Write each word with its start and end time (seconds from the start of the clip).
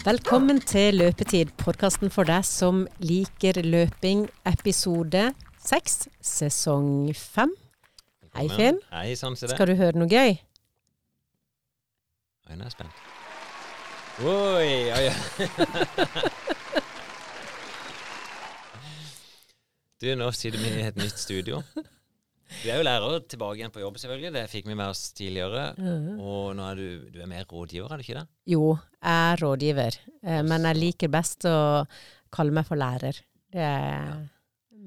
Velkommen 0.00 0.60
til 0.64 0.96
Løpetid, 0.96 1.50
podkasten 1.60 2.08
for 2.08 2.24
deg 2.24 2.40
som 2.48 2.86
liker 3.04 3.58
løping, 3.60 4.22
episode 4.48 5.26
seks, 5.60 6.06
sesong 6.24 7.10
fem. 7.12 7.52
Hei, 8.32 8.46
Finn. 8.48 8.78
Hei, 8.94 9.12
det. 9.12 9.50
Skal 9.52 9.68
du 9.68 9.74
høre 9.76 10.00
noe 10.00 10.08
gøy? 10.08 10.38
Oi, 12.48 12.56
nå 12.56 12.64
er 12.64 12.70
jeg 12.70 12.76
spent. 12.78 12.94
Oi, 14.24 14.88
oi, 14.96 15.04
oi. 15.04 15.14
Du, 20.00 20.08
nå 20.16 20.30
sitter 20.32 20.62
vi 20.64 20.68
i 20.80 20.86
et 20.88 20.96
nytt 20.96 21.18
studio. 21.20 21.60
Du 22.50 22.66
er 22.68 22.80
jo 22.80 22.84
lærer 22.84 23.22
tilbake 23.30 23.60
igjen 23.60 23.72
på 23.72 23.82
jobb, 23.82 23.98
selvfølgelig. 24.02 24.32
Det 24.34 24.44
fikk 24.50 24.68
vi 24.68 24.76
med 24.76 24.90
oss 24.90 25.04
tidligere. 25.16 25.68
Og 26.18 26.50
nå 26.58 26.66
er 26.66 26.80
du, 26.80 26.86
du 27.14 27.20
er 27.22 27.30
mer 27.30 27.46
rådgiver, 27.48 27.90
er 27.92 28.00
du 28.00 28.06
ikke 28.06 28.18
det? 28.18 28.26
Jo, 28.50 28.64
jeg 28.98 29.30
er 29.30 29.42
rådgiver, 29.44 29.98
eh, 30.26 30.42
men 30.46 30.66
jeg 30.68 30.80
liker 30.80 31.12
best 31.12 31.46
å 31.48 31.56
kalle 32.34 32.54
meg 32.54 32.66
for 32.68 32.80
lærer. 32.80 33.22
Det 33.50 33.62
er, 33.66 34.20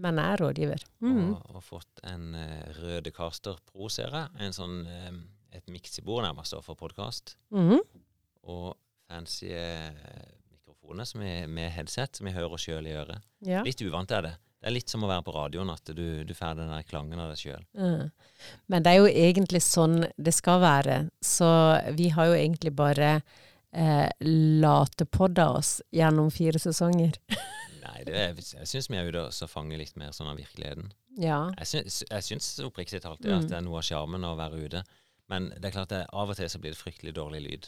Men 0.04 0.20
jeg 0.20 0.36
er 0.36 0.44
rådgiver. 0.44 0.86
Mm. 1.04 1.18
Og, 1.34 1.56
og 1.56 1.64
fått 1.64 2.04
en 2.10 2.32
uh, 2.36 2.64
Røde 2.80 3.12
Caster 3.16 3.60
Pro-serie. 3.72 4.28
En 4.44 4.56
sånn, 4.56 4.80
eh, 4.88 5.12
et 5.58 5.68
miksebord 5.72 6.24
nærmest 6.26 6.56
for 6.66 6.80
podkast. 6.80 7.36
Mm. 7.56 7.80
Og 8.52 8.74
fancy 9.08 9.52
uh, 9.52 9.92
mikrofoner 10.52 11.08
som 11.08 11.24
er 11.28 11.48
med 11.52 11.72
headset, 11.76 12.18
som 12.18 12.28
vi 12.28 12.36
hører 12.36 12.60
sjøl 12.62 12.88
i 12.90 12.96
øret. 13.00 13.24
Ja. 13.46 13.64
Litt 13.68 13.84
uvant 13.84 14.12
er 14.16 14.28
det. 14.28 14.34
Det 14.64 14.70
er 14.70 14.76
litt 14.78 14.92
som 14.94 15.04
å 15.04 15.10
være 15.10 15.26
på 15.28 15.34
radioen, 15.36 15.70
at 15.74 15.90
du, 15.92 16.24
du 16.24 16.30
får 16.34 16.54
den 16.56 16.70
der 16.72 16.86
klangen 16.88 17.20
av 17.20 17.34
deg 17.34 17.42
sjøl. 17.42 17.64
Mm. 17.76 18.06
Men 18.72 18.86
det 18.86 18.94
er 18.94 19.02
jo 19.02 19.10
egentlig 19.12 19.60
sånn 19.66 19.98
det 20.16 20.32
skal 20.32 20.62
være. 20.64 20.96
Så 21.20 21.50
vi 21.98 22.08
har 22.16 22.30
jo 22.32 22.38
egentlig 22.38 22.72
bare 22.80 23.10
eh, 23.76 24.08
latepodda 24.64 25.50
oss 25.60 25.82
gjennom 25.92 26.32
fire 26.32 26.62
sesonger. 26.64 27.20
Nei, 27.84 28.00
det 28.08 28.16
er, 28.16 28.40
jeg 28.40 28.70
syns 28.72 28.88
vi 28.88 28.98
er 29.02 29.12
ute 29.12 29.26
og 29.28 29.52
fanger 29.52 29.84
litt 29.84 29.98
mer 30.00 30.16
sånn 30.16 30.32
av 30.32 30.40
virkeligheten. 30.40 30.94
Ja. 31.20 31.42
Jeg 31.60 31.70
syns, 31.74 32.00
jeg 32.08 32.26
syns 32.32 32.54
oppriktig 32.64 33.04
talt 33.04 33.20
Mm. 33.28 33.36
at 33.42 33.50
det 33.52 33.60
er 33.60 33.66
noe 33.68 33.82
av 33.84 33.88
sjarmen 33.88 34.24
å 34.24 34.38
være 34.40 34.64
ute. 34.64 34.86
Men 35.32 35.52
det 35.60 35.70
er 35.70 35.76
klart 35.76 35.92
det, 35.92 36.06
av 36.12 36.32
og 36.32 36.40
til 36.40 36.48
så 36.52 36.60
blir 36.64 36.72
det 36.72 36.80
fryktelig 36.80 37.14
dårlig 37.20 37.44
lyd. 37.50 37.68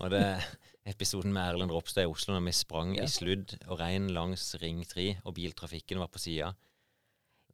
Og 0.00 0.14
det 0.14 0.22
episoden 0.88 1.32
med 1.32 1.44
Erlend 1.54 1.70
Ropstad 1.74 2.02
i 2.06 2.10
Oslo 2.10 2.34
når 2.34 2.46
vi 2.46 2.52
sprang 2.56 2.94
Ja. 2.96 3.04
i 3.04 3.08
sludd 3.08 3.56
og 3.68 3.78
regn 3.80 4.08
langs 4.14 4.54
Ring 4.62 4.84
3, 4.84 5.20
og 5.24 5.34
biltrafikken 5.34 5.98
var 5.98 6.08
på 6.08 6.18
sida. 6.18 6.54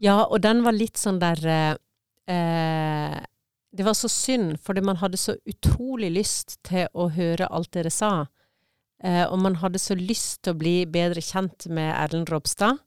ja, 0.00 0.24
og 0.24 0.40
den 0.42 0.62
var 0.64 0.72
litt 0.72 0.96
sånn 0.96 1.18
der 1.18 1.46
eh, 1.46 1.76
eh, 2.32 3.20
Det 3.76 3.84
var 3.84 3.94
så 3.94 4.08
synd, 4.08 4.56
fordi 4.62 4.80
man 4.80 4.96
hadde 4.96 5.16
så 5.20 5.34
utrolig 5.44 6.10
lyst 6.14 6.58
til 6.64 6.86
å 6.94 7.10
høre 7.12 7.48
alt 7.50 7.70
dere 7.72 7.90
sa. 7.90 8.26
Eh, 9.04 9.26
og 9.28 9.38
man 9.38 9.56
hadde 9.60 9.78
så 9.78 9.94
lyst 9.94 10.42
til 10.42 10.54
å 10.54 10.58
bli 10.58 10.86
bedre 10.86 11.20
kjent 11.20 11.66
med 11.68 11.92
Erlend 11.94 12.30
Ropstad. 12.32 12.78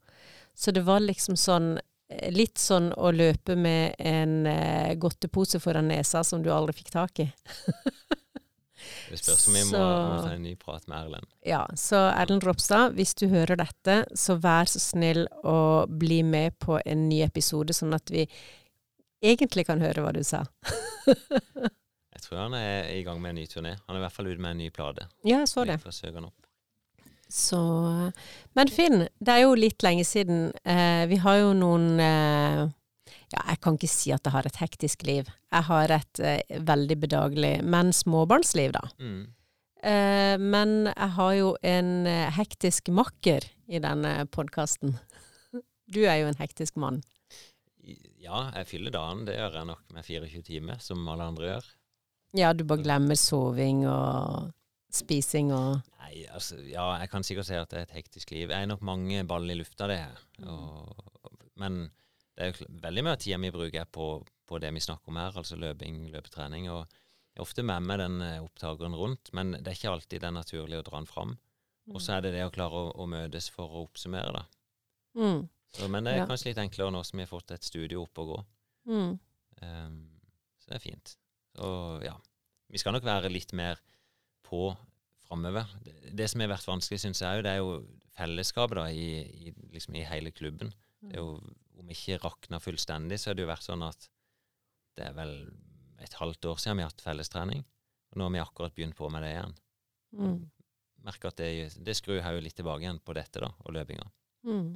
Så 0.56 0.72
det 0.74 0.82
var 0.88 1.00
liksom 1.00 1.36
sånn 1.38 1.78
eh, 2.10 2.32
Litt 2.34 2.58
sånn 2.58 2.90
å 2.98 3.12
løpe 3.14 3.56
med 3.56 3.94
en 4.00 4.48
eh, 4.48 4.96
godtepose 4.96 5.60
foran 5.62 5.88
nesa 5.92 6.24
som 6.24 6.42
du 6.42 6.50
aldri 6.50 6.74
fikk 6.80 6.90
tak 6.92 7.20
i. 7.20 7.28
Det 9.10 9.20
spørs 9.20 9.48
om 9.48 9.54
vi 9.54 9.64
må, 9.64 9.72
Så- 9.72 10.10
må 10.10 10.22
ta 10.24 10.32
en 10.36 10.44
ny 10.44 10.56
prat 10.56 10.88
med 10.88 10.98
Erlend. 10.98 11.28
Ja, 11.46 11.66
så 11.76 12.02
Erlend 12.14 12.44
Ropstad, 12.44 12.94
hvis 12.96 13.14
du 13.16 13.28
hører 13.28 13.56
dette, 13.58 14.06
så 14.16 14.38
vær 14.40 14.66
så 14.66 14.80
snill 14.80 15.28
å 15.44 15.88
bli 15.88 16.22
med 16.24 16.58
på 16.60 16.80
en 16.86 17.08
ny 17.10 17.22
episode, 17.24 17.74
sånn 17.74 17.94
at 17.96 18.10
vi 18.10 18.28
egentlig 19.24 19.66
kan 19.68 19.80
høre 19.82 20.02
hva 20.06 20.14
du 20.14 20.24
sa. 20.24 20.46
Jeg 22.20 22.22
tror 22.26 22.38
han 22.44 22.54
er 22.58 22.90
i 22.94 23.04
gang 23.04 23.22
med 23.22 23.30
en 23.32 23.36
ny 23.40 23.46
turné. 23.48 23.78
Han 23.88 23.96
er 23.96 24.02
i 24.02 24.04
hvert 24.04 24.12
fall 24.16 24.28
ute 24.28 24.42
med 24.44 24.52
en 24.52 24.58
ny 24.58 24.70
plate. 24.76 25.06
Ja, 25.24 25.40
jeg 25.40 25.48
så 25.48 25.64
det. 25.66 25.78
Vi. 25.86 26.30
Så 27.32 27.60
Men 28.56 28.68
Finn, 28.74 29.08
det 29.24 29.30
er 29.36 29.44
jo 29.46 29.54
litt 29.56 29.82
lenge 29.86 30.04
siden. 30.06 30.52
Eh, 30.66 31.06
vi 31.08 31.16
har 31.24 31.38
jo 31.40 31.54
noen 31.54 32.00
eh, 32.04 32.66
Ja, 33.30 33.44
jeg 33.46 33.60
kan 33.62 33.78
ikke 33.78 33.92
si 33.92 34.14
at 34.14 34.26
jeg 34.26 34.34
har 34.34 34.48
et 34.50 34.58
hektisk 34.58 35.04
liv. 35.06 35.28
Jeg 35.54 35.68
har 35.68 35.94
et 35.94 36.22
eh, 36.26 36.62
veldig 36.66 36.98
bedagelig, 37.04 37.54
men 37.62 37.94
småbarnsliv, 37.94 38.74
da. 38.74 38.88
Mm. 38.98 39.22
Eh, 39.86 40.36
men 40.42 40.74
jeg 40.90 41.10
har 41.16 41.34
jo 41.38 41.54
en 41.64 41.92
eh, 42.10 42.32
hektisk 42.36 42.90
makker 42.92 43.46
i 43.70 43.82
denne 43.84 44.26
podkasten. 44.34 44.98
Du 45.90 46.04
er 46.06 46.20
jo 46.20 46.28
en 46.30 46.38
hektisk 46.38 46.76
mann. 46.78 47.00
Ja, 48.22 48.44
jeg 48.54 48.68
fyller 48.70 48.94
dagen. 48.94 49.24
Det 49.26 49.34
gjør 49.34 49.56
jeg 49.58 49.66
nok 49.72 49.96
med 49.96 50.06
24 50.06 50.42
timer, 50.46 50.82
som 50.86 51.08
alle 51.10 51.26
andre 51.32 51.48
gjør. 51.48 51.70
Ja, 52.38 52.52
du 52.54 52.62
bare 52.70 52.84
glemmer 52.86 53.18
soving 53.18 53.88
og 53.90 54.52
spising 54.94 55.50
og 55.54 55.80
Nei, 56.00 56.28
altså, 56.34 56.60
ja, 56.66 56.86
jeg 57.02 57.10
kan 57.12 57.26
sikkert 57.26 57.50
si 57.50 57.58
at 57.58 57.74
det 57.74 57.80
er 57.80 57.88
et 57.88 57.96
hektisk 57.98 58.32
liv. 58.34 58.50
Jeg 58.50 58.66
er 58.66 58.70
nok 58.70 58.86
mange 58.86 59.24
ball 59.30 59.50
i 59.50 59.58
lufta, 59.58 59.90
det 59.90 59.98
her. 60.02 60.22
Og, 60.46 61.34
men 61.62 61.88
det 62.40 62.46
er 62.48 62.54
jo 62.56 62.70
veldig 62.88 63.04
mye 63.04 63.14
av 63.18 63.20
tida 63.20 63.38
vi 63.44 63.52
bruker 63.52 63.86
på, 63.92 64.06
på 64.48 64.60
det 64.64 64.70
vi 64.74 64.82
snakker 64.84 65.12
om 65.12 65.18
her, 65.20 65.36
altså 65.42 65.58
løping, 65.60 66.06
løpetrening. 66.14 66.70
Og 66.72 66.86
jeg 66.88 67.42
er 67.42 67.44
ofte 67.44 67.66
med 67.68 67.84
meg 67.84 68.00
den 68.00 68.22
eh, 68.24 68.38
opptakeren 68.46 68.96
rundt, 68.96 69.32
men 69.36 69.52
det 69.58 69.68
er 69.68 69.76
ikke 69.78 69.92
alltid 69.92 70.24
det 70.24 70.30
er 70.30 70.36
naturlig 70.38 70.80
å 70.80 70.86
dra 70.88 70.98
den 71.02 71.10
fram. 71.10 71.36
Og 71.90 72.00
så 72.06 72.16
er 72.16 72.22
det 72.24 72.32
det 72.38 72.46
å 72.46 72.52
klare 72.54 72.80
å, 72.80 72.90
å 73.02 73.08
møtes 73.10 73.48
for 73.52 73.68
å 73.76 73.84
oppsummere, 73.88 74.32
da. 74.36 74.44
mm, 75.20 75.40
Så, 75.76 75.88
men 75.92 76.06
det 76.08 76.14
er 76.16 76.22
Ja. 76.24 76.28
kanskje 76.30 76.52
litt 76.54 76.62
enklere 76.64 76.94
nå 76.96 77.04
som 77.06 77.18
vi 77.20 77.24
har 77.26 77.32
fått 77.32 77.52
et 77.52 77.64
studio 77.68 78.04
opp 78.08 78.24
og 78.24 78.28
gå. 78.36 78.40
mm, 78.94 79.20
Um, 79.60 79.96
så 80.62 80.70
det 80.70 80.76
er 80.78 80.84
fint. 80.86 81.10
Og 81.60 82.04
ja, 82.06 82.14
vi 82.72 82.80
skal 82.80 82.94
nok 82.96 83.04
være 83.04 83.28
litt 83.34 83.52
mer 83.58 83.82
på 84.48 84.70
framover. 85.26 85.68
Det, 85.84 86.14
det 86.16 86.30
som 86.32 86.40
har 86.40 86.48
vært 86.54 86.70
vanskelig, 86.70 87.02
syns 87.04 87.20
jeg, 87.26 87.44
det 87.44 87.52
er 87.52 87.60
jo 87.60 87.74
fellesskapet 88.16 88.80
da, 88.80 88.86
i, 88.88 89.10
i, 89.50 89.54
liksom, 89.74 89.98
i 90.00 90.06
hele 90.08 90.32
klubben. 90.32 90.72
Det 91.02 91.18
er 91.18 91.20
jo, 91.26 91.34
om 91.80 91.90
ikke 91.94 92.20
rakna 92.24 92.60
fullstendig, 92.62 93.20
så 93.20 93.32
har 93.32 93.38
det 93.38 93.46
jo 93.46 93.52
vært 93.52 93.68
sånn 93.68 93.86
at 93.88 94.10
det 95.00 95.08
er 95.08 95.16
vel 95.18 95.34
et 96.04 96.16
halvt 96.20 96.48
år 96.52 96.60
siden 96.62 96.80
vi 96.80 96.86
har 96.86 96.92
hatt 96.92 97.04
fellestrening. 97.04 97.64
Og 98.12 98.20
nå 98.20 98.28
har 98.28 98.34
vi 98.36 98.42
akkurat 98.44 98.76
begynt 98.76 98.98
på 98.98 99.10
med 99.12 99.24
det 99.24 99.34
igjen. 99.36 99.56
mm, 100.18 100.38
Merker 101.06 101.32
at 101.32 101.40
det, 101.40 101.50
det 101.86 101.96
skrur 101.96 102.22
hodet 102.26 102.44
litt 102.44 102.58
tilbake 102.60 102.84
igjen 102.84 103.00
på 103.06 103.16
dette, 103.16 103.40
da, 103.44 103.52
og 103.64 103.76
løpinga. 103.76 104.08
mm. 104.48 104.70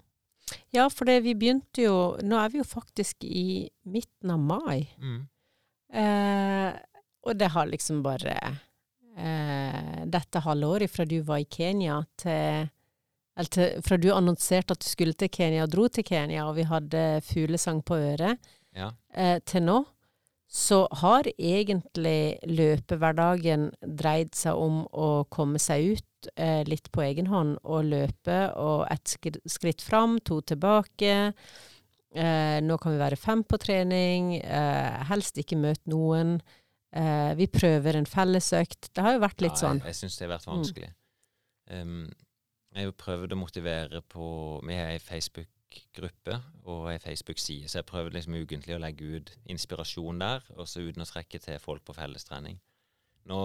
Ja, 0.75 0.89
for 0.91 1.07
det, 1.07 1.21
vi 1.23 1.31
begynte 1.39 1.85
jo 1.85 2.17
Nå 2.19 2.35
er 2.35 2.49
vi 2.51 2.59
jo 2.59 2.65
faktisk 2.67 3.23
i 3.23 3.69
midten 3.87 4.33
av 4.33 4.41
mai. 4.43 4.89
Mm. 4.99 5.21
Eh, 5.93 6.73
og 7.23 7.37
det 7.39 7.47
har 7.53 7.69
liksom 7.69 8.01
bare 8.03 8.33
eh, 9.15 10.01
Dette 10.03 10.41
halvåret 10.43 10.91
fra 10.91 11.05
du 11.07 11.21
var 11.23 11.39
i 11.39 11.47
Kenya 11.47 12.01
til 12.19 12.67
Eller 13.37 13.49
til, 13.49 13.81
fra 13.81 13.97
du 13.97 14.09
annonserte 14.13 14.75
at 14.75 14.83
du 14.83 14.89
skulle 14.89 15.13
til 15.17 15.29
Kenya 15.33 15.63
og 15.65 15.71
dro 15.73 15.87
til 15.89 16.05
Kenya, 16.05 16.45
og 16.47 16.55
vi 16.59 16.63
hadde 16.69 17.21
fuglesang 17.25 17.81
på 17.85 17.95
øret, 17.97 18.37
Ja. 18.75 18.91
eh, 19.13 19.39
til 19.45 19.63
nå, 19.63 19.85
så 20.53 20.83
har 21.01 21.23
egentlig 21.39 22.37
løpehverdagen 22.45 23.71
dreid 23.97 24.35
seg 24.37 24.53
om 24.55 24.83
å 24.93 25.25
komme 25.33 25.57
seg 25.57 25.95
ut 25.97 26.29
eh, 26.37 26.61
litt 26.69 26.91
på 26.93 27.01
egen 27.01 27.25
hånd 27.31 27.57
og 27.63 27.85
løpe, 27.89 28.37
og 28.55 28.85
ett 28.93 29.15
skritt 29.49 29.81
fram, 29.81 30.19
to 30.21 30.41
tilbake. 30.41 31.33
Eh, 32.13 32.59
nå 32.61 32.77
kan 32.79 32.93
vi 32.93 32.99
være 33.01 33.17
fem 33.17 33.41
på 33.43 33.57
trening, 33.57 34.35
eh, 34.45 35.03
helst 35.09 35.37
ikke 35.41 35.57
møte 35.57 35.89
noen. 35.89 36.35
Eh, 36.93 37.33
vi 37.39 37.47
prøver 37.49 37.95
en 37.97 38.05
fellesøkt. 38.05 38.91
Det 38.93 39.01
har 39.01 39.13
jo 39.17 39.23
vært 39.25 39.41
litt 39.41 39.57
Ja, 39.57 39.61
sånn. 39.65 39.79
Jeg, 39.81 39.89
jeg 39.95 39.95
syns 40.03 40.17
det 40.19 40.27
har 40.29 40.35
vært 40.37 40.45
vanskelig. 40.51 40.91
Um, 41.73 42.11
jeg 42.73 42.81
har 42.81 42.89
jo 42.89 42.95
prøvd 42.97 43.35
å 43.35 43.37
motivere 43.37 44.01
på 44.09 44.27
Vi 44.65 44.77
har 44.77 44.93
ei 44.95 45.01
Facebook-gruppe 45.01 46.39
og 46.63 46.87
ei 46.89 46.97
Facebook-side, 47.01 47.69
så 47.69 47.79
jeg 47.79 47.89
prøvde 47.89 48.15
liksom 48.15 48.37
ukentlig 48.39 48.77
å 48.77 48.81
legge 48.81 49.09
ut 49.17 49.33
inspirasjon 49.53 50.21
der, 50.23 50.47
og 50.57 50.65
så 50.69 50.81
uten 50.81 51.05
å 51.05 51.09
trekke 51.09 51.41
til 51.43 51.61
folk 51.61 51.85
på 51.85 51.93
fellestrening. 51.97 52.57
Nå 53.29 53.39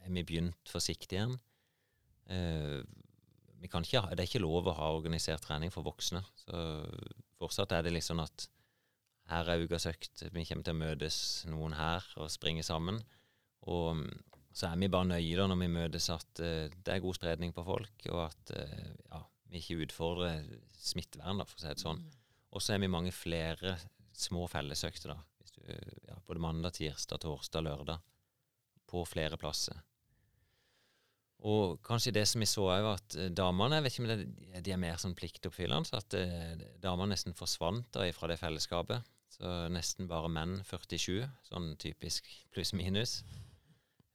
har 0.00 0.14
vi 0.16 0.24
begynt 0.24 0.72
forsiktig 0.72 1.18
igjen. 1.18 1.36
Eh, 2.32 2.80
ikke, 3.60 4.00
det 4.16 4.24
er 4.24 4.28
ikke 4.28 4.40
lov 4.40 4.70
å 4.70 4.76
ha 4.78 4.88
organisert 4.96 5.44
trening 5.44 5.72
for 5.74 5.84
voksne. 5.84 6.22
Så 6.40 6.64
fortsatt 7.40 7.76
er 7.76 7.84
det 7.84 7.92
litt 7.92 8.08
sånn 8.08 8.24
at 8.24 8.48
her 9.30 9.52
er 9.52 9.62
ukas 9.62 9.86
økt, 9.86 10.24
vi 10.32 10.46
kommer 10.48 10.66
til 10.66 10.74
å 10.74 10.80
møtes 10.80 11.18
noen 11.52 11.76
her 11.76 12.06
og 12.16 12.32
springe 12.32 12.64
sammen. 12.66 12.98
Og 13.68 14.00
så 14.52 14.70
er 14.70 14.80
vi 14.80 14.90
bare 14.90 15.08
nøye 15.12 15.36
da 15.38 15.46
når 15.46 15.60
vi 15.60 15.70
møtes 15.72 16.08
at 16.12 16.42
uh, 16.42 16.66
det 16.70 16.94
er 16.94 17.02
god 17.04 17.18
spredning 17.18 17.54
på 17.56 17.64
folk, 17.66 18.06
og 18.10 18.24
at 18.26 18.54
uh, 18.56 18.88
ja, 19.10 19.22
vi 19.50 19.62
ikke 19.62 19.86
utfordrer 19.86 20.46
smittevern, 20.80 21.42
da, 21.42 21.46
for 21.46 21.58
å 21.58 21.62
si 21.62 21.70
det 21.70 21.82
sånn. 21.82 22.02
Og 22.50 22.62
så 22.62 22.74
er 22.74 22.82
vi 22.82 22.90
mange 22.90 23.12
flere 23.14 23.76
små 24.16 24.46
fellesøkter, 24.50 25.14
da. 25.14 25.18
Du, 25.60 25.70
ja, 26.08 26.16
både 26.26 26.42
mandag, 26.42 26.74
tirsdag, 26.78 27.20
torsdag, 27.22 27.64
lørdag. 27.66 28.02
På 28.90 29.04
flere 29.06 29.38
plasser. 29.38 29.78
Og 31.46 31.78
kanskje 31.86 32.12
det 32.12 32.26
som 32.28 32.42
vi 32.42 32.48
så 32.48 32.66
òg, 32.68 32.86
at 32.90 33.16
eh, 33.16 33.30
damene 33.32 33.78
jeg 33.78 33.84
vet 33.86 33.94
ikke 33.94 34.02
om 34.02 34.10
det, 34.10 34.62
de 34.66 34.74
er 34.74 34.80
mer 34.82 34.98
sånn 35.00 35.16
pliktoppfyllende, 35.16 35.88
så 35.88 36.00
at 36.00 36.16
eh, 36.18 36.64
damene 36.82 37.14
nesten 37.14 37.36
forsvant 37.36 37.88
da 37.96 38.08
fra 38.16 38.28
det 38.30 38.40
fellesskapet. 38.42 39.06
Så 39.30 39.52
nesten 39.72 40.10
bare 40.10 40.28
menn 40.32 40.58
47, 40.68 41.22
sånn 41.48 41.70
typisk 41.80 42.26
pluss-minus. 42.52 43.20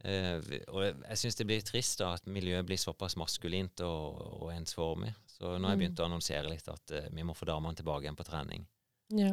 Eh, 0.05 0.37
og 0.69 0.83
jeg- 0.83 1.17
syns 1.17 1.35
det 1.39 1.47
blir 1.49 1.63
trist 1.65 1.97
da 1.99 2.11
at 2.13 2.25
miljøet 2.29 2.65
blir 2.67 2.77
såpass 2.77 3.15
maskulint 3.17 3.81
og, 3.81 4.19
og 4.43 4.51
ensformig. 4.53 5.15
Så 5.25 5.55
nå 5.57 5.65
har 5.65 5.73
jeg 5.75 5.79
Mm. 5.79 5.83
begynt 5.83 5.99
å 6.03 6.05
annonsere 6.05 6.49
litt 6.51 6.67
at 6.69 6.91
eh, 6.91 7.07
vi 7.11 7.23
må 7.25 7.33
få 7.35 7.45
damene 7.49 7.75
tilbake 7.75 8.05
igjen 8.05 8.15
på 8.19 8.25
trening. 8.27 8.67
Ja. 9.09 9.31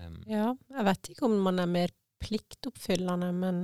Um, 0.00 0.22
ja. 0.26 0.54
Jeg 0.70 0.84
vet 0.88 1.10
ikke 1.12 1.26
om 1.28 1.36
man 1.44 1.58
er 1.60 1.66
mer 1.66 1.92
pliktoppfyllende, 2.24 3.32
men 3.34 3.60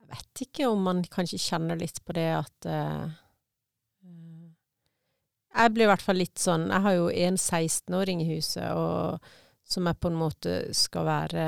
jeg 0.00 0.08
vet 0.12 0.42
ikke 0.46 0.68
om 0.70 0.82
man 0.84 1.02
kanskje 1.04 1.40
kjenner 1.40 1.78
litt 1.80 1.98
på 2.04 2.12
det 2.14 2.28
at 2.36 2.66
eh, 2.66 3.08
Jeg 5.58 5.72
blir 5.74 5.84
i 5.88 5.90
hvert 5.90 6.04
fall 6.04 6.16
litt 6.20 6.38
sånn 6.38 6.68
Jeg 6.70 6.82
har 6.84 6.92
jo 6.94 7.08
en 7.10 7.36
16-åring 7.40 8.20
i 8.22 8.28
huset, 8.36 8.68
og 8.76 9.18
som 9.64 9.88
jeg 9.88 9.98
på 10.00 10.08
en 10.12 10.18
måte 10.20 10.52
skal 10.76 11.04
være 11.08 11.44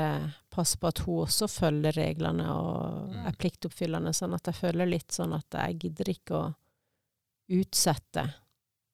Passe 0.51 0.77
på 0.77 0.89
at 0.91 0.99
hun 1.05 1.21
også 1.23 1.47
følger 1.47 1.95
reglene 1.95 2.43
og 2.51 3.09
Mm. 3.13 3.25
er 3.29 3.37
pliktoppfyllende. 3.39 4.11
Sånn 4.13 4.33
at 4.35 4.45
jeg 4.51 4.55
føler 4.57 4.85
litt 4.89 5.11
sånn 5.15 5.33
at 5.37 5.47
jeg 5.55 5.77
gidder 5.79 6.09
ikke 6.11 6.35
å 6.35 6.55
utsette 7.51 8.25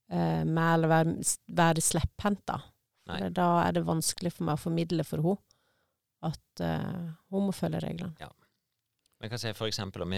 eh, 0.10 0.44
med 0.46 0.74
eller 0.74 0.88
være, 0.92 1.16
være 1.50 1.82
slepphendt, 1.84 2.46
da. 2.48 2.60
For 3.08 3.30
da 3.32 3.48
er 3.66 3.72
det 3.78 3.86
vanskelig 3.88 4.34
for 4.36 4.44
meg 4.48 4.58
å 4.58 4.62
formidle 4.68 5.04
for 5.08 5.24
henne 5.24 5.38
at 6.28 6.62
eh, 6.64 7.12
hun 7.32 7.46
må 7.48 7.54
følge 7.56 7.80
reglene. 7.84 8.16
Men 9.18 9.28
jeg 9.28 9.30
kan 9.34 9.40
si 9.42 9.54
for 9.58 9.68
eksempel 9.68 10.04
om 10.06 10.14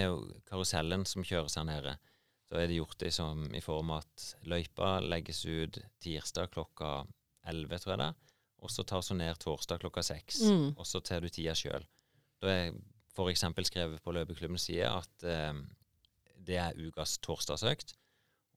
karusellen 0.49 1.05
som 1.07 1.23
kjøres 1.23 1.55
her 1.59 1.63
nede, 1.67 1.97
så 2.49 2.57
er 2.59 2.67
det 2.67 2.79
gjort 2.79 2.97
det 2.99 3.11
som, 3.13 3.45
i 3.55 3.61
form 3.61 3.91
av 3.91 4.03
at 4.03 4.25
løypa 4.49 4.99
legges 5.05 5.43
ut 5.45 5.77
tirsdag 6.01 6.49
klokka 6.51 7.05
11, 7.47 7.79
tror 7.79 7.93
jeg 7.93 7.99
det, 8.01 8.09
og 8.61 8.69
så 8.69 8.83
tar 8.85 9.01
hun 9.09 9.17
ned 9.21 9.37
torsdag 9.39 9.79
klokka 9.79 10.03
seks, 10.03 10.41
Mm. 10.41 10.73
og 10.77 10.85
så 10.85 11.01
tar 11.03 11.21
du 11.21 11.29
tida 11.29 11.53
sjøl. 11.55 11.85
Da 12.41 12.47
er 12.47 12.71
eksempel 13.29 13.65
skrevet 13.65 14.01
på 14.03 14.13
løpeklubbens 14.13 14.65
side 14.69 14.85
at 14.87 15.23
eh, 15.23 15.53
det 16.37 16.57
er 16.57 16.73
ukas 16.79 17.17
torsdagsøkt, 17.19 17.93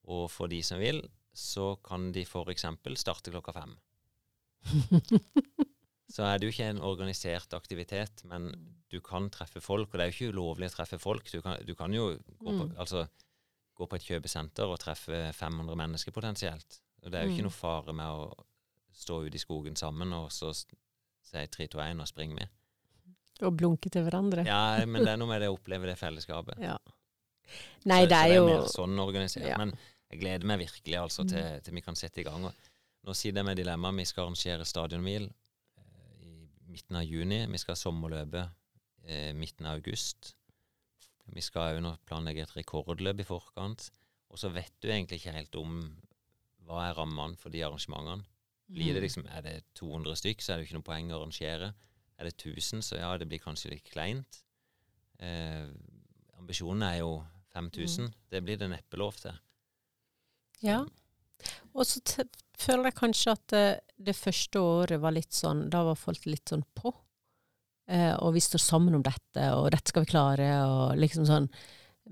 og 0.04 0.30
for 0.30 0.46
de 0.48 0.62
som 0.62 0.78
vil, 0.78 1.02
så 1.34 1.76
kan 1.82 2.10
de 2.12 2.24
eksempel 2.52 2.96
starte 2.96 3.30
klokka 3.30 3.52
fem. 3.52 3.76
Så 6.12 6.26
er 6.28 6.36
det 6.38 6.44
jo 6.44 6.52
ikke 6.52 6.66
en 6.74 6.82
organisert 6.84 7.54
aktivitet, 7.56 8.20
men 8.28 8.50
du 8.92 8.98
kan 9.00 9.30
treffe 9.32 9.62
folk, 9.64 9.88
og 9.88 9.96
det 9.96 10.04
er 10.04 10.10
jo 10.10 10.16
ikke 10.18 10.34
ulovlig 10.34 10.68
å 10.68 10.74
treffe 10.74 10.98
folk. 11.00 11.30
Du 11.32 11.40
kan, 11.40 11.56
du 11.64 11.72
kan 11.74 11.94
jo 11.96 12.10
gå 12.36 12.50
på, 12.52 12.66
Mm. 12.68 12.74
altså, 12.76 13.06
gå 13.74 13.86
på 13.88 13.96
et 13.96 14.04
kjøpesenter 14.04 14.68
og 14.68 14.78
treffe 14.82 15.32
500 15.32 15.74
mennesker 15.80 16.12
potensielt. 16.12 16.80
Og 17.02 17.10
det 17.10 17.18
er 17.18 17.24
jo 17.24 17.30
ikke 17.32 17.42
Mm. 17.46 17.48
noe 17.48 17.56
fare 17.56 17.92
med 17.94 18.06
å 18.06 18.44
stå 18.94 19.22
ute 19.26 19.38
i 19.38 19.42
skogen 19.42 19.76
sammen 19.78 20.12
og 20.16 20.30
så 20.34 20.52
sier 20.54 21.46
si 21.46 21.46
3, 21.56 21.68
2, 21.74 21.80
1 21.84 22.02
og 22.04 22.10
springer 22.10 22.42
med. 22.42 22.58
Og 23.42 23.54
blunke 23.58 23.90
til 23.90 24.04
hverandre. 24.06 24.44
Ja, 24.46 24.82
men 24.86 25.02
det 25.02 25.14
er 25.14 25.20
noe 25.20 25.30
med 25.30 25.40
det 25.42 25.48
å 25.50 25.56
oppleve 25.56 25.88
det 25.88 25.96
fellesskapet. 25.98 26.60
Ja. 26.62 26.76
Nei, 27.88 28.04
så, 28.04 28.10
det 28.10 28.18
så 28.18 28.26
er 28.26 28.34
jo 28.36 28.44
mer 28.46 28.66
sånn 28.70 29.00
organisert. 29.02 29.48
Ja. 29.48 29.56
Men 29.60 29.72
jeg 30.12 30.20
gleder 30.20 30.48
meg 30.48 30.60
virkelig 30.62 30.98
altså 31.00 31.24
til, 31.28 31.62
til 31.64 31.78
vi 31.78 31.84
kan 31.84 31.98
sette 31.98 32.22
i 32.22 32.26
gang. 32.26 32.44
Og 32.46 33.08
nå 33.08 33.16
sitter 33.18 33.40
jeg 33.40 33.48
med 33.48 33.58
dilemmaet. 33.58 33.98
Vi 34.02 34.08
skal 34.10 34.28
arrangere 34.28 34.68
stadionmil 34.68 35.26
eh, 35.26 36.28
i 36.28 36.36
midten 36.70 37.00
av 37.00 37.08
juni. 37.08 37.40
Vi 37.50 37.62
skal 37.62 37.74
ha 37.74 37.80
sommerløpet 37.80 39.08
eh, 39.08 39.32
midten 39.34 39.66
av 39.66 39.80
august. 39.80 40.34
Vi 41.32 41.42
skal 41.42 41.80
òg 41.80 42.04
planlegge 42.06 42.44
et 42.44 42.54
rekordløp 42.58 43.22
i 43.24 43.26
forkant. 43.26 43.88
Og 44.32 44.40
så 44.40 44.52
vet 44.52 44.74
du 44.80 44.90
egentlig 44.90 45.20
ikke 45.20 45.34
helt 45.36 45.56
om 45.60 45.80
hva 46.66 46.86
er 46.86 46.96
rammene 46.96 47.38
for 47.40 47.52
de 47.52 47.64
arrangementene. 47.64 48.24
Blir 48.72 48.94
det 48.94 49.00
Mm. 49.02 49.06
liksom, 49.06 49.26
Er 49.36 49.42
det 49.42 49.64
200 49.74 50.16
stykk, 50.16 50.40
så 50.40 50.52
er 50.52 50.56
det 50.56 50.64
jo 50.64 50.68
ikke 50.70 50.78
noe 50.80 50.88
poeng 50.88 51.10
å 51.12 51.18
arrangere. 51.20 51.74
Er 52.18 52.24
det 52.24 52.36
1000, 52.38 52.80
så 52.82 52.96
ja, 52.98 53.16
det 53.18 53.28
blir 53.28 53.38
kanskje 53.42 53.70
litt 53.70 53.84
kleint. 53.90 54.42
Eh, 55.20 55.68
ambisjonen 56.38 56.82
er 56.86 56.98
jo 57.00 57.24
5000. 57.52 58.06
Mm. 58.06 58.12
Det 58.30 58.42
blir 58.44 58.56
det 58.58 58.70
neppe 58.70 58.96
lov 59.00 59.14
til. 59.20 59.32
Ja. 60.62 60.84
Og 61.74 61.84
så 61.86 62.00
føler 62.58 62.84
jeg 62.90 62.94
kanskje 63.00 63.32
at 63.34 63.46
det, 63.50 63.80
det 63.98 64.14
første 64.16 64.60
året 64.62 65.00
var 65.02 65.10
litt 65.16 65.32
sånn 65.34 65.64
Da 65.72 65.82
var 65.82 65.96
folk 65.98 66.24
litt 66.26 66.48
sånn 66.52 66.62
på. 66.78 66.92
Eh, 67.88 68.14
og 68.22 68.34
vi 68.36 68.40
står 68.40 68.62
sammen 68.62 68.94
om 68.94 69.02
dette, 69.02 69.48
og 69.56 69.70
dette 69.74 69.90
skal 69.90 70.04
vi 70.04 70.12
klare, 70.12 70.48
og 70.70 70.96
liksom 70.96 71.26
sånn. 71.26 71.48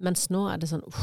Mens 0.02 0.26
nå 0.30 0.42
er 0.52 0.58
det 0.58 0.68
sånn 0.68 0.82
uff. 0.86 0.98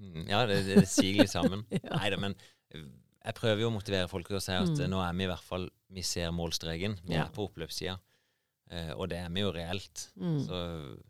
Mm, 0.00 0.24
Ja, 0.28 0.46
det, 0.48 0.62
det 0.66 0.88
siger 0.88 1.20
litt 1.22 1.30
sammen. 1.32 1.66
Ja. 1.76 1.98
Nei 2.00 2.10
da, 2.10 2.16
men 2.16 2.34
eh, 2.74 2.86
jeg 3.24 3.34
prøver 3.34 3.60
jo 3.60 3.70
å 3.70 3.74
motivere 3.74 4.08
folk 4.08 4.26
til 4.26 4.36
å 4.36 4.40
si 4.42 4.52
at 4.52 4.68
Mm. 4.68 4.90
nå 4.90 5.00
er 5.08 5.12
vi 5.16 5.24
i 5.24 5.26
hvert 5.30 5.42
fall 5.44 5.68
Vi 5.92 6.02
ser 6.02 6.30
målstreken. 6.30 7.00
Vi 7.04 7.14
Ja. 7.14 7.24
er 7.26 7.30
på 7.34 7.48
oppløpssida. 7.50 7.98
Eh, 8.70 8.92
og 8.94 9.08
det 9.08 9.18
er 9.18 9.28
vi 9.28 9.40
jo 9.40 9.50
reelt. 9.52 10.08
Mm. 10.16 10.46
Så 10.46 11.00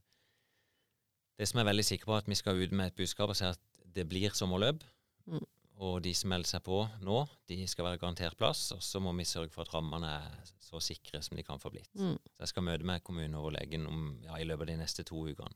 det 1.39 1.49
som 1.49 1.59
jeg 1.59 1.67
er 1.67 1.71
veldig 1.73 1.85
sikker 1.85 2.07
på, 2.09 2.15
er 2.15 2.23
at 2.25 2.27
vi 2.31 2.35
skal 2.35 2.57
ut 2.63 2.73
med 2.73 2.87
et 2.87 2.97
budskap 2.97 3.29
og 3.29 3.37
si 3.37 3.45
at 3.45 3.59
det 3.95 4.09
blir 4.09 4.31
sommerløp. 4.37 4.83
Mm. 5.29 5.45
Og 5.81 6.03
de 6.03 6.13
som 6.15 6.29
melder 6.33 6.49
seg 6.49 6.63
på 6.67 6.83
nå, 7.01 7.29
de 7.49 7.67
skal 7.67 7.85
være 7.85 7.99
garantert 8.01 8.37
plass. 8.37 8.71
Og 8.73 8.81
så 8.85 9.01
må 9.01 9.13
vi 9.17 9.25
sørge 9.25 9.51
for 9.53 9.63
at 9.63 9.73
rammene 9.75 10.05
er 10.05 10.43
så 10.61 10.81
sikre 10.81 11.23
som 11.25 11.37
de 11.37 11.43
kan 11.43 11.59
få 11.59 11.71
blitt. 11.73 11.89
Mm. 11.97 12.19
Så 12.19 12.39
jeg 12.45 12.49
skal 12.49 12.63
møte 12.63 12.85
med 12.85 13.03
kommuneoverlegen 13.05 13.87
om, 13.89 14.19
ja, 14.25 14.35
i 14.37 14.45
løpet 14.45 14.61
av 14.63 14.67
de 14.75 14.77
neste 14.83 15.05
to 15.05 15.17
ukene. 15.29 15.53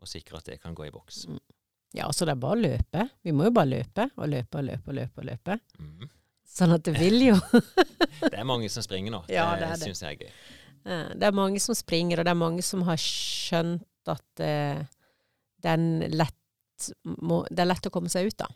Og 0.00 0.08
sikre 0.08 0.36
at 0.38 0.44
det 0.44 0.60
kan 0.62 0.74
gå 0.74 0.86
i 0.86 0.90
boks. 0.90 1.26
Ja, 1.96 2.06
så 2.14 2.26
det 2.26 2.36
er 2.36 2.40
bare 2.42 2.56
å 2.56 2.60
løpe. 2.60 3.04
Vi 3.26 3.34
må 3.34 3.48
jo 3.48 3.54
bare 3.54 3.72
løpe 3.72 4.06
og 4.14 4.30
løpe 4.30 4.60
og 4.60 4.66
løpe 4.68 4.92
og 4.92 4.98
løpe. 5.00 5.22
og 5.22 5.26
løpe. 5.26 5.58
Mm. 5.80 6.10
Sånn 6.50 6.74
at 6.74 6.84
det 6.86 6.96
vil 6.98 7.18
jo 7.28 7.36
Det 8.20 8.34
er 8.34 8.46
mange 8.46 8.70
som 8.72 8.84
springer 8.84 9.14
nå. 9.14 9.22
Ja, 9.32 9.52
det 9.58 9.72
det 9.74 9.82
syns 9.84 10.02
jeg 10.04 10.18
er 10.18 10.24
gøy. 10.24 10.32
Det 11.20 11.26
er 11.28 11.36
mange 11.36 11.60
som 11.62 11.76
springer, 11.76 12.20
og 12.20 12.26
det 12.26 12.32
er 12.32 12.40
mange 12.40 12.64
som 12.64 12.82
har 12.88 12.98
skjønt 13.00 14.10
at 14.10 14.42
uh, 14.42 14.80
det, 15.60 15.74
er 15.74 16.14
lett, 16.14 16.88
må, 17.20 17.42
det 17.50 17.64
er 17.64 17.68
lett 17.68 17.90
å 17.90 17.92
komme 17.94 18.12
seg 18.12 18.30
ut 18.30 18.46
av. 18.46 18.54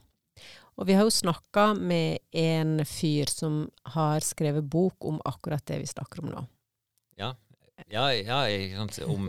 Og 0.80 0.88
vi 0.88 0.96
har 0.96 1.06
jo 1.06 1.12
snakka 1.14 1.68
med 1.78 2.24
en 2.34 2.80
fyr 2.88 3.30
som 3.30 3.60
har 3.94 4.24
skrevet 4.26 4.66
bok 4.66 5.06
om 5.06 5.20
akkurat 5.28 5.62
det 5.68 5.82
vi 5.84 5.90
snakker 5.90 6.24
om 6.24 6.32
nå. 6.32 6.42
Ja, 7.20 7.30
ja 7.92 8.08
ikke 8.50 8.80
sant? 8.80 8.98
Om, 9.06 9.28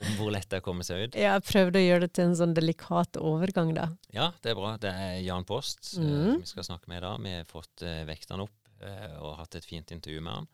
om 0.00 0.12
hvor 0.18 0.30
lett 0.30 0.48
det 0.48 0.56
er 0.58 0.62
å 0.62 0.66
komme 0.68 0.84
seg 0.86 1.08
ut. 1.08 1.14
Jeg 1.18 1.42
prøvde 1.42 1.80
å 1.80 1.86
gjøre 1.86 2.00
det 2.06 2.12
til 2.14 2.24
en 2.28 2.36
sånn 2.38 2.54
delikat 2.54 3.16
overgang, 3.20 3.74
da. 3.74 3.88
Ja, 4.14 4.30
det 4.42 4.52
er 4.52 4.54
bra. 4.60 4.76
Det 4.78 4.92
er 4.94 5.20
Jan 5.26 5.44
Post 5.44 5.94
eh, 5.98 6.02
Mhm. 6.04 6.32
som 6.32 6.40
vi 6.40 6.46
skal 6.52 6.64
snakke 6.64 6.88
med 6.88 6.98
i 6.98 7.06
dag. 7.06 7.20
Vi 7.22 7.34
har 7.36 7.44
fått 7.44 7.82
eh, 7.82 8.04
vekt 8.08 8.30
han 8.30 8.40
opp 8.46 8.54
eh, 8.80 9.16
og 9.20 9.36
hatt 9.40 9.54
et 9.58 9.64
fint 9.66 9.90
intervju 9.90 10.20
med 10.22 10.32
han. 10.32 10.48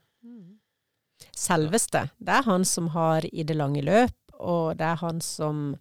Selveste. 1.36 2.08
Det 2.18 2.34
er 2.40 2.46
han 2.46 2.64
som 2.64 2.88
har 2.94 3.24
I 3.32 3.44
det 3.46 3.56
lange 3.56 3.82
løp, 3.84 4.14
og 4.40 4.76
det 4.78 4.86
er 4.86 4.96
han 5.02 5.20
som 5.24 5.76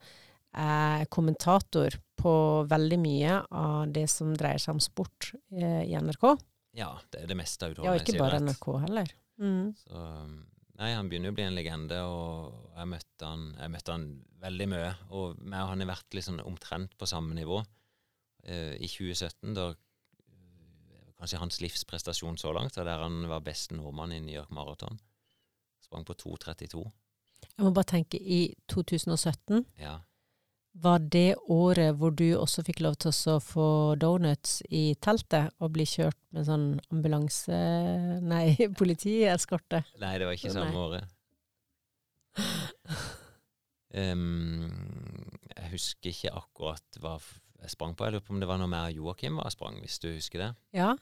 er 0.54 1.06
kommentator 1.10 1.96
på 2.22 2.34
veldig 2.70 3.00
mye 3.02 3.40
av 3.50 3.88
det 3.92 4.06
som 4.12 4.36
dreier 4.38 4.62
seg 4.62 4.76
om 4.76 4.80
sport 4.84 5.32
eh, 5.56 5.82
i 5.90 5.96
NRK. 5.98 6.36
Ja, 6.78 6.92
det 7.14 7.24
er 7.24 7.28
det 7.32 7.38
meste 7.38 7.66
av 7.66 7.74
Ja, 7.74 7.94
utholdenhet. 7.94 8.08
ikke 8.10 8.20
bare 8.22 8.40
NRK 8.44 8.68
heller. 8.86 9.12
Mm. 9.42 9.74
Så, 9.78 10.04
nei, 10.80 10.92
han 10.96 11.10
begynner 11.10 11.30
jo 11.32 11.36
å 11.36 11.38
bli 11.38 11.46
en 11.46 11.56
legende, 11.58 12.00
og 12.10 12.74
jeg 12.78 12.90
møtte 12.90 13.30
han, 13.30 13.46
jeg 13.60 13.74
møtte 13.74 13.96
han 13.96 14.06
veldig 14.44 14.68
mye. 14.74 14.92
Og 15.14 15.40
meg 15.42 15.62
og 15.64 15.72
han 15.74 15.84
har 15.86 15.92
vært 15.94 16.18
liksom 16.18 16.42
omtrent 16.44 16.96
på 17.00 17.10
samme 17.10 17.36
nivå. 17.38 17.62
Eh, 18.44 18.74
I 18.76 18.90
2017, 18.92 19.54
da 19.58 19.70
eh, 19.72 21.12
kanskje 21.20 21.42
hans 21.44 21.62
livsprestasjon 21.64 22.40
så 22.42 22.54
langt, 22.56 22.76
der 22.76 23.04
han 23.06 23.22
var 23.32 23.46
beste 23.46 23.78
nordmann 23.78 24.16
i 24.16 24.22
New 24.24 24.36
York 24.36 24.52
Marathon. 24.52 25.00
Sprang 25.84 26.06
på 26.08 26.16
2,32. 26.26 26.84
Jeg 27.44 27.66
må 27.66 27.74
bare 27.76 27.92
tenke, 27.98 28.18
i 28.18 28.56
2017 28.72 29.66
Ja. 29.82 30.00
Var 30.74 31.00
det 31.14 31.36
året 31.54 31.96
hvor 32.00 32.12
du 32.18 32.26
også 32.38 32.64
fikk 32.66 32.80
lov 32.82 32.96
til 33.04 33.14
å 33.32 33.40
få 33.44 33.66
donuts 34.02 34.62
i 34.74 34.96
teltet 35.02 35.52
og 35.62 35.72
bli 35.76 35.86
kjørt 35.86 36.18
med 36.34 36.46
sånn 36.50 36.68
ambulanse... 36.92 37.60
Nei, 38.34 38.56
politieskorte. 38.78 39.84
Nei, 40.02 40.16
det 40.18 40.26
var 40.28 40.34
ikke 40.38 40.50
Nei. 40.50 40.56
samme 40.58 40.88
året. 40.88 41.04
Um, 43.94 45.30
jeg 45.54 45.70
husker 45.76 46.10
ikke 46.14 46.32
akkurat 46.34 46.98
hva 47.04 47.18
jeg 47.64 47.72
sprang 47.76 47.94
på. 47.96 48.08
Jeg 48.08 48.16
lurer 48.16 48.26
på 48.26 48.34
om 48.34 48.42
det 48.42 48.50
var 48.50 48.60
når 48.60 48.74
jeg 48.74 48.98
og 48.98 48.98
Joakim 49.04 49.38
var 49.40 49.54
sprang, 49.54 49.78
hvis 49.84 50.00
du 50.02 50.10
husker 50.16 50.42
det. 50.48 50.50
Ja. 50.76 50.94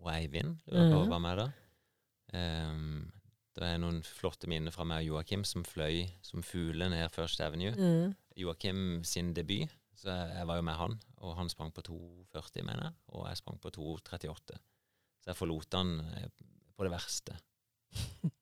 Og 0.00 0.10
Eivind 0.12 0.56
lurer 0.66 0.90
på 0.90 1.02
Mhm. 1.04 1.10
var 1.14 1.18
med 1.22 1.38
da. 1.38 1.48
Um, 2.34 3.12
det 3.56 3.66
er 3.66 3.78
noen 3.82 4.02
flotte 4.06 4.48
minner 4.48 4.70
fra 4.72 4.84
meg 4.84 5.02
og 5.04 5.06
Joakim 5.14 5.44
som 5.44 5.64
fløy 5.64 6.08
som 6.22 6.42
fugler 6.42 6.88
ned 6.90 7.10
First 7.10 7.40
Avenue. 7.40 7.72
Mm. 7.74 8.14
Joakim 8.40 9.04
sin 9.06 9.34
debut, 9.36 9.70
så 10.00 10.08
jeg, 10.12 10.46
var 10.48 10.56
jo 10.56 10.64
med 10.64 10.78
han, 10.80 10.96
og 11.20 11.36
han 11.36 11.50
sprang 11.52 11.72
på 11.76 11.84
2,40, 11.84 12.64
mener 12.64 12.86
jeg, 12.88 12.94
og 13.12 13.26
jeg 13.28 13.40
sprang 13.40 13.58
på 13.60 13.72
2,38. 13.76 14.56
Så 15.20 15.32
jeg 15.32 15.36
forlot 15.36 15.76
han 15.76 15.98
eh, 16.16 16.28
på 16.76 16.86
det 16.86 16.92
verste. 16.94 17.36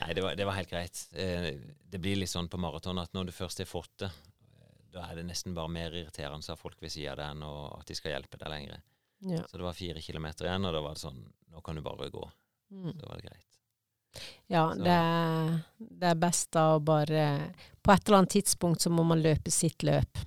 Nei, 0.00 0.14
det 0.16 0.24
var, 0.24 0.36
det 0.38 0.46
var 0.48 0.56
helt 0.56 0.70
greit. 0.70 1.02
Eh, 1.12 1.50
det 1.60 2.00
blir 2.00 2.16
litt 2.16 2.32
sånn 2.32 2.48
på 2.48 2.60
maraton 2.60 3.02
at 3.02 3.12
når 3.16 3.28
du 3.28 3.36
først 3.36 3.60
har 3.60 3.68
fått 3.68 3.98
det, 4.00 4.08
eh, 4.56 4.78
da 4.96 5.04
er 5.10 5.20
det 5.20 5.26
nesten 5.28 5.56
bare 5.56 5.72
mer 5.72 5.92
irriterende 5.92 6.54
av 6.54 6.60
folk 6.60 6.80
ved 6.80 6.94
sida 6.94 7.12
av 7.12 7.20
deg 7.20 7.34
enn 7.34 7.44
at 7.50 7.86
de 7.90 7.98
skal 7.98 8.16
hjelpe 8.16 8.40
deg 8.40 8.54
lenger. 8.54 8.80
Ja. 9.28 9.44
Så 9.44 9.60
det 9.60 9.66
var 9.66 9.76
fire 9.76 10.00
kilometer 10.00 10.48
igjen, 10.48 10.64
og 10.64 10.72
da 10.72 10.80
var 10.80 10.96
det 10.96 11.04
sånn 11.04 11.20
Nå 11.50 11.60
kan 11.66 11.76
du 11.76 11.82
bare 11.82 12.06
gå. 12.14 12.22
Mm. 12.70 12.92
Så 12.94 13.06
var 13.08 13.18
det 13.18 13.26
greit. 13.26 13.49
Ja, 14.50 14.64
det, 14.74 14.96
det 15.78 16.08
er 16.10 16.18
best 16.18 16.50
da 16.56 16.64
å 16.76 16.80
bare 16.82 17.52
På 17.82 17.92
et 17.94 18.02
eller 18.08 18.18
annet 18.22 18.32
tidspunkt 18.34 18.82
så 18.82 18.90
må 18.90 19.04
man 19.06 19.22
løpe 19.22 19.50
sitt 19.54 19.82
løp, 19.86 20.18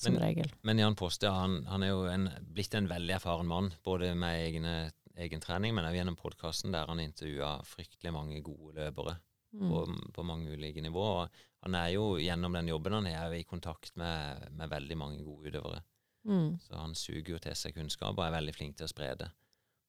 som 0.00 0.14
Men- 0.14 0.22
regel. 0.22 0.50
Men 0.62 0.78
Jan 0.80 0.96
Poste 0.98 1.28
han, 1.30 1.60
han 1.66 1.82
er 1.82 1.92
jo 1.92 2.04
en, 2.10 2.28
blitt 2.54 2.74
en 2.74 2.88
veldig 2.88 3.14
erfaren 3.18 3.46
mann, 3.46 3.72
både 3.84 4.14
med 4.18 4.40
egne, 4.48 4.72
egen 5.16 5.40
trening, 5.40 5.74
men 5.76 5.84
også 5.84 5.96
gjennom 6.00 6.16
podkasten 6.18 6.72
der 6.74 6.86
han 6.90 6.98
intervjua 7.04 7.58
fryktelig 7.68 8.12
mange 8.12 8.40
gode 8.42 8.74
løpere 8.80 9.18
Mm. 9.54 9.68
på, 9.70 9.80
på 10.16 10.22
mange 10.26 10.50
ulike 10.50 10.82
nivåer. 10.82 11.28
Han 11.62 11.76
er 11.78 11.92
jo 11.94 12.16
gjennom 12.18 12.52
den 12.56 12.66
jobben 12.72 12.92
han 12.96 13.06
er 13.06 13.30
i 13.36 13.44
kontakt 13.46 13.92
med, 13.94 14.48
med 14.50 14.68
veldig 14.72 14.96
mange 14.98 15.20
gode 15.22 15.46
utøvere. 15.52 15.78
Mm. 16.26 16.56
Så 16.58 16.74
han 16.74 16.94
suger 16.98 17.28
jo 17.36 17.38
til 17.38 17.54
seg 17.54 17.76
kunnskap 17.76 18.18
og 18.18 18.24
er 18.26 18.32
veldig 18.34 18.54
flink 18.56 18.74
til 18.80 18.88
å 18.88 18.90
spre 18.90 19.12
det. 19.20 19.28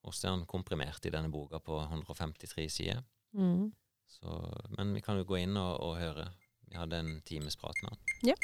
Også 0.05 0.27
er 0.27 0.35
han 0.35 0.45
komprimert 0.49 1.05
i 1.07 1.11
denne 1.13 1.31
boka 1.33 1.59
på 1.63 1.79
153 1.81 2.67
sider. 2.69 3.01
Mm. 3.35 3.71
Så, 4.07 4.37
men 4.77 4.93
vi 4.95 5.01
kan 5.03 5.17
jo 5.19 5.25
gå 5.27 5.41
inn 5.41 5.57
og, 5.57 5.73
og 5.83 5.97
høre. 5.99 6.27
Vi 6.69 6.77
hadde 6.77 7.01
en 7.01 7.11
times 7.25 7.57
prat 7.59 7.81
med 7.83 7.93
han. 7.93 7.99
Ja. 8.31 8.37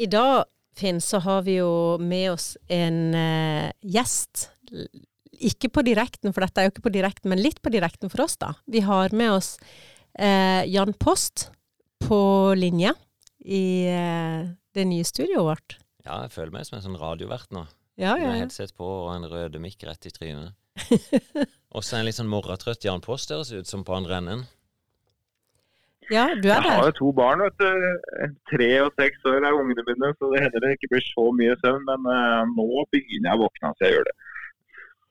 I 0.00 0.08
dag, 0.10 0.44
Finn, 0.76 1.00
så 1.04 1.20
har 1.22 1.44
vi 1.46 1.58
jo 1.58 1.98
med 2.00 2.32
oss 2.32 2.54
en 2.72 3.12
uh, 3.12 3.68
gjest. 3.84 4.48
Ikke 5.42 5.68
på 5.72 5.84
direkten, 5.84 6.32
for 6.32 6.44
dette 6.44 6.62
er 6.62 6.68
jo 6.68 6.74
ikke 6.74 6.86
på 6.88 6.94
direkten, 6.94 7.32
men 7.32 7.42
litt 7.42 7.60
på 7.62 7.72
direkten 7.72 8.12
for 8.12 8.24
oss, 8.24 8.38
da. 8.40 8.54
Vi 8.64 8.84
har 8.86 9.12
med 9.16 9.36
oss 9.36 9.54
uh, 10.18 10.64
Jan 10.68 10.96
Post 10.96 11.50
på 12.02 12.22
linje 12.58 12.94
i 13.44 13.64
uh, 13.92 14.48
det 14.72 14.88
nye 14.88 15.06
studioet 15.06 15.48
vårt. 15.52 15.78
Ja, 16.02 16.24
jeg 16.24 16.32
føler 16.34 16.56
meg 16.56 16.66
som 16.66 16.78
en 16.78 16.86
sånn 16.86 16.98
radiovert 16.98 17.52
nå. 17.54 17.66
Ja, 18.00 18.14
Med 18.16 18.22
ja, 18.24 18.32
ja. 18.32 18.38
headset 18.44 18.72
på 18.76 18.86
og 18.88 19.12
en 19.14 19.26
rød 19.28 19.58
mikk 19.60 19.84
rett 19.84 20.06
i 20.08 20.12
trynet. 20.14 20.54
Også 21.76 21.98
en 21.98 22.06
litt 22.06 22.16
sånn 22.16 22.30
morratrøtt 22.32 22.84
Jan 22.84 23.02
Post 23.04 23.30
høres 23.32 23.52
ut 23.52 23.68
som 23.68 23.84
på 23.84 23.94
andre 23.96 24.16
enden. 24.22 24.44
ja 26.10 26.26
du 26.34 26.48
er 26.48 26.64
Jeg 26.64 26.72
har 26.76 26.86
jo 26.88 26.94
to 26.98 27.10
barn, 27.16 27.40
vet 27.44 27.58
du. 27.60 28.32
Tre 28.52 28.70
og 28.86 28.92
seks 29.00 29.24
år 29.28 29.44
er 29.44 29.56
ungene 29.56 29.84
mine, 29.86 30.12
så 30.18 30.30
det 30.32 30.42
hender 30.44 30.64
det 30.64 30.74
ikke 30.78 30.90
blir 30.94 31.04
så 31.06 31.26
mye 31.36 31.56
søvn. 31.60 31.84
Men 31.88 32.08
eh, 32.16 32.42
nå 32.56 32.86
begynner 32.92 33.30
jeg 33.30 33.38
å 33.38 33.42
våkne, 33.44 33.72
så 33.76 33.86
jeg 33.86 33.96
gjør 33.98 34.08
det. 34.08 34.16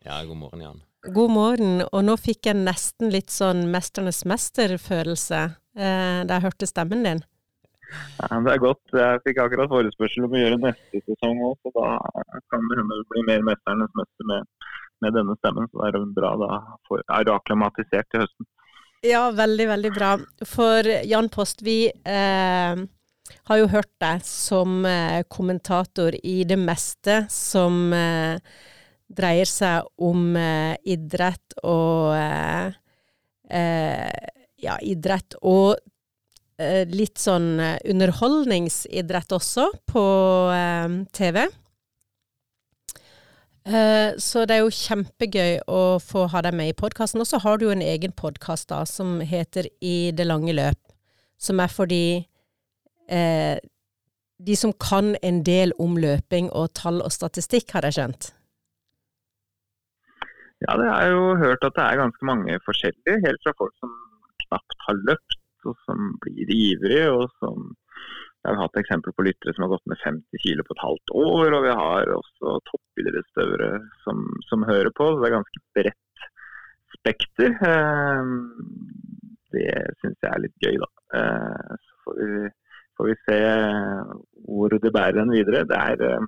Ja, 0.09 0.17
god 0.25 0.37
morgen, 0.41 0.65
Jan. 0.65 0.81
God 1.13 1.31
morgen. 1.33 1.81
Og 1.91 2.03
nå 2.05 2.17
fikk 2.21 2.49
jeg 2.49 2.57
nesten 2.65 3.13
litt 3.13 3.29
sånn 3.33 3.67
Mesternes 3.73 4.23
mester-følelse 4.29 5.41
eh, 5.45 6.19
da 6.25 6.37
jeg 6.39 6.45
hørte 6.49 6.69
stemmen 6.69 7.05
din. 7.05 7.21
Ja, 8.21 8.39
det 8.45 8.53
er 8.53 8.63
godt. 8.63 8.81
Jeg 8.95 9.21
fikk 9.25 9.41
akkurat 9.43 9.71
forespørsel 9.71 10.27
om 10.27 10.35
å 10.37 10.41
gjøre 10.41 10.61
neste 10.61 11.01
sesong 11.03 11.43
òg, 11.47 11.57
så 11.61 11.73
da 11.75 11.89
kan 12.53 12.63
det 12.69 12.79
hende 12.79 13.01
det 13.01 13.09
blir 13.11 13.27
mer 13.27 13.45
'Mesternes 13.47 13.93
mester' 13.99 14.29
med, 14.31 14.47
med 15.03 15.17
denne 15.17 15.35
stemmen. 15.41 15.67
Så 15.71 15.81
det 15.81 15.99
er 15.99 16.09
bra 16.15 16.31
da 16.39 16.49
for, 16.87 17.03
er 17.03 17.27
du 17.27 17.33
akklimatisert 17.35 18.09
til 18.11 18.23
høsten. 18.25 18.49
Ja, 19.01 19.31
veldig, 19.33 19.67
veldig 19.67 19.91
bra. 19.95 20.15
For 20.45 20.85
Jan 21.09 21.29
Post, 21.33 21.63
vi 21.65 21.89
eh, 21.89 22.81
har 23.49 23.57
jo 23.57 23.71
hørt 23.71 23.91
deg 24.03 24.21
som 24.25 24.85
eh, 24.85 25.23
kommentator 25.29 26.15
i 26.23 26.43
det 26.45 26.59
meste 26.61 27.23
som 27.33 27.89
eh, 27.97 28.37
dreier 29.11 29.49
seg 29.49 29.87
om 30.01 30.35
eh, 30.37 30.75
idrett 30.93 31.57
og 31.63 32.13
eh, 32.17 32.77
eh, 33.49 34.37
Ja, 34.61 34.75
idrett 34.85 35.33
og 35.41 35.79
litt 36.91 37.21
sånn 37.21 37.59
eh, 37.59 37.79
underholdningsidrett 37.91 39.33
også 39.37 39.67
på 39.89 40.03
eh, 40.55 40.95
TV. 41.15 41.43
Eh, 43.65 44.13
Så 44.17 44.45
det 44.49 44.57
er 44.57 44.63
jo 44.63 44.73
kjempegøy 44.73 45.59
å 45.69 45.99
få 46.01 46.25
ha 46.33 46.41
deg 46.41 46.55
med 46.57 46.71
i 46.71 46.77
podkasten. 46.77 47.21
Og 47.21 47.29
så 47.29 47.41
har 47.43 47.57
du 47.57 47.67
jo 47.67 47.75
en 47.75 47.85
egen 47.85 48.11
podkast 48.11 48.73
som 48.89 49.19
heter 49.21 49.69
I 49.81 50.11
det 50.11 50.25
lange 50.25 50.53
løp, 50.53 50.79
som 51.37 51.59
er 51.59 51.69
for 51.69 51.85
de, 51.85 52.25
eh, 53.07 53.57
de 54.39 54.55
som 54.55 54.73
kan 54.73 55.15
en 55.21 55.43
del 55.43 55.73
om 55.79 55.97
løping 55.97 56.49
og 56.51 56.73
tall 56.73 57.01
og 57.01 57.11
statistikk, 57.13 57.71
har 57.71 57.85
jeg 57.89 57.99
skjønt. 57.99 58.31
Ja, 60.61 60.77
det 60.77 60.85
har 60.89 61.01
jeg 61.01 61.13
jo 61.13 61.35
hørt 61.41 61.63
at 61.65 61.73
det 61.73 61.83
er 61.83 62.01
ganske 62.01 62.25
mange 62.25 62.57
forskjellige. 62.65 63.21
Helt 63.25 63.41
fra 63.45 63.53
folk 63.57 63.73
som 63.81 63.93
knapt 64.45 64.83
har 64.87 64.99
løpt, 65.09 65.40
og 65.69 65.77
som 65.85 66.11
blir 66.23 66.49
ivrige, 66.55 67.07
og 67.13 67.29
som 67.41 67.71
Jeg 68.41 68.55
har 68.55 68.63
hatt 68.63 68.77
eksempler 68.81 69.13
på 69.13 69.21
lyttere 69.27 69.53
som 69.53 69.67
har 69.67 69.69
gått 69.75 69.89
ned 69.91 69.99
50 70.01 70.41
kg 70.41 70.63
på 70.65 70.73
et 70.73 70.79
halvt 70.81 71.11
år, 71.13 71.53
og 71.53 71.61
vi 71.67 71.73
har 71.77 72.09
også 72.15 72.55
toppidrettsutøvere 72.71 73.67
som, 74.01 74.23
som 74.49 74.63
hører 74.65 74.89
på. 74.97 75.11
Så 75.11 75.19
det 75.21 75.27
er 75.29 75.35
ganske 75.35 75.61
bredt 75.77 76.23
spekter. 76.95 77.53
Eh, 77.69 78.31
Det 79.51 79.75
syns 80.01 80.17
jeg 80.23 80.31
er 80.31 80.41
litt 80.41 80.57
gøy, 80.65 80.79
da. 80.81 80.89
Eh, 81.19 81.77
Så 81.85 81.93
får 82.07 82.17
vi, 82.17 82.49
får 82.97 83.09
vi 83.11 83.15
se 83.27 83.39
hvor 84.47 84.73
det 84.73 84.93
bærer 84.95 85.21
en 85.21 85.35
videre. 85.37 85.61
Det 85.69 85.77
er 85.77 86.01
eh, 86.09 86.25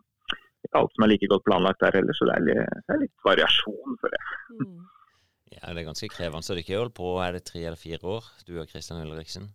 ikke 0.67 0.83
alt 0.83 0.93
som 0.93 1.03
er 1.07 1.13
like 1.15 1.31
godt 1.33 1.47
planlagt 1.49 1.81
der 1.81 1.97
heller, 1.97 2.13
så 2.13 2.29
det 2.29 2.35
er 2.37 2.45
litt, 2.45 2.81
det 2.85 2.93
er 2.93 3.01
litt 3.07 3.25
variasjon 3.25 3.97
for 4.03 4.13
det. 4.13 4.21
Ja, 5.53 5.73
det 5.73 5.83
er 5.83 5.89
ganske 5.89 6.09
krevende. 6.11 6.45
Så 6.45 6.55
dere 6.55 6.65
ikke 6.65 6.79
holdt 6.79 6.97
på 6.97 7.17
er 7.23 7.35
det 7.37 7.45
tre 7.47 7.65
eller 7.65 7.79
fire 7.79 8.01
år, 8.17 8.31
du 8.47 8.57
og 8.59 8.69
Kristian 8.71 9.03
Ulriksen? 9.03 9.51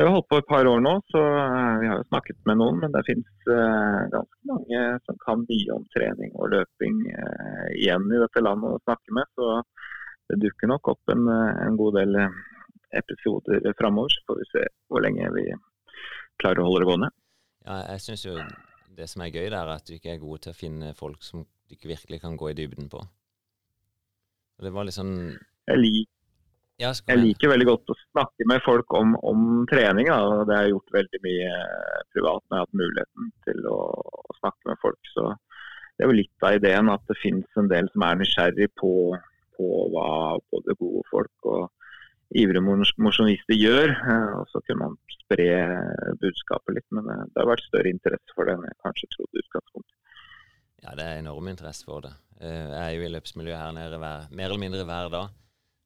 Jeg 0.00 0.06
har 0.08 0.14
holdt 0.14 0.30
på 0.32 0.38
et 0.40 0.48
par 0.48 0.64
år 0.64 0.78
nå, 0.80 0.94
så 1.12 1.20
eh, 1.20 1.74
vi 1.82 1.88
har 1.90 1.98
jo 2.00 2.06
snakket 2.08 2.38
med 2.48 2.56
noen. 2.56 2.78
Men 2.80 2.94
det 2.94 3.02
finnes 3.04 3.50
eh, 3.52 3.98
ganske 4.14 4.48
mange 4.48 4.84
som 5.04 5.18
kan 5.20 5.42
mye 5.44 5.74
om 5.74 5.84
trening 5.92 6.32
og 6.40 6.54
løping 6.54 7.02
eh, 7.10 7.66
igjen 7.76 8.06
i 8.08 8.20
dette 8.22 8.40
landet 8.40 8.78
å 8.78 8.80
snakke 8.86 9.18
med. 9.18 9.28
Så 9.36 9.50
det 10.32 10.40
dukker 10.46 10.72
nok 10.72 10.88
opp 10.94 11.12
en, 11.12 11.28
eh, 11.28 11.60
en 11.66 11.76
god 11.76 12.00
del 12.00 12.16
eh, 12.22 12.40
episoder 13.02 13.68
framover. 13.76 14.16
Så 14.16 14.24
får 14.30 14.40
vi 14.40 14.48
se 14.54 14.64
hvor 14.88 15.04
lenge 15.04 15.28
vi 15.36 15.46
klarer 16.40 16.64
å 16.64 16.70
holde 16.70 16.80
det 16.80 16.90
gående. 16.94 17.12
Ja, 17.66 17.82
jeg 17.92 18.06
syns 18.06 18.24
jo 18.24 18.40
det 18.96 19.12
som 19.12 19.20
er 19.26 19.34
gøy, 19.34 19.50
det 19.52 19.58
er 19.60 19.76
at 19.76 19.84
du 19.84 19.98
ikke 19.98 20.14
er 20.14 20.24
god 20.24 20.46
til 20.46 20.54
å 20.54 20.60
finne 20.64 20.94
folk 20.96 21.28
som 21.28 21.44
du 21.44 21.76
ikke 21.76 21.92
virkelig 21.92 22.24
kan 22.24 22.40
gå 22.40 22.54
i 22.54 22.56
dybden 22.56 22.88
på. 22.88 23.04
Det 24.60 24.72
var 24.74 24.84
litt 24.88 24.96
sånn 24.96 25.14
Jeg 25.70 25.78
liker 25.80 26.16
Jeg 27.12 27.20
liker 27.20 27.50
veldig 27.52 27.66
godt 27.68 27.92
å 27.92 27.96
snakke 28.00 28.46
med 28.48 28.62
folk 28.64 28.92
om, 28.96 29.10
om 29.28 29.40
trening. 29.68 30.06
Da. 30.08 30.44
Det 30.48 30.54
har 30.56 30.62
jeg 30.64 30.72
gjort 30.74 30.94
veldig 30.96 31.20
mye 31.26 31.48
eh, 31.56 31.98
privat 32.14 32.40
når 32.46 32.54
jeg 32.54 32.60
har 32.60 32.66
hatt 32.66 32.78
muligheten 32.80 33.26
til 33.44 33.66
å, 33.68 33.78
å 34.30 34.36
snakke 34.38 34.70
med 34.70 34.80
folk. 34.80 35.10
Så 35.12 35.26
det 35.34 36.06
er 36.06 36.08
jo 36.08 36.16
litt 36.16 36.46
av 36.48 36.56
ideen 36.56 36.88
at 36.88 37.04
det 37.10 37.18
finnes 37.20 37.60
en 37.60 37.68
del 37.68 37.90
som 37.92 38.06
er 38.06 38.16
nysgjerrig 38.22 38.70
på, 38.80 38.92
på 39.58 39.68
hva 39.92 40.06
både 40.54 40.76
gode 40.80 41.04
folk 41.10 41.50
og 41.52 41.68
ivrige 42.40 42.64
mosjonister 43.04 43.60
gjør. 43.60 43.92
eh, 43.92 44.32
Og 44.40 44.48
så 44.48 44.64
kunne 44.64 44.86
man 44.88 44.96
spre 45.18 45.50
budskapet 46.24 46.78
litt. 46.78 46.88
Men 46.96 47.12
eh, 47.12 47.26
det 47.28 47.44
har 47.44 47.52
vært 47.52 47.68
større 47.68 47.92
interesse 47.92 48.32
for 48.36 48.48
det 48.48 48.56
enn 48.56 48.64
jeg 48.70 48.80
kanskje 48.88 49.12
trodde 49.18 49.36
i 49.36 49.44
utgangspunktet. 49.44 49.96
Ja, 50.80 50.96
det 50.96 51.04
er 51.04 51.20
enorm 51.20 51.52
interesse 51.52 51.84
for 51.84 52.08
det. 52.08 52.16
Eh, 52.40 52.66
Jeg 52.70 52.80
er 52.80 52.94
jo 52.96 53.04
i 53.06 53.12
løpsmiljøet 53.12 53.60
her 53.60 53.72
nede 53.76 53.98
hver, 54.00 54.28
mer 54.30 54.48
eller 54.48 54.62
mindre 54.62 54.84
hver 54.88 55.10
dag. 55.12 55.28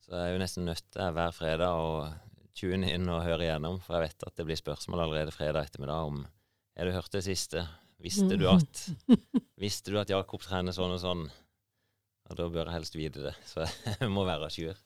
Så 0.04 0.12
jeg 0.14 0.28
er 0.28 0.34
jo 0.36 0.42
nesten 0.42 0.66
nødt 0.68 0.84
til 0.92 1.14
hver 1.16 1.32
fredag 1.34 1.80
å 1.80 2.12
tune 2.54 2.90
inn 2.92 3.08
og 3.10 3.24
høre 3.26 3.46
igjennom, 3.48 3.80
for 3.82 3.96
jeg 3.98 4.10
vet 4.10 4.26
at 4.28 4.36
det 4.38 4.44
blir 4.46 4.60
spørsmål 4.60 5.02
allerede 5.06 5.32
fredag 5.34 5.66
ettermiddag 5.66 6.10
om 6.10 6.20
Har 6.76 6.86
du 6.86 6.92
hørt 6.94 7.10
det 7.14 7.24
siste? 7.26 7.64
Visste 8.02 8.36
du 8.38 8.44
at 8.50 8.84
Visste 9.64 9.90
du 9.94 9.98
at 9.98 10.10
Jakob 10.10 10.42
trener 10.42 10.74
sånn 10.76 10.94
og 10.94 11.00
sånn? 11.02 11.24
Og 12.30 12.36
da 12.38 12.46
bør 12.48 12.68
jeg 12.70 12.76
helst 12.78 12.94
vite 12.96 13.22
det, 13.26 13.34
så 13.48 13.64
jeg 14.00 14.08
må 14.12 14.24
være 14.26 14.48
jour. 14.54 14.78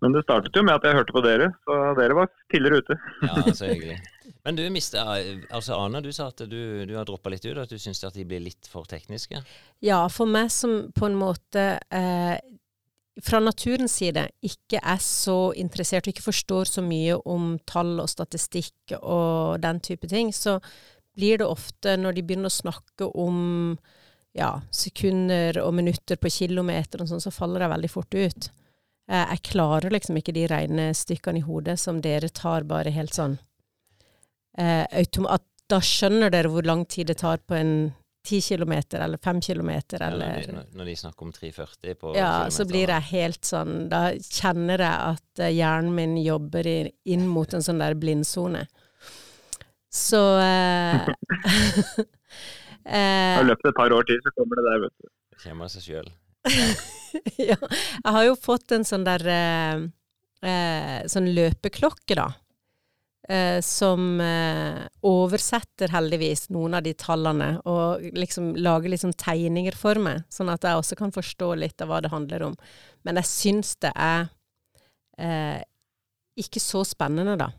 Men 0.00 0.14
det 0.14 0.22
startet 0.24 0.54
jo 0.56 0.62
med 0.64 0.78
at 0.78 0.86
jeg 0.86 0.96
hørte 0.96 1.12
på 1.12 1.22
dere, 1.24 1.48
så 1.66 1.78
dere 1.98 2.14
var 2.16 2.30
tidligere 2.52 2.78
ute. 2.80 2.96
Ja, 3.26 3.42
så 3.52 3.68
hyggelig. 3.68 3.98
Men 4.44 4.56
du 4.56 4.62
mister, 4.70 5.00
Altså, 5.50 5.74
Ana, 5.76 6.00
du 6.00 6.10
sa 6.12 6.28
at 6.28 6.42
du, 6.48 6.86
du 6.86 6.94
har 6.96 7.04
droppa 7.08 7.30
litt 7.32 7.44
ut, 7.44 7.58
at 7.58 7.70
du 7.70 7.78
syns 7.78 8.02
at 8.04 8.14
de 8.16 8.24
blir 8.24 8.42
litt 8.44 8.68
for 8.70 8.88
tekniske. 8.88 9.42
Ja, 9.84 10.04
for 10.08 10.30
meg 10.30 10.50
som 10.54 10.90
på 10.96 11.08
en 11.08 11.18
måte 11.20 11.66
eh, 11.90 12.36
fra 13.20 13.40
naturens 13.42 13.98
side 14.00 14.28
ikke 14.46 14.80
er 14.80 15.00
så 15.04 15.52
interessert 15.58 16.06
og 16.06 16.14
ikke 16.14 16.28
forstår 16.28 16.70
så 16.70 16.84
mye 16.84 17.18
om 17.28 17.58
tall 17.68 17.98
og 18.00 18.08
statistikk 18.08 18.94
og 19.00 19.60
den 19.64 19.80
type 19.84 20.08
ting, 20.08 20.32
så 20.32 20.58
blir 21.16 21.40
det 21.42 21.48
ofte, 21.50 21.96
når 21.98 22.16
de 22.16 22.22
begynner 22.24 22.48
å 22.48 22.54
snakke 22.54 23.10
om 23.18 23.40
ja, 24.36 24.60
sekunder 24.70 25.58
og 25.64 25.74
minutter 25.74 26.16
på 26.22 26.30
kilometer 26.30 27.02
og 27.02 27.10
sånn, 27.10 27.22
så 27.22 27.32
faller 27.34 27.64
jeg 27.64 27.72
veldig 27.74 27.90
fort 27.90 28.14
ut. 28.14 28.50
Eh, 29.10 29.26
Jeg 29.34 29.42
klarer 29.50 29.90
liksom 29.90 30.16
ikke 30.20 30.34
de 30.36 30.46
regnestykkene 30.50 31.42
i 31.42 31.44
hodet 31.44 31.76
som 31.82 31.98
dere 32.00 32.30
tar 32.30 32.62
bare 32.68 32.92
helt 32.94 33.16
sånn 33.16 33.38
at 34.58 35.42
Da 35.70 35.78
skjønner 35.78 36.30
dere 36.34 36.48
hvor 36.50 36.66
lang 36.66 36.84
tid 36.88 37.06
det 37.06 37.18
tar 37.18 37.38
på 37.46 37.54
en 37.54 37.92
10 38.26 38.40
kilometer 38.42 39.00
eller 39.00 39.16
5 39.22 39.38
kilometer 39.40 39.98
når, 40.02 40.12
eller 40.12 40.40
de, 40.46 40.52
når- 40.52 40.74
når 40.76 40.84
de 40.84 40.94
snakker 40.96 41.22
om 41.22 41.30
3,40 41.32 41.94
på 42.00 42.14
Ja, 42.16 42.48
så 42.50 42.66
blir 42.66 42.88
jeg 42.90 43.02
helt 43.12 43.44
sånn 43.46 43.88
Da 43.88 44.10
kjenner 44.18 44.78
jeg 44.82 45.14
at 45.14 45.38
eh, 45.46 45.52
hjernen 45.54 45.94
min 45.94 46.16
jobber 46.18 46.66
i, 46.66 46.90
inn 47.06 47.26
mot 47.28 47.54
en 47.54 47.62
sånn 47.62 47.78
der 47.78 47.94
blindsone. 47.94 48.66
Så 49.90 50.20
eh, 50.42 51.06
eh, 52.84 53.40
løpt 53.46 53.66
et 53.70 53.76
par 53.78 53.92
år 53.94 54.06
til, 54.08 54.20
så 54.24 54.32
kommer 54.36 54.60
det 54.60 54.66
der, 54.68 54.82
vet 54.84 54.94
du. 54.98 55.08
Det 55.34 55.40
kommer 55.46 55.64
av 55.68 55.72
seg 55.72 55.86
sjøl. 55.86 56.10
ja. 57.50 57.56
Jeg 57.56 58.12
har 58.16 58.24
jo 58.26 58.36
fått 58.38 58.72
en 58.76 58.84
sånn 58.88 59.04
der 59.06 59.24
eh, 59.28 59.82
eh, 60.46 61.00
Sånn 61.10 61.28
løpeklokke, 61.36 62.16
da. 62.18 62.28
Eh, 63.30 63.60
som 63.62 64.18
eh, 64.20 64.88
oversetter 65.06 65.92
heldigvis 65.94 66.48
noen 66.50 66.74
av 66.74 66.82
de 66.82 66.90
tallene, 66.98 67.52
og 67.68 68.02
liksom 68.16 68.56
lager 68.58 68.96
sånn 68.98 69.14
tegninger 69.14 69.76
for 69.78 70.00
meg, 70.02 70.24
sånn 70.34 70.50
at 70.50 70.66
jeg 70.66 70.80
også 70.80 70.98
kan 70.98 71.12
forstå 71.14 71.52
litt 71.60 71.84
av 71.84 71.92
hva 71.92 72.00
det 72.02 72.10
handler 72.10 72.48
om. 72.48 72.56
Men 73.06 73.20
jeg 73.20 73.28
syns 73.30 73.76
det 73.86 73.92
er 73.94 74.26
eh, 75.20 75.60
ikke 76.42 76.62
så 76.64 76.82
spennende, 76.88 77.36
da. 77.38 77.52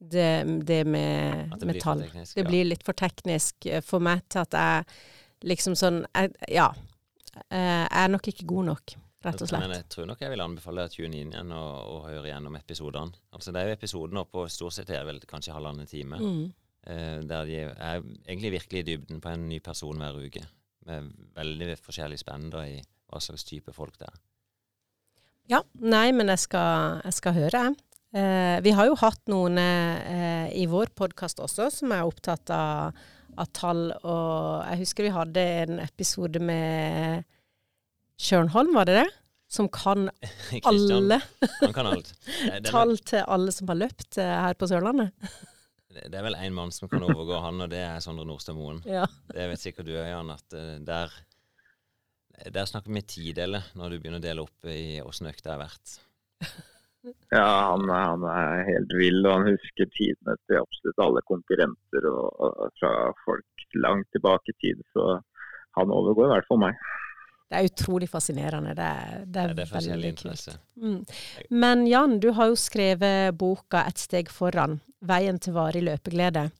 Det, 0.00 0.44
det 0.68 0.82
med, 0.88 1.52
det 1.60 1.66
med 1.68 1.80
tall. 1.82 2.02
teknisk, 2.06 2.34
Det 2.36 2.44
blir 2.48 2.66
litt 2.68 2.84
for 2.84 2.96
teknisk 2.96 3.66
eh, 3.68 3.84
for 3.84 4.00
meg 4.04 4.24
til 4.32 4.42
at 4.46 4.56
jeg 4.56 5.48
liksom 5.52 5.76
sånn 5.76 6.02
jeg, 6.14 6.32
Ja. 6.52 6.70
eh, 7.50 7.84
Jeg 7.84 8.00
er 8.04 8.08
nok 8.12 8.28
ikke 8.32 8.48
god 8.48 8.70
nok, 8.72 8.96
rett 9.26 9.42
og 9.44 9.54
Men 9.56 9.74
jeg 9.76 9.88
tror 9.92 10.08
nok 10.10 10.22
jeg 10.22 10.32
vil 10.32 10.44
anbefale 10.44 10.86
å 10.86 10.92
tune 10.92 11.18
inn 11.20 11.32
igjen 11.34 11.54
og, 11.56 11.72
og 11.92 12.06
høre 12.10 12.30
gjennom 12.30 12.58
episodene. 12.58 13.24
Altså 13.36 13.54
Det 13.54 13.62
er 13.62 13.70
jo 13.70 13.78
episoden 13.78 14.22
på 14.32 14.46
stort 14.52 14.76
sett 14.76 14.92
er 14.94 15.06
vel 15.08 15.20
kanskje 15.28 15.56
halvannen 15.56 15.90
time. 15.90 16.20
Mm. 16.20 16.44
Eh, 16.86 17.18
der 17.26 17.48
de 17.48 17.58
er 17.64 18.04
egentlig 18.26 18.54
virkelig 18.60 18.82
i 18.82 18.88
dybden 18.92 19.22
på 19.22 19.32
en 19.32 19.48
ny 19.50 19.58
person 19.64 19.98
hver 19.98 20.20
uke. 20.22 20.44
Med 20.86 21.10
veldig 21.34 21.74
forskjellig 21.82 22.20
spenn 22.22 22.50
da 22.52 22.62
i 22.68 22.78
hva 23.10 23.22
slags 23.22 23.46
type 23.46 23.74
folk 23.74 23.98
det 24.00 24.08
er. 24.10 24.22
Ja. 25.50 25.60
Nei, 25.78 26.10
men 26.14 26.30
jeg 26.32 26.42
skal, 26.42 27.00
jeg 27.06 27.18
skal 27.20 27.36
høre, 27.36 27.66
jeg. 27.68 27.76
Eh, 28.16 28.56
vi 28.64 28.72
har 28.74 28.88
jo 28.88 28.96
hatt 28.98 29.22
noen 29.30 29.58
eh, 29.60 30.48
i 30.56 30.64
vår 30.70 30.92
podkast 30.96 31.42
også 31.42 31.68
som 31.74 31.92
er 31.92 32.06
opptatt 32.06 32.50
av, 32.54 32.96
av 33.36 33.50
tall, 33.54 33.90
og 34.06 34.62
jeg 34.70 34.80
husker 34.84 35.06
vi 35.06 35.14
hadde 35.14 35.46
en 35.66 35.80
episode 35.84 36.40
med 36.40 37.26
Sjørnholm, 38.16 38.72
var 38.76 38.88
det 38.88 38.96
det? 39.02 39.08
Som 39.48 39.68
kan 39.70 40.08
alle 40.70 41.20
han 41.60 41.74
kan 41.74 41.90
er 42.50 42.64
tall 42.66 42.96
til 42.98 43.22
alle 43.22 43.52
som 43.54 43.70
har 43.70 43.78
løpt 43.84 44.18
eh, 44.18 44.32
her 44.46 44.56
på 44.58 44.68
Sørlandet. 44.70 45.12
det 45.96 46.10
er 46.10 46.24
vel 46.26 46.38
én 46.40 46.56
mann 46.56 46.72
som 46.74 46.90
kan 46.90 47.04
overgå 47.06 47.38
han, 47.44 47.62
og 47.62 47.70
det 47.72 47.84
er 47.84 48.02
Sondre 48.04 48.26
Nordstad 48.26 48.56
Moen. 48.58 48.82
Ja. 48.88 49.06
Det 49.30 49.46
vet 49.52 49.62
sikkert 49.62 49.88
du 49.88 49.94
òg, 49.94 50.08
Jan, 50.10 50.32
at 50.34 50.56
eh, 50.56 50.72
der, 50.84 51.14
der 52.52 52.68
snakker 52.68 52.92
vi 52.92 53.04
tideler 53.06 53.70
når 53.78 53.94
du 53.94 54.00
begynner 54.00 54.20
å 54.22 54.26
dele 54.26 54.48
opp 54.48 54.72
i 54.72 54.98
åssen 55.04 55.30
økta 55.30 55.54
har 55.54 55.62
vært. 55.62 56.00
Ja, 57.30 57.70
han, 57.70 57.86
han 57.86 58.24
er 58.26 58.66
helt 58.66 58.92
vill, 58.98 59.20
og 59.22 59.36
han 59.36 59.52
husker 59.52 59.86
tidene 59.94 60.34
til 60.48 60.58
absolutt 60.58 61.02
alle 61.04 61.22
konkurrenter 61.28 62.08
og, 62.10 62.26
og 62.42 62.80
fra 62.80 62.92
folk 63.22 63.66
langt 63.78 64.08
tilbake 64.14 64.50
i 64.52 64.58
tid. 64.64 64.82
Så 64.90 65.20
han 65.78 65.92
overgår 65.92 66.26
i 66.26 66.32
hvert 66.34 66.48
fall 66.50 66.62
meg. 66.64 66.80
Det 67.46 67.58
er 67.58 67.68
utrolig 67.68 68.08
fascinerende. 68.10 68.74
Det 68.74 68.82
er, 68.84 69.24
det 69.24 69.42
er, 69.42 69.54
Det 69.54 69.66
er 69.66 69.88
veldig 69.92 70.12
kult. 70.18 70.48
Mm. 70.82 70.98
Men 71.62 71.84
Jan, 71.86 72.18
du 72.22 72.32
har 72.34 72.50
jo 72.50 72.56
skrevet 72.58 73.36
boka 73.38 73.84
'Et 73.86 73.98
steg 74.02 74.30
foran', 74.34 74.80
'Veien 75.00 75.38
til 75.38 75.54
varig 75.54 75.82
løpeglede', 75.86 76.50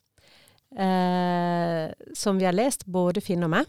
eh, 0.79 1.91
som 2.15 2.39
vi 2.39 2.45
har 2.45 2.55
lest, 2.55 2.87
både 2.87 3.21
Finn 3.21 3.43
og 3.43 3.51
meg. 3.51 3.67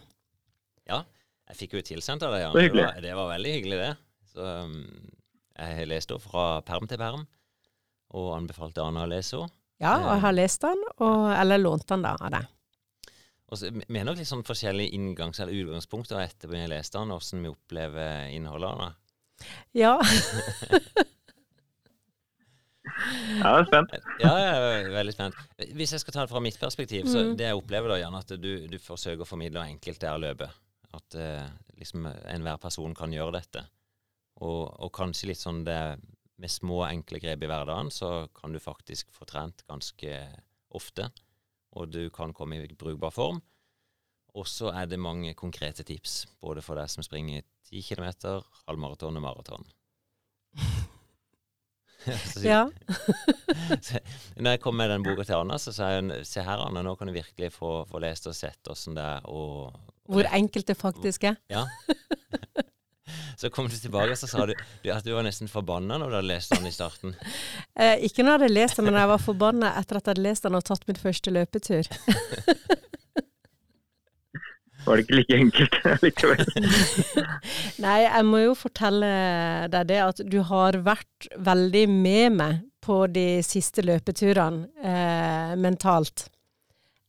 Ja, 0.86 1.02
jeg 1.50 1.58
fikk 1.58 1.74
jo 1.74 1.82
tilsendt 1.82 2.24
av 2.24 2.36
deg, 2.36 2.46
Jan. 2.46 2.54
Det 2.54 2.70
var, 2.76 3.02
det 3.02 3.16
var 3.16 3.32
veldig 3.34 3.54
hyggelig, 3.56 3.80
det. 3.82 3.94
Så 4.34 4.46
um, 4.46 5.10
jeg 5.58 5.88
leste 5.90 6.14
henne 6.14 6.22
fra 6.30 6.46
perm 6.62 6.86
til 6.88 7.02
perm, 7.02 7.26
og 8.14 8.36
anbefalte 8.38 8.84
Anna 8.86 9.08
å 9.08 9.10
lese 9.10 9.42
henne. 9.42 9.54
Ja, 9.82 9.96
og 10.02 10.12
jeg 10.16 10.22
har 10.22 10.34
lest 10.34 10.62
den, 10.62 10.80
og, 11.06 11.32
eller 11.38 11.62
lånt 11.62 11.86
den 11.90 12.06
da 12.06 12.16
av 12.18 12.32
deg. 12.34 12.46
Og 13.48 13.58
så 13.62 13.70
Vi 13.72 13.98
har 13.98 14.06
nok 14.06 14.18
litt 14.20 14.28
sånn 14.28 14.44
forskjellige 14.44 14.92
inngangs- 14.98 15.40
eller 15.40 15.56
utgangspunkter 15.56 16.20
etter 16.20 16.50
vi 16.52 16.60
har 16.60 16.68
lest 16.72 16.94
den, 16.98 17.08
hvordan 17.14 17.46
vi 17.46 17.52
opplever 17.54 18.28
innholdet 18.36 18.70
av 18.74 18.80
den. 18.82 18.98
Ja. 19.78 19.94
Ja, 23.38 23.52
jeg 23.52 23.60
er 23.62 23.66
spent. 23.68 23.92
Ja, 24.24 24.30
jeg 24.40 24.54
er 24.88 24.88
veldig 24.96 25.14
spent. 25.14 25.36
Hvis 25.78 25.92
jeg 25.94 26.02
skal 26.02 26.16
ta 26.16 26.24
det 26.24 26.32
fra 26.32 26.40
mitt 26.42 26.58
perspektiv, 26.60 27.06
så 27.12 27.20
Mm. 27.22 27.34
det 27.38 27.46
jeg 27.50 27.58
opplever 27.60 27.90
da, 27.92 27.98
Jan, 28.00 28.16
at 28.16 28.28
du, 28.42 28.68
du 28.68 28.78
forsøker 28.80 29.22
å 29.22 29.28
formidle 29.28 29.60
enkelt 29.68 30.00
det 30.00 30.08
er 30.10 30.16
å 30.16 30.22
løpe. 30.24 30.48
At 30.96 31.16
eh, 31.20 31.46
liksom 31.78 32.08
enhver 32.08 32.58
person 32.64 32.96
kan 32.96 33.12
gjøre 33.14 33.34
dette. 33.38 33.66
Og, 34.42 34.72
og 34.82 34.92
kanskje 34.96 35.28
litt 35.30 35.42
sånn 35.42 35.64
det 35.68 36.00
med 36.40 36.50
små, 36.50 36.86
enkle 36.88 37.20
grep 37.20 37.44
i 37.44 37.50
hverdagen, 37.50 37.92
så 37.92 38.30
kan 38.34 38.54
du 38.56 38.60
faktisk 38.64 39.12
få 39.14 39.26
trent 39.30 39.64
ganske 39.68 40.18
ofte. 40.72 41.12
Og 41.78 41.92
du 41.94 42.10
kan 42.14 42.34
komme 42.34 42.60
i 42.64 42.76
brukbar 42.76 43.14
form. 43.14 43.42
Og 44.38 44.46
så 44.50 44.72
er 44.74 44.90
det 44.90 45.00
mange 45.02 45.34
konkrete 45.38 45.86
tips, 45.86 46.26
både 46.42 46.62
for 46.66 46.78
deg 46.78 46.90
som 46.92 47.06
springer 47.06 47.46
10 47.72 47.82
km, 47.90 48.10
halvmaraton 48.68 49.18
og 49.18 49.24
maraton. 49.24 49.68
Så 52.08 52.40
ja. 52.40 52.62
så 53.84 54.00
når 54.38 54.54
jeg 54.54 54.62
kom 54.64 54.78
med 54.80 54.88
den 54.94 55.04
boka 55.04 55.26
til 55.28 55.36
Anna, 55.36 55.58
så 55.60 55.74
sa 55.76 55.90
hun 55.98 56.14
se 56.24 56.44
her, 56.46 56.62
Anna, 56.64 56.84
nå 56.86 56.94
kan 56.96 57.10
du 57.10 57.14
virkelig 57.16 57.50
få, 57.52 57.82
få 57.90 58.00
lest 58.00 58.30
og 58.30 58.38
sett 58.38 58.70
åssen 58.72 58.96
det 58.96 59.04
er. 59.04 59.28
Og 59.28 59.76
Hvor 60.08 60.30
enkelt 60.32 60.70
det 60.70 60.78
faktisk 60.80 61.28
er. 61.28 61.36
Ja. 61.52 61.66
så 63.42 63.52
kom 63.54 63.70
du 63.70 63.76
tilbake 63.78 64.16
og 64.16 64.20
så 64.20 64.30
sa 64.30 64.46
du, 64.50 64.54
du 64.84 64.92
at 64.94 65.06
du 65.06 65.14
var 65.16 65.26
nesten 65.28 65.52
forbanna 65.52 66.00
når 66.02 66.10
du 66.10 66.18
hadde 66.20 66.32
lest 66.32 66.56
den 66.56 66.70
i 66.70 66.74
starten. 66.76 67.16
Eh, 67.78 68.08
ikke 68.08 68.24
når 68.24 68.32
jeg 68.32 68.40
hadde 68.40 68.56
lest 68.56 68.80
den, 68.80 68.88
men 68.88 68.96
jeg 68.98 69.10
var 69.12 69.22
forbanna 69.22 69.70
etter 69.78 70.00
at 70.00 70.08
jeg 70.08 70.16
hadde 70.16 70.24
lest 70.26 70.46
den 70.48 70.58
og 70.58 70.64
tatt 70.66 70.88
min 70.90 70.98
første 70.98 71.30
løpetur. 71.30 71.86
Var 74.88 74.98
det 74.98 75.04
ikke 75.04 75.18
like 75.18 75.38
enkelt 75.38 75.78
likevel? 76.02 76.46
Nei, 77.84 77.98
jeg 78.06 78.26
må 78.26 78.40
jo 78.46 78.56
fortelle 78.58 79.10
deg 79.74 79.90
det 79.92 80.00
at 80.00 80.22
du 80.32 80.40
har 80.48 80.80
vært 80.86 81.28
veldig 81.44 81.84
med 81.92 82.38
meg 82.40 82.62
på 82.88 83.02
de 83.12 83.44
siste 83.46 83.84
løpeturene 83.84 84.68
eh, 84.80 85.54
mentalt. 85.60 86.30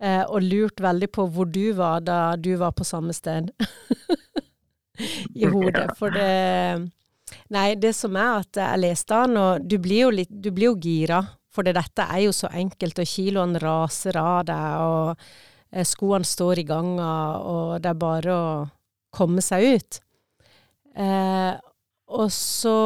Eh, 0.02 0.24
og 0.26 0.42
lurt 0.42 0.82
veldig 0.82 1.08
på 1.14 1.26
hvor 1.34 1.48
du 1.50 1.72
var 1.78 2.02
da 2.06 2.36
du 2.38 2.52
var 2.58 2.74
på 2.74 2.86
samme 2.86 3.14
sted. 3.14 3.50
I 5.34 5.46
hodet. 5.46 5.90
For 5.98 6.10
det 6.10 6.90
Nei, 7.52 7.74
det 7.76 7.90
som 7.94 8.16
er 8.16 8.38
at 8.40 8.56
jeg 8.56 8.80
leste 8.80 9.16
den, 9.26 9.36
og 9.36 9.66
du 9.68 9.76
blir 9.78 10.06
jo 10.06 10.10
litt 10.16 10.30
Du 10.32 10.50
blir 10.50 10.70
jo 10.70 10.78
gira. 10.80 11.18
For 11.52 11.62
det, 11.66 11.74
dette 11.76 12.04
er 12.08 12.22
jo 12.24 12.32
så 12.32 12.48
enkelt, 12.54 12.98
og 13.02 13.08
kiloene 13.08 13.60
raser 13.60 14.16
av 14.20 14.44
deg, 14.48 14.80
og 14.80 15.22
eh, 15.72 15.84
skoene 15.84 16.24
står 16.24 16.60
i 16.62 16.64
ganga, 16.68 17.12
og 17.40 17.80
det 17.82 17.90
er 17.90 17.98
bare 18.00 18.32
å 18.36 18.68
komme 19.12 19.42
seg 19.44 19.64
ut. 19.76 20.00
Eh, 20.96 21.54
og 22.08 22.30
så 22.32 22.76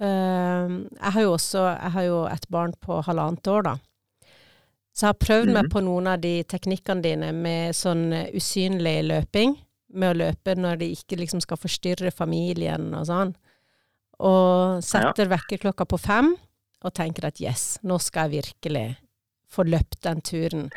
eh, 0.00 0.68
Jeg 0.68 1.12
har 1.14 1.22
jo 1.24 1.32
også 1.34 1.62
Jeg 1.64 1.90
har 1.96 2.04
jo 2.06 2.18
et 2.28 2.44
barn 2.52 2.74
på 2.84 3.00
halvannet 3.06 3.48
år, 3.48 3.62
da. 3.70 3.74
Så 4.92 5.06
jeg 5.06 5.14
har 5.14 5.20
prøvd 5.24 5.52
meg 5.54 5.64
Mhm. 5.64 5.70
på 5.72 5.80
noen 5.86 6.06
av 6.12 6.20
de 6.20 6.34
teknikkene 6.44 7.02
dine 7.02 7.32
med 7.32 7.74
sånn 7.74 8.10
usynlig 8.34 8.98
løping. 9.08 9.56
Med 9.90 10.12
å 10.12 10.18
løpe 10.20 10.54
når 10.54 10.82
de 10.82 10.90
ikke 10.94 11.18
liksom 11.18 11.42
skal 11.42 11.58
forstyrre 11.58 12.12
familien 12.14 12.92
og 12.94 13.08
sånn. 13.08 13.32
Og 14.20 14.82
setter 14.84 15.30
vekkerklokka 15.32 15.86
på 15.88 15.98
fem 15.98 16.34
og 16.80 16.92
tenker 16.96 17.26
at 17.28 17.40
yes, 17.42 17.78
nå 17.84 17.98
skal 18.00 18.28
jeg 18.28 18.44
virkelig 18.44 18.84
få 19.50 19.64
løpt 19.66 20.02
den 20.06 20.20
turen. 20.24 20.68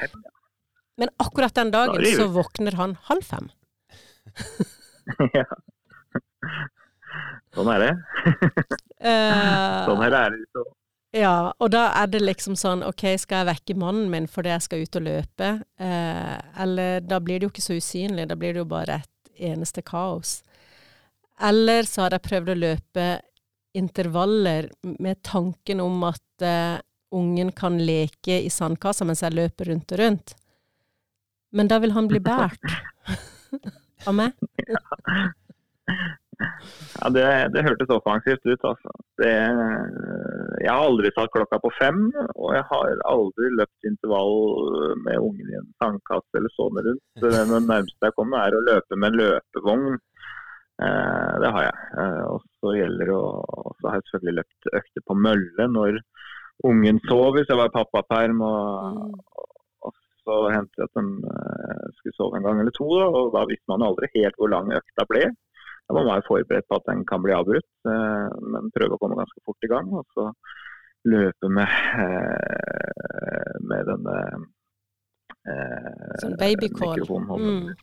Men 0.99 1.11
akkurat 1.21 1.55
den 1.55 1.71
dagen 1.73 2.01
Da 2.01 2.15
så 2.17 2.27
våkner 2.33 2.75
han 2.79 2.97
halv 3.09 3.25
fem. 3.27 3.49
ja. 5.37 5.45
Sånn 7.53 7.69
er 7.69 7.83
det. 7.83 7.91
Eh, 9.03 9.83
Sånn 9.87 10.03
er 10.07 10.15
det. 10.15 10.65
Ja, 11.13 11.53
og 11.61 11.69
da 11.75 11.91
er 11.93 12.07
det 12.09 12.23
liksom 12.23 12.55
sånn 12.57 12.81
OK, 12.87 13.03
skal 13.21 13.43
jeg 13.43 13.49
vekke 13.51 13.75
mannen 13.77 14.07
min 14.09 14.25
fordi 14.29 14.49
jeg 14.49 14.65
skal 14.65 14.85
ut 14.85 14.97
og 14.97 15.03
løpe? 15.05 15.49
Eh, 15.77 16.37
eller 16.65 17.03
da 17.05 17.19
blir 17.21 17.37
det 17.37 17.45
jo 17.45 17.51
ikke 17.53 17.65
så 17.65 17.77
usynlig, 17.77 18.25
da 18.31 18.37
blir 18.39 18.55
det 18.55 18.63
jo 18.63 18.69
bare 18.71 19.03
et 19.03 19.43
eneste 19.51 19.83
kaos. 19.85 20.39
Eller 21.41 21.85
så 21.85 22.05
har 22.05 22.15
jeg 22.15 22.25
prøvd 22.25 22.49
å 22.53 22.57
løpe 22.57 23.05
intervaller 23.77 24.71
med 24.81 25.21
tanken 25.25 25.81
om 25.85 26.01
at 26.09 26.45
eh, 26.45 26.81
ungen 27.13 27.51
kan 27.53 27.77
leke 27.77 28.39
i 28.41 28.49
sandkassa 28.49 29.05
mens 29.05 29.21
jeg 29.21 29.37
løper 29.37 29.69
rundt 29.69 29.93
og 29.93 30.01
rundt. 30.01 30.35
Men 31.53 31.69
da 31.69 31.77
vil 31.83 31.93
han 31.93 32.09
bli 32.09 32.23
båret 32.25 32.57
av 34.09 34.17
meg. 34.17 34.33
Ja, 36.93 37.09
det, 37.15 37.25
det 37.55 37.63
hørtes 37.65 37.91
offensivt 37.93 38.45
ut, 38.45 38.65
altså. 38.69 38.93
Det, 39.19 39.31
jeg 40.61 40.69
har 40.69 40.83
aldri 40.83 41.11
tatt 41.15 41.33
klokka 41.33 41.59
på 41.63 41.71
fem, 41.79 42.05
og 42.35 42.53
jeg 42.55 42.65
har 42.69 43.03
aldri 43.09 43.51
løpt 43.57 43.89
intervall 43.89 44.35
med 45.05 45.19
ungen 45.19 45.51
i 45.51 45.59
en 45.59 45.69
sandkasse 45.81 46.39
eller 46.39 46.53
sånn 46.57 46.79
rundt. 46.79 47.03
Det 47.23 47.45
nærmeste 47.51 48.09
jeg 48.09 48.17
kommer 48.17 48.45
er 48.45 48.57
å 48.57 48.65
løpe 48.69 48.99
med 48.99 49.13
en 49.13 49.21
løpevogn. 49.21 49.93
Eh, 50.81 51.33
det 51.41 51.49
har 51.53 51.67
jeg. 51.67 51.77
Eh, 52.01 52.23
og 52.33 52.45
så 52.59 52.73
gjelder 52.73 53.09
det 53.09 53.15
å 53.15 53.27
Så 53.77 53.89
har 53.89 53.99
jeg 53.99 54.07
selvfølgelig 54.07 54.37
løpt 54.39 54.69
økter 54.79 55.05
på 55.07 55.17
mølle 55.25 55.67
når 55.69 55.99
ungen 56.69 56.99
sov, 57.07 57.33
hvis 57.35 57.49
jeg 57.51 57.59
var 57.59 57.69
i 57.69 57.75
pappaperm. 57.75 58.41
Og, 58.47 59.43
og 59.85 59.95
så 60.23 60.37
hendte 60.55 60.79
det 60.79 60.87
at 60.87 60.99
den 60.99 61.11
eh, 61.29 61.85
skulle 61.99 62.17
sove 62.17 62.39
en 62.39 62.47
gang 62.47 62.61
eller 62.63 62.75
to, 62.77 62.87
da, 62.95 63.09
og 63.11 63.33
da 63.35 63.45
visste 63.49 63.69
man 63.73 63.85
aldri 63.85 64.09
helt 64.15 64.39
hvor 64.39 64.53
lang 64.53 64.71
økta 64.73 65.07
ble. 65.09 65.27
Man 65.91 66.07
være 66.07 66.27
forberedt 66.27 66.67
på 66.69 66.79
at 66.79 66.87
den 66.89 67.05
kan 67.05 67.23
bli 67.23 67.35
avbrutt, 67.35 67.71
eh, 67.91 68.27
men 68.53 68.71
prøve 68.75 68.95
å 68.95 69.01
komme 69.01 69.19
ganske 69.19 69.43
fort 69.45 69.67
i 69.67 69.71
gang. 69.71 69.91
Og 69.93 70.05
så 70.15 70.29
løpe 71.11 71.49
med, 71.51 71.67
eh, 72.03 73.55
med 73.61 73.89
denne 73.91 74.19
Sånn 76.21 76.37
babycall. 76.39 77.01
Mm. 77.03 77.73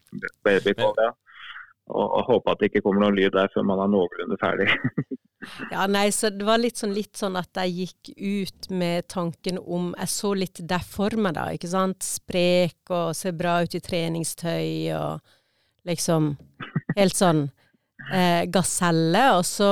Babycall, 0.46 0.94
ja. 0.96 1.10
Og, 1.90 2.06
og, 2.06 2.22
håpe 2.28 2.52
at 2.52 2.60
det 2.60 2.70
ikke 2.70 2.82
kommer 2.86 3.02
noen 3.04 3.18
lyd 3.18 3.34
der 3.34 3.50
før 3.52 3.64
man 3.66 3.82
er 3.82 3.90
noenlunde 3.90 4.38
ferdig. 4.40 4.68
ja, 5.74 5.86
nei, 5.90 6.06
så 6.14 6.30
det 6.32 6.46
var 6.46 6.60
litt 6.62 6.78
sånn, 6.80 6.94
litt 6.94 7.18
sånn, 7.18 7.36
at 7.40 7.60
jeg 7.64 7.74
gikk 7.80 8.12
ut 8.16 8.70
med 8.70 9.08
tanken 9.10 9.58
om 9.60 9.90
Jeg 9.98 10.12
så 10.12 10.32
litt 10.38 10.62
der 10.70 10.84
for 10.86 11.16
meg, 11.18 11.34
da, 11.36 11.48
ikke 11.52 11.70
sant. 11.72 12.06
Sprek 12.06 12.94
og 12.94 13.12
ser 13.18 13.34
bra 13.36 13.58
ut 13.64 13.74
i 13.76 13.82
treningstøy 13.84 14.96
og 14.96 15.36
liksom 15.88 16.34
Helt 16.96 17.16
sånn 17.16 17.48
eh, 18.12 18.44
gaselle. 18.52 19.24
Og 19.38 19.44
så 19.48 19.70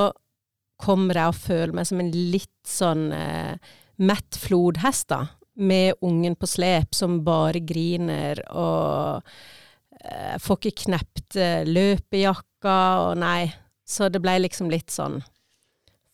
kommer 0.78 1.18
jeg 1.18 1.32
og 1.32 1.40
føler 1.42 1.74
meg 1.76 1.88
som 1.88 2.02
en 2.02 2.12
litt 2.14 2.68
sånn 2.68 3.08
eh, 3.14 3.74
mett 4.04 4.38
flodhest, 4.38 5.08
da. 5.12 5.24
Med 5.58 5.98
ungen 6.06 6.36
på 6.38 6.46
slep 6.46 6.94
som 6.94 7.18
bare 7.26 7.58
griner 7.66 8.38
og 8.54 9.24
eh, 10.04 10.36
får 10.38 10.60
ikke 10.60 10.84
knept 10.84 11.38
eh, 11.40 11.64
løpejakka 11.66 12.78
og 13.08 13.18
nei. 13.18 13.48
Så 13.88 14.10
det 14.12 14.20
ble 14.22 14.36
liksom 14.44 14.70
litt 14.70 14.92
sånn 14.94 15.18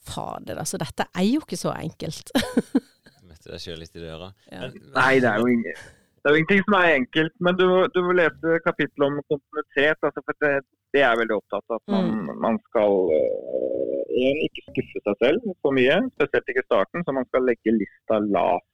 Fader, 0.05 0.59
altså, 0.61 0.77
dette 0.77 1.07
er 1.17 1.25
jo 1.25 1.41
ikke 1.41 1.57
så 1.57 1.71
enkelt. 1.73 2.29
Møtte 3.25 3.55
deg 3.55 3.63
sjøl 3.63 3.79
litt 3.81 3.95
i 3.97 4.03
døra. 4.03 4.27
Ja. 4.53 4.67
Nei, 4.69 5.13
det 5.25 5.31
er 5.31 5.41
jo 5.41 5.49
ingen 5.49 5.79
det 6.25 6.31
er 6.31 6.35
jo 6.35 6.41
ingenting 6.41 6.63
som 6.65 6.75
er 6.79 6.95
enkelt, 6.99 7.35
men 7.45 7.57
du, 7.61 7.67
du 7.93 7.99
lese 8.17 8.61
kapittelet 8.65 9.05
om 9.11 9.17
kontinuitet. 9.29 9.99
Altså 10.09 10.23
for 10.25 10.39
det, 10.41 10.53
det, 10.95 11.03
er 11.03 11.11
jeg 11.11 11.21
veldig 11.21 11.37
opptatt 11.37 11.67
av. 11.69 11.83
At 11.83 11.93
man, 11.93 12.07
mm. 12.17 12.31
man 12.47 12.57
skal 12.71 12.95
uh, 13.13 14.39
ikke 14.47 14.65
skuffe 14.71 15.03
seg 15.05 15.19
selv 15.21 15.51
for 15.61 15.77
mye, 15.77 15.99
spesielt 16.15 16.49
ikke 16.49 16.65
i 16.65 16.69
starten. 16.71 17.05
Så 17.05 17.13
man 17.19 17.29
skal 17.29 17.45
legge 17.45 17.77
lista 17.77 18.23
lavt 18.25 18.65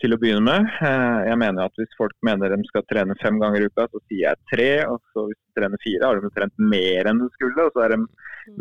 til 0.00 0.14
å 0.14 0.18
begynne 0.20 0.44
med. 0.46 0.68
Eh, 0.80 1.20
jeg 1.28 1.38
mener 1.40 1.66
at 1.66 1.76
Hvis 1.78 1.92
folk 1.98 2.16
mener 2.26 2.52
de 2.52 2.66
skal 2.68 2.84
trene 2.88 3.16
fem 3.20 3.38
ganger 3.40 3.64
i 3.64 3.68
uka, 3.70 3.86
så 3.92 4.00
sier 4.06 4.24
jeg 4.26 4.40
tre. 4.52 4.70
og 4.86 4.98
så 5.12 5.26
Hvis 5.28 5.40
de 5.40 5.60
trener 5.60 5.82
fire, 5.84 6.06
har 6.06 6.20
de 6.20 6.30
trent 6.36 6.56
mer 6.74 7.10
enn 7.10 7.22
de 7.22 7.28
skulle, 7.36 7.66
og 7.66 7.72
så 7.74 7.84
er 7.84 7.94
de 7.94 8.00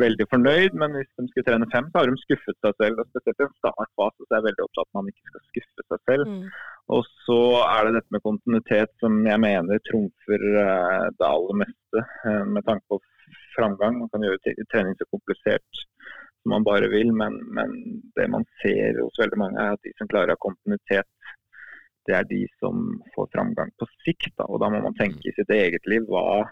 veldig 0.04 0.28
fornøyd. 0.34 0.76
Men 0.82 0.98
hvis 0.98 1.12
de 1.18 1.28
skulle 1.30 1.48
trene 1.48 1.70
fem, 1.74 1.88
så 1.90 2.02
har 2.02 2.10
de 2.12 2.24
skuffet 2.24 2.58
seg 2.66 2.76
selv. 2.82 3.00
og 3.00 3.12
Spesielt 3.12 3.40
i 3.40 3.48
en 3.48 3.56
startfase 3.62 4.26
så 4.26 4.30
er 4.30 4.40
jeg 4.40 4.48
veldig 4.50 4.66
opptatt 4.68 4.84
av 4.84 4.90
at 4.90 4.98
man 5.00 5.12
ikke 5.12 5.30
skal 5.32 5.46
skuffe 5.50 5.88
seg 5.88 6.00
selv. 6.12 6.34
Mm. 6.34 6.50
Og 6.98 7.12
så 7.26 7.42
er 7.66 7.82
det 7.88 7.96
dette 8.00 8.16
med 8.16 8.26
kontinuitet 8.26 8.92
som 9.04 9.22
jeg 9.32 9.44
mener 9.46 9.86
trumfer 9.90 10.48
eh, 10.66 11.08
det 11.20 11.30
aller 11.30 11.62
meste 11.64 12.04
eh, 12.04 12.44
med 12.56 12.68
tanke 12.68 12.86
på 12.92 13.00
framgang. 13.56 14.02
Man 14.04 14.12
kan 14.14 14.26
gjøre 14.26 14.68
trening 14.74 14.98
så 15.00 15.08
komplisert 15.14 15.86
man 16.52 16.66
bare 16.68 16.90
vil, 16.92 17.12
men, 17.16 17.38
men, 17.56 17.76
det 18.18 18.28
man 18.34 18.46
ser 18.62 19.00
hos 19.02 19.20
veldig 19.22 19.40
mange, 19.40 19.62
er 19.62 19.78
at 19.78 19.86
de 19.86 19.94
som 19.98 20.10
klarer 20.12 20.34
å 20.34 20.38
ha 20.38 20.44
kontinuitet, 20.44 21.10
det 22.10 22.16
er 22.18 22.30
de 22.30 22.42
som 22.58 22.88
får 23.16 23.30
framgang 23.36 23.72
på 23.78 23.88
sikt. 24.06 24.32
Da. 24.40 24.48
Og 24.50 24.62
da 24.64 24.72
må 24.74 24.82
man 24.84 24.98
tenke 24.98 25.30
i 25.30 25.36
sitt 25.38 25.52
eget 25.54 25.86
liv 25.90 26.08
hva 26.10 26.48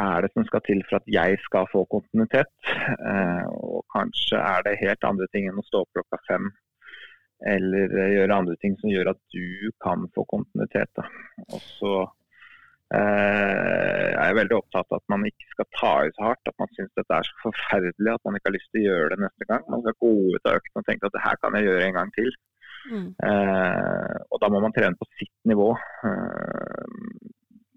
er 0.00 0.24
det 0.24 0.30
som 0.32 0.44
skal 0.48 0.62
til 0.64 0.82
for 0.88 0.98
at 0.98 1.08
jeg 1.08 1.38
skal 1.44 1.68
få 1.72 1.84
kontinuitet? 1.92 2.52
Eh, 2.96 3.44
og 3.52 3.84
kanskje 3.92 4.40
er 4.40 4.64
det 4.64 4.78
helt 4.82 5.08
andre 5.08 5.28
ting 5.32 5.48
enn 5.48 5.60
å 5.60 5.66
stå 5.66 5.84
opp 5.84 5.92
klokka 5.96 6.20
fem. 6.28 6.50
Eller 7.52 7.92
gjøre 8.14 8.38
andre 8.40 8.56
ting 8.62 8.76
som 8.80 8.92
gjør 8.92 9.12
at 9.12 9.20
du 9.34 9.72
kan 9.84 10.06
få 10.16 10.24
kontinuitet. 10.32 10.92
Da. 10.96 11.04
Og 11.52 11.60
så 11.76 11.92
eh, 12.94 14.10
er 14.14 14.36
veldig 14.38 14.56
opptatt 14.58 14.90
av 14.90 15.00
at 15.00 15.12
man 15.12 15.26
ikke 15.28 15.48
skal 15.52 15.68
ta 15.78 15.92
i 16.06 16.12
så 16.16 16.26
hardt. 16.28 16.50
At 16.50 16.58
man 16.62 16.72
syns 16.76 16.92
dette 16.98 17.18
er 17.18 17.28
så 17.28 17.38
forferdelig 17.44 18.12
at 18.14 18.26
man 18.26 18.38
ikke 18.38 18.50
har 18.50 18.56
lyst 18.58 18.70
til 18.72 18.82
å 18.82 18.90
gjøre 18.90 19.14
det 19.14 19.22
neste 19.24 19.48
gang. 19.50 19.64
Man 19.72 19.82
skal 19.84 19.98
gå 20.04 20.12
ut 20.36 20.50
av 20.50 20.60
økten 20.60 20.82
og 20.82 20.86
tenke 20.90 21.08
at 21.08 21.16
det 21.16 21.24
her 21.24 21.40
kan 21.42 21.58
jeg 21.58 21.68
gjøre 21.68 21.88
en 21.88 21.98
gang 21.98 22.12
til. 22.18 22.30
Mm. 22.86 23.08
Eh, 23.28 24.16
og 24.30 24.42
da 24.42 24.52
må 24.52 24.62
man 24.62 24.76
trene 24.76 24.98
på 25.00 25.08
sitt 25.18 25.34
nivå. 25.50 25.72
Eh, 26.10 26.84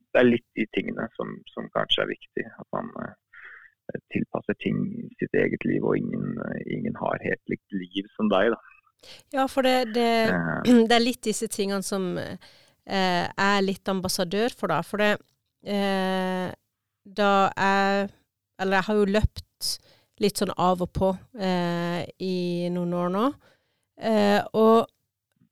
det 0.09 0.21
er 0.21 0.29
litt 0.29 0.47
de 0.57 0.65
tingene 0.73 1.05
som, 1.17 1.33
som 1.53 1.69
kanskje 1.73 2.05
er 2.05 2.13
viktig. 2.13 2.45
At 2.61 2.69
man 2.75 2.93
tilpasser 4.13 4.57
ting 4.61 4.77
sitt 5.17 5.33
eget 5.33 5.63
liv, 5.65 5.85
og 5.85 5.97
ingen, 5.97 6.37
ingen 6.69 6.97
har 6.97 7.21
helt 7.25 7.41
likt 7.49 7.73
liv 7.73 8.09
som 8.17 8.29
deg. 8.29 8.53
da. 8.53 8.59
Ja, 9.33 9.45
for 9.49 9.65
det, 9.65 9.93
det, 9.95 10.09
det, 10.89 10.95
er 10.95 11.03
litt 11.03 11.23
disse 11.25 11.49
tingene 11.49 11.85
som 11.85 12.11
eh, 12.89 13.25
er 13.29 13.65
litt 13.65 13.89
ambassadør 13.91 14.53
for, 14.55 14.71
da. 14.71 14.81
For 14.85 15.01
det 15.01 15.11
eh, 15.65 16.49
Da 17.05 17.31
jeg 17.55 18.09
Eller 18.59 18.79
jeg 18.79 18.87
har 18.89 18.99
jo 18.99 19.13
løpt 19.15 19.69
litt 20.19 20.41
sånn 20.41 20.51
av 20.59 20.81
og 20.83 20.89
på 20.91 21.13
eh, 21.39 22.03
i 22.19 22.67
noen 22.75 22.95
år 22.99 23.11
nå. 23.13 23.27
Eh, 24.03 24.41
og 24.51 24.89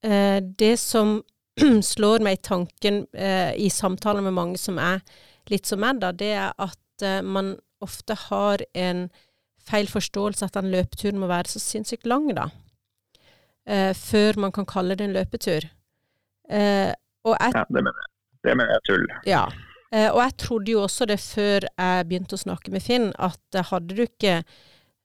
eh, 0.04 0.43
det 0.43 0.73
som 0.82 1.21
slår 1.93 2.26
meg 2.26 2.36
i 2.36 2.41
tanken 2.50 3.06
eh, 3.15 3.56
i 3.56 3.69
samtaler 3.71 4.26
med 4.26 4.36
mange 4.36 4.60
som 4.60 4.76
er 4.84 5.00
litt 5.47 5.71
som 5.71 5.80
meg, 5.80 6.02
da, 6.04 6.12
det 6.12 6.34
er 6.36 6.52
at 6.52 7.06
man 7.23 7.54
ofte 7.80 8.17
har 8.28 8.60
en 8.76 9.06
feil 9.63 9.88
forståelse 9.88 10.47
at 10.47 10.56
den 10.58 10.71
løpeturen 10.73 11.19
må 11.21 11.30
være 11.32 11.52
så 11.54 11.62
sinnssykt 11.63 12.08
lang, 12.10 12.28
da. 12.36 12.50
Eh, 13.67 13.93
før 13.95 14.39
man 14.39 14.54
kan 14.56 14.67
kalle 14.67 14.95
det 14.95 15.08
en 15.08 15.15
løpetur. 15.15 15.67
Eh, 16.50 16.93
jeg, 17.36 17.54
ja, 17.58 17.66
det 17.68 17.84
mener 17.84 18.04
jeg. 18.04 18.13
Det 18.48 18.56
mener 18.56 18.76
jeg 18.78 18.86
tull. 18.88 19.06
Ja. 19.28 19.44
og 20.13 20.20
jeg 20.22 20.34
trodde 20.40 20.72
jo 20.72 20.82
også 20.84 21.08
det 21.10 21.18
før 21.20 21.66
jeg 21.68 22.08
begynte 22.08 22.38
å 22.38 22.42
snakke 22.42 22.72
med 22.72 22.84
Finn, 22.84 23.10
at 23.18 23.60
hadde 23.72 23.96
du 23.98 24.04
ikke 24.06 24.42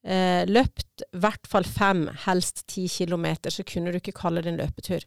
eh, 0.05 0.43
løpt 0.49 1.05
i 1.07 1.21
hvert 1.23 1.49
fall 1.51 1.67
fem, 1.67 2.07
helst 2.27 2.67
ti 2.71 2.87
kilometer, 2.91 3.55
så 3.55 3.65
kunne 3.67 3.93
du 3.93 4.01
ikke 4.01 4.17
kalle 4.17 4.43
det 4.43 4.53
en 4.53 4.61
løpetur. 4.61 5.07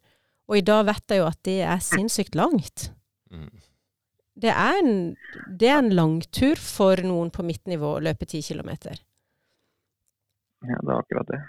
Og 0.49 0.60
i 0.60 0.65
dag 0.65 0.86
vet 0.89 1.12
jeg 1.12 1.21
jo 1.21 1.28
at 1.30 1.41
det 1.47 1.60
er 1.65 1.84
sinnssykt 1.84 2.38
langt. 2.38 2.89
Mm. 3.34 3.49
Det, 4.41 4.51
er 4.51 4.80
en, 4.82 4.95
det 5.49 5.69
er 5.71 5.80
en 5.82 5.93
langtur 5.95 6.60
for 6.62 7.01
noen 7.06 7.32
på 7.34 7.45
mitt 7.47 7.65
nivå 7.69 7.95
å 7.95 8.04
løpe 8.04 8.28
ti 8.30 8.43
kilometer. 8.45 8.99
Ja, 10.65 10.80
det 10.82 10.91
er 10.91 10.99
akkurat 10.99 11.32
det. 11.32 11.41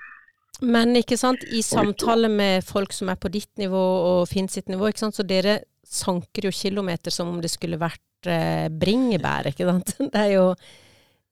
Men 0.65 0.97
ikke 0.97 1.19
sant, 1.21 1.43
i 1.53 1.61
samtale 1.65 2.31
med 2.33 2.65
folk 2.65 2.95
som 2.97 3.11
er 3.13 3.19
på 3.21 3.29
ditt 3.33 3.53
nivå 3.61 3.83
og 4.17 4.23
Finn 4.31 4.49
sitt 4.49 4.71
nivå, 4.73 4.89
ikke 4.89 5.05
sant, 5.05 5.19
så 5.19 5.27
dere 5.27 5.59
sanker 5.87 6.49
jo 6.49 6.55
kilometer 6.55 7.13
som 7.15 7.29
om 7.29 7.43
det 7.43 7.53
skulle 7.53 7.79
vært 7.79 8.31
eh, 8.31 8.67
bringebær, 8.73 9.53
ikke 9.53 9.69
sant. 9.69 9.97
Det 10.15 10.23
er 10.23 10.35
jo 10.39 10.49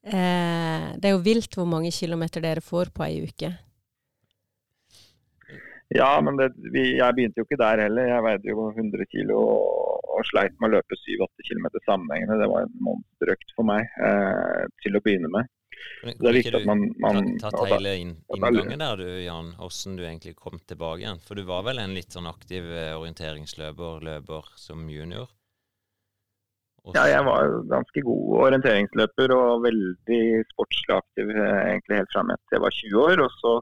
Eh, 0.04 0.88
det 1.00 1.08
er 1.08 1.14
jo 1.14 1.22
vilt 1.24 1.56
hvor 1.56 1.64
mange 1.68 1.88
kilometer 1.94 2.42
dere 2.44 2.60
får 2.64 2.92
på 2.92 3.06
ei 3.06 3.22
uke. 3.24 3.54
Ja, 5.94 6.10
men 6.24 6.36
det, 6.36 6.50
vi, 6.74 6.96
jeg 6.98 7.16
begynte 7.16 7.40
jo 7.40 7.46
ikke 7.46 7.60
der 7.60 7.84
heller. 7.86 8.10
Jeg 8.10 8.24
veide 8.26 8.50
jo 8.50 8.66
100 8.72 9.08
kg 9.08 9.32
og, 9.36 10.02
og, 10.02 10.20
sleit 10.28 10.56
med 10.58 10.72
å 10.72 10.76
løpe 10.76 10.98
7-8 10.98 11.46
km 11.48 11.68
sammenhengende. 11.86 12.40
Det 12.42 12.50
var 12.52 12.66
en 12.66 12.76
monsterøkt 12.84 13.56
for 13.56 13.68
meg 13.68 13.88
eh, 14.08 14.64
til 14.84 14.98
å 14.98 15.02
begynne 15.04 15.30
med. 15.32 15.48
Det 16.04 16.28
er 16.28 16.36
viktig 16.36 16.58
at 16.58 16.66
man, 16.68 16.82
man 17.00 17.30
tatt 17.40 17.56
hele 17.70 17.94
inngangen 18.00 18.82
der 18.82 19.00
du, 19.00 19.06
Jan, 19.24 19.54
hvordan 19.58 19.96
du 19.96 20.04
egentlig 20.04 20.34
kom 20.36 20.58
tilbake 20.68 21.04
igjen? 21.04 21.22
For 21.24 21.38
du 21.38 21.46
var 21.48 21.64
vel 21.68 21.80
en 21.82 21.96
litt 21.96 22.12
sånn 22.14 22.28
aktiv 22.28 22.66
eh, 22.68 22.92
orienteringsløper, 22.98 24.04
løper 24.04 24.52
som 24.60 24.84
junior? 24.92 25.30
Ja, 26.92 27.06
jeg 27.08 27.24
var 27.24 27.48
ganske 27.70 28.02
god 28.04 28.24
orienteringsløper 28.50 29.32
og 29.32 29.62
veldig 29.64 30.24
sportslig 30.50 30.98
aktiv 30.98 31.30
eh, 31.32 31.60
egentlig 31.70 32.02
helt 32.02 32.12
fram 32.12 32.32
til 32.34 32.58
jeg 32.58 32.64
var 32.66 32.76
20 32.76 33.06
år. 33.06 33.22
Og 33.24 33.38
så 33.38 33.52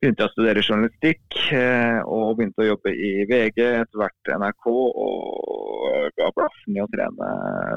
begynte 0.00 0.24
jeg 0.24 0.30
å 0.30 0.32
studere 0.32 0.62
journalistikk 0.64 1.38
eh, 1.52 1.98
og 2.08 2.38
begynte 2.38 2.64
å 2.64 2.70
jobbe 2.70 2.92
i 2.96 3.10
VG, 3.28 3.58
etter 3.82 4.00
hvert 4.00 4.30
NRK. 4.40 4.68
Og 4.72 6.16
ga 6.16 6.30
blaffen 6.36 6.78
i 6.78 6.82
å 6.82 6.88
trene 6.92 7.28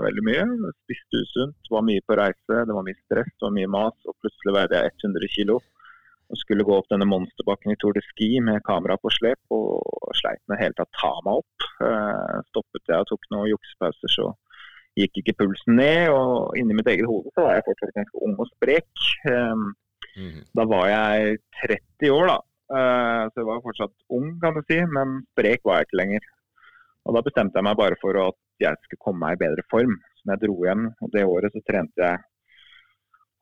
veldig 0.05 0.23
mye. 0.29 0.45
Spiste 0.85 1.23
usunt, 1.25 1.71
var 1.73 1.83
mye 1.85 2.03
på 2.07 2.17
reise, 2.19 2.63
det 2.63 2.77
var 2.77 2.87
mye 2.87 2.99
stress, 3.01 3.31
det 3.35 3.47
var 3.47 3.55
mye 3.57 3.71
mas. 3.75 3.97
Og 4.07 4.15
plutselig 4.23 4.55
veide 4.55 4.79
jeg 4.79 4.95
100 5.03 5.33
kg 5.35 5.57
og 6.33 6.39
skulle 6.39 6.65
gå 6.65 6.73
opp 6.79 6.87
denne 6.89 7.05
monsterbakken 7.05 7.73
i 7.73 7.77
Tour 7.77 7.93
de 7.93 8.01
Ski 8.07 8.39
med 8.41 8.63
kamera 8.65 8.95
på 8.97 9.11
slep, 9.13 9.41
og 9.53 9.83
sleit 10.17 10.41
med 10.49 10.57
helt 10.63 10.79
å 10.81 10.87
ta 10.95 11.11
meg 11.27 11.43
opp. 11.43 11.67
Uh, 11.83 12.39
stoppet 12.47 12.89
jeg 12.89 13.03
og 13.03 13.09
tok 13.11 13.27
noen 13.35 13.51
juksepauser, 13.51 14.09
så 14.09 14.31
gikk 14.97 15.19
ikke 15.19 15.35
pulsen 15.43 15.77
ned. 15.77 16.07
Og 16.15 16.55
inni 16.57 16.79
mitt 16.79 16.89
eget 16.89 17.05
hode 17.11 17.29
så 17.35 17.45
var 17.45 17.59
jeg 17.59 17.67
fortsatt 17.67 17.93
ganske 17.99 18.25
ung 18.25 18.39
og 18.39 18.49
sprek. 18.55 18.89
Mm. 20.17 20.41
Da 20.57 20.65
var 20.69 20.89
jeg 20.91 21.37
30 21.63 22.13
år, 22.13 22.31
da. 22.33 22.39
Uh, 22.73 23.23
så 23.29 23.41
jeg 23.41 23.49
var 23.49 23.63
fortsatt 23.65 23.95
ung, 24.15 24.29
kan 24.41 24.55
du 24.57 24.63
si, 24.65 24.79
men 24.95 25.19
sprek 25.33 25.65
var 25.67 25.81
jeg 25.81 25.89
ikke 25.89 26.01
lenger. 26.01 26.29
Og 27.03 27.17
da 27.17 27.23
bestemte 27.25 27.59
jeg 27.59 27.67
meg 27.67 27.79
bare 27.79 27.99
for 28.01 28.17
at 28.21 28.39
jeg 28.63 28.79
skulle 28.85 29.03
komme 29.03 29.25
meg 29.25 29.35
i 29.35 29.43
bedre 29.43 29.65
form. 29.71 29.97
Så 30.19 30.29
jeg 30.31 30.43
dro 30.45 30.55
hjem, 30.63 30.85
og 31.03 31.11
det 31.15 31.25
året 31.27 31.55
så 31.55 31.61
trente 31.67 31.99
jeg 31.99 32.21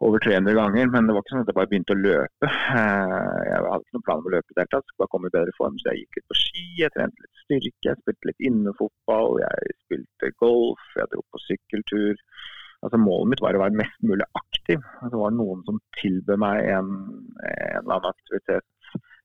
over 0.01 0.19
300 0.19 0.53
ganger, 0.57 0.88
men 0.89 1.05
det 1.05 1.13
var 1.13 1.21
ikke 1.21 1.34
sånn 1.36 1.43
at 1.43 1.49
jeg 1.51 1.57
bare 1.57 1.69
begynte 1.71 1.95
å 1.95 2.01
løpe. 2.01 2.47
Eh, 2.71 3.39
jeg 3.45 3.57
hadde 3.67 3.84
ikke 3.84 3.97
noen 3.97 4.05
plan 4.07 4.21
om 4.21 4.29
å 4.29 4.34
løpe 4.34 4.49
i 4.49 4.55
det 4.55 4.63
hele 4.63 4.71
tatt, 4.73 4.88
skulle 4.88 5.03
bare 5.03 5.13
komme 5.13 5.29
i 5.29 5.36
bedre 5.36 5.53
form. 5.57 5.75
Så 5.77 5.91
jeg 5.91 6.01
gikk 6.01 6.17
ut 6.17 6.31
på 6.31 6.38
ski, 6.39 6.63
jeg 6.79 6.93
trente 6.95 7.25
litt 7.25 7.43
styrke, 7.43 7.86
jeg 7.86 7.99
spilte 7.99 8.29
litt 8.29 8.45
innefotball, 8.49 9.38
jeg 9.43 9.75
spilte 9.84 10.31
golf, 10.41 10.88
jeg 10.97 11.12
dro 11.12 11.21
på 11.21 11.43
sykkeltur. 11.45 12.23
Altså 12.82 13.00
Målet 13.02 13.32
mitt 13.32 13.41
var 13.44 13.58
å 13.58 13.63
være 13.63 13.80
mest 13.80 13.98
mulig 14.06 14.28
aktiv. 14.38 14.82
Altså, 15.00 15.13
det 15.13 15.24
var 15.24 15.34
noen 15.38 15.63
som 15.67 15.80
tilbød 16.02 16.41
meg 16.41 16.67
en, 16.76 16.94
en 17.46 17.82
eller 17.82 17.98
annen 17.98 18.13
aktivitet 18.13 18.67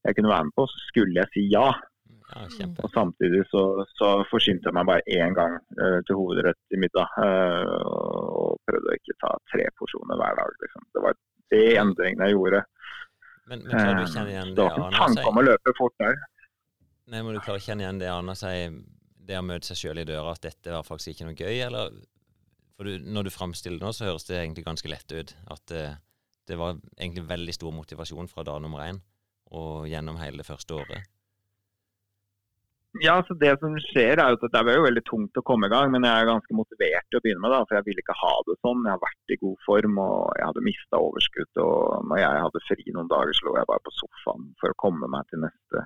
jeg 0.07 0.15
kunne 0.15 0.31
være 0.31 0.47
med 0.47 0.55
på, 0.55 0.65
så 0.71 0.81
skulle 0.87 1.19
jeg 1.19 1.33
si 1.33 1.45
ja. 1.51 1.67
Ja. 2.27 2.67
Og 2.83 2.89
samtidig 2.91 3.45
så, 3.51 3.61
så 3.95 4.07
forsynte 4.27 4.67
jeg 4.67 4.75
meg 4.75 4.87
bare 4.89 5.03
én 5.15 5.35
gang 5.35 5.53
uh, 5.79 5.99
til 6.07 6.19
hovedrett 6.19 6.75
i 6.75 6.79
middag. 6.79 7.11
Uh, 7.15 7.83
og 8.27 8.57
prøvde 8.67 8.91
å 8.91 8.97
ikke 8.99 9.15
ta 9.23 9.31
tre 9.51 9.67
porsjoner 9.79 10.19
hver 10.19 10.35
dag. 10.39 10.57
Liksom. 10.63 10.87
Det 10.95 11.03
var 11.05 11.15
det 11.53 11.63
endringene 11.79 12.27
jeg 12.27 12.35
gjorde. 12.35 12.63
Men, 13.47 13.63
men 13.63 13.71
klarer 13.71 13.95
du 13.95 14.03
å 14.03 14.11
kjenne 14.11 14.33
igjen 14.33 14.51
det 14.51 14.59
det 14.59 14.67
ikke 14.67 14.89
en 14.89 14.99
tanke 14.99 15.31
om 15.31 15.39
å 15.39 15.45
løpe 15.47 15.75
fort 15.79 15.95
der. 16.03 16.19
Nei, 17.07 17.23
må 17.23 17.31
du 17.31 17.39
klare 17.39 17.61
å 17.61 17.63
kjenne 17.63 17.85
igjen 17.85 18.01
det 18.03 18.11
Arne 18.11 18.35
sier, 18.35 18.75
det 19.27 19.39
å 19.39 19.45
møte 19.47 19.69
seg 19.69 19.79
sjøl 19.79 20.03
i 20.03 20.07
døra, 20.07 20.35
at 20.35 20.43
dette 20.43 20.75
var 20.75 20.87
faktisk 20.87 21.13
ikke 21.13 21.29
noe 21.29 21.39
gøy, 21.39 21.55
eller? 21.69 21.95
For 22.77 22.85
du, 22.85 23.01
når 23.01 23.27
du 23.27 23.33
framstiller 23.33 23.81
det 23.81 23.87
nå, 23.87 23.93
så 23.95 24.05
høres 24.11 24.27
det 24.29 24.37
egentlig 24.37 24.67
ganske 24.67 24.89
lett 24.91 25.11
ut. 25.11 25.33
At 25.49 25.63
det, 25.71 25.85
det 26.49 26.57
var 26.61 26.77
egentlig 26.97 27.25
veldig 27.29 27.55
stor 27.57 27.73
motivasjon 27.73 28.29
fra 28.31 28.45
dag 28.45 28.61
nummer 28.63 28.85
én 28.85 29.01
og 29.47 29.87
gjennom 29.87 30.19
hele 30.19 30.41
det 30.41 30.47
første 30.47 30.75
året. 30.75 31.07
Ja, 33.03 33.19
så 33.27 33.35
Det 33.37 33.51
som 33.61 33.75
skjer 33.91 34.17
er 34.21 34.33
jo 34.33 34.37
at 34.39 34.53
det 34.53 34.61
var 34.65 34.77
jo 34.77 34.85
veldig 34.87 35.03
tungt 35.05 35.37
å 35.37 35.43
komme 35.45 35.67
i 35.67 35.71
gang, 35.73 35.91
men 35.93 36.05
jeg 36.07 36.17
er 36.17 36.29
ganske 36.29 36.55
motivert 36.55 37.05
til 37.09 37.19
å 37.19 37.23
begynne 37.23 37.43
med. 37.43 37.53
da, 37.53 37.59
For 37.67 37.77
jeg 37.77 37.85
ville 37.85 38.03
ikke 38.03 38.17
ha 38.17 38.33
det 38.47 38.55
sånn. 38.65 38.85
Jeg 38.85 38.93
har 38.95 39.03
vært 39.03 39.33
i 39.33 39.39
god 39.43 39.59
form 39.65 39.99
og 40.01 40.17
jeg 40.39 40.47
hadde 40.49 40.65
mista 40.65 41.01
overskudd. 41.01 41.61
og 41.63 42.07
Når 42.09 42.21
jeg 42.23 42.45
hadde 42.45 42.63
fri 42.69 42.95
noen 42.95 43.11
dager, 43.11 43.33
så 43.37 43.47
lå 43.47 43.57
jeg 43.59 43.69
bare 43.69 43.85
på 43.85 43.95
sofaen 43.99 44.49
for 44.61 44.73
å 44.73 44.79
komme 44.81 45.11
meg 45.13 45.29
til 45.29 45.43
neste 45.45 45.85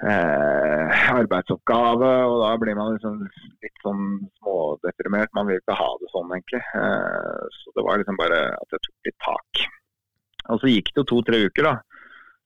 eh, 0.00 1.04
arbeidsoppgave. 1.18 2.10
og 2.28 2.40
Da 2.42 2.50
blir 2.60 2.78
man 2.78 2.96
liksom 2.96 3.20
litt 3.62 3.84
sånn 3.84 4.02
smådeprimert. 4.40 5.32
Man 5.36 5.48
vil 5.50 5.60
ikke 5.60 5.78
ha 5.78 5.90
det 6.00 6.10
sånn, 6.14 6.32
egentlig. 6.34 6.62
Eh, 6.80 7.46
så 7.58 7.76
det 7.76 7.86
var 7.86 8.00
liksom 8.00 8.20
bare 8.20 8.42
at 8.56 8.76
jeg 8.76 8.84
tok 8.86 9.08
litt 9.08 9.20
tak. 9.28 9.64
Og 10.50 10.60
så 10.60 10.72
gikk 10.72 10.90
det 10.90 11.02
jo 11.02 11.08
to-tre 11.12 11.44
uker, 11.46 11.68
da. 11.70 11.76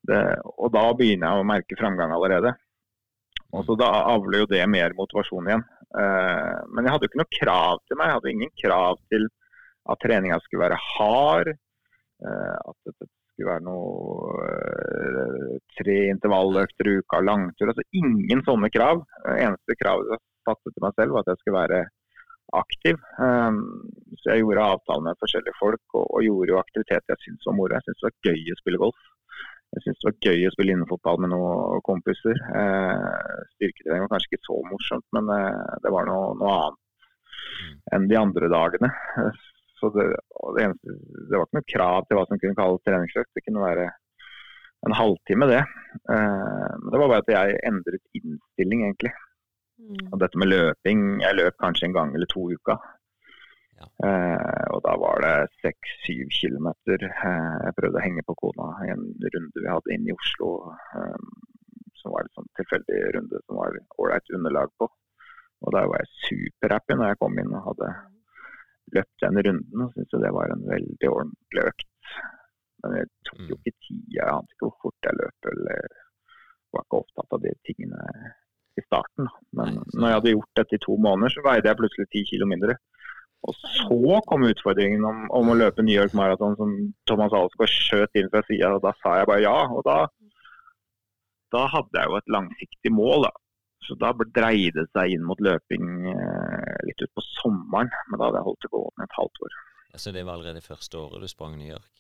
Det, 0.07 0.23
og 0.63 0.71
da 0.75 0.85
begynner 0.95 1.33
jeg 1.33 1.43
å 1.43 1.49
merke 1.49 1.79
framgang 1.79 2.13
allerede. 2.15 2.55
Og 3.55 3.65
så 3.67 3.77
Da 3.79 3.89
avler 4.13 4.43
jo 4.45 4.51
det 4.51 4.63
mer 4.69 4.95
motivasjon 4.99 5.49
igjen. 5.49 5.65
Eh, 5.97 6.57
men 6.75 6.85
jeg 6.85 6.93
hadde 6.93 7.07
jo 7.07 7.11
ikke 7.13 7.23
noe 7.23 7.37
krav 7.41 7.83
til 7.87 7.99
meg. 7.99 8.09
Jeg 8.09 8.19
hadde 8.19 8.33
ingen 8.35 8.55
krav 8.63 8.99
til 9.13 9.29
at 9.87 10.03
treninga 10.03 10.39
skulle 10.43 10.67
være 10.67 10.81
hard. 10.83 11.53
Eh, 12.27 12.57
at 12.71 13.09
skulle 13.37 13.53
være 13.53 13.67
noe 13.67 14.47
eh, 14.49 15.59
tre 15.77 15.97
intervalløkter 16.15 16.89
i 16.89 16.97
uka, 17.03 17.21
langtur. 17.21 17.73
Altså 17.73 17.85
ingen 18.01 18.43
sånne 18.47 18.71
krav. 18.73 19.03
Eh, 19.27 19.43
eneste 19.45 19.77
kravet 19.81 20.15
jeg 20.15 20.23
satte 20.49 20.73
til 20.73 20.85
meg 20.85 20.97
selv, 20.97 21.17
var 21.17 21.27
at 21.27 21.33
jeg 21.35 21.43
skulle 21.43 21.59
være 21.59 21.83
aktiv. 22.57 23.03
Eh, 23.27 23.59
så 24.23 24.33
jeg 24.33 24.45
gjorde 24.45 24.71
avtaler 24.71 25.05
med 25.09 25.21
forskjellige 25.21 25.61
folk, 25.61 25.85
og, 26.01 26.17
gjorde 26.25 26.55
jo 26.55 26.63
aktiviteter 26.63 27.13
jeg 27.15 27.25
syntes 27.27 27.51
var 27.51 27.59
moro. 27.61 27.77
Jeg 27.77 27.87
syntes 27.87 28.03
det 28.03 28.09
var 28.09 28.33
gøy 28.33 28.55
å 28.55 28.59
spille 28.63 28.83
golf. 28.87 29.05
Jeg 29.77 29.85
syntes 29.85 30.01
det 30.01 30.09
var 30.09 30.31
gøy 30.31 30.47
å 30.49 30.55
spille 30.55 30.77
innefotball 30.79 31.21
med 31.21 31.35
noen 31.35 31.85
kompiser. 31.85 32.41
Eh, 32.63 33.43
styrketrening 33.59 34.07
var 34.07 34.15
kanskje 34.15 34.33
ikke 34.33 34.49
så 34.49 34.63
morsomt, 34.71 35.07
men 35.13 35.29
det 35.85 35.93
var 35.93 36.09
noe, 36.09 36.33
noe 36.41 36.57
annet 36.63 36.83
enn 37.95 38.09
de 38.11 38.17
andre 38.19 38.49
dagene. 38.53 38.91
Så 39.81 39.91
det, 39.93 40.07
det, 40.57 40.65
eneste, 40.65 40.97
det 41.29 41.37
var 41.37 41.47
ikke 41.47 41.59
noe 41.59 41.71
krav 41.75 42.07
til 42.07 42.19
hva 42.19 42.27
som 42.29 42.41
kunne 42.41 42.59
kalles 42.59 42.85
treningsøkt. 42.87 43.33
Det 43.37 43.45
kunne 43.45 43.65
være 43.65 43.87
en 44.87 44.97
halvtime, 44.97 45.49
det. 45.53 45.63
Eh, 46.15 46.69
men 46.81 46.91
det 46.93 47.01
var 47.01 47.11
bare 47.13 47.25
at 47.25 47.33
jeg 47.33 47.61
endret 47.71 48.05
innstilling, 48.19 48.85
egentlig. 48.87 49.13
Mm. 49.77 50.07
Og 50.13 50.21
dette 50.23 50.41
med 50.41 50.49
løping 50.49 51.01
Jeg 51.21 51.37
løp 51.37 51.57
kanskje 51.61 51.85
en 51.85 51.97
gang 51.97 52.15
eller 52.17 52.29
to 52.33 52.47
i 52.49 52.57
uka. 52.57 52.79
Ja. 53.77 53.87
Eh, 54.09 54.65
og 54.73 54.81
da 54.87 54.95
var 55.03 55.21
det 55.25 55.35
seks-syv 55.61 56.33
kilometer. 56.41 57.09
Eh, 57.11 57.57
jeg 57.67 57.77
prøvde 57.77 58.01
å 58.01 58.07
henge 58.07 58.25
på 58.25 58.39
kona 58.41 58.71
i 58.87 58.93
en 58.95 59.05
runde 59.35 59.65
vi 59.65 59.73
hadde 59.73 59.97
inne 59.97 60.13
i 60.13 60.17
Oslo. 60.17 60.53
Som 62.01 62.15
var 62.15 62.25
en 62.25 62.37
sånn 62.39 62.53
tilfeldig 62.57 63.03
runde 63.19 63.43
som 63.45 63.61
var 63.61 63.77
ålreit 63.99 64.37
underlag 64.39 64.73
på. 64.81 64.89
Og 65.65 65.73
da 65.73 65.85
var 65.89 66.05
jeg 66.05 66.15
superhappy 66.29 66.97
når 66.97 67.13
jeg 67.13 67.21
kom 67.21 67.39
inn 67.41 67.55
og 67.57 67.69
hadde 67.73 67.93
løpt 68.95 69.21
den 69.25 69.39
runden. 69.47 69.83
Og 69.85 69.93
syntes 69.95 70.23
det 70.23 70.33
var 70.37 70.51
en 70.55 70.65
veldig 70.71 71.09
ordentlig 71.11 71.63
økt. 71.73 71.87
Men 72.85 72.99
jeg 73.01 73.07
tok 73.29 73.41
jo 73.51 73.55
Mm. 73.57 73.61
ikke 73.65 73.77
tida. 73.83 74.11
Jeg 74.21 74.29
ante 74.37 74.53
ikke 74.55 74.67
hvor 74.69 74.77
fort 74.83 75.09
jeg 75.09 75.19
løp. 75.23 75.51
eller 75.53 75.81
var 76.75 76.83
ikke 76.85 77.01
opptatt 77.03 77.33
av 77.33 77.41
de 77.43 77.53
tingene 77.67 78.03
i 78.77 78.83
starten. 78.85 79.29
Men 79.57 79.79
når 79.95 80.07
jeg 80.09 80.17
hadde 80.19 80.33
gjort 80.35 80.55
dette 80.61 80.75
i 80.77 80.85
to 80.85 80.97
måneder, 80.97 81.31
så 81.33 81.43
veide 81.47 81.69
jeg 81.71 81.79
plutselig 81.81 82.09
ti 82.13 82.25
kilo 82.31 82.47
mindre. 82.47 82.77
Og 83.47 83.55
så 83.55 84.21
kom 84.29 84.43
utfordringen 84.45 85.05
om, 85.05 85.27
om 85.31 85.49
å 85.49 85.57
løpe 85.57 85.83
New 85.83 85.95
York 85.95 86.13
Marathon 86.15 86.57
som 86.57 86.71
Thomas 87.07 87.33
Alsgaard 87.33 87.71
skjøt 87.71 88.19
inn 88.19 88.29
fra 88.33 88.43
sida. 88.49 88.75
Og 88.75 88.83
da 88.83 88.93
sa 89.03 89.19
jeg 89.21 89.27
bare 89.31 89.43
ja. 89.45 89.57
Og 89.73 89.83
da, 89.87 90.07
da 91.55 91.67
hadde 91.73 91.95
jeg 92.01 92.11
jo 92.11 92.17
et 92.21 92.33
langsiktig 92.37 92.93
mål, 92.93 93.23
da. 93.29 93.33
Så 93.87 93.95
da 94.01 94.11
dreide 94.35 94.83
det 94.83 94.89
seg 94.97 95.15
inn 95.15 95.25
mot 95.27 95.41
løping 95.43 95.87
eh, 96.11 96.79
litt 96.89 97.05
utpå 97.07 97.23
sommeren. 97.37 97.91
Men 98.11 98.19
da 98.19 98.27
hadde 98.29 98.41
jeg 98.41 98.49
holdt 98.49 98.67
det 98.67 98.73
gående 98.73 99.07
et 99.07 99.17
halvt 99.21 99.43
år. 99.47 99.57
Ja, 99.93 100.01
så 100.03 100.13
det 100.13 100.25
var 100.27 100.37
allerede 100.39 100.65
første 100.65 100.99
året 100.99 101.23
du 101.23 101.31
sprang 101.31 101.55
New 101.59 101.71
York? 101.71 101.93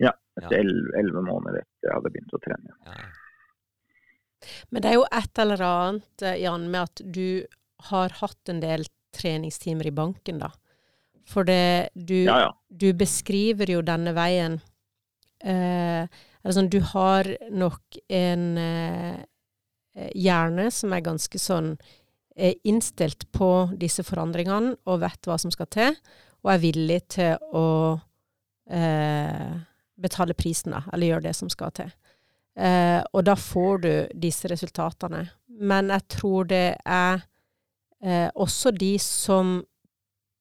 Ja, 0.00 0.12
Etter 0.40 0.60
elleve 0.62 0.94
elleve 1.00 1.20
måneder 1.26 1.60
etter 1.60 1.90
jeg 1.90 1.96
hadde 1.98 2.12
begynt 2.14 2.36
å 2.36 2.40
trene. 2.44 2.76
Ja. 2.86 2.94
Men 4.72 4.82
det 4.84 4.88
er 4.92 4.96
jo 4.96 5.04
et 5.12 5.40
eller 5.42 5.64
annet, 5.66 6.22
eh, 6.24 6.38
Jan, 6.40 6.68
med 6.72 6.86
at 6.88 7.02
du 7.04 7.44
har 7.90 8.14
hatt 8.20 8.52
en 8.52 8.62
del 8.62 8.86
treningstimer 9.16 9.88
i 9.90 9.92
banken, 9.92 10.38
da. 10.40 10.52
For 11.28 11.44
det 11.44 11.90
du, 11.94 12.24
Ja, 12.24 12.38
ja. 12.46 12.50
du 12.68 12.92
beskriver 12.96 13.68
jo 13.70 13.82
denne 13.86 14.14
veien 14.16 14.56
eh, 15.44 16.08
altså, 16.42 16.64
Du 16.66 16.80
har 16.94 17.28
nok 17.52 17.98
en 18.08 18.46
eh, 18.58 19.20
hjerne 19.94 20.68
som 20.74 20.92
er 20.94 21.04
ganske 21.04 21.38
sånn 21.40 21.72
eh, 22.36 22.54
innstilt 22.64 23.26
på 23.32 23.70
disse 23.78 24.04
forandringene 24.06 24.76
og 24.86 25.02
vet 25.02 25.26
hva 25.28 25.38
som 25.40 25.52
skal 25.54 25.68
til, 25.72 25.96
og 26.40 26.52
er 26.54 26.62
villig 26.62 27.00
til 27.16 27.56
å 27.56 27.66
eh, 28.70 29.50
betale 30.00 30.36
prisen, 30.38 30.76
eller 30.92 31.12
gjøre 31.12 31.28
det 31.28 31.34
som 31.36 31.50
skal 31.52 31.74
til. 31.76 31.90
Eh, 32.56 33.00
og 33.12 33.24
da 33.24 33.36
får 33.36 33.82
du 33.84 33.92
disse 34.20 34.48
resultatene. 34.50 35.26
Men 35.60 35.90
jeg 35.92 36.06
tror 36.16 36.48
det 36.50 36.76
er 36.84 37.20
eh, 38.02 38.28
også 38.34 38.72
de 38.76 38.94
som 39.02 39.60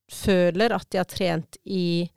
føler 0.10 0.74
at 0.74 0.88
de 0.90 1.02
har 1.02 1.10
trent 1.10 1.60
i 1.66 2.10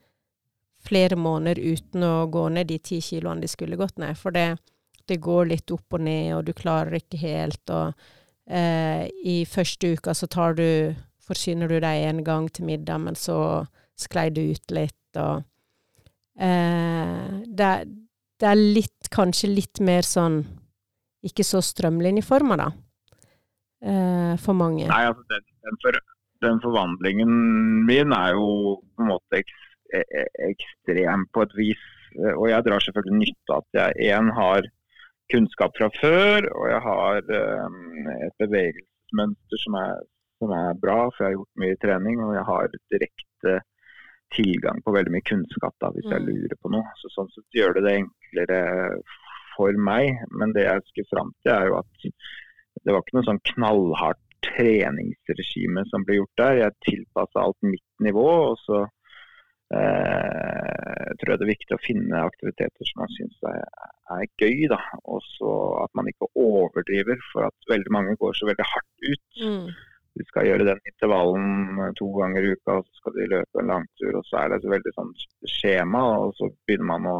flere 0.82 1.16
måneder 1.18 1.60
uten 1.60 2.02
å 2.06 2.26
gå 2.32 2.48
ned 2.50 2.70
de 2.70 2.78
ti 2.82 2.98
kiloene 3.04 3.44
de 3.44 3.50
skulle 3.50 3.78
gått 3.78 4.00
ned. 4.02 4.16
For 4.18 4.34
det, 4.34 4.56
det 5.08 5.20
går 5.22 5.50
litt 5.52 5.72
opp 5.74 5.96
og 5.96 6.04
ned, 6.04 6.32
og 6.36 6.44
du 6.46 6.52
klarer 6.56 6.98
ikke 6.98 7.20
helt. 7.22 7.62
Og 7.70 7.92
eh, 8.46 9.06
i 9.24 9.42
første 9.48 9.94
uka 9.96 10.14
så 10.16 10.28
tar 10.30 10.58
du 10.60 10.68
Forsyner 11.22 11.70
du 11.70 11.76
deg 11.78 12.02
en 12.02 12.24
gang 12.26 12.48
til 12.50 12.66
middag, 12.66 12.98
men 12.98 13.14
så 13.14 13.62
sklei 13.94 14.26
du 14.34 14.40
ut 14.42 14.72
litt, 14.74 15.18
og 15.22 15.44
eh, 16.34 17.28
det, 17.46 17.68
det 18.42 18.48
er 18.50 18.58
litt, 18.58 19.06
kanskje 19.14 19.52
litt 19.52 19.78
mer 19.86 20.02
sånn 20.02 20.40
ikke 21.22 21.46
så 21.46 21.62
strømlinjeforma, 21.62 22.58
da. 22.58 22.68
Eh, 23.82 24.34
for 24.42 24.58
mange. 24.58 24.88
Nei, 24.90 25.04
altså 25.10 25.22
den, 25.30 25.46
den, 25.66 25.78
for, 25.82 25.98
den 26.42 26.60
forvandlingen 26.62 27.32
min 27.86 28.14
er 28.14 28.34
jo 28.34 28.78
på 28.82 29.04
en 29.04 29.10
måte 29.10 29.40
ek, 29.40 29.50
e- 29.94 30.06
e- 30.06 30.30
ekstrem 30.50 31.26
på 31.34 31.46
et 31.46 31.56
vis. 31.58 31.82
Og 32.34 32.48
jeg 32.50 32.66
drar 32.66 32.84
selvfølgelig 32.84 33.22
nytte 33.22 33.54
av 33.54 33.62
at 33.62 33.78
jeg 33.80 34.12
en 34.18 34.30
har 34.36 34.66
kunnskap 35.32 35.74
fra 35.78 35.88
før, 35.98 36.48
og 36.58 36.64
jeg 36.70 36.80
har 36.86 37.20
um, 37.66 38.08
et 38.28 38.36
bevegelsesmønster 38.42 39.62
som 39.64 39.76
er, 39.80 40.00
som 40.42 40.54
er 40.56 40.80
bra, 40.84 40.98
for 41.10 41.24
jeg 41.24 41.30
har 41.30 41.38
gjort 41.38 41.62
mye 41.64 41.78
trening, 41.84 42.22
og 42.24 42.34
jeg 42.36 42.46
har 42.50 42.74
direkte 42.94 43.54
tilgang 44.32 44.78
på 44.84 44.94
veldig 44.94 45.12
mye 45.12 45.28
kunnskap 45.28 45.74
da, 45.82 45.90
hvis 45.92 46.08
jeg 46.08 46.22
Mm. 46.22 46.28
lurer 46.30 46.56
på 46.62 46.70
noe. 46.72 46.88
Så 47.00 47.10
sånn 47.12 47.28
sett 47.34 47.58
gjør 47.58 47.74
det 47.76 47.82
det 47.84 47.96
enklere 48.00 48.60
for 49.56 49.72
meg. 49.76 50.22
Men 50.30 50.54
det 50.56 50.64
jeg 50.64 50.80
skulle 50.88 51.10
fram 51.12 51.32
til, 51.42 51.52
er 51.52 51.66
jo 51.68 51.78
at 51.82 52.06
det 52.84 52.94
var 52.94 53.02
ikke 53.02 53.18
noe 53.18 53.28
sånn 53.28 53.42
knallhardt 53.52 54.22
treningsregime 54.42 55.84
som 55.90 56.04
ble 56.08 56.16
gjort 56.16 56.40
der. 56.40 56.60
Jeg 56.62 56.78
tilpassa 56.88 57.44
alt 57.44 57.60
mitt 57.62 57.84
nivå. 58.00 58.24
Og 58.52 58.56
så 58.64 58.80
eh, 59.76 61.10
tror 61.20 61.32
jeg 61.34 61.38
det 61.40 61.46
er 61.46 61.54
viktig 61.54 61.76
å 61.76 61.84
finne 61.86 62.24
aktiviteter 62.26 62.88
som 62.88 63.04
man 63.04 63.12
syns 63.16 63.38
er, 63.52 63.60
er 64.18 64.34
gøy. 64.42 64.66
da. 64.72 64.80
Og 65.04 65.22
så 65.36 65.52
at 65.84 65.92
man 65.98 66.10
ikke 66.10 66.30
overdriver, 66.34 67.18
for 67.32 67.48
at 67.48 67.72
veldig 67.72 67.92
mange 67.96 68.16
går 68.20 68.36
så 68.38 68.48
veldig 68.50 68.68
hardt 68.74 69.10
ut. 69.12 69.42
Mm. 69.46 69.66
De 70.20 70.24
skal 70.28 70.46
gjøre 70.46 70.68
den 70.68 70.80
intervallen 70.90 71.80
eh, 71.80 71.92
to 72.00 72.08
ganger 72.18 72.44
i 72.44 72.54
uka, 72.54 72.78
og 72.78 72.86
så 72.86 73.00
skal 73.00 73.14
de 73.18 73.30
løpe 73.34 73.62
en 73.62 73.72
langtur. 73.72 74.18
Og 74.20 74.24
så 74.28 74.42
er 74.42 74.50
det 74.52 74.58
et 74.60 74.72
veldig 74.74 74.94
sånn 74.98 75.12
skjema, 75.56 76.02
og 76.24 76.34
så 76.38 76.50
begynner 76.66 76.90
man 76.94 77.12
å 77.14 77.18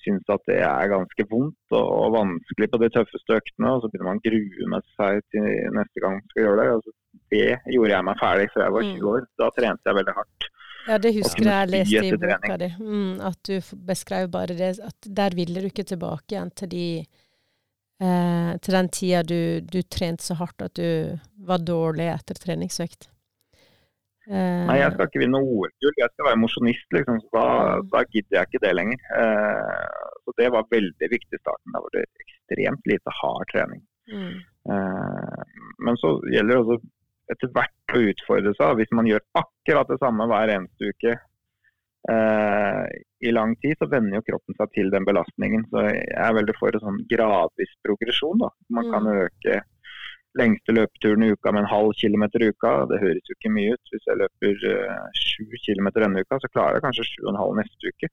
synes 0.00 0.32
at 0.32 0.46
det 0.48 0.60
er 0.64 0.92
ganske 0.94 1.24
vondt 1.28 1.74
og, 1.76 1.88
og, 2.00 2.06
vanskelig 2.14 2.68
på 2.72 2.80
de 2.82 2.88
tøffeste 2.94 3.36
øktene. 3.36 3.74
Og 3.74 3.82
så 3.82 3.90
begynner 3.90 4.10
man 4.10 4.22
å 4.22 4.26
grue 4.28 4.70
med 4.74 4.88
seg 4.96 5.20
til 5.34 5.48
neste 5.76 6.04
gang 6.04 6.16
man 6.16 6.30
skal 6.32 6.46
gjøre 6.46 6.62
det. 6.62 6.68
Altså, 6.76 6.94
det 7.34 7.48
gjorde 7.74 7.92
jeg 7.94 8.08
meg 8.08 8.22
ferdig 8.22 8.48
før 8.54 8.64
jeg 8.64 8.76
var 8.76 8.88
20 8.88 8.96
mm. 8.96 9.10
år. 9.12 9.28
Da 9.42 9.50
trente 9.58 9.90
jeg 9.90 9.98
veldig 10.00 10.16
hardt. 10.20 10.50
Ja, 10.88 10.98
det 10.98 11.12
husker 11.16 11.44
jeg 11.44 11.54
jeg 11.54 11.70
leste 11.74 12.04
i 12.08 12.18
boka 12.18 12.56
di. 12.60 12.68
Mm, 12.80 13.20
at 13.28 13.38
du 13.46 13.76
beskrev 13.86 14.30
bare 14.32 14.56
det. 14.56 14.72
At 14.84 15.10
der 15.20 15.36
ville 15.36 15.62
du 15.62 15.68
ikke 15.70 15.86
tilbake 15.88 16.34
igjen 16.34 16.52
til 16.56 16.70
de 16.72 16.86
eh, 17.00 18.52
til 18.64 18.76
den 18.76 18.90
tida 18.94 19.22
du, 19.26 19.60
du 19.60 19.80
trente 19.82 20.24
så 20.24 20.36
hardt 20.40 20.64
at 20.66 20.76
du 20.78 21.18
var 21.46 21.62
dårlig 21.64 22.08
etter 22.14 22.40
treningsøkt. 22.40 23.10
Eh, 24.30 24.64
Nei, 24.68 24.78
jeg 24.78 24.94
skal 24.94 25.08
ikke 25.08 25.22
vinne 25.24 25.40
OL-gull, 25.42 25.96
jeg 25.98 26.12
skal 26.12 26.28
være 26.28 26.38
mosjonist, 26.38 26.86
liksom. 26.94 27.18
Så 27.24 27.30
da, 27.34 27.46
mm. 27.50 27.88
da, 27.94 28.04
gidder 28.14 28.38
jeg 28.38 28.48
ikke 28.48 28.64
det 28.66 28.74
lenger. 28.78 29.04
Eh, 29.20 30.10
så 30.24 30.36
det 30.38 30.50
var 30.54 30.70
veldig 30.70 31.10
viktig 31.16 31.38
i 31.38 31.42
starten. 31.42 31.74
Da 31.74 31.82
var 31.82 31.96
det 31.96 32.06
ekstremt 32.24 32.90
lite 32.90 33.16
hard 33.20 33.50
trening. 33.52 33.82
Mm. 34.10 34.38
Uh, 34.70 35.42
men 35.86 35.96
så 35.96 36.08
gjelder 36.28 36.52
det 36.52 36.60
også 36.60 36.76
etter 37.32 37.50
hvert 37.54 37.96
å 37.96 38.04
utfordre 38.12 38.54
seg. 38.58 38.78
Hvis 38.78 38.94
man 38.96 39.08
gjør 39.08 39.24
akkurat 39.40 39.90
det 39.90 39.98
samme 40.02 40.28
hver 40.30 40.54
eneste 40.56 40.94
uke 40.94 41.18
i 43.20 43.30
lang 43.36 43.50
tid, 43.60 43.74
så 43.76 43.84
venner 43.92 44.16
jo 44.16 44.24
kroppen 44.24 44.56
seg 44.56 44.70
til 44.72 44.88
den 44.90 45.04
belastningen. 45.04 45.66
Så 45.68 45.82
jeg 45.84 46.14
er 46.16 46.32
veldig 46.32 46.54
for 46.56 46.72
en 46.72 46.82
sånn 46.86 47.02
gradvis 47.10 47.74
progresjon. 47.84 48.40
da. 48.40 48.48
Man 48.72 48.88
kan 48.88 49.04
mm. 49.04 49.18
øke 49.26 49.58
lengste 50.38 50.74
løpeturen 50.74 51.24
i 51.26 51.30
uka 51.34 51.52
med 51.52 51.64
en 51.64 51.72
halv 51.72 51.92
kilometer 51.98 52.44
i 52.44 52.50
uka. 52.54 52.72
Det 52.90 53.00
høres 53.02 53.28
jo 53.30 53.36
ikke 53.36 53.52
mye 53.54 53.74
ut. 53.74 53.92
Hvis 53.92 54.06
jeg 54.08 54.20
løper 54.20 54.66
eh, 54.72 55.06
sju 55.18 55.44
eh, 55.46 55.62
kilometer 55.64 56.06
denne 56.06 56.24
uka, 56.24 56.38
så 56.42 56.50
klarer 56.52 56.78
jeg 56.78 56.86
kanskje 56.86 57.08
sju 57.08 57.20
og 57.24 57.32
en 57.32 57.40
halv 57.42 57.56
neste 57.60 57.92
uke. 57.92 58.10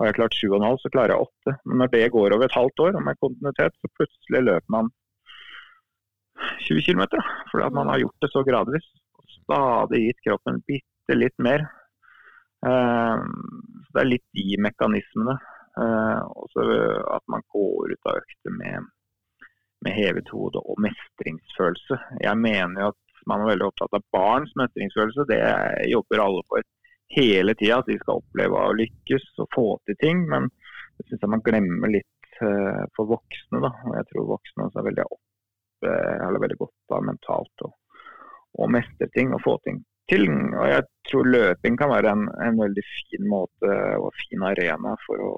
Har 0.00 0.08
jeg 0.08 0.16
klart 0.18 0.36
sju 0.36 0.46
og 0.50 0.58
en 0.58 0.68
halv, 0.68 0.80
så 0.82 0.92
klarer 0.92 1.14
jeg 1.14 1.26
åtte. 1.26 1.56
Men 1.64 1.82
når 1.82 1.92
det 1.94 2.04
går 2.14 2.36
over 2.36 2.46
et 2.46 2.58
halvt 2.58 2.84
år 2.86 2.98
og 2.98 3.04
med 3.08 3.20
kontinuitet, 3.22 3.76
så 3.80 3.92
plutselig 3.98 4.42
løper 4.48 4.76
man 4.76 4.92
20 6.68 6.86
km. 6.86 7.04
Fordi 7.50 7.66
at 7.66 7.76
man 7.76 7.90
har 7.92 8.02
gjort 8.02 8.24
det 8.24 8.32
så 8.32 8.44
gradvis. 8.46 8.86
Og 9.18 9.36
stadig 9.40 10.02
gitt 10.06 10.24
kroppen 10.28 10.62
bitte 10.68 11.18
litt 11.18 11.36
mer. 11.42 11.66
Uh, 12.66 13.20
så 13.86 13.94
det 13.94 14.02
er 14.02 14.12
litt 14.14 14.28
de 14.36 14.60
mekanismene. 14.66 15.38
Uh, 15.76 16.20
også 16.40 16.66
at 17.12 17.24
man 17.28 17.44
går 17.52 17.96
ut 17.96 18.08
av 18.08 18.22
økter 18.22 18.54
med 18.56 18.92
med 19.84 19.92
hevet 19.92 20.30
hode 20.32 20.60
og 20.60 20.80
mestringsfølelse. 20.82 21.98
Jeg 22.24 22.40
mener 22.40 22.80
jo 22.80 22.92
at 22.94 23.22
man 23.30 23.42
er 23.42 23.50
veldig 23.52 23.68
opptatt 23.68 23.96
av 23.98 24.06
barns 24.14 24.52
mestringsfølelse. 24.58 25.26
Det 25.28 25.40
jobber 25.90 26.22
alle 26.22 26.42
for 26.48 26.64
hele 27.16 27.54
tida. 27.58 27.80
At 27.80 27.90
de 27.90 27.98
skal 28.00 28.22
oppleve 28.22 28.62
å 28.62 28.76
lykkes 28.80 29.28
og 29.42 29.50
få 29.54 29.66
til 29.86 29.98
ting. 30.02 30.24
Men 30.30 30.48
det 30.96 31.08
syns 31.08 31.24
jeg 31.24 31.32
man 31.34 31.44
glemmer 31.46 31.92
litt 31.92 32.40
uh, 32.40 32.84
for 32.96 33.10
voksne. 33.12 33.62
da. 33.66 33.72
Jeg 33.98 34.10
tror 34.10 34.30
voksne 34.34 34.70
er 34.70 34.88
veldig 34.90 35.06
opp, 35.06 35.22
uh, 35.84 36.40
veldig 36.40 36.58
godt 36.60 36.96
av 36.96 37.04
mentalt 37.04 37.66
og 37.66 38.72
mestre 38.72 39.08
ting 39.12 39.34
og 39.36 39.42
få 39.44 39.58
ting 39.66 39.82
til. 40.10 40.24
Og 40.30 40.66
jeg 40.70 40.86
tror 41.10 41.28
løping 41.28 41.76
kan 41.76 41.92
være 41.92 42.14
en, 42.14 42.26
en 42.46 42.58
veldig 42.62 42.84
fin 42.88 43.28
måte 43.28 43.76
og 44.00 44.14
fin 44.22 44.46
arena 44.48 44.94
for 45.04 45.20
å 45.26 45.32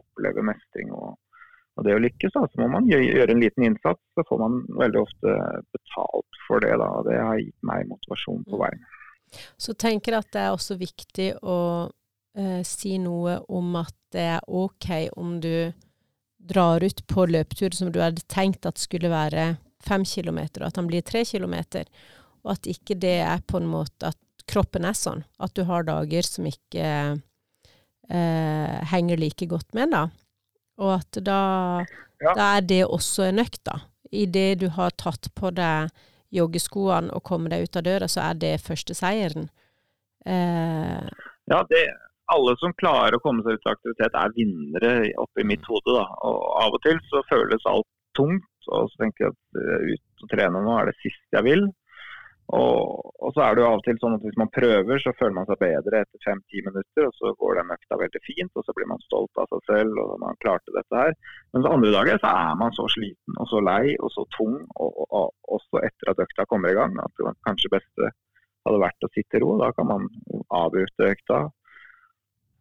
oppleve 0.00 0.44
mestring 0.46 0.92
og 0.94 1.16
og 1.78 1.84
det 1.86 1.94
å 1.94 2.00
lykkes, 2.02 2.32
da, 2.34 2.40
så 2.50 2.58
må 2.58 2.66
man 2.72 2.88
gjøre 2.90 3.30
en 3.30 3.38
liten 3.38 3.68
innsats. 3.68 4.00
Så 4.18 4.24
får 4.26 4.40
man 4.42 4.56
veldig 4.80 4.98
ofte 4.98 5.34
betalt 5.70 6.40
for 6.48 6.64
det. 6.64 6.72
Da. 6.80 6.88
Det 7.06 7.18
har 7.22 7.38
gitt 7.38 7.68
meg 7.70 7.86
motivasjon 7.86 8.42
på 8.50 8.58
veien. 8.58 8.82
Så 9.60 9.76
tenker 9.78 10.16
jeg 10.16 10.24
at 10.24 10.32
det 10.34 10.42
er 10.42 10.56
også 10.56 10.78
viktig 10.80 11.28
å 11.46 11.58
eh, 12.34 12.62
si 12.66 12.96
noe 12.98 13.36
om 13.46 13.76
at 13.78 13.94
det 14.10 14.26
er 14.38 14.42
ok 14.48 14.88
om 15.20 15.36
du 15.44 15.70
drar 16.48 16.84
ut 16.84 17.04
på 17.10 17.26
løpetur 17.28 17.74
som 17.76 17.92
du 17.92 18.00
hadde 18.02 18.24
tenkt 18.30 18.66
at 18.68 18.80
skulle 18.80 19.10
være 19.12 19.56
fem 19.84 20.04
kilometer, 20.04 20.62
og 20.62 20.70
at 20.70 20.78
den 20.80 20.88
blir 20.90 21.04
tre 21.06 21.24
kilometer. 21.28 21.88
Og 22.44 22.54
at 22.56 22.68
ikke 22.70 22.96
det 22.98 23.18
er 23.24 23.44
på 23.46 23.60
en 23.60 23.68
måte 23.70 24.12
at 24.12 24.18
kroppen 24.48 24.86
er 24.88 24.96
sånn. 24.96 25.24
At 25.42 25.54
du 25.56 25.64
har 25.68 25.86
dager 25.86 26.26
som 26.26 26.46
ikke 26.48 26.88
eh, 28.08 28.76
henger 28.92 29.20
like 29.20 29.48
godt 29.50 29.74
med, 29.76 29.92
da. 29.94 30.06
Og 30.78 30.94
at 31.00 31.20
da, 31.26 31.40
ja. 32.22 32.34
da 32.34 32.50
er 32.56 32.66
det 32.66 32.84
også 32.86 33.28
en 33.28 33.42
økt, 33.42 33.62
da. 33.68 33.80
Idet 34.14 34.60
du 34.62 34.68
har 34.72 34.94
tatt 34.96 35.28
på 35.36 35.50
deg 35.52 35.92
joggeskoene 36.32 37.12
og 37.16 37.24
kommer 37.24 37.52
deg 37.52 37.66
ut 37.66 37.78
av 37.80 37.86
døra, 37.86 38.08
så 38.08 38.28
er 38.30 38.40
det 38.40 38.54
første 38.64 38.96
seieren. 38.96 39.48
Eh. 40.28 41.08
Ja, 41.48 41.62
det, 41.70 41.84
alle 42.34 42.54
som 42.60 42.76
klarer 42.80 43.16
å 43.16 43.22
komme 43.24 43.44
seg 43.44 43.58
ut 43.58 43.66
av 43.66 43.76
aktivitet, 43.76 44.16
er 44.20 44.36
vinnere 44.36 44.94
oppi 45.22 45.46
mitt 45.48 45.64
hode. 45.70 45.96
Da. 45.96 46.06
Og 46.28 46.38
av 46.62 46.76
og 46.76 46.82
til 46.84 47.00
så 47.08 47.24
føles 47.30 47.68
alt 47.70 47.88
tungt, 48.18 48.48
og 48.68 48.88
så 48.92 49.04
tenker 49.04 49.28
jeg 49.28 49.34
at 49.34 49.60
uh, 49.60 49.92
ut 49.92 50.24
og 50.24 50.32
trene 50.32 50.64
nå 50.64 50.78
er 50.78 50.90
det 50.90 50.98
siste 51.00 51.38
jeg 51.38 51.46
vil. 51.46 51.68
Og, 52.56 53.10
og, 53.20 53.32
så 53.36 53.42
er 53.44 53.56
det 53.56 53.60
jo 53.60 53.66
av 53.68 53.74
og 53.76 53.82
til 53.84 53.98
sånn 54.00 54.14
at 54.16 54.22
hvis 54.24 54.38
man 54.40 54.48
prøver, 54.54 55.00
så 55.02 55.12
føler 55.18 55.34
man 55.36 55.48
seg 55.50 55.58
bedre 55.60 56.00
etter 56.00 56.22
fem-ti 56.24 56.62
minutter. 56.64 57.08
Og 57.08 57.16
så 57.18 57.32
går 57.42 57.58
den 57.58 57.74
økta 57.74 57.98
veldig 58.00 58.22
fint, 58.24 58.52
og 58.56 58.64
så 58.64 58.74
blir 58.76 58.88
man 58.88 59.04
stolt 59.04 59.42
av 59.42 59.50
seg 59.52 59.66
selv 59.68 60.00
og 60.00 60.14
man 60.22 60.38
klarte 60.44 60.72
dette 60.76 61.02
her. 61.02 61.12
Men 61.52 61.64
så 61.64 61.74
andre 61.76 61.92
dager 61.92 62.22
så 62.22 62.30
er 62.30 62.56
man 62.62 62.72
så 62.76 62.88
sliten 62.94 63.36
og 63.36 63.50
så 63.52 63.60
lei 63.64 63.82
og 63.98 64.14
så 64.14 64.24
tung, 64.36 64.56
og, 64.80 65.02
og, 65.04 65.12
og 65.20 65.58
også 65.58 65.84
etter 65.90 66.14
at 66.14 66.24
økta 66.24 66.48
kommer 66.48 66.72
i 66.72 66.78
gang, 66.78 66.96
at 67.04 67.20
det 67.20 67.36
kanskje 67.44 67.74
beste 67.76 68.10
hadde 68.64 68.82
vært 68.82 69.04
å 69.04 69.12
sitte 69.12 69.36
i 69.36 69.44
ro. 69.44 69.52
Da 69.60 69.68
kan 69.76 69.92
man 69.92 70.08
avbryte 70.56 71.12
økta, 71.12 71.44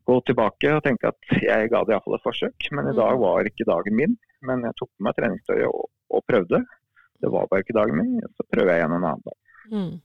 gå 0.08 0.18
tilbake 0.28 0.72
og 0.78 0.84
tenke 0.86 1.12
at 1.12 1.38
jeg 1.44 1.70
ga 1.72 1.84
det 1.84 1.96
iallfall 1.96 2.18
et 2.18 2.26
forsøk. 2.26 2.70
Men 2.76 2.92
i 2.92 2.96
dag 2.98 3.16
mm. 3.18 3.22
var 3.24 3.50
ikke 3.50 3.68
dagen 3.68 3.98
min. 4.00 4.18
Men 4.48 4.66
jeg 4.68 4.78
tok 4.80 4.92
på 4.94 5.08
meg 5.08 5.18
treningstøyet 5.18 5.70
og, 5.70 5.88
og 6.14 6.26
prøvde. 6.30 6.62
Det 7.18 7.32
var 7.34 7.50
bare 7.50 7.66
ikke 7.66 7.76
dagen 7.78 7.98
min, 7.98 8.20
så 8.38 8.46
prøver 8.46 8.76
jeg 8.76 8.84
igjen 8.84 8.94
en 8.94 9.08
annen 9.10 9.26
dag. 9.26 9.38
Mm. 9.74 9.96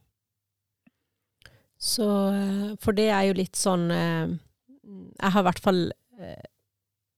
Så 1.83 2.07
eh, 2.33 2.71
For 2.83 2.97
det 2.97 3.09
er 3.11 3.27
jo 3.29 3.37
litt 3.37 3.59
sånn 3.59 3.91
eh, 3.91 4.31
Jeg 4.31 5.35
har 5.35 5.43
i 5.43 5.47
hvert 5.49 5.62
fall 5.62 5.83
eh, 5.91 6.47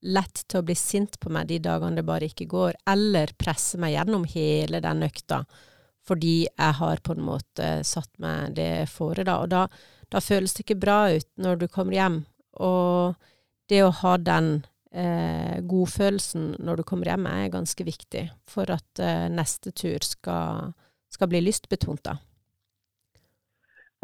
lett 0.04 0.42
til 0.48 0.60
å 0.60 0.66
bli 0.66 0.76
sint 0.76 1.18
på 1.20 1.32
meg 1.32 1.48
de 1.48 1.60
dagene 1.64 2.00
det 2.00 2.04
bare 2.08 2.28
ikke 2.28 2.48
går, 2.50 2.76
eller 2.92 3.32
presse 3.40 3.80
meg 3.80 3.94
gjennom 3.94 4.26
hele 4.28 4.82
den 4.84 5.06
økta 5.06 5.44
fordi 6.04 6.42
jeg 6.44 6.76
har 6.76 7.00
på 7.00 7.14
en 7.14 7.24
måte 7.24 7.68
satt 7.88 8.10
meg 8.20 8.56
det 8.58 8.84
fore, 8.92 9.24
da. 9.24 9.38
Og 9.40 9.48
da, 9.48 9.62
da 10.12 10.20
føles 10.20 10.52
det 10.52 10.66
ikke 10.66 10.82
bra 10.82 10.98
ut 11.14 11.28
når 11.40 11.62
du 11.62 11.64
kommer 11.72 11.96
hjem. 11.96 12.18
Og 12.62 13.14
det 13.70 13.80
å 13.84 13.92
ha 14.02 14.14
den 14.20 14.52
eh, 14.92 15.58
godfølelsen 15.64 16.54
når 16.62 16.80
du 16.80 16.86
kommer 16.88 17.10
hjem, 17.10 17.26
er 17.30 17.52
ganske 17.52 17.86
viktig 17.86 18.28
for 18.50 18.70
at 18.74 19.02
eh, 19.02 19.26
neste 19.32 19.72
tur 19.72 20.04
skal, 20.04 20.74
skal 21.12 21.30
bli 21.32 21.42
lystbetont, 21.44 22.04
da. 22.04 22.18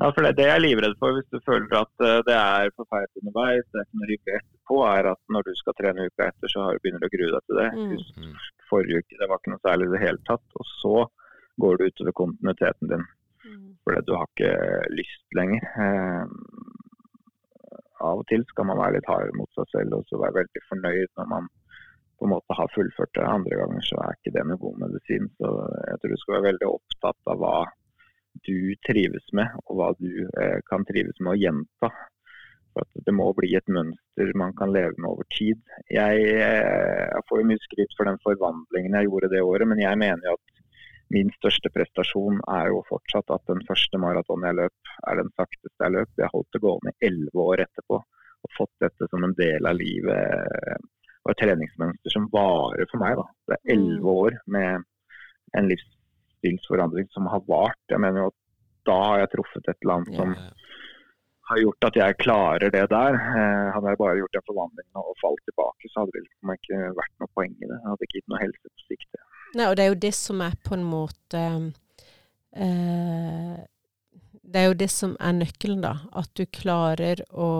Ja, 0.00 0.08
for 0.16 0.24
det, 0.24 0.32
det 0.38 0.46
jeg 0.48 0.56
er 0.56 0.62
livredd 0.64 0.94
for 0.96 1.12
hvis 1.12 1.28
du 1.28 1.42
føler 1.44 1.74
at 1.76 1.90
uh, 2.00 2.22
det 2.24 2.32
er 2.32 2.70
for 2.72 2.88
feil 2.88 3.04
underveis, 3.20 3.66
det 3.76 3.82
som 3.84 4.04
rykker 4.08 4.38
etterpå, 4.38 4.78
er 4.88 5.08
at 5.10 5.20
når 5.34 5.44
du 5.44 5.50
skal 5.58 5.76
trene 5.76 6.06
uka 6.08 6.30
etter, 6.30 6.48
så 6.48 6.70
begynner 6.80 7.02
du 7.02 7.08
å 7.10 7.12
grue 7.12 7.32
deg 7.34 7.44
til 7.44 7.60
det. 7.60 7.66
Mm. 7.76 8.30
Forrige 8.70 9.02
uke 9.02 9.18
det 9.20 9.28
var 9.28 9.42
ikke 9.42 9.52
noe 9.52 9.64
særlig 9.66 9.90
i 9.90 9.92
det 9.92 10.00
hele 10.06 10.22
tatt. 10.30 10.56
Og 10.56 10.70
så 10.70 10.94
går 11.60 11.76
du 11.76 11.84
utover 11.84 12.16
kontinuiteten 12.16 12.92
din. 12.94 13.04
Mm. 13.44 13.66
Fordi 13.84 14.02
du 14.06 14.14
har 14.16 14.30
ikke 14.30 14.54
lyst 14.96 15.36
lenger. 15.36 15.68
Uh, 15.76 16.79
av 18.04 18.22
og 18.22 18.28
til 18.30 18.44
skal 18.48 18.68
man 18.70 18.80
være 18.80 18.98
litt 18.98 19.08
hard 19.10 19.34
mot 19.38 19.50
seg 19.56 19.68
selv 19.74 19.98
og 19.98 20.06
så 20.08 20.20
være 20.20 20.40
veldig 20.42 20.62
fornøyd 20.68 21.10
når 21.20 21.32
man 21.34 21.50
på 22.20 22.28
en 22.28 22.34
måte 22.34 22.56
har 22.56 22.72
fullført 22.74 23.12
det. 23.16 23.24
Andre 23.24 23.58
ganger 23.62 23.84
så 23.86 24.00
er 24.04 24.16
ikke 24.16 24.34
det 24.34 24.44
noe 24.46 24.60
god 24.60 24.80
medisin. 24.82 25.28
Så 25.40 25.50
jeg 25.88 26.00
tror 26.00 26.12
du 26.12 26.20
skal 26.20 26.36
være 26.36 26.48
veldig 26.50 26.68
opptatt 26.68 27.32
av 27.32 27.40
hva 27.40 27.54
du 28.46 28.74
trives 28.86 29.32
med, 29.36 29.54
og 29.66 29.78
hva 29.78 29.90
du 29.98 30.10
eh, 30.42 30.58
kan 30.68 30.84
trives 30.88 31.16
med 31.24 31.32
å 31.32 31.40
gjenta. 31.40 31.90
For 32.76 33.02
det 33.06 33.14
må 33.16 33.30
bli 33.34 33.54
et 33.58 33.72
mønster 33.72 34.30
man 34.38 34.52
kan 34.58 34.70
leve 34.74 34.94
med 34.98 35.08
over 35.10 35.26
tid. 35.32 35.58
Jeg, 35.90 36.26
eh, 36.36 37.06
jeg 37.08 37.26
får 37.28 37.40
jo 37.40 37.48
mye 37.48 37.64
skryt 37.64 37.96
for 37.96 38.10
den 38.10 38.20
forvandlingen 38.26 38.98
jeg 39.00 39.08
gjorde 39.08 39.32
det 39.32 39.42
året, 39.42 39.72
men 39.72 39.82
jeg 39.82 40.02
mener 40.04 40.28
jo 40.28 40.36
at 40.36 40.59
min 41.14 41.30
største 41.34 41.70
prestasjon 41.74 42.38
er 42.54 42.70
jo 42.70 42.84
fortsatt 42.88 43.32
at 43.34 43.42
den 43.50 43.62
første 43.66 43.98
maratonen 43.98 44.46
jeg 44.48 44.58
løp, 44.60 44.92
er 45.10 45.18
den 45.18 45.30
sakteste 45.34 45.86
jeg 45.86 45.94
løp. 45.96 46.12
Jeg 46.20 46.32
holdt 46.32 46.54
det 46.54 46.62
gående 46.62 46.92
i 46.94 47.08
elleve 47.10 47.46
år 47.52 47.64
etterpå 47.66 47.98
og 48.00 48.54
fått 48.56 48.72
dette 48.84 49.08
som 49.10 49.26
en 49.26 49.34
del 49.38 49.66
av 49.68 49.76
livet 49.76 50.86
og 51.20 51.32
et 51.32 51.40
treningsmønster 51.42 52.14
som 52.14 52.28
varer 52.32 52.86
for 52.92 53.02
meg. 53.02 53.18
Da. 53.18 53.26
Det 53.50 53.58
er 53.58 53.74
elleve 53.74 54.14
år 54.24 54.38
med 54.54 54.86
en 55.58 55.68
livsstilsforandring 55.68 57.10
som 57.14 57.28
har 57.32 57.42
vart. 57.48 57.82
Jeg 57.92 58.00
mener 58.00 58.24
jo 58.24 58.30
at 58.30 58.38
da 58.88 58.96
har 59.08 59.22
jeg 59.24 59.32
truffet 59.34 59.68
et 59.68 59.82
eller 59.82 59.98
annet 59.98 60.16
som 60.16 60.32
har 61.50 61.60
gjort 61.64 61.86
at 61.88 61.98
jeg 61.98 62.18
klarer 62.22 62.72
det 62.72 62.86
der. 62.92 63.18
Eh, 63.18 63.68
hadde 63.74 63.92
jeg 63.92 64.00
bare 64.00 64.18
gjort 64.20 64.36
den 64.36 64.46
forvandlingen 64.46 65.02
og 65.02 65.18
falt 65.22 65.42
tilbake, 65.48 65.90
så 65.90 66.04
hadde 66.04 66.14
det 66.14 66.24
liksom 66.24 66.54
ikke 66.54 66.80
vært 67.00 67.14
noe 67.18 67.32
poeng 67.36 67.54
i 67.58 67.66
det. 67.66 67.76
Jeg 67.76 67.90
hadde 67.90 68.06
ikke 68.06 68.18
gitt 68.20 68.30
noe 68.30 68.42
helse 68.44 68.70
på 68.70 68.86
sikt. 68.86 69.10
Nei, 69.56 69.66
og 69.66 69.76
det 69.76 69.84
er 69.84 69.90
jo 69.90 70.00
det 70.04 70.14
som 70.14 70.42
er 70.44 70.54
på 70.62 70.76
en 70.76 70.84
måte 70.86 71.40
eh, 72.54 73.54
Det 74.42 74.60
er 74.60 74.68
jo 74.68 74.76
det 74.78 74.90
som 74.92 75.16
er 75.18 75.38
nøkkelen, 75.40 75.82
da. 75.84 75.96
At 76.14 76.30
du 76.38 76.44
klarer 76.46 77.22
å 77.30 77.50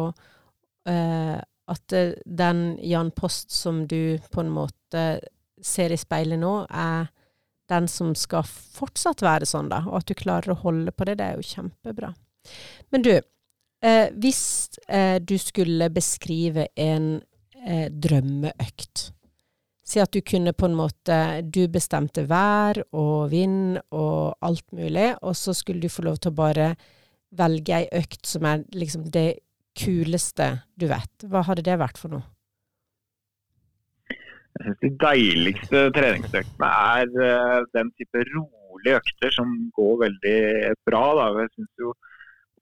eh, 0.87 1.39
At 1.41 1.97
eh, 1.97 2.15
den 2.25 2.79
Jan 2.87 3.11
Post 3.17 3.51
som 3.55 3.87
du 3.91 4.19
på 4.31 4.45
en 4.45 4.53
måte 4.55 5.05
ser 5.61 5.93
i 5.93 5.99
speilet 6.01 6.41
nå, 6.41 6.55
er 6.71 7.11
den 7.71 7.87
som 7.91 8.15
skal 8.19 8.47
fortsatt 8.49 9.23
være 9.23 9.47
sånn, 9.47 9.69
da. 9.71 9.85
Og 9.91 10.01
at 10.01 10.09
du 10.09 10.17
klarer 10.19 10.55
å 10.55 10.61
holde 10.63 10.95
på 10.95 11.07
det, 11.07 11.19
det 11.21 11.27
er 11.29 11.39
jo 11.39 11.47
kjempebra. 11.47 12.15
Men 12.91 13.05
du, 13.05 13.13
eh, 13.85 14.07
hvis 14.17 14.43
eh, 14.89 15.21
du 15.23 15.37
skulle 15.39 15.91
beskrive 15.93 16.67
en 16.75 17.21
eh, 17.61 17.87
drømmeøkt 17.93 19.11
Si 19.91 19.99
at 19.99 20.13
du 20.15 20.21
kunne 20.23 20.53
på 20.55 20.69
en 20.69 20.77
måte 20.79 21.15
Du 21.43 21.65
bestemte 21.73 22.23
vær 22.31 22.79
og 22.95 23.31
vind 23.33 23.81
og 23.91 24.37
alt 24.47 24.67
mulig, 24.77 25.09
og 25.19 25.35
så 25.35 25.55
skulle 25.57 25.83
du 25.83 25.91
få 25.91 26.07
lov 26.07 26.21
til 26.21 26.31
å 26.31 26.41
bare 26.41 26.75
velge 27.35 27.75
ei 27.75 27.87
økt 27.99 28.27
som 28.27 28.47
er 28.47 28.63
liksom 28.75 29.09
det 29.15 29.41
kuleste 29.79 30.61
du 30.79 30.87
vet. 30.91 31.27
Hva 31.31 31.43
hadde 31.47 31.65
det 31.67 31.79
vært 31.81 31.99
for 31.99 32.15
noe? 32.15 32.27
Jeg 34.11 34.67
syns 34.67 34.81
de 34.83 34.91
deiligste 35.01 35.83
treningsøktene 35.95 36.71
er 36.71 37.13
uh, 37.15 37.59
den 37.75 37.93
type 37.99 38.25
rolige 38.33 38.99
økter 38.99 39.35
som 39.35 39.53
går 39.77 39.95
veldig 40.05 40.41
bra. 40.87 41.05
Da. 41.19 41.29
Jeg 41.45 41.53
synes 41.55 41.85
jo 41.85 41.95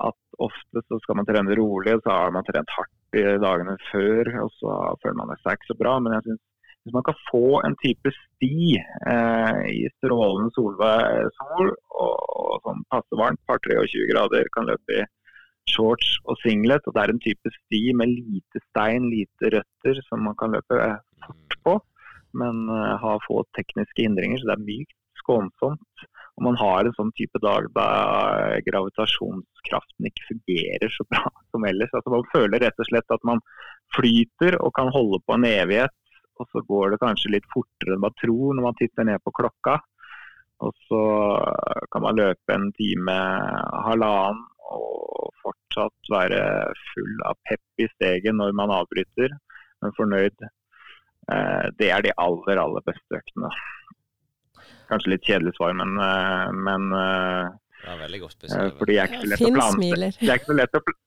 at 0.09 0.19
ofte 0.49 0.85
så 0.85 1.01
skal 1.03 1.19
man 1.19 1.29
trene 1.29 1.57
rolig, 1.59 1.97
og 1.97 2.05
så 2.05 2.21
har 2.21 2.37
man 2.37 2.47
trent 2.47 2.77
hardt 2.77 3.19
i 3.19 3.25
dagene 3.41 3.75
før, 3.89 4.31
og 4.45 4.53
så 4.61 4.77
føler 5.03 5.19
man 5.25 5.41
seg 5.41 5.57
ikke 5.57 5.73
så 5.73 5.79
bra. 5.81 5.97
Men 6.05 6.15
jeg 6.19 6.29
synes 6.29 6.45
hvis 6.89 6.97
man 6.97 7.05
kan 7.05 7.19
få 7.29 7.61
en 7.67 7.77
type 7.83 8.11
sti 8.15 8.79
eh, 8.81 9.61
i 9.69 9.85
strålende 9.99 10.49
solvær, 10.57 11.29
sol 11.37 11.69
og, 11.69 12.17
og 12.17 12.65
sånn 12.65 12.85
passe 12.93 13.21
varmt, 13.21 13.43
par 13.49 13.61
23 13.67 14.09
grader, 14.13 14.49
kan 14.57 14.69
løpe 14.71 15.03
i 15.03 15.07
shorts 15.69 16.15
og 16.25 16.39
singlet, 16.41 16.87
og 16.89 16.97
det 16.97 17.03
er 17.03 17.13
en 17.13 17.21
type 17.21 17.53
sti 17.59 17.83
med 18.01 18.15
lite 18.15 18.63
stein, 18.71 19.11
lite 19.13 19.53
røtter, 19.59 20.01
som 20.09 20.25
man 20.25 20.39
kan 20.41 20.57
løpe 20.57 20.81
fort 21.27 21.59
på, 21.67 21.77
men 22.41 22.65
eh, 22.73 22.95
ha 23.05 23.19
få 23.27 23.43
tekniske 23.59 24.07
hindringer, 24.07 24.41
så 24.41 24.49
det 24.49 24.57
er 24.57 24.65
mykt, 24.71 24.97
skånsomt. 25.21 26.09
Og 26.39 26.45
man 26.47 26.57
har 26.57 26.87
en 26.87 26.95
sånn 26.95 27.11
type 27.19 27.41
dag 27.43 27.67
da 27.75 27.89
gravitasjonskraften 28.65 30.07
ikke 30.07 30.29
fungerer 30.31 30.93
så 30.95 31.05
bra 31.11 31.25
som 31.51 31.67
ellers. 31.67 31.91
Altså 31.91 32.13
Man 32.15 32.29
føler 32.31 32.63
rett 32.63 32.79
og 32.79 32.87
slett 32.87 33.17
at 33.17 33.27
man 33.27 33.43
flyter 33.97 34.55
og 34.63 34.71
kan 34.79 34.93
holde 34.95 35.19
på 35.27 35.35
en 35.35 35.49
evighet. 35.49 35.95
Og 36.39 36.51
så 36.53 36.63
går 36.67 36.95
det 36.95 37.01
kanskje 37.03 37.35
litt 37.35 37.49
fortere 37.53 37.97
enn 37.97 38.05
man 38.05 38.17
tror 38.21 38.55
når 38.55 38.69
man 38.69 38.79
titter 38.79 39.09
ned 39.09 39.23
på 39.25 39.35
klokka. 39.41 39.79
Og 40.67 40.75
så 40.89 41.03
kan 41.93 42.03
man 42.03 42.19
løpe 42.19 42.55
en 42.55 42.71
time, 42.75 43.17
halvannen, 43.87 44.41
og 44.69 45.31
fortsatt 45.41 46.11
være 46.13 46.41
full 46.91 47.23
av 47.29 47.39
pepp 47.49 47.85
i 47.85 47.87
steget 47.95 48.37
når 48.37 48.57
man 48.59 48.75
avbryter, 48.75 49.37
men 49.83 49.95
fornøyd. 49.97 50.49
Eh, 51.33 51.67
det 51.79 51.91
er 51.95 52.05
de 52.05 52.15
aller, 52.21 52.61
aller 52.61 52.85
beste 52.87 53.21
øktene. 53.21 53.51
Kanskje 54.89 55.15
litt 55.15 55.27
kjedelig 55.29 55.55
svar, 55.57 55.75
men, 55.79 55.95
eh, 56.01 56.47
men 56.69 56.89
eh, 56.97 57.51
ja, 57.85 57.97
veldig 58.03 58.23
godt 58.25 58.39
beskrevet. 58.45 58.79
Fordi 58.81 58.97
det 58.97 59.03
er 59.03 59.13
ikke 59.13 59.21
så 60.51 60.59
lett 60.59 60.79
å 60.81 60.85
planlegge. 60.87 60.99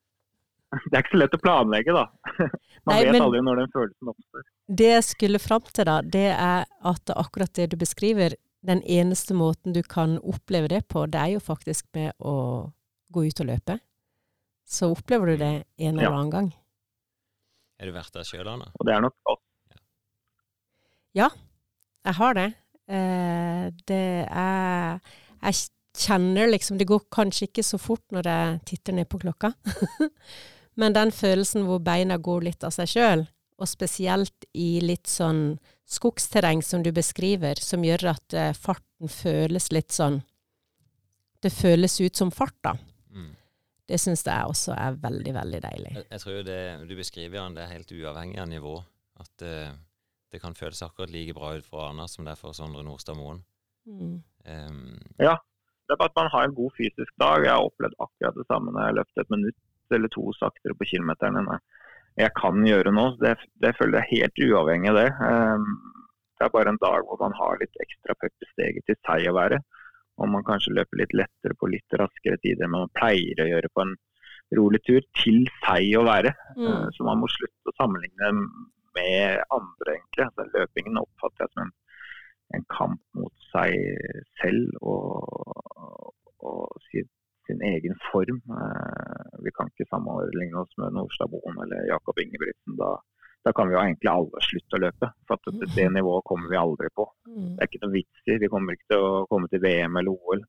Det 0.72 0.96
er 0.96 1.04
ikke 1.04 1.16
så 1.16 1.20
lett 1.20 1.36
å, 1.36 1.42
planlegge, 1.44 1.96
da. 1.96 2.06
Man 2.88 2.96
Nei, 2.96 3.02
vet 3.10 3.24
aldri 3.24 3.42
når 3.44 3.60
den 3.60 3.74
følelsen 3.74 4.12
oppstår. 4.14 4.46
Det 4.82 4.88
jeg 4.88 5.04
skulle 5.04 5.42
fram 5.44 5.66
til, 5.68 5.86
da, 5.90 5.98
det 6.02 6.30
er 6.32 6.64
at 6.92 7.14
akkurat 7.14 7.52
det 7.60 7.68
du 7.74 7.78
beskriver, 7.82 8.38
den 8.66 8.84
eneste 8.86 9.36
måten 9.36 9.76
du 9.76 9.82
kan 9.84 10.16
oppleve 10.22 10.70
det 10.72 10.86
på, 10.88 11.04
det 11.12 11.20
er 11.20 11.34
jo 11.36 11.44
faktisk 11.44 11.88
med 11.98 12.14
å 12.20 12.36
gå 13.12 13.26
ut 13.28 13.44
og 13.44 13.50
løpe. 13.50 13.78
Så 14.70 14.92
opplever 14.94 15.34
du 15.34 15.42
det 15.42 15.54
en 15.82 15.98
eller 15.98 16.14
annen 16.14 16.32
gang. 16.32 16.50
Er 17.82 17.90
du 17.90 17.96
vært 17.96 18.14
der 18.16 18.28
sjøl, 18.28 18.48
Anna? 18.48 18.70
Og 18.78 18.88
det 18.88 18.94
er 18.96 19.04
nok 19.04 19.18
godt. 19.28 19.44
Ja, 21.18 21.28
jeg 22.06 22.18
har 22.22 22.38
det. 22.38 22.48
Eh, 22.88 23.66
det 23.88 24.06
er 24.28 25.00
Jeg 25.42 25.56
kjenner 25.96 26.50
liksom 26.50 26.78
Det 26.80 26.88
går 26.88 27.04
kanskje 27.12 27.48
ikke 27.48 27.64
så 27.64 27.78
fort 27.80 28.04
når 28.12 28.28
jeg 28.28 28.60
titter 28.72 28.96
ned 28.96 29.10
på 29.12 29.20
klokka. 29.20 29.52
Men 30.80 30.96
den 30.96 31.12
følelsen 31.12 31.66
hvor 31.68 31.82
beina 31.84 32.18
går 32.18 32.48
litt 32.48 32.64
av 32.64 32.74
seg 32.76 32.90
sjøl, 32.94 33.26
og 33.62 33.70
spesielt 33.70 34.48
i 34.58 34.80
litt 34.84 35.10
sånn 35.10 35.60
skogsterreng 35.92 36.64
som 36.66 36.84
du 36.86 36.92
beskriver, 36.96 37.60
som 37.62 37.84
gjør 37.86 38.14
at 38.14 38.38
eh, 38.38 38.54
farten 38.58 39.12
føles 39.12 39.72
litt 39.76 39.92
sånn 39.92 40.22
Det 41.42 41.50
føles 41.50 41.96
ut 42.02 42.16
som 42.16 42.30
fart, 42.30 42.58
da. 42.62 42.76
Mm. 43.10 43.32
Det 43.90 43.98
syns 43.98 44.22
jeg 44.28 44.46
også 44.46 44.76
er 44.78 44.98
veldig, 45.02 45.32
veldig 45.34 45.62
deilig. 45.64 45.94
Jeg, 45.96 46.06
jeg 46.12 46.22
tror 46.22 46.36
jo 46.36 46.44
det 46.46 46.60
du 46.86 46.94
beskriver, 47.00 47.38
Jan, 47.40 47.56
det 47.58 47.64
er 47.64 47.72
helt 47.72 47.94
uavhengig 47.98 48.38
av 48.44 48.50
nivå. 48.52 48.76
At 49.22 49.46
uh, 49.46 49.72
det 50.32 50.42
kan 50.44 50.54
føles 50.56 50.84
akkurat 50.86 51.10
like 51.10 51.34
bra 51.34 51.56
ut 51.58 51.66
for 51.66 51.88
Arna 51.88 52.06
som 52.08 52.28
det 52.28 52.36
er 52.36 52.40
for 52.40 52.54
Sondre 52.54 52.86
Nordstad 52.86 53.18
Moen. 53.18 53.42
Mm. 53.90 54.22
Um, 54.46 55.02
ja, 55.18 55.34
det 55.90 55.96
er 55.96 56.00
bare 56.04 56.14
at 56.14 56.22
man 56.22 56.30
har 56.32 56.46
en 56.46 56.56
god 56.56 56.78
fysisk 56.78 57.18
dag. 57.20 57.42
Jeg 57.42 57.52
har 57.52 57.66
opplevd 57.66 57.98
akkurat 58.06 58.38
det 58.38 58.46
samme 58.48 58.72
når 58.72 58.86
jeg 58.86 59.00
løfter 59.00 59.26
et 59.26 59.34
minutt 59.34 59.60
eller 59.96 60.12
to 60.14 60.28
saktere 60.38 60.78
på 60.78 60.88
kilometeren 60.94 61.42
enn 61.42 61.52
jeg 62.20 62.34
kan 62.36 62.60
gjøre 62.68 62.92
nå. 62.92 63.06
Det, 63.22 63.38
det 63.64 63.72
føler 63.78 64.02
jeg 64.02 64.22
helt 64.22 64.42
uavhengig 64.50 64.90
av 64.92 64.98
det. 65.00 65.10
Um, 65.24 65.68
det 66.36 66.48
er 66.48 66.52
bare 66.52 66.74
en 66.74 66.82
dag 66.82 67.06
hvor 67.08 67.20
man 67.22 67.36
har 67.38 67.62
litt 67.62 67.78
ekstra 67.80 68.18
pupp 68.20 68.44
i 68.44 68.50
steget 68.50 68.88
til 68.90 68.98
seg 69.08 69.30
å 69.32 69.38
være 69.38 69.62
og 70.22 70.30
man 70.30 70.46
kanskje 70.48 70.76
løper 70.78 71.02
litt 71.02 71.14
lettere 71.18 71.58
på 71.58 71.70
litt 71.72 71.98
raskere 72.00 72.40
tider 72.44 72.68
enn 72.68 72.76
man 72.76 72.94
pleier 72.98 73.42
å 73.42 73.50
gjøre 73.50 73.72
på 73.74 73.86
en 73.86 73.94
rolig 74.58 74.82
tur, 74.84 75.00
til 75.16 75.46
seg 75.62 75.94
å 75.96 76.04
være. 76.06 76.34
Mm. 76.58 76.66
Eh, 76.68 76.88
så 76.96 77.08
man 77.08 77.22
må 77.22 77.30
slutte 77.32 77.72
å 77.72 77.78
sammenligne 77.78 78.32
med 78.98 79.40
andre, 79.56 79.96
egentlig. 79.96 80.28
Altså, 80.28 80.48
løpingen 80.58 81.00
oppfatter 81.00 81.46
jeg 81.46 81.54
som 81.54 81.64
en, 81.64 81.72
en, 82.58 82.68
kamp 82.76 83.00
mot 83.16 83.48
seg 83.54 83.78
selv 84.42 84.76
og, 84.84 86.12
og 86.44 86.84
sin, 86.90 87.08
sin, 87.52 87.62
egen 87.68 87.98
form. 88.10 88.42
Eh, 88.58 89.40
vi 89.46 89.54
kan 89.56 89.70
ikke 89.72 89.90
sammenligne 89.90 90.64
oss 90.64 90.72
med 90.82 90.96
Nordstadboen 90.96 91.60
eller 91.66 91.90
Jakob 91.92 92.20
Ingebrigtsen. 92.24 92.78
Da, 92.80 92.94
da 93.46 93.54
kan 93.58 93.70
vi 93.70 93.76
jo 93.76 93.84
egentlig 93.84 94.12
alle 94.12 94.46
slutte 94.48 94.80
å 94.80 94.84
løpe. 94.86 95.12
For 95.28 95.38
at 95.38 95.52
det, 95.60 95.70
det 95.76 95.90
nivået 95.94 96.28
kommer 96.30 96.52
vi 96.52 96.62
aldri 96.62 96.92
på. 96.96 97.08
Mm. 97.28 97.52
Det 97.58 97.60
er 97.60 97.70
ikke 97.70 97.84
noe 97.86 97.98
vits 97.98 98.32
i. 98.32 98.40
Vi 98.42 98.52
kommer 98.54 98.78
ikke 98.78 98.94
til 98.94 99.06
å 99.10 99.26
komme 99.32 99.52
til 99.52 99.64
VM 99.66 100.00
eller 100.02 100.16
OL. 100.16 100.46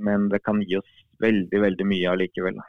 Men 0.00 0.28
det 0.30 0.44
kan 0.46 0.60
gi 0.62 0.78
oss 0.78 0.92
veldig, 1.20 1.64
veldig 1.64 1.88
mye 1.88 2.12
allikevel. 2.12 2.60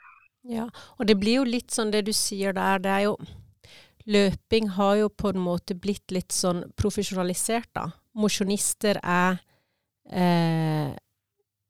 Ja, 0.49 0.66
og 0.97 1.06
det 1.06 1.20
blir 1.22 1.41
jo 1.41 1.45
litt 1.45 1.70
sånn 1.74 1.93
det 1.93 2.06
du 2.08 2.16
sier 2.18 2.56
der. 2.58 2.82
Det 2.82 2.91
er 2.95 3.08
jo 3.12 3.16
Løping 4.10 4.72
har 4.80 4.95
jo 4.97 5.10
på 5.14 5.30
en 5.30 5.41
måte 5.43 5.76
blitt 5.78 6.10
litt 6.10 6.34
sånn 6.34 6.64
profesjonalisert, 6.74 7.70
da. 7.78 7.84
Mosjonister 8.18 8.97
er 8.97 9.38
eh, 10.10 10.89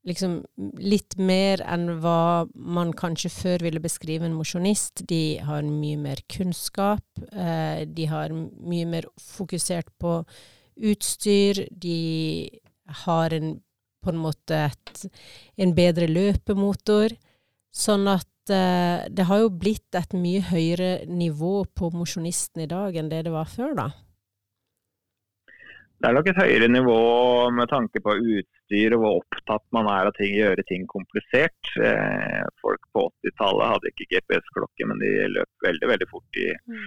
liksom 0.08 0.40
litt 0.82 1.16
mer 1.20 1.62
enn 1.62 1.98
hva 2.02 2.44
man 2.54 2.92
kanskje 2.96 3.30
før 3.32 3.66
ville 3.68 3.82
beskrive 3.82 4.26
en 4.26 4.36
mosjonist. 4.36 5.04
De 5.08 5.38
har 5.44 5.62
mye 5.66 5.98
mer 6.00 6.22
kunnskap, 6.32 7.04
eh, 7.30 7.84
de 7.86 8.08
har 8.10 8.34
mye 8.34 8.88
mer 8.88 9.08
fokusert 9.22 9.92
på 10.02 10.20
utstyr, 10.82 11.66
de 11.70 12.50
har 13.04 13.34
en, 13.36 13.56
på 14.02 14.12
en 14.12 14.22
måte 14.22 14.64
et, 14.72 15.06
en 15.62 15.74
bedre 15.76 16.08
løpemotor. 16.10 17.14
Sånn 17.72 18.08
at 18.10 18.50
eh, 18.52 19.08
det 19.08 19.28
har 19.28 19.44
jo 19.44 19.52
blitt 19.54 19.94
et 19.98 20.16
mye 20.18 20.42
høyere 20.50 20.94
nivå 21.06 21.62
på 21.78 21.92
mosjonisten 21.94 22.66
i 22.66 22.70
dag 22.70 22.98
enn 22.98 23.12
det 23.12 23.22
det 23.28 23.34
var 23.34 23.46
før, 23.48 23.76
da. 23.78 23.92
Det 26.02 26.10
er 26.10 26.16
nok 26.16 26.28
et 26.32 26.38
høyere 26.42 26.66
nivå 26.66 26.98
med 27.54 27.70
tanke 27.70 28.00
på 28.02 28.16
utstyr 28.18 28.61
og 28.72 29.02
hvor 29.02 29.18
opptatt 29.20 29.64
man 29.76 29.88
er 29.90 30.08
av 30.08 30.14
ting, 30.16 30.32
gjøre 30.36 30.64
ting 30.68 30.86
komplisert. 30.90 31.72
Eh, 31.76 32.44
folk 32.62 32.82
på 32.94 33.04
80-tallet 33.24 33.72
hadde 33.72 33.90
ikke 33.92 34.08
GPS-klokke, 34.14 34.86
men 34.88 35.02
de 35.02 35.10
løp 35.34 35.66
veldig 35.66 35.90
veldig 35.90 36.08
fort 36.10 36.40
i 36.40 36.48
mm. 36.56 36.86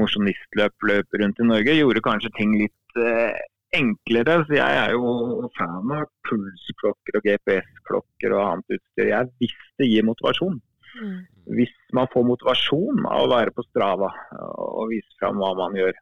mosjonistløp 0.00 0.88
rundt 0.88 1.42
i 1.42 1.48
Norge. 1.48 1.76
Gjorde 1.80 2.04
kanskje 2.06 2.32
ting 2.38 2.54
litt 2.60 3.00
eh, 3.00 3.34
enklere. 3.74 4.40
Så 4.46 4.58
jeg 4.58 4.80
er 4.84 4.94
jo 4.94 5.50
fan 5.58 5.94
av 5.98 6.08
pulsklokker 6.28 7.18
og 7.18 7.28
GPS-klokker 7.28 8.36
og 8.36 8.46
annet 8.46 8.78
utstyr. 8.78 9.10
Jeg 9.10 9.32
visste 9.42 9.82
det 9.82 9.90
gir 9.90 10.06
motivasjon. 10.06 10.60
Mm. 10.94 11.22
Hvis 11.58 11.74
man 11.96 12.10
får 12.12 12.28
motivasjon 12.30 13.06
av 13.10 13.26
å 13.26 13.30
være 13.32 13.54
på 13.54 13.64
Strava 13.66 14.12
og 14.38 14.92
vise 14.92 15.18
fram 15.18 15.42
hva 15.42 15.50
man 15.58 15.74
gjør, 15.78 15.96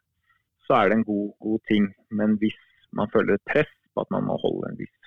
så 0.67 0.79
er 0.79 0.91
det 0.91 1.01
en 1.01 1.07
god, 1.09 1.31
god 1.43 1.63
ting. 1.71 1.89
Men 2.13 2.37
hvis 2.43 2.59
man 2.93 3.11
føler 3.15 3.39
et 3.39 3.49
press 3.49 3.73
på 3.93 4.05
at 4.05 4.13
man 4.13 4.29
må 4.29 4.37
holde 4.41 4.69
en 4.69 4.79
viss 4.81 5.02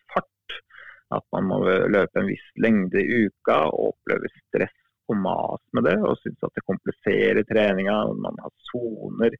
at 1.18 1.26
man 1.36 1.47
må 1.49 1.59
løpe 1.66 2.22
en 2.22 2.30
viss 2.30 2.45
lengde 2.61 3.01
i 3.01 3.26
uka 3.28 3.61
og 3.70 3.91
oppleve 3.93 4.32
stress 4.36 4.76
og 5.11 5.20
mas 5.22 5.61
med 5.78 5.86
det, 5.86 5.97
og 6.01 6.18
synes 6.18 6.45
at 6.47 6.55
det 6.57 6.66
kompliserer 6.66 7.45
treninga, 7.45 7.97
man 8.18 8.39
har 8.41 8.53
soner 8.72 9.36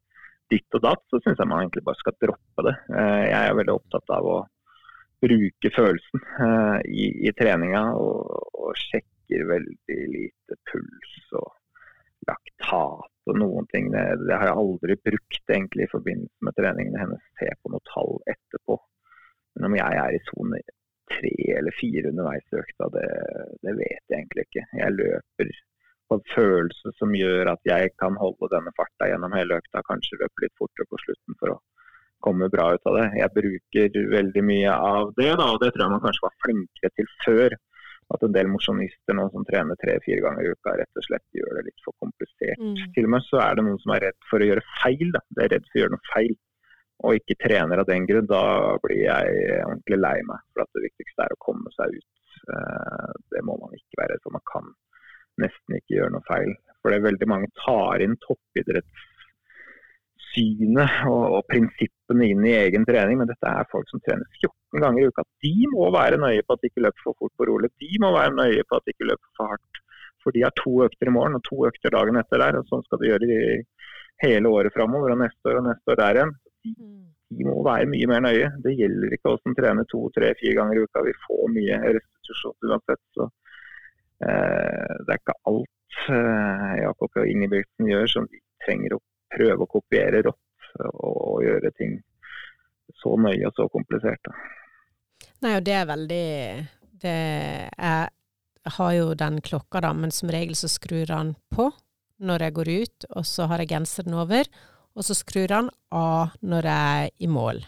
ditt 0.52 0.78
og 0.78 0.84
datt, 0.84 1.02
så 1.10 1.20
syns 1.24 1.42
jeg 1.42 1.50
man 1.50 1.64
egentlig 1.64 1.86
bare 1.88 2.02
skal 2.02 2.18
droppe 2.22 2.66
det. 2.68 2.76
Eh, 2.94 3.24
jeg 3.32 3.40
er 3.40 3.58
veldig 3.58 3.74
opptatt 3.80 4.14
av 4.14 4.30
å 4.30 4.38
bruke 5.26 5.72
følelsen 5.74 6.24
eh, 6.46 6.80
i, 6.86 7.08
i 7.26 7.34
treninga 7.38 7.84
og, 7.98 8.30
og 8.62 8.78
sjekker 8.78 9.48
veldig 9.50 10.00
lite 10.14 10.60
puls 10.70 11.16
og 11.40 11.50
laktat 12.30 13.12
og 13.26 13.38
noen 13.42 13.66
tingene 13.72 14.04
det 14.22 14.38
har 14.38 14.52
jeg 14.52 14.62
aldri 14.62 14.98
brukt 15.08 15.54
egentlig 15.56 15.88
i 15.88 15.92
forbindelse 15.92 16.46
med 16.46 16.58
treningene 16.60 17.02
hennes. 17.02 17.30
Se 17.40 17.50
på 17.62 17.72
noe 17.74 17.82
tall 17.90 18.20
etterpå. 18.30 18.78
Men 19.56 19.70
om 19.70 19.78
jeg 19.80 20.02
er 20.02 20.14
i 20.14 20.24
sone 20.28 20.62
tre 21.12 21.36
eller 21.60 21.76
fire 21.80 22.10
underveis 22.12 22.52
i 22.52 22.60
økta, 22.62 22.90
det, 22.96 23.06
det, 23.62 23.76
vet 23.80 24.04
jeg 24.12 24.18
egentlig 24.18 24.46
ikke. 24.48 24.66
Jeg 24.82 24.98
løper 24.98 25.54
på 26.10 26.18
en 26.20 26.26
følelse 26.34 26.94
som 27.00 27.16
gjør 27.18 27.52
at 27.56 27.70
jeg 27.70 27.94
kan 28.02 28.18
holde 28.22 28.52
denne 28.54 28.74
farta 28.78 29.10
gjennom 29.10 29.34
hele 29.38 29.60
økta. 29.62 29.86
Kanskje 29.88 30.20
løpe 30.22 30.46
litt 30.46 30.58
fortere 30.62 30.90
på 30.90 31.02
slutten 31.04 31.40
for 31.40 31.56
å 31.56 31.62
komme 32.26 32.50
bra 32.54 32.72
ut 32.74 32.90
av 32.90 33.00
det. 33.00 33.06
Jeg 33.20 33.34
bruker 33.38 34.02
veldig 34.14 34.44
mye 34.46 34.74
av 34.74 35.14
det, 35.20 35.32
da, 35.40 35.50
og 35.54 35.62
det 35.62 35.72
tror 35.74 35.86
jeg 35.86 35.96
man 35.96 36.06
kanskje 36.06 36.28
var 36.28 36.38
flinkere 36.46 36.94
til 36.98 37.10
før 37.26 37.58
at 38.14 38.24
en 38.26 38.36
del 38.36 38.50
mosjonister 38.54 39.18
nå 39.18 39.26
som 39.34 39.46
trener 39.50 39.78
tre-fire 39.82 40.22
ganger 40.22 40.46
i 40.46 40.52
uka, 40.54 40.76
rett 40.78 41.00
og 41.00 41.06
slett 41.08 41.26
gjør 41.38 41.58
det 41.58 41.64
litt 41.70 41.86
for 41.86 41.98
komplisert. 42.04 42.62
Mm. 42.62 42.76
Til 42.94 43.08
og 43.08 43.14
med 43.16 43.26
så 43.26 43.40
er 43.42 43.58
det 43.58 43.66
noen 43.66 43.80
som 43.82 43.96
er 43.96 44.04
redd 44.06 44.20
for 44.30 44.44
å 44.44 44.50
gjøre 44.50 44.66
feil. 44.76 45.08
Da. 45.16 45.22
Det 45.38 45.46
er 45.46 45.56
redd 45.56 45.66
for 45.70 45.80
å 45.80 45.82
gjøre 45.82 45.96
noe 45.96 46.10
feil, 46.12 46.36
og 47.04 47.18
ikke 47.20 47.36
trener 47.44 47.82
av 47.82 47.88
den 47.90 48.06
grunn. 48.10 48.28
Da 48.30 48.44
blir 48.84 49.02
jeg 49.04 49.26
ordentlig 49.66 50.00
lei 50.00 50.18
meg. 50.28 50.40
For 50.54 50.60
det 50.78 50.86
viktigste 50.88 51.20
er 51.26 51.32
å 51.36 51.44
komme 51.44 51.70
seg 51.76 51.88
ut. 51.98 52.12
Eh, 52.54 53.12
det 53.34 53.42
må 53.48 53.54
man 53.62 53.72
ikke 53.76 54.00
være. 54.02 54.22
for 54.24 54.32
man 54.36 54.46
kan 54.52 54.66
nesten 55.44 55.72
ikke 55.80 55.98
gjøre 55.98 56.14
noe 56.16 56.30
feil. 56.30 56.52
For 56.80 56.88
det 56.90 56.98
er 57.00 57.10
veldig 57.10 57.28
mange 57.32 57.50
tar 57.60 57.96
inn 58.06 58.16
toppidrettssynet 58.24 60.94
og, 61.10 61.24
og, 61.36 61.42
prinsippene 61.50 62.24
inn 62.32 62.44
i 62.46 62.60
egen 62.62 62.84
trening. 62.88 63.16
Men 63.22 63.32
dette 63.32 63.48
er 63.50 63.72
folk 63.72 63.88
som 63.92 64.00
trener 64.06 64.28
14 64.40 64.84
ganger 64.84 65.00
i 65.02 65.08
uka. 65.10 65.22
De 65.46 65.58
må 65.74 65.84
være 65.96 66.22
nøye 66.22 66.44
på 66.46 66.52
at 66.56 66.62
de 66.62 66.68
ikke 66.72 66.86
løper 66.86 67.02
for 67.08 67.14
fort 67.20 67.36
på 67.36 67.48
rolig. 67.52 67.70
De 67.82 67.92
må 68.04 68.10
være 68.16 68.40
nøye 68.40 68.64
på 68.64 68.74
at 68.78 68.84
de 68.86 68.92
ikke 68.96 69.10
løper 69.12 69.30
for 69.40 69.46
hardt. 69.54 69.74
For 70.24 70.30
de 70.34 70.46
har 70.46 70.54
to 70.58 70.74
økter 70.88 71.06
i 71.10 71.14
morgen 71.14 71.38
og 71.38 71.44
to 71.46 71.58
økter 71.68 71.90
dagen 71.94 72.20
etter 72.22 72.38
der. 72.42 72.54
og 72.60 72.66
Sånn 72.70 72.86
skal 72.88 73.00
de 73.02 73.10
gjøre 73.12 73.26
i 73.30 73.32
hele 74.24 74.48
året 74.50 74.74
framover 74.74 75.10
og 75.14 75.22
neste 75.22 75.44
år 75.52 75.58
og 75.60 75.68
neste 75.68 75.88
år 75.92 75.98
der 76.02 76.16
igjen. 76.22 76.34
De, 76.66 76.90
de 77.38 77.48
må 77.48 77.60
være 77.66 77.90
mye 77.92 78.10
mer 78.10 78.24
nøye. 78.26 78.50
Det 78.64 78.74
gjelder 78.80 79.16
ikke 79.16 79.36
oss 79.36 79.44
som 79.46 79.56
trener 79.58 79.88
to, 79.92 80.02
tre, 80.16 80.34
fire 80.40 80.58
ganger 80.60 80.80
i 80.80 80.86
uka. 80.86 81.04
Vi 81.06 81.16
får 81.26 81.54
mye 81.56 81.80
restitusjon 81.98 82.70
uansett. 82.72 83.04
Så 83.18 83.28
eh, 84.26 84.96
det 85.06 85.16
er 85.16 85.22
ikke 85.22 85.38
alt 85.52 86.02
eh, 86.16 86.74
Jakob 86.82 87.22
og 87.22 87.30
Ingebrigtsen 87.30 87.92
gjør 87.92 88.12
som 88.16 88.28
vi 88.32 88.42
trenger 88.66 88.98
å 88.98 89.04
prøve 89.36 89.66
å 89.66 89.72
kopiere 89.78 90.24
rått 90.26 90.42
og, 90.82 91.40
gjøre 91.46 91.72
ting 91.78 91.98
så 93.00 93.16
nøye 93.20 93.48
og 93.48 93.56
så 93.56 93.68
komplisert. 93.72 94.28
Da. 94.28 95.26
Nei, 95.46 95.56
og 95.58 95.66
det 95.68 95.76
er 95.78 95.88
veldig 95.90 96.28
det 97.06 97.16
er, 97.16 98.12
Jeg 98.66 98.74
har 98.78 98.94
jo 98.96 99.10
den 99.18 99.42
klokka, 99.46 99.82
da, 99.86 99.92
men 99.94 100.14
som 100.16 100.32
regel 100.34 100.56
så 100.58 100.70
skrur 100.72 101.12
han 101.14 101.36
på 101.54 101.70
når 102.26 102.46
jeg 102.46 102.56
går 102.56 102.72
ut, 102.72 103.06
og 103.20 103.26
så 103.28 103.48
har 103.52 103.62
jeg 103.62 103.74
genseren 103.74 104.16
over, 104.16 104.48
og 104.96 105.06
så 105.06 105.16
skrur 105.18 105.52
han 105.52 105.70
av 105.96 106.36
når 106.42 106.70
jeg 106.72 107.06
er 107.06 107.14
i 107.24 107.32
mål. 107.32 107.62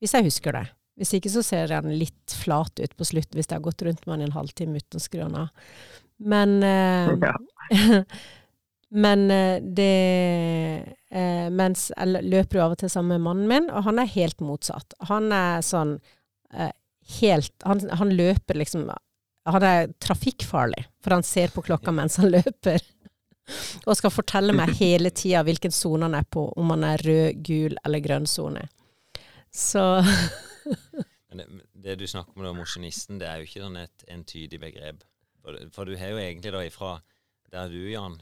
Hvis 0.00 0.14
jeg 0.16 0.28
husker 0.28 0.56
det. 0.58 0.66
Hvis 0.96 1.12
ikke 1.16 1.32
så 1.32 1.42
ser 1.44 1.72
han 1.76 1.92
litt 1.92 2.32
flat 2.44 2.80
ut 2.80 2.96
på 2.96 3.04
slutt, 3.04 3.32
hvis 3.36 3.48
jeg 3.50 3.58
har 3.58 3.64
gått 3.64 3.84
rundt 3.84 4.04
med 4.04 4.14
han 4.14 4.24
i 4.24 4.28
en 4.30 4.36
halvtime 4.36 4.80
uten 4.80 5.00
å 5.00 5.04
skru 5.04 5.22
han 5.24 5.38
av. 5.42 5.70
Men 6.16 6.58
eh, 6.64 7.12
ja. 7.20 8.02
Men 8.88 9.30
eh, 9.30 9.58
det 9.60 10.94
eh, 11.10 11.48
Mens 11.52 11.88
jeg 11.90 12.24
løper 12.30 12.58
jo 12.58 12.64
av 12.64 12.76
og 12.76 12.80
til 12.82 12.92
sammen 12.92 13.16
med 13.16 13.26
mannen 13.26 13.50
min, 13.50 13.70
og 13.72 13.86
han 13.88 14.00
er 14.00 14.12
helt 14.14 14.42
motsatt. 14.44 14.94
Han 15.10 15.32
er 15.34 15.64
sånn 15.66 15.96
eh, 16.54 16.72
helt 17.20 17.52
han, 17.66 17.82
han, 17.90 18.14
løper 18.18 18.58
liksom 18.58 18.88
Han 19.50 19.66
er 19.66 19.90
trafikkfarlig, 20.02 20.86
for 21.02 21.16
han 21.18 21.26
ser 21.26 21.52
på 21.54 21.64
klokka 21.66 21.94
mens 21.94 22.18
han 22.22 22.30
løper. 22.34 22.82
Og 23.86 23.94
skal 23.98 24.10
fortelle 24.10 24.54
meg 24.56 24.74
hele 24.80 25.12
tida 25.14 25.44
hvilken 25.46 25.74
sone 25.74 26.08
han 26.08 26.16
er 26.18 26.26
på, 26.26 26.48
om 26.58 26.72
han 26.74 26.86
er 26.88 27.02
rød, 27.06 27.42
gul 27.46 27.76
eller 27.86 28.02
grønn 28.02 28.26
sone. 28.30 28.64
Så 29.54 29.82
Men 31.28 31.38
det, 31.38 31.46
det, 31.72 31.98
du 32.00 32.06
snakker 32.08 32.34
om 32.36 32.46
da, 32.46 32.54
mosjonisten, 32.56 33.20
det 33.20 33.28
er 33.28 33.40
jo 33.40 33.48
ikke 33.48 33.62
sånn 33.62 33.78
et 33.80 34.04
entydig 34.12 34.60
begrep. 34.62 35.04
For, 35.42 35.58
for, 35.74 35.88
du 35.88 35.98
har 36.00 36.14
jo 36.14 36.22
egentlig 36.22 36.52
da 36.54 36.62
ifra 36.66 36.96
der 37.52 37.70
du, 37.70 37.78
Jan, 37.90 38.16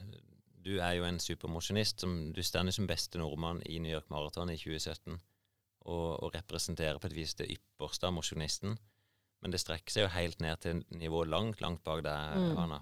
du 0.64 0.74
er 0.78 0.96
jo 0.98 1.06
en 1.08 1.20
supermosjonist. 1.22 2.04
Du 2.04 2.42
står 2.44 2.72
som 2.74 2.88
beste 2.88 3.20
nordmann 3.20 3.62
i 3.68 3.78
New 3.80 3.92
York 3.92 4.10
Marathon 4.12 4.52
i 4.52 4.58
2017 4.60 5.14
og, 5.84 6.24
og 6.24 6.34
representerer 6.34 7.00
på 7.00 7.10
et 7.10 7.16
vis 7.16 7.36
det 7.38 7.50
ypperste 7.54 8.08
av 8.08 8.16
mosjonisten. 8.16 8.76
Men 9.44 9.52
det 9.52 9.60
strekker 9.60 9.92
seg 9.92 10.06
jo 10.06 10.12
helt 10.14 10.40
ned 10.40 10.60
til 10.64 10.82
nivå 10.96 11.24
langt, 11.28 11.60
langt 11.60 11.82
bak 11.84 12.00
deg, 12.04 12.36
mm. 12.40 12.60
Anna. 12.60 12.80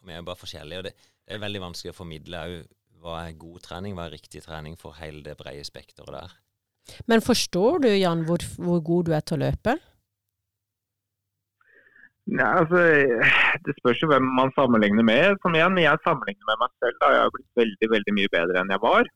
Og 0.00 0.08
vi 0.08 0.12
er 0.12 0.20
jo 0.20 0.28
bare 0.28 0.42
forskjellige, 0.42 0.82
og 0.82 0.88
det, 0.88 0.92
det 1.26 1.36
er 1.36 1.42
veldig 1.42 1.62
vanskelig 1.64 1.92
å 1.92 1.96
formidle 1.96 2.42
òg 2.46 2.56
hva 3.02 3.20
er 3.26 3.38
god 3.38 3.60
trening, 3.66 3.94
hva 3.94 4.06
er 4.08 4.16
riktig 4.16 4.42
trening 4.44 4.76
for 4.80 4.96
hele 5.00 5.22
det 5.26 5.36
brede 5.38 5.64
spekteret 5.66 6.14
der. 6.14 6.32
Men 7.10 7.22
forstår 7.22 7.82
du, 7.84 7.90
Jan, 7.90 8.24
hvor, 8.26 8.42
hvor 8.62 8.80
god 8.88 9.08
du 9.08 9.12
er 9.16 9.24
til 9.26 9.38
å 9.38 9.44
løpe? 9.44 9.76
Nei, 12.26 12.46
altså, 12.60 12.80
Det 13.66 13.74
spørs 13.78 14.00
jo 14.02 14.08
hvem 14.10 14.26
man 14.38 14.50
sammenligner 14.56 15.06
med. 15.06 15.36
Som 15.42 15.54
igjen, 15.54 15.78
Jeg 15.78 16.02
sammenligner 16.06 16.46
med 16.50 16.62
meg 16.62 16.72
selv. 16.82 16.96
da 17.02 17.12
Jeg 17.14 17.22
har 17.22 17.34
blitt 17.34 17.60
veldig 17.62 17.88
veldig 17.94 18.14
mye 18.18 18.32
bedre 18.32 18.62
enn 18.62 18.74
jeg 18.74 18.82
var. 18.82 19.10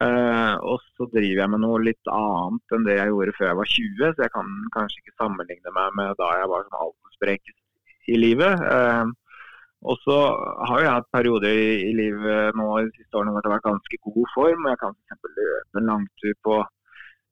Uh, 0.00 0.56
og 0.64 0.78
så 0.96 1.04
driver 1.12 1.42
jeg 1.42 1.52
med 1.52 1.60
noe 1.60 1.80
litt 1.84 2.08
annet 2.08 2.74
enn 2.74 2.86
det 2.86 2.94
jeg 2.96 3.10
gjorde 3.10 3.34
før 3.36 3.48
jeg 3.50 3.58
var 3.58 3.72
20. 3.72 4.12
Så 4.14 4.22
jeg 4.24 4.34
kan 4.36 4.52
kanskje 4.76 5.02
ikke 5.02 5.18
sammenligne 5.18 5.74
meg 5.76 5.98
med 5.98 6.14
da 6.22 6.30
jeg 6.40 6.52
var 6.52 6.62
som 6.66 6.78
aldersbrek 6.84 7.52
i 8.14 8.16
livet. 8.16 8.62
Uh, 8.64 9.10
og 9.80 9.96
så 10.04 10.16
har 10.68 10.82
jeg 10.82 10.92
hatt 10.92 11.08
perioder 11.14 11.56
i, 11.56 11.70
i, 11.88 11.92
livet 11.96 12.56
nå 12.58 12.66
de 12.84 12.90
siste 12.98 13.16
årene 13.16 13.32
hvor 13.32 13.40
det 13.40 13.48
har 13.48 13.56
vært 13.56 13.68
ganske 13.70 13.98
god 14.04 14.26
form. 14.34 14.68
Jeg 14.68 14.80
kan 14.82 14.96
f.eks. 14.96 15.30
løpe 15.38 15.80
en 15.80 15.88
langtur 15.88 16.34
på 16.44 16.58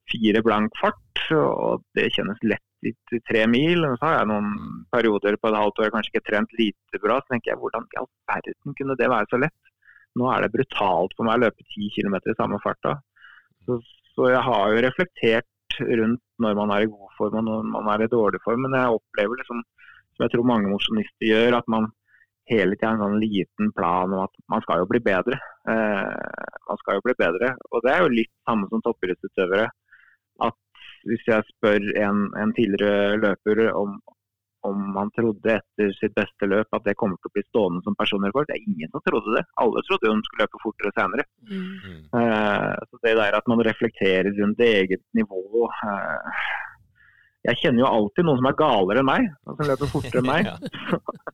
fire 0.09 0.43
blank 0.47 0.79
fart, 0.81 1.25
og 1.37 1.85
det 1.97 2.09
kjennes 2.15 2.41
lett 2.49 2.89
i 2.89 3.21
tre 3.29 3.45
mil. 3.51 3.85
Og 3.85 3.99
så 3.99 4.07
har 4.07 4.17
jeg 4.21 4.31
noen 4.31 4.55
perioder 4.95 5.37
på 5.37 5.51
et 5.51 5.59
halvt 5.61 5.83
år 5.83 5.89
jeg 5.89 5.97
kanskje 5.97 6.15
ikke 6.15 6.29
trent 6.31 6.57
lite 6.61 7.03
bra. 7.03 7.19
Så 7.21 7.35
tenker 7.35 7.53
jeg 7.53 7.61
hvordan 7.61 7.85
i 7.85 8.01
all 8.01 8.09
verden 8.33 8.79
kunne 8.81 8.97
det 8.97 9.11
være 9.13 9.31
så 9.33 9.43
lett? 9.45 9.73
Nå 10.17 10.33
er 10.33 10.45
det 10.45 10.55
brutalt 10.55 11.15
for 11.19 11.29
meg 11.29 11.37
å 11.39 11.45
løpe 11.45 11.69
ti 11.69 11.91
km 11.95 12.17
i 12.23 12.39
samme 12.39 12.63
farta. 12.65 12.97
Så, 13.67 13.77
så, 14.15 14.31
jeg 14.33 14.41
har 14.49 14.73
jo 14.73 14.83
reflektert 14.87 15.79
rundt 15.85 16.25
når 16.41 16.57
man 16.57 16.73
er 16.73 16.87
i 16.87 16.91
god 16.91 17.13
form 17.19 17.37
og 17.43 17.45
når 17.45 17.69
man 17.75 17.93
er 17.93 18.07
i 18.07 18.13
dårlig 18.17 18.41
form. 18.41 18.65
Men 18.65 18.81
jeg 18.81 18.97
opplever 18.97 19.43
liksom, 19.43 19.61
som 20.17 20.25
jeg 20.25 20.33
tror 20.33 20.49
mange 20.49 20.73
mosjonister 20.73 21.29
gjør, 21.29 21.61
at 21.61 21.69
man 21.69 21.93
hele 22.49 22.77
tida 22.77 22.95
en 22.95 23.03
sånn 23.03 23.19
liten 23.23 23.73
plan 23.77 24.13
om 24.13 24.25
at 24.25 24.35
man 24.53 24.65
skal 24.65 24.83
jo 24.83 24.89
bli 24.91 25.01
bedre. 25.05 25.39
Eh, 25.69 26.15
man 26.69 26.81
skal 26.83 26.99
jo 26.99 27.05
bli 27.05 27.17
bedre. 27.19 27.53
Og 27.73 27.85
det 27.85 27.93
er 27.95 28.05
jo 28.05 28.17
litt 28.17 28.35
samme 28.49 28.71
som 28.73 28.85
toppidrettsutøvere 28.85 29.69
hvis 31.07 31.27
jeg 31.29 31.47
spør 31.53 31.91
en, 32.03 32.29
en 32.41 32.55
tidligere 32.57 33.19
løper 33.23 33.63
om, 33.77 33.99
om 34.67 34.97
han 34.99 35.13
trodde 35.17 35.59
etter 35.59 35.93
sitt 35.99 36.15
beste 36.19 36.49
løp 36.51 36.75
at 36.77 36.87
det 36.87 36.97
kommer 37.01 37.21
til 37.21 37.31
å 37.31 37.37
bli 37.37 37.45
stående 37.47 37.85
som 37.87 37.97
personrekord. 37.99 38.49
Det 38.49 38.59
er 38.59 38.71
ingen 38.73 38.93
som 38.93 39.05
trodde 39.07 39.37
det. 39.37 39.45
Alle 39.63 39.85
trodde 39.87 40.13
hun 40.13 40.25
skulle 40.27 40.47
løpe 40.47 40.63
fortere 40.65 40.95
senere. 40.97 41.27
Mm. 41.51 42.01
Eh, 42.21 42.73
så 42.89 43.03
det 43.05 43.15
der 43.21 43.39
at 43.39 43.51
man 43.51 43.65
reflekterer 43.69 44.33
rundt 44.41 44.65
eget 44.65 45.05
nivå 45.19 45.69
uh, 45.69 46.43
Jeg 47.49 47.61
kjenner 47.63 47.85
jo 47.85 47.89
alltid 47.89 48.27
noen 48.27 48.41
som 48.41 48.49
er 48.51 48.57
galere 48.59 49.03
enn 49.03 49.09
meg, 49.09 49.29
og 49.49 49.57
som 49.57 49.71
løper 49.71 49.91
fortere 49.93 50.21
enn 50.21 50.29
meg. 50.35 50.51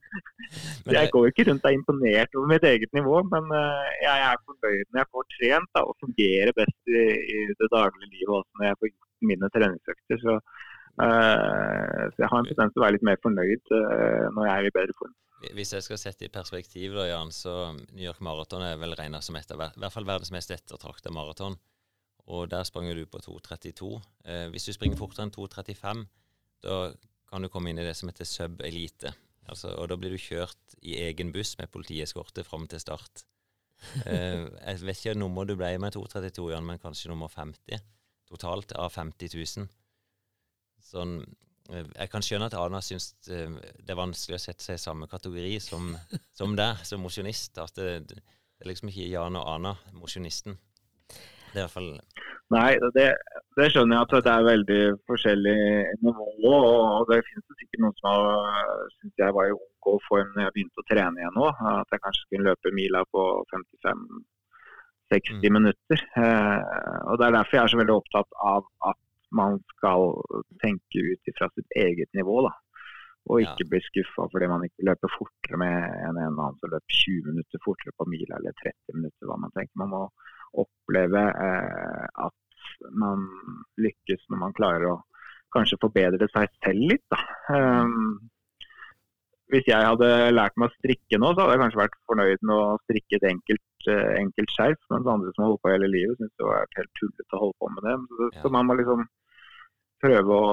jeg 0.96 1.10
går 1.14 1.26
ikke 1.30 1.46
rundt 1.48 1.64
og 1.64 1.70
er 1.70 1.78
imponert 1.78 2.38
over 2.38 2.52
mitt 2.52 2.66
eget 2.68 2.92
nivå, 2.96 3.16
men 3.32 3.50
uh, 3.50 3.88
jeg 4.02 4.28
er 4.28 4.44
fornøyd 4.44 4.84
når 4.92 5.00
jeg 5.00 5.10
får 5.16 5.26
trent 5.34 5.72
da, 5.74 5.82
og 5.82 5.98
fungerer 6.04 6.54
best 6.60 6.92
i, 6.92 7.02
i 7.34 7.40
det 7.50 7.70
daglige 7.72 8.12
livet 8.12 8.38
også 8.38 8.60
når 8.60 8.68
jeg 8.68 8.80
får 8.80 8.92
gjort 8.92 9.28
mine 9.32 9.50
treningsøkter. 9.56 10.22
Så, 10.22 10.38
uh, 11.02 12.00
så, 12.12 12.16
jeg 12.22 12.30
har 12.30 12.38
en 12.38 12.48
tendens 12.52 12.74
til 12.74 12.82
å 12.82 12.86
være 12.86 12.98
litt 12.98 13.10
mer 13.10 13.20
fornøyd 13.26 13.74
uh, 13.74 14.24
når 14.36 14.48
jeg 14.48 14.54
er 14.56 14.70
i 14.70 14.74
bedre 14.78 14.98
form. 15.02 15.14
Hvis 15.52 15.74
jeg 15.74 15.84
skal 15.84 16.00
sette 16.00 16.24
i 16.24 16.32
perspektiv, 16.32 16.94
da, 16.96 17.08
Jan, 17.10 17.34
så 17.34 17.74
New 17.74 18.04
York 18.06 18.22
Marathon 18.24 18.64
er 18.64 18.78
vel 18.80 18.94
regna 18.96 19.20
som 19.20 19.36
et 19.36 19.50
av 19.52 19.60
i 19.66 19.80
hvert 19.82 19.92
fall 19.92 20.06
verdens 20.08 20.32
mest 20.32 20.54
ettertrakta 20.54 21.12
maraton. 21.12 21.58
Og 22.32 22.48
der 22.50 22.64
sprang 22.64 22.88
du 22.96 23.04
på 23.06 23.20
2.32. 23.20 23.90
Eh, 24.24 24.46
hvis 24.52 24.64
du 24.68 24.72
springer 24.72 24.96
fortere 24.96 25.26
enn 25.26 25.34
2.35, 25.34 26.04
da 26.64 26.78
kan 27.28 27.44
du 27.44 27.50
komme 27.52 27.70
inn 27.70 27.80
i 27.82 27.84
det 27.84 27.96
som 27.98 28.08
heter 28.08 28.28
sub-elite. 28.28 29.12
Altså, 29.50 29.74
og 29.76 29.90
da 29.90 29.98
blir 30.00 30.14
du 30.14 30.20
kjørt 30.20 30.78
i 30.80 30.96
egen 31.04 31.34
buss 31.34 31.52
med 31.58 31.72
politieskorte 31.72 32.46
fram 32.46 32.64
til 32.70 32.80
start. 32.80 33.26
Eh, 34.06 34.46
jeg 34.46 34.80
vet 34.86 35.00
ikke 35.00 35.18
nummer 35.18 35.44
du 35.44 35.56
ble 35.58 35.74
med 35.82 35.96
2.32, 35.96 36.46
Jan, 36.54 36.64
men 36.64 36.80
kanskje 36.80 37.10
nummer 37.12 37.28
50 37.28 37.82
totalt 38.30 38.72
av 38.80 38.92
50 38.94 39.34
000. 39.34 39.68
Sånn, 40.84 41.18
eh, 41.70 41.84
jeg 41.86 42.12
kan 42.12 42.24
skjønne 42.24 42.48
at 42.50 42.56
Ana 42.58 42.80
syns 42.84 43.12
det 43.24 43.90
er 43.90 43.98
vanskelig 43.98 44.38
å 44.38 44.44
sette 44.46 44.64
seg 44.64 44.78
i 44.78 44.84
samme 44.84 45.08
kategori 45.10 45.58
som, 45.62 45.92
som 46.38 46.56
deg, 46.58 46.82
som 46.88 47.04
mosjonist. 47.04 47.58
At 47.62 47.76
det, 47.78 47.90
det, 48.10 48.22
er 48.62 48.70
liksom 48.70 48.90
ikke 48.92 49.10
Jan 49.10 49.40
og 49.40 49.50
Ana, 49.56 49.74
mosjonisten. 49.98 50.56
Det 51.54 51.60
er 51.62 51.62
i 51.62 51.66
hvert 51.68 51.76
fall 51.78 51.90
Nei, 52.52 52.74
det, 52.94 53.04
det, 53.56 53.66
skjønner 53.72 53.96
jeg 53.96 54.04
at 54.04 54.24
det 54.26 54.32
er 54.34 54.44
veldig 54.46 54.80
forskjellig 55.08 55.54
nivå. 56.04 56.52
Og 56.98 57.06
det 57.08 57.22
finnes 57.28 57.56
sikkert 57.60 57.80
noen 57.82 57.96
som 58.02 58.26
syns 58.98 59.22
jeg 59.22 59.34
var 59.34 59.48
i 59.48 59.54
OK 59.56 59.88
form 60.08 60.28
når 60.34 60.44
jeg 60.44 60.54
begynte 60.58 60.82
å 60.82 60.86
trene 60.90 61.22
igjen 61.22 61.38
nå. 61.38 61.48
At 61.72 61.94
jeg 61.94 62.02
kanskje 62.04 62.26
skulle 62.26 62.50
løpe 62.50 62.74
mila 62.76 63.00
på 63.14 63.24
55 63.54 64.04
60 65.12 65.34
Mm. 65.40 65.52
minutter. 65.56 65.98
Eh, 66.16 66.98
og 67.08 67.18
Det 67.18 67.26
er 67.26 67.32
derfor 67.38 67.56
jeg 67.56 67.62
er 67.64 67.72
så 67.72 67.80
veldig 67.80 67.96
opptatt 67.96 68.30
av 68.52 68.62
at 68.90 69.00
man 69.32 69.58
skal 69.76 70.14
tenke 70.62 71.02
ut 71.12 71.32
fra 71.38 71.48
sitt 71.54 71.70
eget 71.76 72.08
nivå. 72.14 72.42
da. 72.48 72.52
Og 73.30 73.40
Ja. 73.40 73.52
ikke 73.54 73.68
bli 73.70 73.80
skuffa 73.80 74.28
fordi 74.32 74.46
man 74.48 74.64
ikke 74.68 74.84
løper 74.88 75.08
fortere 75.16 75.56
med 75.58 75.76
en 76.08 76.16
en 76.20 76.38
annen 76.38 76.58
som 76.60 76.70
løper 76.70 76.92
20 76.92 77.24
minutter 77.32 77.58
fortere 77.64 77.92
på 77.98 78.04
mila 78.06 78.36
eller 78.36 78.52
30 78.62 78.94
minutter. 78.94 79.24
hva 79.26 79.38
Man 79.40 79.50
tenker. 79.56 79.72
Man 79.76 79.88
må 79.90 80.10
oppleve 80.62 81.24
eh, 81.48 82.06
at 82.26 82.92
man 82.94 83.26
lykkes 83.80 84.24
når 84.30 84.40
man 84.40 84.54
klarer 84.56 84.86
å 84.92 85.00
kanskje 85.54 85.80
forbedre 85.82 86.28
seg 86.32 86.50
selv 86.64 86.88
litt. 86.92 87.04
da. 87.12 87.20
Um, 87.54 88.16
hvis 89.52 89.68
jeg 89.68 89.86
hadde 89.86 90.08
lært 90.32 90.56
meg 90.58 90.70
å 90.70 90.76
strikke 90.80 91.20
nå, 91.20 91.30
så 91.30 91.44
hadde 91.44 91.54
jeg 91.54 91.62
kanskje 91.62 91.82
vært 91.82 91.98
fornøyd 92.10 92.46
med 92.48 92.54
å 92.56 92.78
strikke 92.86 93.18
et 93.20 93.26
enkelt, 93.28 93.88
uh, 93.90 94.10
enkelt 94.18 94.54
skjerf. 94.56 94.80
Mens 94.90 95.10
andre 95.14 95.34
som 95.34 95.44
har 95.44 95.52
holdt 95.52 95.62
på 95.62 95.74
hele 95.74 95.90
livet, 95.92 96.18
syns 96.18 96.34
det 96.40 96.48
var 96.48 96.66
helt 96.78 96.94
tullete 96.98 97.38
å 97.38 97.42
holde 97.44 97.58
på 97.62 97.70
med 97.76 97.88
det. 97.88 97.96
Så, 98.08 98.30
Ja. 98.32 98.42
så 98.42 98.52
man 98.56 98.66
må 98.70 98.78
liksom 98.80 99.06
prøve 100.04 100.38
å, 100.42 100.52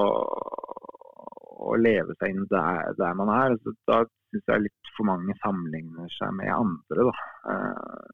å 1.72 1.76
leve 1.80 2.14
seg 2.20 2.36
inn 2.36 2.46
der, 2.52 2.92
der 3.00 3.14
man 3.18 3.32
er. 3.34 3.58
Så 3.64 3.74
da 3.90 4.02
syns 4.30 4.48
jeg 4.54 4.66
litt 4.68 4.94
for 4.96 5.08
mange 5.08 5.34
sammenligner 5.42 6.12
seg 6.20 6.34
med 6.38 6.52
andre, 6.54 7.08
da. 7.10 7.16
Eh. 7.52 8.10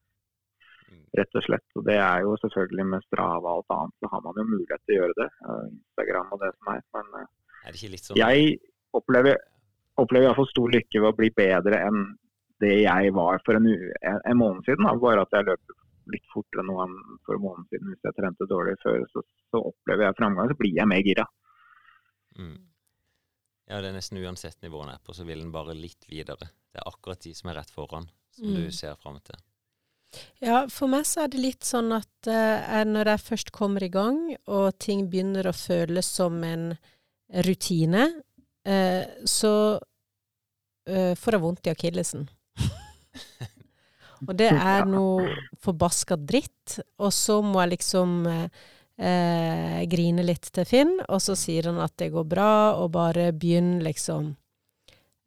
Rett 1.19 1.35
og 1.41 1.45
slett. 1.47 1.65
Og 1.77 1.85
det 1.89 1.97
er 1.99 2.23
jo 2.25 2.37
selvfølgelig 2.43 2.87
med 2.93 3.03
Strava 3.07 3.53
og 3.55 3.61
alt 3.63 3.75
annet, 3.77 3.95
så 4.03 4.11
har 4.13 4.21
man 4.25 4.37
jo 4.41 4.45
mulighet 4.49 4.83
til 4.87 4.95
å 4.95 4.99
gjøre 5.03 5.17
det. 5.23 5.29
eh, 5.49 5.67
Instagram 5.73 6.33
og 6.37 6.41
det 6.45 6.51
som 6.57 6.73
er. 6.75 6.83
Men 6.97 7.07
eh, 7.23 7.27
Er 7.65 7.73
det 7.73 7.81
ikke 7.83 7.93
litt 7.97 8.05
sånn 8.09 8.21
jeg 8.21 8.59
opplever, 8.99 9.37
opplever 9.99 10.25
i 10.25 10.29
hvert 10.31 10.41
fall 10.41 10.53
stor 10.53 10.71
lykke 10.77 11.01
ved 11.03 11.09
å 11.13 11.17
bli 11.19 11.31
bedre 11.37 11.81
enn 11.89 12.01
det 12.61 12.75
jeg 12.83 13.13
var 13.15 13.39
for 13.47 13.55
en, 13.59 13.67
u- 13.71 13.93
en, 14.03 14.21
en 14.27 14.39
måned 14.39 14.65
siden. 14.67 14.85
Da. 14.89 14.95
Bare 14.99 15.23
at 15.27 15.35
jeg 15.37 15.47
løper 15.47 15.75
litt 16.15 16.25
fortere 16.33 16.65
nå 16.65 16.79
enn 16.87 16.95
for 17.27 17.37
en 17.37 17.45
måned 17.45 17.69
siden. 17.71 17.93
Hvis 17.93 18.07
jeg 18.09 18.17
trente 18.17 18.47
dårlig 18.51 18.79
før, 18.83 19.03
så, 19.13 19.23
så 19.53 19.61
opplever 19.73 20.09
jeg 20.09 20.17
framgang. 20.19 20.49
Så 20.51 20.57
blir 20.59 20.75
jeg 20.81 20.89
mer 20.91 21.05
gira. 21.07 21.27
mm. 22.39 22.57
Ja, 23.69 23.83
det 23.85 23.91
er 23.91 23.99
nesten 23.99 24.17
uansett 24.25 24.63
nivå 24.65 24.79
den 24.81 24.95
er 24.95 25.01
på, 25.05 25.13
så 25.13 25.27
vil 25.29 25.43
den 25.43 25.51
bare 25.53 25.75
litt 25.77 26.07
videre. 26.09 26.47
Det 26.73 26.81
er 26.81 26.87
akkurat 26.89 27.21
de 27.21 27.35
som 27.37 27.51
er 27.51 27.59
rett 27.61 27.69
foran, 27.75 28.07
som 28.33 28.47
Mm. 28.49 28.55
du 28.57 28.71
ser 28.73 28.95
fram 28.97 29.19
til. 29.21 29.37
Ja, 30.41 30.63
for 30.73 30.91
meg 30.91 31.05
så 31.09 31.25
er 31.25 31.33
det 31.33 31.43
litt 31.43 31.67
sånn 31.67 31.93
at 31.97 32.31
eh, 32.31 32.85
når 32.89 33.13
jeg 33.13 33.25
først 33.27 33.53
kommer 33.55 33.85
i 33.85 33.91
gang, 33.93 34.21
og 34.49 34.79
ting 34.81 35.07
begynner 35.11 35.51
å 35.51 35.57
føles 35.57 36.09
som 36.19 36.41
en 36.47 36.71
rutine, 37.45 38.07
eh, 38.65 39.05
så 39.29 39.53
eh, 40.89 41.13
får 41.19 41.37
jeg 41.37 41.45
vondt 41.45 41.69
i 41.69 41.75
akillesen. 41.75 42.25
og 44.25 44.35
det 44.39 44.51
er 44.75 44.89
noe 44.89 45.29
forbaska 45.61 46.17
dritt. 46.17 46.79
Og 46.99 47.13
så 47.15 47.41
må 47.45 47.61
jeg 47.65 47.77
liksom 47.77 48.21
grine 48.99 50.25
litt 50.25 50.49
til 50.51 50.65
Finn, 50.67 50.97
og 51.07 51.21
så 51.23 51.37
sier 51.39 51.69
han 51.71 51.77
at 51.79 51.93
det 52.03 52.09
går 52.11 52.25
bra, 52.27 52.55
og 52.83 52.97
bare 52.97 53.29
begynn 53.31 53.77
liksom 53.85 54.33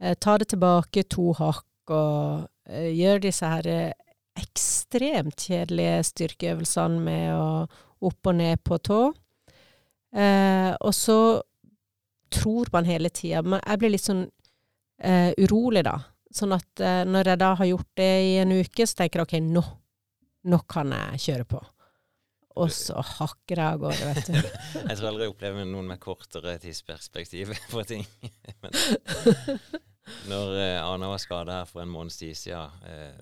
eh, 0.01 0.17
Ta 0.19 0.35
det 0.41 0.49
tilbake 0.51 1.05
to 1.07 1.29
hakk, 1.39 1.63
og 1.87 2.49
gjør 2.67 3.21
disse 3.23 3.47
her 3.47 3.67
eh, 3.71 4.10
ekstremt 4.41 5.47
kjedelige 5.47 6.01
styrkeøvelsene 6.11 7.01
med 7.05 7.33
å 7.35 7.47
opp 8.01 8.29
og 8.31 8.37
ned 8.37 8.61
på 8.65 8.79
tå. 8.81 9.01
Eh, 10.11 10.71
og 10.81 10.93
så 10.97 11.17
tror 12.31 12.67
man 12.73 12.83
hele 12.83 13.07
tida 13.13 13.39
Men 13.45 13.61
jeg 13.63 13.79
blir 13.79 13.93
litt 13.93 14.03
sånn 14.03 14.25
eh, 15.03 15.31
urolig, 15.39 15.85
da. 15.87 15.97
Sånn 16.31 16.55
at 16.55 16.83
eh, 16.83 17.03
når 17.07 17.33
jeg 17.33 17.41
da 17.43 17.51
har 17.59 17.69
gjort 17.69 17.91
det 17.99 18.11
i 18.25 18.33
en 18.41 18.55
uke, 18.55 18.87
så 18.87 19.01
tenker 19.01 19.21
jeg 19.21 19.27
OK, 19.29 19.37
nå, 19.51 19.63
nå 20.51 20.61
kan 20.71 20.93
jeg 20.95 21.23
kjøre 21.27 21.47
på. 21.53 21.61
Og 22.59 22.71
så 22.75 22.99
hakker 22.99 23.61
jeg 23.61 23.63
av 23.63 23.79
gårde, 23.79 24.07
vet 24.09 24.27
du. 24.27 24.35
Jeg 24.89 24.97
tror 24.97 25.07
aldri 25.07 25.23
jeg 25.23 25.31
opplever 25.31 25.67
noen 25.69 25.87
med 25.87 26.01
kortere 26.03 26.57
tidsperspektiv 26.59 27.53
på 27.71 27.83
ting. 27.87 28.03
Men 28.63 28.75
når 30.31 30.57
eh, 30.59 30.79
Ana 30.83 31.13
var 31.13 31.21
skada 31.23 31.61
her 31.61 31.69
for 31.69 31.83
en 31.83 31.93
måneds 31.93 32.19
tid 32.19 32.35
siden, 32.35 32.83
eh, 32.91 33.21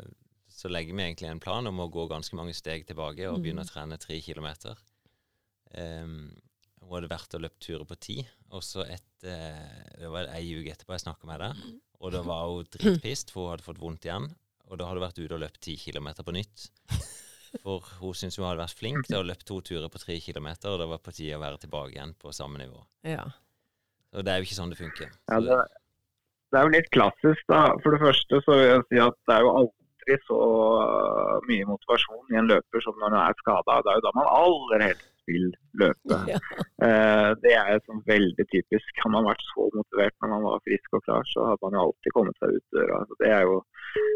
så 0.60 0.68
legger 0.68 0.95
vi 0.97 1.05
egentlig 1.05 1.30
en 1.30 1.39
plan 1.39 1.68
om 1.70 1.80
å 1.80 1.88
gå 1.91 2.03
ganske 2.12 2.36
mange 2.36 2.55
steg 2.57 2.84
tilbake 2.89 3.30
og 3.30 3.39
begynne 3.39 3.64
å 3.64 3.70
trene 3.70 3.99
tre 4.01 4.18
kilometer. 4.24 4.76
Um, 5.72 6.34
hun 6.82 6.97
hadde 6.97 7.12
vært 7.12 7.36
og 7.38 7.43
løpt 7.45 7.62
turer 7.64 7.86
på 7.88 7.95
ti, 8.01 8.18
og 8.51 8.66
så 8.66 8.84
etter 8.84 9.55
Det 9.99 10.10
var 10.12 10.30
ei 10.34 10.45
uke 10.55 10.74
etterpå 10.74 10.95
jeg 10.95 11.03
snakka 11.03 11.28
med 11.30 11.41
deg, 11.43 11.64
og 11.99 12.14
da 12.16 12.22
var 12.26 12.45
hun 12.49 12.70
dritpist, 12.76 13.32
for 13.32 13.45
hun 13.45 13.53
hadde 13.53 13.68
fått 13.68 13.82
vondt 13.82 14.07
igjen. 14.07 14.30
Og 14.70 14.78
da 14.80 14.88
hadde 14.88 15.01
hun 15.01 15.07
vært 15.07 15.20
ute 15.20 15.36
og 15.36 15.41
løpt 15.43 15.64
ti 15.66 15.76
kilometer 15.82 16.26
på 16.28 16.36
nytt. 16.36 16.70
For 17.64 17.86
hun 17.99 18.14
syntes 18.14 18.38
hun 18.38 18.45
hadde 18.45 18.62
vært 18.62 18.78
flink 18.78 19.07
til 19.07 19.20
å 19.20 19.26
løpe 19.26 19.47
to 19.47 19.57
turer 19.66 19.89
på 19.91 20.01
tre 20.01 20.20
kilometer, 20.22 20.70
og 20.72 20.84
det 20.84 20.88
var 20.91 21.01
på 21.03 21.14
tide 21.16 21.39
å 21.39 21.41
være 21.41 21.62
tilbake 21.64 21.95
igjen 21.95 22.14
på 22.22 22.34
samme 22.36 22.62
nivå. 22.62 22.84
Ja. 23.07 23.26
Og 24.14 24.26
det 24.26 24.32
er 24.32 24.39
jo 24.39 24.47
ikke 24.47 24.57
sånn 24.60 24.74
det 24.74 24.80
funker. 24.80 25.12
Ja, 25.32 25.39
det, 25.45 25.57
det 26.53 26.60
er 26.60 26.68
jo 26.68 26.76
litt 26.76 26.91
klassisk, 26.93 27.43
da. 27.49 27.64
For 27.84 27.95
det 27.95 28.03
første 28.03 28.41
så 28.45 28.57
vil 28.60 28.70
jeg 28.70 28.86
si 28.88 29.01
at 29.03 29.18
det 29.30 29.36
er 29.36 29.45
jo 29.47 29.55
aldri 29.64 29.79
så 30.26 30.39
mye 31.47 31.68
motivasjon 31.70 32.34
i 32.34 32.39
en 32.41 32.49
løper 32.49 32.84
som 32.84 32.97
når 32.97 33.14
man 33.14 33.22
er 33.22 33.38
skada. 33.41 33.80
Det 33.86 33.91
er 33.91 33.99
jo 33.99 34.05
da 34.07 34.14
man 34.18 34.30
aller 34.34 34.86
helst 34.88 35.07
vil 35.30 35.47
løpe. 35.82 36.20
Ja. 36.32 36.39
Eh, 36.86 37.30
det 37.43 37.53
er 37.57 37.82
sånn 37.86 38.01
veldig 38.07 38.45
typisk. 38.51 38.91
Hadde 39.01 39.14
man 39.14 39.28
vært 39.28 39.43
så 39.51 39.68
motivert 39.76 40.16
når 40.22 40.32
man 40.34 40.45
var 40.47 40.62
frisk 40.68 40.95
og 40.97 41.03
klar, 41.05 41.26
så 41.28 41.47
hadde 41.49 41.66
man 41.66 41.78
jo 41.78 41.86
alltid 41.88 42.16
kommet 42.16 42.39
seg 42.39 42.55
ut 42.55 42.78
døra. 42.78 42.99
Så 43.10 43.18
det 43.22 43.32
er 43.36 43.47
jo 43.47 43.57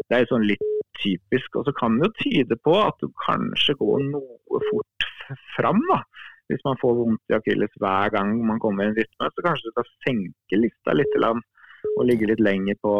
det 0.08 0.18
er 0.18 0.30
sånn 0.30 0.46
litt 0.48 0.68
typisk. 1.02 1.58
Og 1.60 1.66
så 1.68 1.74
kan 1.76 1.98
det 1.98 2.08
jo 2.08 2.14
tyde 2.22 2.58
på 2.66 2.76
at 2.80 2.96
du 3.02 3.10
kanskje 3.26 3.76
går 3.80 4.06
noe 4.10 4.62
fort 4.70 5.08
fram. 5.56 5.82
da. 5.90 6.00
Hvis 6.52 6.64
man 6.66 6.80
får 6.80 6.96
vondt 7.00 7.32
i 7.32 7.36
akilles 7.38 7.76
hver 7.80 8.12
gang 8.12 8.34
man 8.46 8.60
kommer 8.62 8.84
i 8.84 8.92
en 8.92 8.96
rytme, 8.98 9.28
så 9.32 9.44
kanskje 9.46 9.70
du 9.70 9.74
skal 9.74 9.92
senke 10.06 10.60
lista 10.60 10.96
litt 10.96 11.14
og 11.24 12.04
ligge 12.08 12.28
litt 12.28 12.42
lenger 12.42 12.76
på 12.84 12.94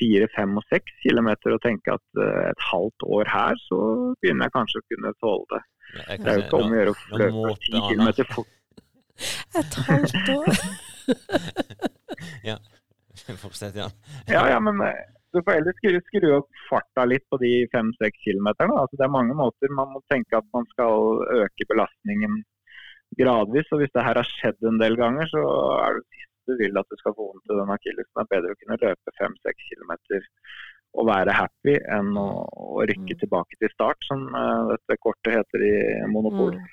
fire, 0.00 0.28
fem 0.36 0.56
og 0.60 0.64
seks 0.70 0.96
kilometer 1.02 1.56
og 1.56 1.62
tenke 1.64 1.94
at 1.96 2.22
eh, 2.22 2.48
et 2.52 2.64
halvt 2.70 3.06
år 3.18 3.30
her, 3.34 3.60
så 3.66 3.80
begynner 4.20 4.48
jeg 4.48 4.56
kanskje 4.56 4.82
å 4.82 4.88
kunne 4.92 5.14
tåle 5.24 5.46
det. 5.54 5.62
jeg 6.00 6.24
Det 6.24 6.32
er 6.32 6.38
jo 6.38 6.46
ikke 6.46 6.60
om 6.60 6.74
å 6.74 6.80
gjøre 6.80 6.94
å 6.94 7.22
løpe 7.22 7.54
ti 7.66 7.84
kilometer 7.88 8.30
fort. 8.34 8.56
Et 9.60 9.80
halvt 9.86 10.28
år. 10.36 10.60
ja. 12.50 12.60
Fortsett, 13.40 13.76
Jan. 13.76 13.96
Ja, 14.34 14.46
ja, 14.48 14.60
men 14.62 14.80
eh, 14.86 15.02
du 15.34 15.42
får 15.42 15.58
heller 15.58 15.76
skru, 15.78 15.98
skru 16.08 16.28
opp 16.38 16.62
farta 16.68 17.04
litt 17.06 17.26
på 17.30 17.38
de 17.42 17.52
fem-seks 17.74 18.24
kilometerne. 18.24 18.78
Altså, 18.78 18.98
det 18.98 19.06
er 19.06 19.18
mange 19.18 19.36
måter 19.38 19.74
man 19.76 19.92
må 19.94 20.02
tenke 20.10 20.38
at 20.38 20.48
man 20.56 20.66
skal 20.72 21.22
øke 21.44 21.68
belastningen 21.70 22.40
gradvis. 23.18 23.68
Og 23.74 23.82
hvis 23.82 23.94
det 23.94 24.06
her 24.06 24.18
har 24.20 24.32
skjedd 24.38 24.66
en 24.66 24.80
del 24.82 24.98
ganger, 24.98 25.30
så 25.30 25.44
er 25.84 25.98
det 25.98 26.26
du 26.48 26.56
vil 26.58 26.78
at 26.80 26.88
du 26.90 26.96
skal 27.00 27.14
få 27.16 27.28
vondt 27.30 27.50
i 27.50 27.56
den 27.58 27.72
akillesen. 27.76 28.12
Det 28.16 28.22
er 28.24 28.32
bedre 28.34 28.54
å 28.54 28.60
kunne 28.60 28.78
løpe 28.84 29.16
fem-seks 29.18 29.66
kilometer 29.72 30.28
og 30.98 31.06
være 31.06 31.34
happy 31.36 31.76
enn 31.94 32.16
å, 32.18 32.28
å 32.50 32.84
rykke 32.88 33.14
Mm. 33.14 33.18
tilbake 33.20 33.58
til 33.60 33.70
start, 33.70 34.00
som 34.08 34.24
uh, 34.34 34.72
dette 34.72 34.96
kortet 34.98 35.36
heter 35.36 35.62
i 35.62 35.74
Monopol. 36.10 36.56
Mm. 36.58 36.64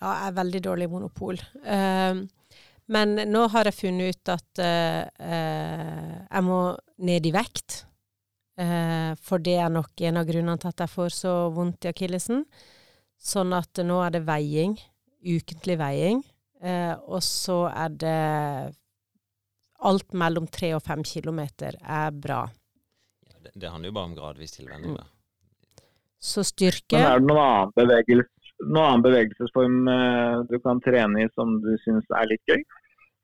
Ja, 0.00 0.12
jeg 0.12 0.28
er 0.28 0.36
veldig 0.36 0.60
dårlig 0.64 0.86
i 0.86 0.90
monopol. 0.92 1.40
Uh, 1.66 2.22
men 2.94 3.16
nå 3.26 3.42
har 3.50 3.66
jeg 3.66 3.76
funnet 3.76 4.14
ut 4.14 4.32
at 4.32 4.62
uh, 4.62 5.02
jeg 6.24 6.46
må 6.46 6.60
ned 6.98 7.26
i 7.26 7.32
vekt. 7.34 7.84
For 9.24 9.40
det 9.40 9.54
er 9.56 9.70
nok 9.72 10.02
en 10.04 10.18
av 10.20 10.26
grunnene 10.28 10.60
til 10.60 10.68
at 10.68 10.82
jeg 10.82 10.92
får 10.92 11.14
så 11.16 11.30
vondt 11.54 11.86
i 11.86 11.88
akillesen. 11.88 12.42
Sånn 13.16 13.54
at 13.56 13.80
nå 13.86 14.02
er 14.04 14.12
det 14.12 14.20
veiing. 14.26 14.74
Ukentlig 15.24 15.78
veiing. 15.80 16.20
Og 17.08 17.22
så 17.24 17.62
er 17.70 17.94
det 18.02 18.18
Alt 19.88 20.12
mellom 20.12 20.46
tre 20.52 20.74
og 20.76 20.82
fem 20.84 21.02
kilometer 21.06 21.78
er 21.80 22.10
bra. 22.12 22.42
Ja, 23.30 23.36
det, 23.46 23.54
det 23.54 23.70
handler 23.72 23.88
jo 23.90 23.96
bare 23.96 24.10
om 24.10 24.16
gradvis 24.18 24.52
tilvenning, 24.58 24.98
da. 24.98 25.06
Så 26.20 26.44
styrke 26.44 26.98
Men 26.98 27.06
er 27.08 27.22
det 27.22 27.28
noen 27.30 27.40
annen, 27.40 27.70
bevegelse, 27.78 28.28
noen 28.66 28.84
annen 28.84 29.04
bevegelsesform 29.06 29.78
eh, 29.88 30.42
du 30.50 30.58
kan 30.60 30.82
trene 30.84 31.22
i 31.24 31.30
som 31.32 31.54
du 31.64 31.70
syns 31.80 32.10
er 32.12 32.28
litt 32.28 32.44
gøy? 32.52 32.60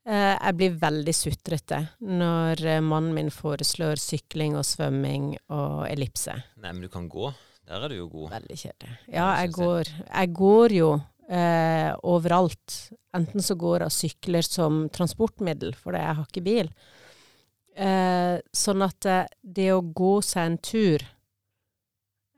Eh, 0.07 0.33
Jeg 0.39 0.57
blir 0.57 0.79
veldig 0.81 1.15
sutrete 1.19 1.83
når 2.01 2.63
eh, 2.65 2.81
mannen 2.81 3.13
min 3.19 3.29
foreslår 3.35 4.01
sykling 4.01 4.57
og 4.57 4.65
svømming 4.65 5.35
og 5.53 5.83
ellipse. 5.91 6.39
Nei, 6.63 6.73
men 6.73 6.87
du 6.87 6.89
kan 6.89 7.11
gå. 7.13 7.29
Der 7.67 7.83
er 7.85 7.91
du 7.93 7.99
jo 7.99 8.09
god. 8.09 8.31
Veldig 8.31 8.57
kjedelig. 8.63 8.97
Ja, 9.11 9.29
jeg. 9.43 9.53
går, 9.59 9.93
jeg 10.07 10.33
går 10.41 10.75
jo 10.79 10.91
eh, 11.29 11.91
overalt. 12.07 12.77
Enten 13.16 13.45
så 13.45 13.57
går 13.59 13.83
jeg 13.85 13.91
og 13.91 13.97
sykler 13.97 14.47
som 14.47 14.87
transportmiddel, 14.93 15.74
fordi 15.79 16.03
jeg 16.03 16.18
har 16.18 16.29
ikke 16.29 16.47
bil. 16.47 16.70
Eh, 17.77 18.39
sånn 18.57 18.85
at 18.87 19.09
eh, 19.11 19.29
det 19.43 19.70
å 19.74 19.83
gå 19.85 20.14
seg 20.24 20.51
en 20.51 20.59
tur, 20.64 21.05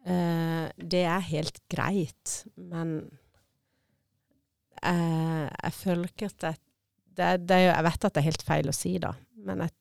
eh, 0.07 0.65
det 0.77 1.05
er 1.07 1.29
helt 1.31 1.61
greit, 1.71 2.41
men 2.57 2.97
eh, 4.83 5.47
jeg 5.47 5.77
føler 5.79 6.11
ikke 6.11 6.33
at 6.33 6.51
jeg 6.51 6.65
det, 7.19 7.49
det, 7.51 7.57
Jeg 7.65 7.83
vet 7.83 8.05
at 8.07 8.15
det 8.15 8.21
er 8.21 8.29
helt 8.29 8.45
feil 8.47 8.69
å 8.71 8.77
si, 8.77 8.93
da, 9.03 9.09
men 9.43 9.65
jeg, 9.65 9.73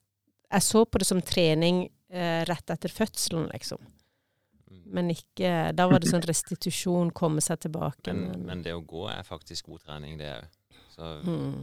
jeg 0.55 0.65
så 0.65 0.79
på 0.89 0.97
det 0.97 1.05
som 1.05 1.19
trening 1.21 1.83
eh, 2.09 2.41
rett 2.49 2.73
etter 2.73 2.89
fødselen, 2.89 3.45
liksom. 3.51 3.81
Mm. 4.67 4.83
Men 4.97 5.09
ikke 5.13 5.51
Da 5.77 5.87
var 5.89 6.03
det 6.03 6.11
sånn 6.11 6.25
restitusjon, 6.27 7.11
komme 7.15 7.43
seg 7.43 7.61
tilbake. 7.65 8.13
Men, 8.13 8.45
men 8.47 8.63
det 8.65 8.75
å 8.75 8.83
gå 8.85 9.07
er 9.11 9.27
faktisk 9.27 9.71
god 9.71 9.85
trening, 9.87 10.17
det 10.19 10.31
òg. 10.33 10.47
Så 10.97 11.11
mm. 11.27 11.53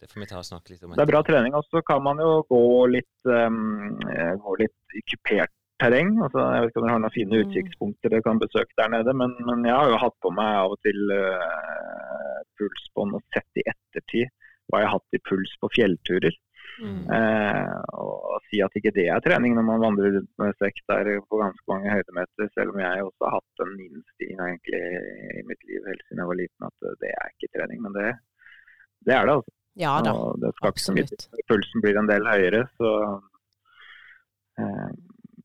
det 0.00 0.10
får 0.12 0.22
vi 0.22 0.30
ta 0.30 0.38
og 0.40 0.48
snakke 0.48 0.74
litt 0.74 0.86
om. 0.86 0.94
Det 0.94 1.04
er 1.04 1.10
bra 1.10 1.24
trening. 1.26 1.56
Og 1.58 1.66
så 1.68 1.82
kan 1.86 2.04
man 2.06 2.22
jo 2.22 2.38
gå 2.50 2.62
litt, 2.94 3.12
um, 3.28 3.98
gå 4.44 4.56
litt 4.62 4.96
i 4.98 5.04
kupert 5.12 5.52
terreng. 5.82 6.14
Altså, 6.22 6.38
jeg 6.38 6.62
vet 6.62 6.72
ikke 6.72 6.80
om 6.80 6.86
dere 6.86 6.94
har 6.94 7.02
noen 7.02 7.14
fine 7.14 7.42
utkikkspunkter 7.42 7.50
utsiktspunkter 7.50 8.14
dere 8.14 8.26
kan 8.26 8.40
besøke 8.42 8.78
der 8.78 8.92
nede, 8.94 9.16
men, 9.20 9.34
men 9.48 9.66
jeg 9.66 9.74
har 9.74 9.90
jo 9.90 10.00
hatt 10.04 10.16
på 10.22 10.32
meg 10.36 10.60
av 10.62 10.76
og 10.76 10.80
til 10.86 11.00
uh, 11.10 12.40
pulsbånd 12.60 13.18
og 13.18 13.24
sett 13.34 13.60
i 13.60 13.66
ettertid 13.72 14.30
hva 14.70 14.80
jeg 14.80 14.88
har 14.88 14.96
hatt 14.96 15.16
i 15.18 15.22
puls 15.28 15.52
på 15.60 15.70
fjellturer. 15.74 16.36
Mm. 16.82 17.02
Eh, 17.16 17.74
og 17.94 18.46
si 18.50 18.60
at 18.64 18.76
ikke 18.78 18.92
det 18.96 19.06
er 19.12 19.22
trening 19.22 19.54
når 19.56 19.66
man 19.68 19.82
vandrer 19.82 20.16
rundt 20.16 20.30
med 20.42 20.56
sekk 20.58 20.80
der 20.90 21.10
på 21.30 21.40
ganske 21.40 21.70
mange 21.70 21.92
høydemeter, 21.92 22.48
selv 22.54 22.74
om 22.74 22.80
jeg 22.82 23.04
også 23.08 23.28
har 23.28 23.36
hatt 23.36 23.62
den 23.62 23.74
innstillinga 23.86 24.48
egentlig 24.50 24.80
i 25.40 25.44
mitt 25.50 25.68
liv 25.70 25.90
helt 25.90 26.06
siden 26.06 26.22
jeg 26.22 26.30
var 26.30 26.40
liten 26.40 26.68
at 26.70 26.88
det 27.02 27.12
er 27.12 27.34
ikke 27.34 27.52
trening. 27.56 27.82
Men 27.84 27.98
det, 27.98 28.08
det 29.06 29.16
er 29.18 29.28
det, 29.28 29.36
altså. 29.38 29.56
Ja 29.84 29.96
da. 30.06 30.14
Og 30.14 30.38
det 30.42 30.52
skal 30.54 30.70
ikke 30.70 30.84
så 30.84 30.94
mye 30.94 31.06
Absolutt. 31.08 31.46
Pulsen 31.50 31.82
blir 31.82 31.96
en 31.98 32.10
del 32.10 32.30
høyere, 32.30 32.62
så 32.78 32.94
eh, 34.62 34.90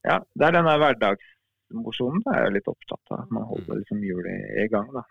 Ja, 0.06 0.22
det 0.38 0.46
er 0.48 0.54
den 0.56 0.70
der 0.70 0.80
hverdagsmosjonen 0.80 2.22
jeg 2.24 2.46
er 2.46 2.54
litt 2.56 2.70
opptatt 2.72 3.16
av. 3.18 3.26
Man 3.36 3.48
holder 3.50 3.82
liksom 3.82 4.06
hjulet 4.06 4.54
i 4.64 4.68
gang, 4.72 4.88
da. 4.96 5.04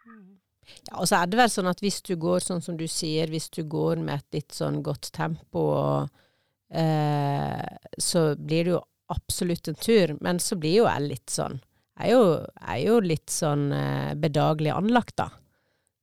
Ja, 0.89 1.01
og 1.01 1.09
så 1.09 1.21
er 1.21 1.31
det 1.31 1.39
vel 1.41 1.51
sånn 1.53 1.71
at 1.71 1.83
hvis 1.85 2.01
du 2.07 2.15
går 2.21 2.45
sånn 2.45 2.63
som 2.65 2.77
du 2.79 2.87
sier, 2.91 3.31
hvis 3.31 3.51
du 3.55 3.63
går 3.69 4.01
med 4.05 4.21
et 4.21 4.41
litt 4.41 4.57
sånn 4.57 4.81
godt 4.85 5.11
tempo, 5.17 5.65
og, 5.77 6.23
eh, 6.71 7.65
så 7.99 8.31
blir 8.37 8.65
det 8.65 8.75
jo 8.77 8.83
absolutt 9.09 9.69
en 9.69 9.79
tur. 9.81 10.17
Men 10.21 10.41
så 10.43 10.57
blir 10.61 10.83
jo 10.83 10.89
jeg 10.89 11.09
litt 11.09 11.33
sånn 11.33 11.61
Jeg 11.99 12.13
er 12.13 12.15
jo, 12.15 12.27
er 12.63 12.79
jo 12.79 12.99
litt 13.03 13.33
sånn 13.35 13.73
eh, 13.75 14.13
bedagelig 14.15 14.71
anlagt, 14.71 15.17
da. 15.19 15.33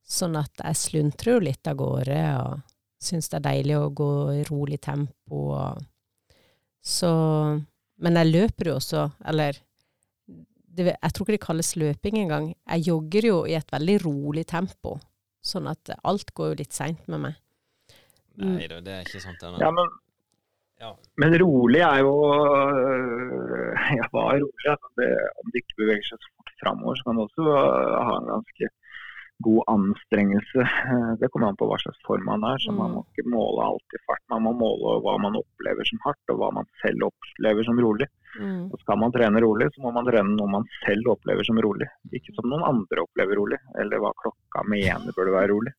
Sånn 0.04 0.36
at 0.36 0.60
jeg 0.60 0.76
sluntrer 0.76 1.32
jo 1.32 1.44
litt 1.46 1.70
av 1.70 1.78
gårde, 1.80 2.18
og 2.42 2.60
syns 3.00 3.30
det 3.32 3.38
er 3.38 3.46
deilig 3.46 3.78
å 3.80 3.94
gå 3.96 4.10
i 4.34 4.42
rolig 4.50 4.76
tempo. 4.84 5.40
Og 5.56 5.80
så 6.84 7.12
Men 7.96 8.18
jeg 8.20 8.28
løper 8.28 8.68
jo 8.68 8.74
også, 8.76 9.06
eller 9.24 9.56
det, 10.76 10.84
jeg 10.94 11.12
tror 11.16 11.24
ikke 11.26 11.36
det 11.38 11.44
kalles 11.46 11.70
løping 11.80 12.18
engang. 12.22 12.48
Jeg 12.68 12.86
jogger 12.88 13.26
jo 13.30 13.36
i 13.48 13.54
et 13.58 13.72
veldig 13.72 13.96
rolig 14.04 14.46
tempo, 14.50 14.96
sånn 15.44 15.68
at 15.72 15.92
alt 16.04 16.32
går 16.36 16.52
jo 16.52 16.58
litt 16.62 16.76
seint 16.76 17.02
med 17.08 17.22
meg. 17.28 17.38
Nei 18.36 18.66
da, 18.68 18.82
det 18.84 18.92
er 18.98 19.06
ikke 19.06 19.22
sant 19.24 19.42
ennå. 19.46 19.60
Ja, 19.62 19.70
men, 19.72 19.88
Ja. 20.76 20.90
men 21.16 21.32
rolig 21.40 21.80
er 21.80 22.02
jo 22.04 22.10
øh, 22.30 23.72
Ja, 23.96 24.08
hva 24.12 24.24
er 24.34 24.42
rolig? 24.42 24.66
Altså 24.72 24.90
det, 25.00 25.06
om 25.40 25.52
det 25.52 25.62
ikke 25.62 25.78
beveger 25.82 26.04
seg 26.10 26.20
så 26.20 26.32
fort 26.36 26.52
framover, 26.62 26.98
så 26.98 27.06
kan 27.06 27.16
det 27.20 27.24
også 27.26 27.46
øh, 27.52 27.94
ha 28.08 28.16
en 28.20 28.28
ganske 28.34 28.68
god 29.46 29.62
anstrengelse. 29.72 30.66
Det 31.20 31.28
kommer 31.32 31.50
an 31.50 31.58
på 31.60 31.68
hva 31.70 31.76
slags 31.80 32.00
form 32.08 32.24
man 32.28 32.44
er. 32.48 32.60
så 32.64 32.72
Man 32.76 32.94
må 32.96 33.02
ikke 33.10 33.28
måle 33.32 33.64
alltid 33.70 34.04
fart. 34.08 34.22
Man 34.32 34.44
må 34.46 34.52
måle 34.56 34.94
hva 35.04 35.16
man 35.20 35.36
opplever 35.40 35.84
som 35.88 36.00
hardt, 36.06 36.22
og 36.32 36.40
hva 36.40 36.52
man 36.60 36.68
selv 36.82 37.08
opplever 37.10 37.64
som 37.68 37.80
rolig. 37.84 38.08
Mm. 38.36 38.68
Og 38.72 38.78
skal 38.82 39.00
man 39.00 39.14
trene 39.14 39.42
rolig, 39.42 39.70
så 39.74 39.82
må 39.84 39.92
man 39.94 40.06
trene 40.08 40.36
noe 40.36 40.50
man 40.50 40.66
selv 40.82 41.12
opplever 41.14 41.46
som 41.46 41.58
rolig. 41.62 41.88
Ikke 42.16 42.34
som 42.36 42.48
noen 42.50 42.64
andre 42.66 43.04
opplever 43.06 43.38
rolig, 43.40 43.58
eller 43.80 44.02
hva 44.02 44.12
klokka 44.22 44.64
mener 44.68 45.16
burde 45.16 45.34
være 45.36 45.52
rolig. 45.54 45.72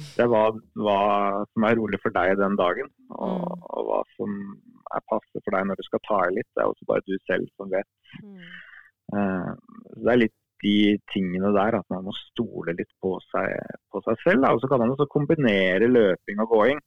Det 0.00 0.22
er 0.22 0.30
hva, 0.30 0.44
hva 0.78 0.98
som 1.50 1.64
er 1.66 1.78
rolig 1.78 1.98
for 2.02 2.14
deg 2.14 2.36
den 2.38 2.56
dagen, 2.58 2.90
og, 3.10 3.40
Mm. 3.40 3.64
og 3.74 3.86
hva 3.88 4.02
som 4.16 4.36
er 4.94 5.06
passe 5.10 5.42
for 5.44 5.50
deg 5.54 5.66
når 5.66 5.76
du 5.76 5.86
skal 5.86 6.02
ta 6.06 6.20
i 6.26 6.34
litt. 6.36 6.48
Det 6.54 6.62
er 6.62 6.70
også 6.70 6.86
bare 6.86 7.06
du 7.06 7.16
selv 7.26 7.48
som 7.56 7.70
vet. 7.70 7.90
Mm. 8.22 8.36
Uh, 9.10 9.50
det 9.98 10.12
er 10.12 10.22
litt 10.24 10.38
de 10.62 10.98
tingene 11.12 11.52
der, 11.56 11.78
at 11.78 11.86
man 11.90 12.04
må 12.04 12.14
stole 12.18 12.74
litt 12.76 12.90
på 13.02 13.14
seg, 13.30 13.48
på 13.92 14.02
seg 14.04 14.18
selv. 14.24 14.46
Og 14.50 14.60
så 14.60 14.68
kan 14.68 14.82
man 14.82 14.92
også 14.94 15.08
kombinere 15.10 15.88
løping 15.88 16.42
og 16.44 16.52
gåing, 16.52 16.80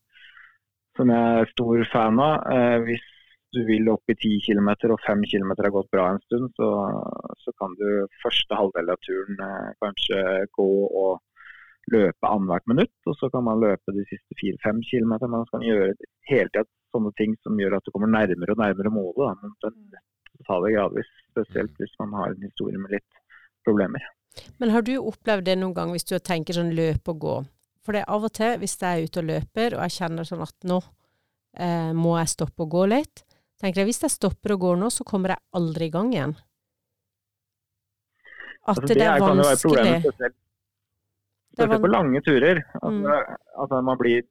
som 0.97 1.09
jeg 1.09 1.41
er 1.41 1.51
stor 1.51 1.85
fan 1.91 2.21
av. 2.21 2.35
Eh, 2.53 2.77
hvis 2.85 3.07
du 3.53 3.61
vil 3.67 3.89
opp 3.91 4.09
i 4.09 4.15
10 4.15 4.39
km 4.47 4.69
og 4.93 5.01
5 5.05 5.25
km 5.29 5.51
har 5.59 5.73
gått 5.75 5.91
bra 5.93 6.07
en 6.11 6.21
stund, 6.25 6.49
så, 6.57 6.69
så 7.43 7.53
kan 7.61 7.75
du 7.79 7.87
første 8.23 8.57
halvdel 8.57 8.89
av 8.93 9.01
turen 9.05 9.43
eh, 9.47 9.69
kanskje 9.83 10.21
gå 10.57 10.69
og 11.03 11.21
løpe 11.93 12.29
annethvert 12.29 12.69
minutt. 12.71 12.95
Og 13.09 13.17
så 13.19 13.29
kan 13.33 13.45
man 13.45 13.61
løpe 13.61 13.95
de 13.95 14.05
siste 14.09 14.37
4-5 14.39 14.81
km. 14.89 15.13
Man 15.29 15.45
skal 15.49 15.67
gjøre 15.67 15.91
hele 16.31 16.49
tida 16.49 16.65
sånne 16.93 17.13
ting 17.17 17.33
som 17.41 17.57
gjør 17.57 17.79
at 17.79 17.85
du 17.85 17.93
kommer 17.93 18.11
nærmere 18.11 18.53
og 18.53 18.61
nærmere 18.61 18.93
målet. 18.93 19.21
Da. 19.21 19.33
Men 19.41 19.77
det 19.93 20.45
tar 20.47 20.61
det 20.63 20.73
gradvis, 20.75 21.09
spesielt 21.31 21.81
hvis 21.81 21.95
man 22.01 22.13
har 22.19 22.33
en 22.33 22.45
historie 22.45 22.81
med 22.81 22.93
litt 22.97 23.21
problemer. 23.65 24.05
Men 24.61 24.73
har 24.73 24.85
du 24.85 24.95
opplevd 24.97 25.45
det 25.45 25.57
noen 25.61 25.75
gang 25.77 25.93
hvis 25.93 26.07
du 26.09 26.15
tenker 26.17 26.57
sånn 26.57 26.73
løpe 26.77 27.13
og 27.13 27.21
gå? 27.21 27.35
For 27.83 27.95
det 27.95 28.03
er 28.03 28.13
av 28.15 28.25
og 28.25 28.33
til, 28.33 28.55
hvis 28.61 28.77
jeg 28.79 28.89
er 28.89 29.07
ute 29.09 29.21
og 29.21 29.29
løper, 29.29 29.75
og 29.75 29.85
jeg 29.85 29.95
kjenner 29.97 30.27
sånn 30.27 30.43
at 30.45 30.67
nå 30.69 30.79
eh, 31.59 31.91
må 31.97 32.15
jeg 32.17 32.31
stoppe 32.31 32.65
og 32.65 32.71
gå 32.77 32.85
litt, 32.93 33.25
tenker 33.63 33.83
jeg 33.83 33.91
hvis 33.91 34.03
jeg 34.03 34.13
stopper 34.13 34.55
og 34.55 34.65
går 34.65 34.81
nå, 34.81 34.89
så 34.91 35.05
kommer 35.07 35.33
jeg 35.33 35.43
aldri 35.59 35.87
i 35.87 35.93
gang 35.93 36.11
igjen. 36.13 36.35
At 38.63 38.77
Altså, 38.77 38.87
det, 38.87 39.03
er 39.03 39.17
jo 39.17 39.25
være 39.25 39.39
vanskelig. 39.39 39.95
spesielt, 40.03 40.35
Det 41.53 41.63
er 41.63 41.67
spesielt 41.67 41.83
på 41.83 41.91
lange 41.91 42.21
turer. 42.27 42.61
Altså, 42.81 43.17
altså 43.59 43.81
Man 43.89 43.99
blir 43.99 44.21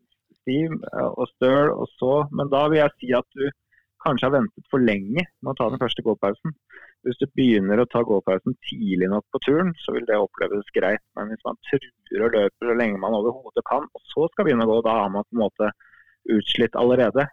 stiv 0.41 0.72
eh, 0.72 1.11
og 1.20 1.26
støl, 1.35 1.72
og 1.80 1.89
så 1.99 2.12
Men 2.33 2.49
da 2.55 2.62
vil 2.68 2.80
jeg 2.80 2.97
si 3.01 3.12
at 3.16 3.28
du 3.37 3.45
kanskje 4.03 4.26
har 4.26 4.35
ventet 4.35 4.64
for 4.72 4.83
lenge 4.83 5.22
med 5.43 5.51
å 5.53 5.57
ta 5.59 5.68
den 5.70 5.78
første 5.78 6.03
gåpausen. 6.03 6.55
Hvis 7.07 7.20
du 7.20 7.26
begynner 7.39 7.83
å 7.83 7.87
ta 7.91 8.03
gåpausen 8.07 8.57
tidlig 8.66 9.09
nok 9.12 9.24
på 9.35 9.41
turen, 9.47 9.70
så 9.85 9.95
vil 9.95 10.07
det 10.09 10.18
oppleves 10.18 10.72
greit. 10.74 11.05
Men 11.18 11.30
hvis 11.30 11.45
man 11.47 11.61
truer 11.68 12.24
og 12.26 12.35
løper 12.35 12.70
så 12.70 12.74
lenge 12.78 12.99
man 12.99 13.14
overhodet 13.18 13.62
kan, 13.68 13.87
og 13.87 14.03
så 14.11 14.26
skal 14.33 14.49
begynne 14.49 14.66
å 14.66 14.72
gå, 14.72 14.80
da 14.87 14.97
har 15.03 15.12
man 15.14 15.26
på 15.28 15.37
en 15.37 15.45
måte 15.45 15.70
utslitt 16.35 16.78
allerede. 16.78 17.28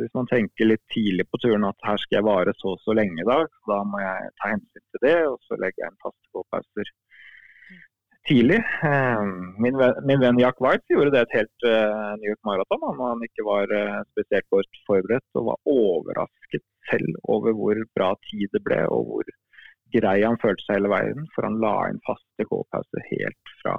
Hvis 0.00 0.12
man 0.16 0.28
tenker 0.30 0.70
litt 0.70 0.82
tidlig 0.94 1.26
på 1.28 1.40
turen 1.42 1.66
at 1.68 1.84
her 1.84 2.00
skal 2.00 2.18
jeg 2.18 2.28
vare 2.28 2.54
så 2.56 2.72
og 2.72 2.80
så 2.80 2.94
lenge 2.96 3.20
i 3.20 3.28
dag, 3.28 3.44
så 3.50 3.74
da 3.74 3.80
må 3.84 4.00
jeg 4.00 4.30
ta 4.40 4.52
hensyn 4.54 4.84
til 4.84 5.02
det, 5.04 5.16
og 5.28 5.36
så 5.44 5.58
legger 5.60 5.84
jeg 5.84 5.92
inn 5.92 6.02
faste 6.06 6.36
gåpauser 6.36 6.92
tidlig. 8.28 8.60
Eh, 8.88 9.22
Min 9.64 9.78
venn, 9.80 10.00
min 10.08 10.22
venn 10.24 10.40
Jack 10.40 10.60
White 10.64 10.94
gjorde 10.94 11.12
det 11.14 11.22
et 11.26 11.36
helt 11.38 11.66
uh, 11.68 12.12
New 12.18 12.30
York 12.30 12.42
Marathon. 12.48 12.84
Han, 12.88 13.00
han 13.12 13.24
ikke 13.26 13.46
var 13.46 13.72
uh, 13.74 14.02
spesielt 14.14 14.48
godt 14.54 14.82
forberedt 14.88 15.40
og 15.40 15.48
var 15.50 15.72
overrasket 15.76 16.64
selv 16.90 17.18
over 17.34 17.56
hvor 17.58 17.80
bra 17.96 18.12
tid 18.30 18.48
det 18.54 18.62
ble, 18.66 18.80
og 18.88 19.10
hvor 19.10 19.32
grei 19.92 20.18
han 20.22 20.40
følte 20.42 20.64
seg 20.66 20.80
hele 20.80 20.92
veien. 20.94 21.26
For 21.34 21.46
han 21.46 21.60
la 21.62 21.74
inn 21.90 22.00
faste 22.08 22.48
gåpauser 22.48 23.10
helt 23.10 23.56
fra 23.60 23.76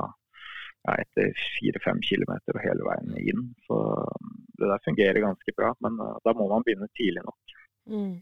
ja, 0.83 0.95
etter 0.99 1.31
fire-fem 1.57 2.01
kilometer 2.03 2.57
og 2.57 2.63
hele 2.63 2.85
veien 2.87 3.17
inn. 3.21 3.43
Så 3.67 3.79
um, 3.79 4.33
det 4.59 4.69
der 4.69 4.85
fungerer 4.85 5.23
ganske 5.23 5.55
bra, 5.57 5.73
men 5.85 5.99
eh, 6.03 6.21
da 6.25 6.35
må 6.37 6.47
man 6.51 6.65
begynne 6.65 6.89
tidlig 6.97 7.23
nok. 7.25 7.55
Mm. 7.89 8.13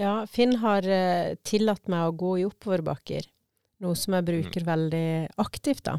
Ja, 0.00 0.14
Finn 0.30 0.56
har 0.62 0.86
eh, 0.88 1.34
tillatt 1.46 1.90
meg 1.92 2.08
å 2.08 2.16
gå 2.16 2.32
i 2.40 2.46
oppoverbakker, 2.48 3.28
noe 3.84 3.98
som 3.98 4.16
jeg 4.16 4.28
bruker 4.28 4.66
veldig 4.66 5.06
aktivt, 5.42 5.84
da. 5.90 5.98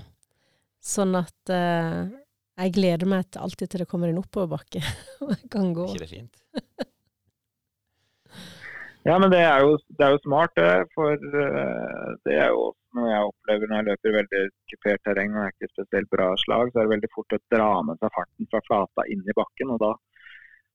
Sånn 0.84 1.16
at 1.16 1.54
eh, 1.54 2.02
jeg 2.60 2.76
gleder 2.76 3.10
meg 3.10 3.40
alltid 3.40 3.72
til 3.72 3.84
det 3.84 3.90
kommer 3.90 4.12
en 4.12 4.22
oppoverbakke, 4.22 4.84
og 5.24 5.36
jeg 5.36 5.52
kan 5.54 5.72
gå. 5.76 5.88
ikke 5.94 6.06
det 6.06 6.12
fint? 6.12 6.44
Ja, 9.06 9.18
men 9.20 9.32
det 9.34 9.42
er 9.44 9.60
jo, 9.66 9.74
det 10.00 10.06
er 10.06 10.14
jo 10.16 10.22
smart, 10.24 10.54
det. 10.56 10.70
For 10.96 11.12
eh, 11.12 12.10
det 12.24 12.38
er 12.40 12.54
jo 12.56 12.70
noe 12.96 13.10
jeg 13.10 13.28
opplever 13.28 13.68
når 13.68 13.80
jeg 13.82 13.88
løper 13.90 14.10
i 14.12 14.18
veldig 14.20 14.42
kupert 14.72 15.02
terreng 15.04 15.36
og 15.36 15.44
er 15.44 15.52
ikke 15.56 15.72
spesielt 15.74 16.10
bra 16.14 16.30
slag, 16.40 16.70
så 16.72 16.80
er 16.80 16.86
det 16.88 16.94
veldig 16.96 17.10
fort 17.16 17.36
å 17.36 17.40
dra 17.52 17.70
med 17.84 18.00
seg 18.00 18.14
farten 18.16 18.50
fra 18.52 18.62
flata 18.70 19.06
inn 19.12 19.24
i 19.28 19.36
bakken. 19.36 19.74
og 19.76 19.82
da, 19.84 19.90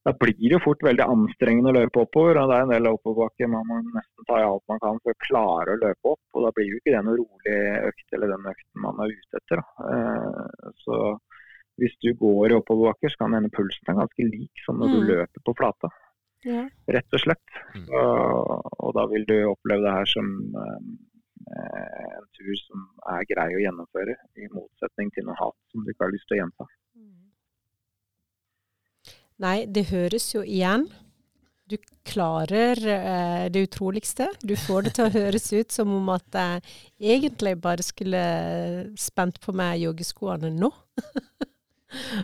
da 0.08 0.12
blir 0.20 0.34
det 0.42 0.52
jo 0.58 0.60
fort 0.66 0.84
veldig 0.84 1.06
anstrengende 1.14 1.72
å 1.72 1.76
løpe 1.78 2.02
oppover. 2.04 2.40
og 2.42 2.50
Det 2.50 2.58
er 2.58 2.66
en 2.66 2.74
del 2.74 2.90
oppoverbakker 2.90 3.48
man 3.54 3.64
må 3.70 3.78
nesten 3.94 4.28
ta 4.28 4.42
i 4.42 4.48
alt 4.50 4.66
man 4.68 4.82
kan 4.84 5.00
for 5.04 5.14
å 5.14 5.22
klare 5.24 5.76
å 5.76 5.80
løpe 5.86 6.12
opp. 6.12 6.20
og 6.34 6.44
Da 6.48 6.52
blir 6.58 6.68
jo 6.72 6.80
ikke 6.82 6.92
det 6.96 7.04
noe 7.06 7.16
rolig 7.22 7.56
økt 7.92 8.18
eller 8.18 8.34
den 8.34 8.50
økten 8.52 8.84
man 8.84 9.00
er 9.06 9.14
ute 9.14 9.40
etter. 9.40 9.62
da. 9.62 9.88
Eh, 9.94 10.76
Så 10.84 11.00
hvis 11.78 11.94
du 12.02 12.12
går 12.18 12.50
i 12.50 12.58
oppoverbakker, 12.58 13.08
så 13.14 13.22
kan 13.24 13.38
denne 13.38 13.54
pulsen 13.54 13.86
være 13.86 14.02
ganske 14.02 14.28
lik 14.34 14.64
som 14.66 14.76
når 14.82 14.88
du 14.92 15.00
Mm. 15.00 15.08
løper 15.14 15.40
på 15.46 15.56
flata 15.56 15.88
Ja. 16.46 16.68
rett 16.94 17.14
og 17.16 17.22
slett. 17.22 17.54
Mm. 17.74 17.86
Og, 17.98 18.68
og 18.78 18.94
da 18.94 19.06
vil 19.10 19.24
du 19.26 19.36
oppleve 19.48 19.82
det 19.86 19.94
her 19.96 20.10
som 20.10 20.28
eh, 20.62 20.84
en 22.18 22.28
tur 22.36 22.52
som 22.60 22.84
er 23.14 23.26
grei 23.30 23.48
å 23.56 23.62
gjennomføre, 23.64 24.14
i 24.38 24.50
motsetning 24.52 25.10
til 25.14 25.26
noe 25.26 25.38
hat 25.40 25.56
som 25.72 25.82
du 25.82 25.90
ikke 25.92 26.06
har 26.06 26.14
lyst 26.14 26.28
til 26.30 26.38
å 26.38 26.40
gjenta. 26.42 26.68
Nei, 29.38 29.58
det 29.70 29.86
høres 29.92 30.32
jo 30.34 30.42
igjen. 30.42 30.88
Du 31.68 31.76
klarer 32.08 32.80
eh, 32.90 33.44
det 33.52 33.66
utroligste. 33.68 34.30
Du 34.42 34.56
får 34.58 34.86
det 34.86 34.94
til 34.96 35.06
å 35.06 35.14
høres 35.14 35.50
ut 35.52 35.74
som 35.74 35.92
om 35.94 36.08
at 36.14 36.38
jeg 36.38 36.62
egentlig 37.14 37.58
bare 37.62 37.84
skulle 37.86 38.22
spent 38.98 39.38
på 39.44 39.54
meg 39.54 39.84
joggeskoene 39.84 40.50
nå. 40.54 40.72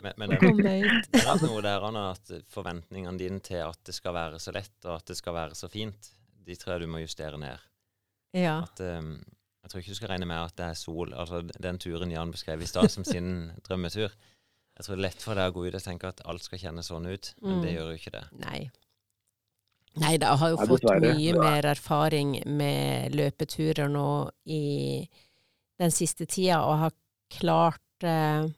Men, 0.03 0.13
men 0.21 0.31
det, 0.35 0.39
ut. 0.45 1.07
det 1.15 1.23
er 1.25 1.41
noe 1.47 1.63
der 1.65 1.85
Anna, 1.89 2.11
at 2.13 2.33
forventningene 2.53 3.17
dine 3.19 3.41
til 3.45 3.63
at 3.65 3.79
det 3.89 3.95
skal 3.97 4.13
være 4.17 4.41
så 4.43 4.53
lett 4.53 4.85
og 4.85 4.99
at 4.99 5.07
det 5.09 5.17
skal 5.17 5.35
være 5.39 5.57
så 5.57 5.71
fint, 5.73 6.11
de 6.45 6.57
tror 6.61 6.75
jeg 6.75 6.85
du 6.85 6.93
må 6.93 7.01
justere 7.01 7.39
ned. 7.41 7.63
Ja. 8.37 8.59
At, 8.67 8.81
um, 8.85 9.15
jeg 9.65 9.71
tror 9.73 9.81
ikke 9.81 9.95
du 9.95 10.01
skal 10.03 10.11
regne 10.13 10.27
med 10.29 10.37
at 10.43 10.57
det 10.59 10.67
er 10.69 10.77
sol. 10.77 11.15
Altså 11.17 11.41
den 11.49 11.79
turen 11.81 12.13
Jan 12.13 12.33
beskrev 12.35 12.61
i 12.61 12.69
stad 12.69 12.91
som 12.93 13.07
sin 13.09 13.31
drømmetur. 13.67 14.13
Jeg 14.75 14.85
tror 14.85 14.97
det 14.97 15.01
er 15.01 15.07
lett 15.07 15.23
for 15.25 15.39
deg 15.39 15.49
å 15.49 15.55
gå 15.55 15.65
ut 15.71 15.79
og 15.79 15.85
tenke 15.87 16.11
at 16.11 16.21
alt 16.29 16.45
skal 16.45 16.61
kjennes 16.61 16.89
sånn 16.91 17.07
ut, 17.09 17.33
men 17.41 17.63
det 17.63 17.71
Mm. 17.71 17.77
gjør 17.79 17.93
jo 17.95 17.99
ikke 18.03 18.13
det. 18.19 18.25
Nei. 18.45 18.61
Nei 20.03 20.17
da, 20.19 20.33
jeg 20.35 20.41
har 20.41 20.51
jo 20.51 20.57
Nei, 20.59 20.67
fått 20.67 20.87
mye 21.05 21.35
mer 21.39 21.67
erfaring 21.71 22.31
med 22.59 23.15
løpeturer 23.15 23.89
nå 23.89 24.07
i 24.51 24.63
den 25.79 25.95
siste 25.95 26.27
tida, 26.27 26.59
og 26.67 26.81
har 26.83 26.93
klart 27.31 28.03
eh, 28.07 28.49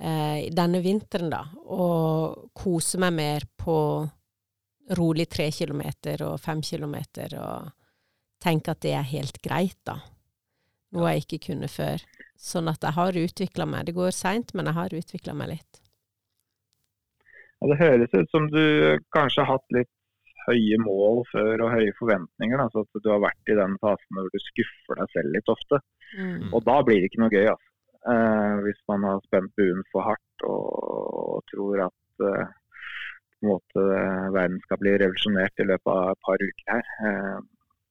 eh, 0.00 0.48
denne 0.54 0.80
vinteren, 0.84 1.30
da, 1.32 1.44
og 1.70 2.50
kose 2.56 3.00
meg 3.02 3.14
mer 3.16 3.46
på 3.60 3.76
rolig 4.98 5.28
tre 5.30 5.50
kilometer 5.54 6.24
og 6.26 6.40
fem 6.42 6.62
kilometer, 6.66 7.36
og 7.38 7.70
tenke 8.42 8.74
at 8.74 8.82
det 8.82 8.96
er 8.96 9.12
helt 9.12 9.38
greit, 9.44 9.78
da. 9.86 10.00
Noe 10.96 11.12
jeg 11.12 11.24
ikke 11.24 11.44
kunne 11.52 11.68
før. 11.70 12.02
Sånn 12.40 12.70
at 12.72 12.82
jeg 12.82 12.96
har 12.96 13.20
utvikla 13.20 13.66
meg. 13.68 13.86
Det 13.86 13.94
går 13.94 14.10
seint, 14.16 14.50
men 14.58 14.66
jeg 14.66 14.78
har 14.78 14.96
utvikla 14.96 15.36
meg 15.38 15.52
litt. 15.52 15.80
Og 17.60 17.70
det 17.70 17.78
høres 17.78 18.14
ut 18.16 18.30
som 18.32 18.48
du 18.50 18.64
kanskje 19.14 19.44
har 19.44 19.58
hatt 19.58 19.76
litt 19.76 19.92
høye 20.46 20.78
mål 20.82 21.22
før 21.30 21.66
og 21.66 21.74
høye 21.74 21.92
forventninger. 21.98 22.58
Da, 22.58 22.68
så 22.72 22.84
at 22.86 23.04
du 23.04 23.10
har 23.12 23.22
vært 23.22 23.52
i 23.52 23.58
den 23.58 23.76
fasen 23.84 24.18
hvor 24.18 24.30
du 24.32 24.42
skuffer 24.42 25.02
deg 25.02 25.12
selv 25.14 25.36
litt 25.36 25.52
ofte. 25.52 25.80
Mm. 26.16 26.48
Og 26.50 26.64
da 26.66 26.78
blir 26.86 27.02
det 27.02 27.10
ikke 27.10 27.22
noe 27.22 27.34
gøy. 27.34 27.50
Altså. 27.52 27.69
Eh, 28.08 28.54
hvis 28.64 28.80
man 28.88 29.04
har 29.04 29.20
spent 29.26 29.52
buen 29.60 29.82
for 29.92 30.06
hardt 30.06 30.44
og, 30.48 31.42
tror 31.52 31.82
at 31.84 32.24
eh, 32.24 32.54
måte, 33.44 33.82
verden 34.36 34.56
skal 34.64 34.80
bli 34.80 34.94
revolusjonert 35.02 35.60
i 35.60 35.66
løpet 35.68 35.92
av 35.92 36.14
et 36.14 36.22
par 36.24 36.44
uker 36.46 36.72
her. 36.72 36.88
Eh, 37.08 37.36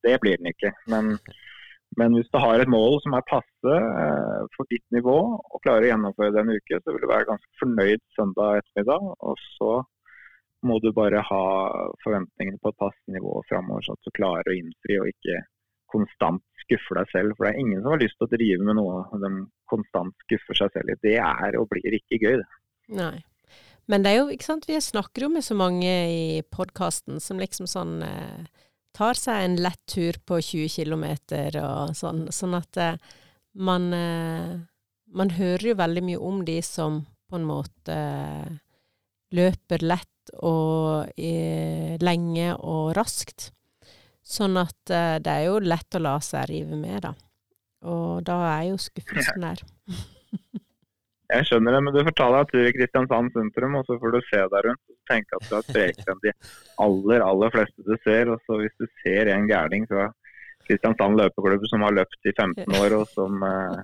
det 0.07 0.15
blir 0.23 0.41
den 0.41 0.49
ikke. 0.49 0.71
Men, 0.89 1.13
men 1.99 2.17
hvis 2.17 2.31
du 2.33 2.39
har 2.41 2.61
et 2.63 2.73
mål 2.73 2.97
som 3.03 3.17
er 3.17 3.27
passe 3.29 3.77
for 4.55 4.71
ditt 4.73 4.85
nivå, 4.95 5.17
og 5.37 5.61
klarer 5.65 5.85
å 5.85 5.91
gjennomføre 5.91 6.33
det 6.33 6.41
en 6.41 6.53
uke, 6.57 6.81
så 6.81 6.95
vil 6.95 7.05
du 7.05 7.09
være 7.11 7.29
ganske 7.29 7.61
fornøyd 7.61 8.03
søndag 8.17 8.63
ettermiddag. 8.63 9.09
Og 9.29 9.45
så 9.59 9.71
må 10.65 10.79
du 10.81 10.89
bare 10.95 11.21
ha 11.29 11.45
forventningene 12.03 12.61
på 12.63 12.73
et 12.73 12.81
passe 12.81 13.13
nivå 13.13 13.41
framover, 13.51 13.85
så 13.85 13.97
at 13.97 14.07
du 14.07 14.15
klarer 14.15 14.49
å 14.49 14.57
innfri 14.57 14.97
og 15.03 15.11
ikke 15.11 15.43
konstant 15.91 16.43
skuffer 16.63 16.99
deg 17.01 17.11
selv. 17.13 17.35
For 17.37 17.47
det 17.47 17.53
er 17.53 17.63
ingen 17.63 17.81
som 17.81 17.93
har 17.93 18.03
lyst 18.03 18.17
til 18.19 18.27
å 18.27 18.33
drive 18.35 18.67
med 18.67 18.79
noe 18.79 19.01
de 19.23 19.33
konstant 19.71 20.15
skuffer 20.25 20.61
seg 20.61 20.75
selv 20.75 20.93
i. 20.93 20.99
Det 21.03 21.17
er 21.23 21.59
og 21.59 21.69
blir 21.71 21.97
ikke 21.99 22.21
gøy, 22.21 22.39
det. 22.41 22.49
Nei. 22.99 23.17
Men 23.89 24.05
det 24.05 24.11
er 24.11 24.19
jo, 24.19 24.29
ikke 24.33 24.45
sant, 24.45 24.67
vi 24.69 24.77
snakker 24.77 25.25
jo 25.25 25.31
med 25.33 25.45
så 25.45 25.57
mange 25.57 25.93
i 26.13 26.41
podkasten 26.53 27.17
som 27.23 27.41
liksom 27.41 27.65
sånn 27.69 28.03
eh, 28.05 28.43
tar 28.93 29.17
seg 29.17 29.45
en 29.45 29.57
lett 29.65 29.81
tur 29.89 30.19
på 30.29 30.37
20 30.45 30.69
km 30.75 31.07
og 31.63 31.95
sånn, 31.97 32.27
sånn 32.33 32.57
at 32.59 32.81
eh, 32.81 32.99
man 33.57 33.93
eh, 33.93 34.59
Man 35.09 35.31
hører 35.33 35.71
jo 35.71 35.73
veldig 35.73 36.01
mye 36.05 36.17
om 36.21 36.43
de 36.45 36.59
som 36.61 36.99
på 37.29 37.39
en 37.39 37.45
måte 37.49 37.93
eh, 37.97 38.51
løper 39.33 39.81
lett 39.81 40.33
og 40.45 41.09
eh, 41.17 41.95
lenge 41.97 42.51
og 42.53 42.91
raskt. 42.93 43.49
Sånn 44.29 44.59
at 44.61 44.93
uh, 44.93 45.17
det 45.23 45.33
er 45.33 45.47
jo 45.47 45.57
lett 45.63 45.97
å 45.97 46.03
la 46.03 46.15
seg 46.21 46.49
rive 46.51 46.77
med, 46.77 47.01
da. 47.07 47.15
Og 47.89 48.21
da 48.27 48.37
er 48.51 48.69
jo 48.69 48.79
skuffelsen 48.81 49.45
der. 49.45 49.63
Jeg 51.29 51.45
skjønner 51.45 51.75
det, 51.75 51.79
men 51.85 51.93
du 51.93 51.99
får 52.07 52.15
ta 52.17 52.27
deg 52.33 52.39
en 52.41 52.49
tur 52.49 52.65
i 52.65 52.73
Kristiansand 52.73 53.35
sentrum, 53.35 53.75
og 53.77 53.83
så 53.85 53.99
får 54.01 54.15
du 54.15 54.19
se 54.25 54.39
deg 54.49 54.63
rundt 54.65 54.81
og 54.89 55.11
tenke 55.11 55.37
at 55.37 55.45
du 55.45 55.51
er 55.59 55.65
sprekere 55.67 56.15
enn 56.15 56.23
de 56.23 56.31
aller, 56.85 57.25
aller 57.25 57.53
fleste 57.53 57.85
du 57.85 57.93
ser. 58.01 58.31
Og 58.33 58.41
så 58.47 58.57
hvis 58.57 58.73
du 58.81 58.87
ser 59.03 59.29
en 59.29 59.45
gærning 59.49 59.85
fra 59.91 60.07
Kristiansand 60.65 61.19
løpeklubb 61.19 61.67
som 61.69 61.85
har 61.85 61.93
løpt 61.99 62.29
i 62.29 62.33
15 62.33 62.79
år, 62.81 62.95
og 62.97 63.13
som 63.13 63.45
eh, 63.45 63.77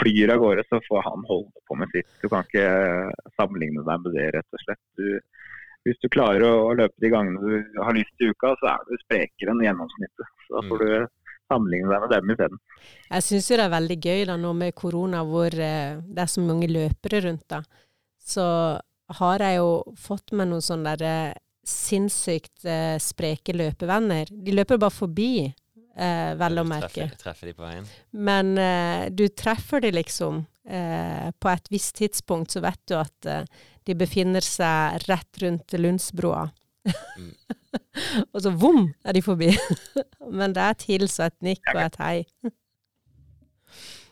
flyr 0.00 0.34
av 0.34 0.42
gårde, 0.42 0.66
så 0.66 0.82
får 0.88 1.06
han 1.06 1.22
holde 1.30 1.62
på 1.70 1.78
med 1.78 1.94
sitt. 1.94 2.10
Du 2.18 2.26
kan 2.32 2.42
ikke 2.48 2.66
eh, 2.66 3.30
sammenligne 3.38 3.86
deg 3.86 4.02
med 4.02 4.18
det, 4.18 4.28
rett 4.38 4.58
og 4.58 4.64
slett. 4.66 4.82
Du, 4.98 5.06
hvis 5.86 5.98
du 6.02 6.08
klarer 6.12 6.44
å, 6.46 6.52
å 6.68 6.76
løpe 6.78 7.02
de 7.02 7.10
gangene 7.12 7.40
du 7.42 7.80
har 7.82 7.96
lyst 7.96 8.22
i 8.22 8.30
uka, 8.30 8.54
så 8.60 8.70
er 8.74 8.86
du 8.86 8.94
sprekere 9.02 9.54
enn 9.54 9.64
gjennomsnittet. 9.66 10.32
Så 10.46 10.54
da 10.56 10.62
får 10.68 10.84
du 10.84 10.92
sammenligne 11.52 11.90
deg 11.90 12.04
med 12.04 12.12
dem 12.14 12.34
isteden. 12.34 12.60
Jeg 13.10 13.26
syns 13.26 13.50
jo 13.50 13.58
det 13.58 13.66
er 13.66 13.76
veldig 13.76 13.98
gøy 13.98 14.26
da 14.30 14.36
nå 14.40 14.52
med 14.56 14.76
korona, 14.78 15.22
hvor 15.28 15.52
eh, 15.52 15.96
det 16.02 16.24
er 16.24 16.30
så 16.30 16.44
mange 16.44 16.70
løpere 16.70 17.22
rundt 17.26 17.46
da. 17.52 17.62
Så 18.22 18.44
har 19.18 19.42
jeg 19.44 19.58
jo 19.58 19.72
fått 19.98 20.32
meg 20.38 20.48
noen 20.52 20.64
sånne 20.64 20.94
der 21.00 21.08
eh, 21.08 21.40
sinnssykt 21.66 22.64
eh, 22.66 22.96
spreke 23.02 23.54
løpevenner. 23.56 24.30
De 24.30 24.54
løper 24.54 24.80
bare 24.82 24.94
forbi, 24.94 25.34
eh, 25.50 26.30
vel 26.38 26.62
å 26.62 26.66
merke. 26.66 27.08
Treffer, 27.10 27.20
treffer 27.26 27.50
de 27.50 27.58
på 27.58 27.66
veien. 27.66 27.90
Men 28.30 28.54
eh, 28.58 29.10
du 29.14 29.26
treffer 29.28 29.84
de 29.84 29.92
liksom. 29.98 30.44
Eh, 30.62 31.30
på 31.42 31.48
et 31.50 31.64
visst 31.74 31.96
tidspunkt 31.98 32.54
så 32.54 32.60
vet 32.62 32.78
du 32.86 32.92
at 32.94 33.26
eh, 33.26 33.62
de 33.88 33.96
befinner 33.98 34.44
seg 34.44 35.02
rett 35.08 35.42
rundt 35.42 35.76
Lundsbroa. 35.78 36.46
Mm. 37.18 37.32
og 38.32 38.42
så 38.42 38.52
vom 38.58 38.88
er 39.04 39.16
de 39.16 39.22
forbi. 39.24 39.52
Men 40.38 40.54
det 40.56 40.64
er 40.64 40.76
et 40.76 40.88
hils 40.90 41.18
et 41.22 41.38
nikk 41.44 41.72
og 41.74 41.84
et 41.86 42.02
hei. 42.02 42.16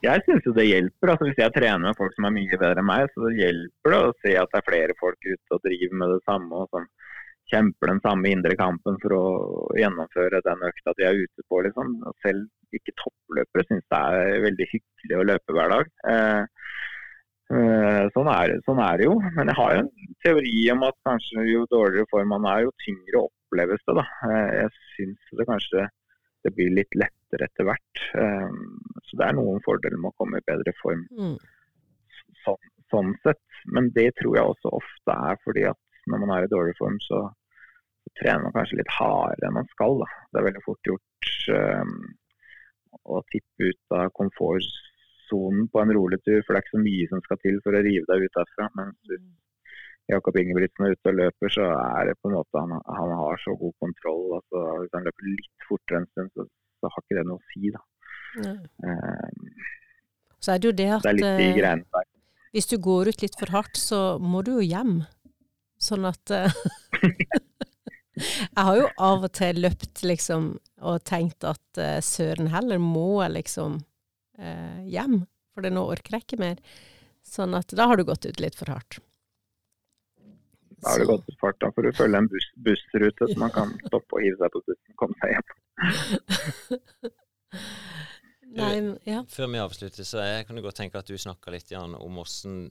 Jeg 0.01 0.23
syns 0.25 0.47
jo 0.49 0.55
det 0.57 0.65
hjelper. 0.65 1.11
altså 1.13 1.27
Hvis 1.29 1.41
jeg 1.43 1.53
trener 1.53 1.83
med 1.83 1.97
folk 1.99 2.15
som 2.17 2.25
er 2.25 2.33
mye 2.33 2.57
bedre 2.57 2.81
enn 2.81 2.87
meg, 2.89 3.11
så 3.13 3.29
hjelper 3.37 3.93
det 3.93 3.99
å 4.01 4.15
se 4.23 4.31
at 4.41 4.49
det 4.49 4.57
er 4.57 4.65
flere 4.65 4.95
folk 4.97 5.27
ute 5.27 5.57
og 5.57 5.61
driver 5.67 5.99
med 6.01 6.15
det 6.15 6.23
samme. 6.25 6.63
og 6.63 6.71
sånn 6.73 6.87
kjemper 7.51 7.91
den 7.91 8.01
samme 8.05 8.31
indre 8.31 8.57
kampen 8.59 8.97
for 9.03 9.17
å 9.17 9.25
gjennomføre 9.79 10.41
den 10.47 10.65
økta 10.71 10.95
de 10.97 11.07
er 11.09 11.21
ute 11.21 11.45
på. 11.49 11.61
liksom. 11.67 11.99
Selv 12.25 12.77
ikke 12.77 12.97
toppløpere 13.03 13.67
syns 13.67 13.87
det 13.91 14.01
er 14.01 14.45
veldig 14.47 14.69
hyggelig 14.73 15.19
å 15.19 15.27
løpe 15.33 15.57
hver 15.57 15.75
dag. 15.75 15.91
Eh, 16.15 16.60
sånn, 18.15 18.29
er, 18.31 18.53
sånn 18.67 18.81
er 18.85 19.01
det 19.01 19.07
jo. 19.09 19.17
Men 19.37 19.51
jeg 19.51 19.59
har 19.59 19.73
jo 19.75 19.83
en 19.83 20.17
teori 20.25 20.57
om 20.75 20.85
at 20.87 20.97
kanskje 21.09 21.47
jo 21.49 21.65
dårligere 21.73 22.11
form 22.13 22.31
man 22.35 22.47
er, 22.47 22.67
jo 22.67 22.75
tyngre 22.85 23.25
oppleves 23.27 23.83
det. 23.87 23.97
da. 23.99 24.05
Eh, 24.29 24.51
jeg 24.61 24.71
syns 24.95 25.33
det 25.41 25.47
kanskje 25.49 25.87
det 26.47 26.53
blir 26.57 26.71
litt 26.73 26.95
lettere 26.97 27.49
etter 27.49 27.67
hvert. 27.69 28.05
Eh, 28.23 28.53
så 29.09 29.19
det 29.19 29.27
er 29.27 29.37
noen 29.37 29.59
fordeler 29.67 29.99
med 29.99 30.13
å 30.13 30.19
komme 30.23 30.39
i 30.39 30.47
bedre 30.47 30.73
form 30.83 31.03
Mm. 31.11 31.37
sånn, 32.45 32.71
sånn 32.93 33.13
sett. 33.25 33.43
Men 33.67 33.91
det 33.99 34.13
tror 34.21 34.37
jeg 34.39 34.47
også 34.55 34.73
ofte 34.79 35.19
er 35.31 35.37
fordi 35.45 35.67
at 35.69 35.79
når 36.09 36.23
man 36.23 36.37
er 36.37 36.47
i 36.47 36.53
dårlig 36.55 36.77
form, 36.79 36.97
så, 37.05 37.27
så 38.05 38.15
trener 38.23 38.47
man 38.47 38.55
kanskje 38.55 38.79
litt 38.81 38.95
hardere 38.95 39.51
enn 39.51 39.59
man 39.59 39.69
skal. 39.75 39.99
Da. 40.01 40.09
Det 40.31 40.41
er 40.41 40.49
veldig 40.49 40.65
fort 40.65 40.89
gjort 40.89 41.33
um, 41.59 41.99
å 43.05 43.21
tippe 43.35 43.69
ut 43.69 43.99
av 43.99 44.09
komfortsonen 45.31 45.69
på 45.69 45.81
en 45.81 45.93
rolig 45.93 46.19
tur, 46.25 46.43
for 46.45 46.55
det 46.55 46.59
er 46.59 46.65
ikke 46.65 46.79
så 46.79 46.85
mye 46.85 47.09
som 47.11 47.23
skal 47.25 47.39
til 47.45 47.61
for 47.65 47.75
å 47.75 47.83
rive 47.85 48.05
deg 48.09 48.25
ut 48.25 48.37
derfra. 48.37 48.69
Mens 48.79 48.97
hvis 49.09 49.27
Jakob 50.11 50.37
Ingebrigtsen 50.37 50.87
er 50.87 50.95
ute 50.95 51.11
og 51.11 51.19
løper, 51.19 51.49
så 51.55 51.67
er 51.71 52.11
det 52.11 52.17
på 52.21 52.31
en 52.31 52.37
måte 52.39 52.63
han, 52.63 52.73
han 52.99 53.13
har 53.21 53.43
så 53.45 53.55
god 53.57 53.75
kontroll. 53.81 54.25
Altså, 54.41 54.65
hvis 54.81 54.95
han 54.97 55.07
løper 55.07 55.29
litt 55.31 55.69
fortere 55.69 56.01
en 56.01 56.09
stund, 56.11 56.33
så, 56.35 56.47
så 56.81 56.91
har 56.91 57.05
ikke 57.05 57.19
det 57.19 57.27
noe 57.29 57.39
å 57.39 57.53
si. 57.53 57.75
Da. 57.75 57.85
Ja. 58.41 58.55
Um, 58.87 59.53
Så 60.41 60.55
er 60.55 60.59
det 60.59 60.71
jo 60.71 60.79
det 60.81 60.91
at 60.97 61.05
det 61.05 61.13
er 61.13 61.21
litt 61.21 61.29
de 61.43 61.47
eh, 61.51 61.59
greiene 61.59 61.87
der. 61.95 62.09
hvis 62.55 62.71
du 62.71 62.77
går 62.81 63.13
ut 63.13 63.23
litt 63.23 63.39
for 63.39 63.55
hardt, 63.55 63.77
så 63.79 64.19
må 64.23 64.43
du 64.47 64.57
jo 64.59 64.65
hjem. 64.65 65.01
Sånn 65.81 66.05
at 66.09 66.35
eh, 66.35 66.59
Jeg 68.21 68.65
har 68.67 68.77
jo 68.77 68.89
av 69.01 69.23
og 69.25 69.31
til 69.33 69.63
løpt 69.65 70.03
liksom 70.05 70.51
og 70.85 71.05
tenkt 71.09 71.47
at 71.49 71.79
eh, 71.81 72.03
søren 72.05 72.51
heller 72.53 72.81
må 72.83 73.23
jeg 73.23 73.33
liksom 73.39 73.79
eh, 74.41 74.81
hjem, 74.91 75.21
for 75.55 75.67
det 75.67 75.73
nå 75.75 75.85
orker 75.93 76.17
jeg 76.17 76.27
ikke 76.27 76.41
mer. 76.43 76.65
Sånn 77.27 77.55
at 77.59 77.73
da 77.77 77.87
har 77.91 78.01
du 78.01 78.07
gått 78.09 78.27
ut 78.27 78.41
litt 78.43 78.57
for 78.59 78.73
hardt. 78.73 79.01
Da 80.81 80.95
har 80.95 81.03
du 81.03 81.07
gått 81.07 81.27
gått 81.27 81.35
for 81.35 81.47
fart. 81.47 81.61
Da 81.61 81.71
får 81.77 81.87
du 81.87 81.93
følge 81.97 82.23
en 82.23 82.31
buss, 82.33 82.49
bussrute 82.65 83.29
så 83.29 83.37
man 83.41 83.53
kan 83.55 83.75
stoppe 83.87 84.17
og 84.17 84.25
hive 84.25 84.41
seg 84.41 84.55
på 84.55 84.63
bussen 84.65 84.95
og 84.95 85.03
komme 85.03 85.17
seg 85.21 85.37
hjem. 85.37 85.49
Nei, 88.51 88.73
ja. 89.07 89.21
Før 89.31 89.51
vi 89.53 89.61
avslutter, 89.63 90.07
så 90.07 90.25
jeg 90.25 90.47
kunne 90.49 90.65
godt 90.65 90.81
tenke 90.81 90.99
at 90.99 91.11
du 91.11 91.15
snakker 91.21 91.55
litt 91.55 91.71
Jan, 91.71 91.95
om 91.95 92.19
hvordan 92.19 92.65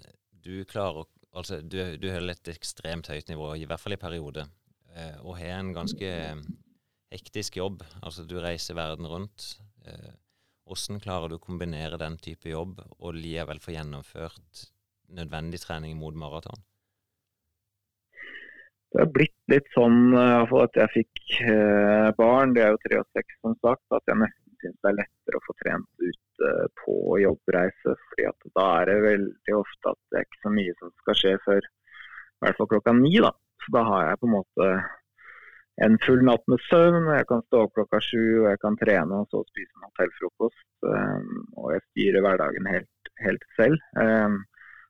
du 0.43 0.65
klarer 0.69 1.05
å 1.05 1.07
Altså, 1.37 1.59
du, 1.61 1.77
du 2.01 2.07
holder 2.09 2.33
et 2.33 2.49
ekstremt 2.55 3.05
høyt 3.11 3.27
nivå, 3.29 3.51
i 3.53 3.67
hvert 3.69 3.77
fall 3.77 3.93
i 3.93 3.99
perioder, 4.01 4.47
eh, 4.97 5.19
og 5.21 5.35
har 5.37 5.59
en 5.59 5.67
ganske 5.75 6.07
eh, 6.09 6.39
hektisk 7.13 7.59
jobb. 7.59 7.83
Altså, 8.01 8.25
du 8.25 8.33
reiser 8.41 8.73
verden 8.73 9.05
rundt. 9.05 9.45
Eh, 10.69 10.75
hvordan 10.75 11.01
klarer 11.01 11.29
du 11.29 11.37
å 11.37 11.41
kombinere 11.41 11.97
den 11.97 12.17
type 12.17 12.49
jobb 12.49 12.79
og 12.99 13.15
likevel 13.15 13.59
få 13.59 13.73
gjennomført 13.73 14.67
nødvendig 15.09 15.61
trening 15.61 15.97
mot 15.97 16.15
maraton? 16.15 16.61
Det 18.91 19.03
har 19.03 19.09
blitt 19.13 19.37
litt 19.47 19.67
sånn 19.75 20.13
eh, 20.17 20.53
at 20.63 20.75
jeg 20.75 20.93
fikk 20.93 21.41
eh, 21.45 22.09
barn, 22.17 22.53
det 22.53 22.63
er 22.63 22.71
jo 22.73 22.81
tre 22.85 23.01
og 23.01 23.09
seks 23.13 23.35
som 23.41 23.55
sagt, 23.61 23.85
at 23.91 24.03
jeg 24.09 24.17
nesten 24.17 24.55
syns 24.61 24.79
det 24.81 24.89
er 24.89 24.97
lettere 24.97 25.37
å 25.37 25.45
få 25.45 25.55
trent 25.63 25.89
ute 26.01 26.53
på 26.83 26.95
jobbreise. 27.21 27.95
fordi 28.09 28.53
da 28.55 28.65
er 28.79 28.89
det 28.89 28.97
veldig 29.05 29.55
ofte 29.59 29.93
at 29.93 29.99
det 30.09 30.19
er 30.19 30.25
ikke 30.25 30.43
så 30.43 30.53
mye 30.55 30.73
som 30.79 30.95
skal 31.03 31.19
skje 31.21 31.35
før 31.45 31.61
i 31.69 32.41
hvert 32.45 32.57
fall 32.57 32.71
klokka 32.71 32.95
ni. 32.97 33.13
da. 33.19 33.31
Så 33.59 33.75
da 33.75 33.83
har 33.83 34.09
jeg 34.09 34.19
på 34.21 34.29
en 34.29 34.35
måte 34.37 34.67
en 35.85 35.97
full 36.05 36.21
natt 36.27 36.45
med 36.51 36.61
søvn. 36.67 37.07
Jeg 37.15 37.27
kan 37.31 37.43
stå 37.47 37.63
opp 37.65 37.75
klokka 37.77 38.01
sju 38.03 38.21
og 38.43 38.47
jeg 38.51 38.61
kan 38.63 38.77
trene 38.81 39.21
og 39.21 39.31
så 39.31 39.41
spise 39.47 39.71
en 39.75 39.87
hotellfrokost. 39.87 40.67
Um, 40.85 41.43
og 41.57 41.73
jeg 41.75 41.85
styrer 41.89 42.25
hverdagen 42.25 42.69
helt, 42.73 43.11
helt 43.23 43.45
selv. 43.59 43.79
Um, 43.99 44.41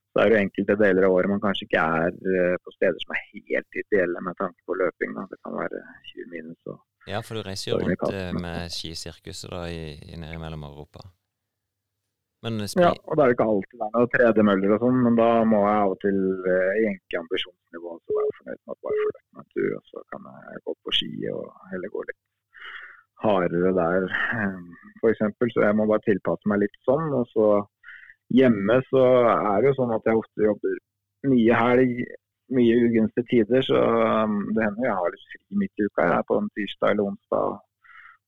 så 0.10 0.24
er 0.24 0.34
det 0.34 0.42
enkelte 0.42 0.78
deler 0.82 1.06
av 1.06 1.16
året 1.20 1.30
man 1.30 1.44
kanskje 1.44 1.68
ikke 1.68 1.86
er 2.02 2.16
uh, 2.18 2.56
på 2.64 2.74
steder 2.78 3.06
som 3.06 3.16
er 3.16 3.26
helt 3.28 3.82
ideelle 3.84 4.26
med 4.26 4.40
tanke 4.42 4.66
på 4.66 4.78
løping. 4.82 5.14
Da. 5.18 5.28
Det 5.30 5.42
kan 5.46 5.60
være 5.60 5.84
20 6.14 6.34
minus. 6.34 6.60
Og, 6.74 6.82
ja, 7.10 7.22
for 7.26 7.38
du 7.38 7.46
reiser 7.46 7.74
jo 7.74 7.80
rundt 7.84 8.42
med 8.42 8.74
skisirkuset 8.74 9.54
da, 9.54 9.64
i, 9.70 9.96
i 10.10 10.20
nede 10.20 10.42
Mellom-Europa. 10.42 11.06
Ja, 12.80 12.94
og 13.04 13.18
da 13.20 13.26
er 13.26 13.32
det 13.32 13.36
ikke 13.36 13.46
alltid 13.52 13.74
det 13.76 13.86
er 13.86 13.96
noen 13.96 14.12
tredemøller 14.14 14.74
og 14.76 14.84
sånn, 14.86 15.00
men 15.04 15.16
da 15.20 15.28
må 15.44 15.60
jeg 15.66 15.80
av 15.80 15.94
og 15.96 15.98
til 16.06 16.20
uh, 16.46 16.78
jenke 16.80 17.20
ambisjonsnivået 17.20 18.00
så 18.06 18.16
være 18.16 18.36
fornøyd 18.38 18.60
med 18.62 18.76
at 18.76 18.86
bare 18.86 19.00
følger 19.02 19.26
med 19.36 19.50
du, 19.58 19.66
og 19.76 19.90
så 19.92 20.04
kan 20.14 20.30
jeg 20.30 20.62
gå 20.68 20.76
på 20.86 20.94
ski 21.00 21.10
og 21.34 21.66
heller 21.74 21.94
gå 21.96 22.06
litt 22.08 22.22
hardere 23.20 23.74
der, 23.76 24.08
f.eks. 25.02 25.26
Så 25.52 25.66
jeg 25.66 25.76
må 25.76 25.90
bare 25.92 26.06
tilpasse 26.06 26.48
meg 26.48 26.64
litt 26.64 26.80
sånn. 26.88 27.12
Og 27.20 27.28
så 27.34 27.50
hjemme 28.32 28.80
så 28.88 29.04
er 29.34 29.60
det 29.60 29.74
jo 29.74 29.78
sånn 29.82 29.92
at 29.98 30.08
jeg 30.08 30.22
ofte 30.22 30.48
jobber 30.48 30.80
mye 31.28 31.60
helg, 31.60 32.02
mye 32.56 32.82
ugunstige 32.88 33.28
tider, 33.34 33.68
så 33.68 33.84
um, 34.24 34.40
det 34.56 34.64
hender 34.64 34.88
jeg 34.88 35.00
har 35.02 35.12
litt 35.12 35.28
fri 35.34 35.60
midt 35.66 35.76
i 35.84 35.90
uka. 35.90 36.08
Jeg 36.08 36.16
er 36.22 36.28
på 36.32 36.40
en 36.40 36.52
tirsdag 36.56 36.96
eller 36.96 37.12
onsdag 37.12 37.60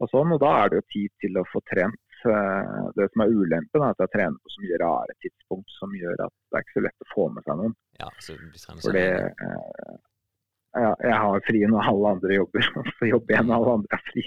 og 0.01 0.12
sånn, 0.12 0.36
og 0.36 0.43
da 0.43 0.51
er 0.59 0.72
det 0.74 0.82
jo 0.82 0.89
tid 0.97 1.12
til 1.24 1.39
å 1.39 1.47
få 1.47 1.64
trent 1.72 2.01
Eh, 2.01 2.11
det 2.24 3.07
som 3.11 3.24
er 3.24 3.34
ulempen, 3.34 3.82
er 3.82 3.93
at 3.93 4.03
jeg 4.03 4.13
trener 4.13 4.38
på 4.38 4.53
så 4.53 4.63
mye 4.63 4.80
rare 4.82 5.15
tidspunkt 5.24 5.76
som 5.78 5.93
gjør 5.97 6.26
at 6.28 6.34
det 6.34 6.59
er 6.59 6.65
ikke 6.65 6.78
så 6.78 6.86
lett 6.86 7.05
å 7.05 7.09
få 7.11 7.28
med 7.34 7.47
seg 7.47 7.59
noen. 7.59 7.76
Ja, 8.01 8.09
så 8.24 8.38
Fordi 8.86 9.03
eh, 9.07 9.91
ja, 10.78 10.91
jeg 11.03 11.17
har 11.26 11.45
fri 11.47 11.63
når 11.67 11.89
alle 11.91 12.13
andre 12.15 12.38
jobber, 12.39 12.69
og 12.82 12.93
så 12.99 13.09
jobber 13.11 13.38
jeg 13.38 13.47
når 13.47 13.57
alle 13.57 13.76
andre 13.80 13.99
er 13.99 14.07
fri. 14.11 14.26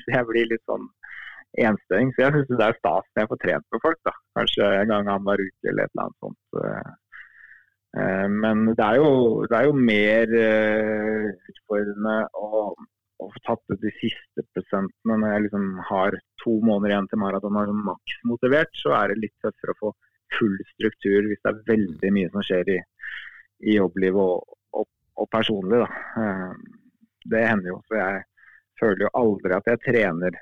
Så 0.00 0.16
jeg 0.16 0.30
blir 0.30 0.50
litt 0.50 0.64
sånn 0.70 0.88
enstøing. 1.68 2.10
Så 2.14 2.24
jeg 2.24 2.34
syns 2.34 2.50
det 2.50 2.66
er 2.66 2.80
stas 2.80 3.06
når 3.12 3.24
jeg 3.24 3.32
får 3.32 3.42
trent 3.44 3.68
med 3.76 3.84
folk. 3.86 4.02
da. 4.08 4.16
Kanskje 4.40 4.72
en 4.80 4.92
gang 4.94 5.08
annenhver 5.08 5.44
uke 5.44 5.70
eller 5.70 5.86
et 5.86 5.94
eller 5.94 6.06
annet 6.08 6.26
sånt. 6.26 6.60
Eh, 6.64 8.26
men 8.34 8.66
det 8.74 8.82
er 8.82 8.98
jo, 8.98 9.10
det 9.46 9.54
er 9.60 9.68
jo 9.68 9.76
mer 9.78 10.32
utfordrende 11.52 12.16
å 12.34 12.74
å 13.22 13.28
få 13.30 13.42
tatt 13.46 13.74
ut 13.74 13.82
de 13.82 13.92
siste 13.98 14.44
prosentene 14.54 15.18
når 15.20 15.34
jeg 15.34 15.44
liksom 15.46 15.66
har 15.90 16.16
to 16.42 16.54
måneder 16.66 16.94
igjen 16.94 17.10
til 17.10 17.22
maraton 17.22 17.58
og 17.58 17.68
er 17.70 17.84
maksmotivert, 17.90 18.72
så 18.80 18.94
er 18.98 19.12
det 19.12 19.20
litt 19.22 19.36
tøffere 19.44 19.74
å 19.74 19.80
få 19.80 19.92
full 20.38 20.56
struktur 20.72 21.28
hvis 21.28 21.42
det 21.44 21.52
er 21.52 21.62
veldig 21.70 22.12
mye 22.16 22.32
som 22.32 22.46
skjer 22.46 22.72
i, 22.74 22.78
i 23.70 23.76
jobblivet 23.76 24.20
og, 24.20 24.56
og, 24.80 24.88
og, 25.20 25.28
personlig. 25.30 25.84
Da. 25.84 25.90
Eh, 26.22 27.12
det 27.34 27.44
hender 27.46 27.74
jo. 27.74 27.78
Så 27.88 28.00
jeg 28.00 28.24
føler 28.80 29.06
jo 29.06 29.14
aldri 29.20 29.56
at 29.56 29.70
jeg 29.70 29.84
trener 29.86 30.40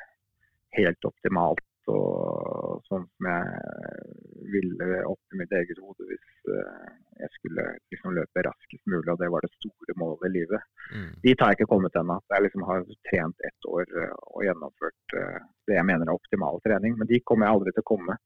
helt 0.79 1.11
optimalt 1.11 1.66
og 1.91 2.83
sånn 2.89 3.05
som 3.07 3.28
jeg 3.28 4.12
ville 4.53 4.99
opp 5.09 5.35
i 5.35 5.39
mitt 5.41 5.55
eget 5.57 5.80
hode 5.83 6.07
hvis 6.09 6.51
eh, 6.53 6.91
jeg 7.22 7.30
skulle 7.37 7.64
liksom 7.93 8.14
løpe 8.16 8.45
raskest 8.47 8.85
mulig, 8.91 9.09
og 9.12 9.20
det 9.20 9.30
var 9.33 9.45
det 9.45 9.53
store 9.55 9.97
målet 10.01 10.28
i 10.28 10.33
livet. 10.37 10.68
Mm. 10.93 11.11
Dit 11.24 11.43
har 11.43 11.53
jeg 11.53 11.61
ikke 11.61 11.70
kommet 11.74 11.99
ennå. 11.99 12.18
Jeg 12.33 12.47
liksom 12.47 12.66
har 12.68 12.85
trent 13.09 13.49
ett 13.49 13.68
år 13.70 13.85
eh, 14.03 14.14
og 14.33 14.47
gjennomført 14.47 15.16
uh, 15.18 15.41
det 15.68 15.76
jeg 15.78 15.89
mener 15.89 16.09
er 16.09 16.16
optimal 16.16 16.62
trening, 16.66 16.97
men 16.99 17.11
de 17.11 17.20
kommer 17.26 17.47
jeg 17.47 17.57
aldri 17.57 17.74
til 17.74 17.85
å 17.85 17.91
komme. 17.95 18.18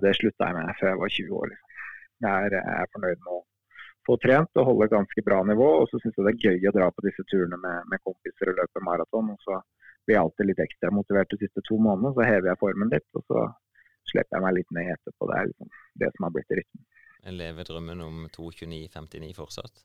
Det 0.00 0.12
slutta 0.16 0.46
jeg 0.48 0.56
med 0.56 0.76
før 0.78 0.88
jeg 0.88 0.98
var 1.00 1.10
20 1.12 1.32
år. 1.36 1.48
Liksom. 1.50 1.72
Jeg, 2.24 2.46
er, 2.46 2.54
jeg 2.56 2.76
er 2.84 2.92
fornøyd 2.94 3.18
med 3.18 3.32
å 3.34 3.40
få 4.06 4.16
trent 4.22 4.60
og 4.60 4.68
holde 4.70 4.88
ganske 4.92 5.24
bra 5.26 5.42
nivå, 5.44 5.66
og 5.82 5.90
så 5.90 6.00
syns 6.00 6.16
jeg 6.16 6.24
det 6.24 6.32
er 6.32 6.46
gøy 6.46 6.70
å 6.70 6.74
dra 6.76 6.88
på 6.94 7.04
disse 7.04 7.24
turene 7.28 7.58
med, 7.60 7.90
med 7.90 8.02
kompiser 8.06 8.52
og 8.52 8.60
løpe 8.62 8.84
maraton. 8.86 9.32
og 9.34 9.44
så 9.44 9.58
blir 10.06 10.20
alltid 10.20 10.44
litt 10.50 10.62
ekstra 10.64 10.90
motivert 10.94 11.30
de 11.32 11.38
siste 11.42 11.60
to 11.68 11.74
månedene. 11.78 12.14
Så 12.16 12.22
hever 12.28 12.48
jeg 12.50 12.60
formen 12.60 12.92
litt, 12.92 13.08
og 13.18 13.22
så 13.30 13.38
slipper 14.10 14.34
jeg 14.36 14.44
meg 14.44 14.56
litt 14.58 14.70
ned 14.76 14.86
etterpå. 14.94 15.22
Det 15.30 15.36
er 15.38 15.44
liksom 15.50 15.68
det 16.02 16.10
som 16.14 16.22
har 16.26 16.32
blitt 16.36 16.54
rytmen. 16.58 16.82
Lever 17.24 17.64
drømmen 17.64 18.00
om 18.04 18.16
2.29,59 18.36 19.32
fortsatt? 19.38 19.76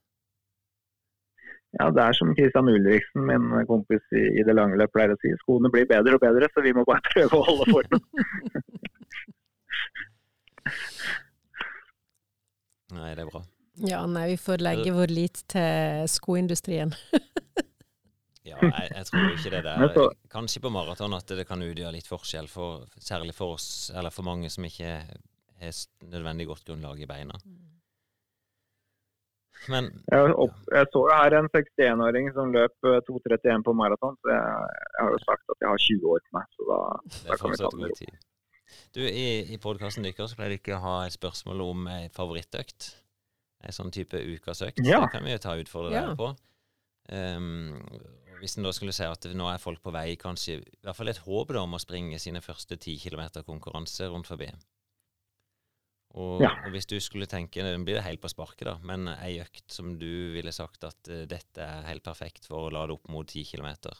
Ja, 1.77 1.85
det 1.93 2.01
er 2.01 2.13
som 2.17 2.33
Christian 2.37 2.71
Ulriksen, 2.71 3.21
min 3.29 3.43
kompis 3.69 4.03
i, 4.17 4.23
i 4.41 4.43
det 4.45 4.53
lange 4.57 4.77
løp, 4.79 4.91
pleier 4.95 5.11
å 5.13 5.21
si. 5.21 5.29
Skoene 5.43 5.69
blir 5.73 5.85
bedre 5.89 6.13
og 6.17 6.23
bedre, 6.23 6.45
så 6.49 6.59
vi 6.65 6.75
må 6.75 6.81
bare 6.87 7.03
prøve 7.11 7.33
å 7.37 7.45
holde 7.45 7.65
formen. 7.69 8.01
nei, 12.97 13.11
det 13.13 13.23
er 13.23 13.29
bra. 13.29 13.41
Ja, 13.85 14.01
nei, 14.09 14.25
vi 14.33 14.37
får 14.41 14.57
legge 14.65 14.97
vår 14.97 15.09
lit 15.13 15.37
til 15.53 16.09
skoindustrien. 16.11 16.89
ja, 18.49 18.59
jeg, 18.61 18.91
jeg, 18.95 19.07
tror 19.09 19.31
ikke 19.33 19.53
det 19.55 19.63
der 19.65 20.13
Kanskje 20.33 20.61
på 20.63 20.71
maraton 20.73 21.15
at 21.17 21.35
det 21.39 21.47
kan 21.49 21.63
utgjøre 21.63 21.95
litt 21.95 22.09
forskjell, 22.09 22.49
for, 22.51 22.85
særlig 22.99 23.35
for 23.37 23.57
oss, 23.57 23.89
eller 23.95 24.13
for 24.13 24.27
mange 24.27 24.51
som 24.53 24.67
ikke 24.67 24.93
har 25.59 25.81
nødvendig 26.09 26.47
godt 26.49 26.65
grunnlag 26.67 27.01
i 27.03 27.09
beina. 27.09 27.37
Men 29.67 29.89
jeg, 30.07 30.31
opp, 30.39 30.55
jeg 30.71 30.87
så 30.93 31.01
her 31.11 31.35
en 31.35 31.49
61-åring 31.51 32.29
som 32.35 32.53
løp 32.55 32.75
2,31 32.85 33.49
eh, 33.51 33.57
på 33.65 33.73
maraton, 33.75 34.15
så 34.23 34.31
jeg, 34.31 34.69
jeg, 34.85 35.01
har 35.01 35.11
jo 35.11 35.21
sagt 35.25 35.53
at 35.53 35.65
jeg 35.65 35.71
har 35.73 35.85
20 35.85 36.11
år 36.13 36.23
på 36.23 36.37
meg. 36.37 36.53
Så 36.55 36.67
da, 36.69 36.79
da 37.27 37.39
kan 37.41 37.51
vi 37.51 37.59
ta 37.59 37.71
det 37.81 37.91
tid. 37.99 38.19
Du, 38.95 39.01
I, 39.03 39.27
i 39.51 39.57
podkasten 39.61 40.05
deres 40.05 40.35
pleier 40.37 40.55
dere 40.55 40.77
å 40.77 40.83
ha 40.85 40.95
et 41.07 41.17
spørsmål 41.17 41.65
om 41.65 41.89
ei 41.91 42.07
favorittøkt. 42.15 42.93
En 43.67 43.75
sånn 43.75 43.91
type 43.91 44.15
ukasøkt. 44.15 44.79
Ja. 44.87 45.01
Det 45.03 45.17
kan 45.17 45.25
vi 45.27 45.33
jo 45.33 45.41
ta 45.43 45.57
utfordre 45.59 45.91
dere 45.91 46.13
ja. 46.13 46.15
på. 46.15 46.31
Um, 47.09 47.73
hvis 48.39 48.57
en 48.57 48.67
da 48.67 48.73
skulle 48.75 48.95
si 48.95 49.05
at 49.05 49.27
nå 49.35 49.47
er 49.51 49.61
folk 49.61 49.81
på 49.83 49.93
vei, 49.93 50.13
kanskje 50.19 50.59
i 50.59 50.81
hvert 50.85 50.97
fall 50.97 51.11
et 51.11 51.21
håp 51.25 51.53
om 51.59 51.75
å 51.75 51.81
springe 51.81 52.19
sine 52.21 52.41
første 52.43 52.79
ti 52.81 52.95
kilometer 53.01 53.45
konkurranse 53.47 54.07
rundt 54.11 54.29
forbi. 54.29 54.49
Og, 56.17 56.41
ja. 56.41 56.49
og, 56.65 56.71
hvis 56.73 56.89
du 56.89 56.95
skulle 57.03 57.29
tenke, 57.29 57.61
Nå 57.61 57.83
blir 57.85 57.99
det 57.99 58.05
helt 58.07 58.21
på 58.23 58.31
sparket, 58.31 58.65
da, 58.65 58.79
men 58.81 59.11
ei 59.19 59.35
økt 59.43 59.69
som 59.69 59.93
du 60.01 60.33
ville 60.33 60.53
sagt 60.55 60.87
at 60.87 61.11
uh, 61.11 61.25
dette 61.29 61.61
er 61.61 61.85
helt 61.85 62.05
perfekt 62.05 62.49
for 62.49 62.65
å 62.65 62.73
lade 62.73 62.95
opp 62.95 63.05
mot 63.13 63.29
10 63.29 63.45
km? 63.51 63.91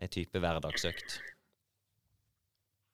Ei 0.00 0.10
type 0.12 0.42
hverdagsøkt? 0.42 1.20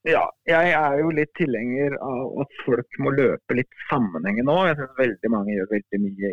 Ja, 0.07 0.23
jeg 0.47 0.71
er 0.71 1.01
jo 1.01 1.11
litt 1.11 1.33
tilhenger 1.35 1.97
av 1.99 2.45
at 2.45 2.59
folk 2.63 2.99
må 3.03 3.11
løpe 3.11 3.57
litt 3.59 3.73
sammenhengende 3.89 4.53
nå. 4.53 4.69
Jeg 4.69 4.79
syns 4.79 5.01
veldig 5.01 5.31
mange 5.35 5.57
gjør 5.57 5.73
veldig 5.73 6.01
mye 6.05 6.31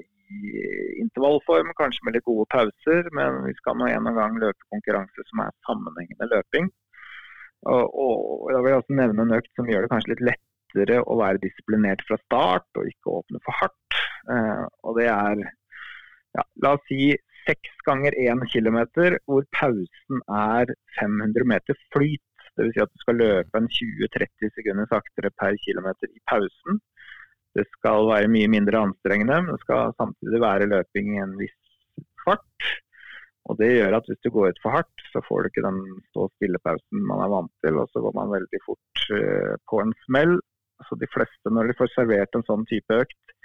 intervallform, 1.03 1.73
kanskje 1.79 2.05
med 2.05 2.17
litt 2.17 2.27
gode 2.27 2.45
pauser. 2.53 3.09
Men 3.17 3.43
vi 3.47 3.55
skal 3.59 3.77
nå 3.79 3.89
en 3.89 4.09
gang 4.17 4.39
løpe 4.41 4.71
konkurranse 4.73 5.27
som 5.29 5.43
er 5.45 5.53
sammenhengende 5.67 6.29
løping. 6.31 6.71
Og, 7.71 7.83
og 8.05 8.49
jeg 8.51 8.63
vil 8.65 8.77
også 8.77 8.97
nevne 8.97 9.23
en 9.23 9.37
økt 9.37 9.51
som 9.55 9.69
gjør 9.69 9.85
det 9.85 9.91
kanskje 9.93 10.13
litt 10.13 10.25
lettere 10.31 10.99
å 11.07 11.17
være 11.19 11.43
disiplinert 11.45 12.01
fra 12.07 12.17
start 12.25 12.79
og 12.79 12.89
ikke 12.89 13.19
åpne 13.19 13.39
for 13.45 13.59
hardt. 13.61 13.99
Eh, 14.33 14.65
og 14.83 14.99
det 14.99 15.07
er, 15.11 15.45
ja, 16.35 16.43
la 16.65 16.73
oss 16.75 16.83
si 16.89 17.13
seks 17.47 17.79
ganger 17.87 18.15
én 18.19 18.43
kilometer, 18.51 19.17
hvor 19.27 19.45
pausen 19.55 20.23
er 20.27 20.71
500 20.99 21.49
meter 21.53 21.79
flyt. 21.95 22.23
Dvs. 22.53 22.75
Si 22.75 22.81
at 22.83 22.91
du 22.93 23.01
skal 23.01 23.17
løpe 23.17 23.57
en 23.57 23.67
20-30 23.75 24.51
sekunder 24.53 24.89
saktere 24.91 25.31
per 25.41 25.55
kilometer 25.63 26.11
i 26.11 26.19
pausen. 26.29 26.77
Det 27.53 27.65
skal 27.75 28.07
være 28.09 28.31
mye 28.33 28.49
mindre 28.49 28.81
anstrengende, 28.87 29.41
men 29.43 29.53
det 29.53 29.61
skal 29.65 29.93
samtidig 29.99 30.41
være 30.41 30.69
løping 30.71 31.13
i 31.13 31.21
en 31.21 31.35
viss 31.37 31.59
fart. 32.23 32.71
Og 33.51 33.59
Det 33.59 33.69
gjør 33.73 33.97
at 33.97 34.07
hvis 34.07 34.21
du 34.23 34.31
går 34.31 34.53
ut 34.53 34.61
for 34.63 34.71
hardt, 34.77 35.05
så 35.11 35.21
får 35.27 35.43
du 35.43 35.49
ikke 35.49 35.65
den 35.65 35.79
stå-stille-pausen 36.11 37.03
man 37.09 37.23
er 37.25 37.31
vant 37.33 37.51
til. 37.65 37.79
Og 37.81 37.89
så 37.91 38.03
går 38.05 38.15
man 38.15 38.31
veldig 38.31 38.61
fort 38.65 39.05
uh, 39.11 39.53
på 39.69 39.81
en 39.83 39.91
smell. 40.05 40.37
Så 40.87 40.95
de 40.99 41.09
fleste, 41.11 41.51
når 41.51 41.69
de 41.69 41.77
får 41.79 41.91
servert 41.91 42.37
en 42.37 42.45
sånn 42.47 42.63
type 42.69 43.01
økt, 43.03 43.35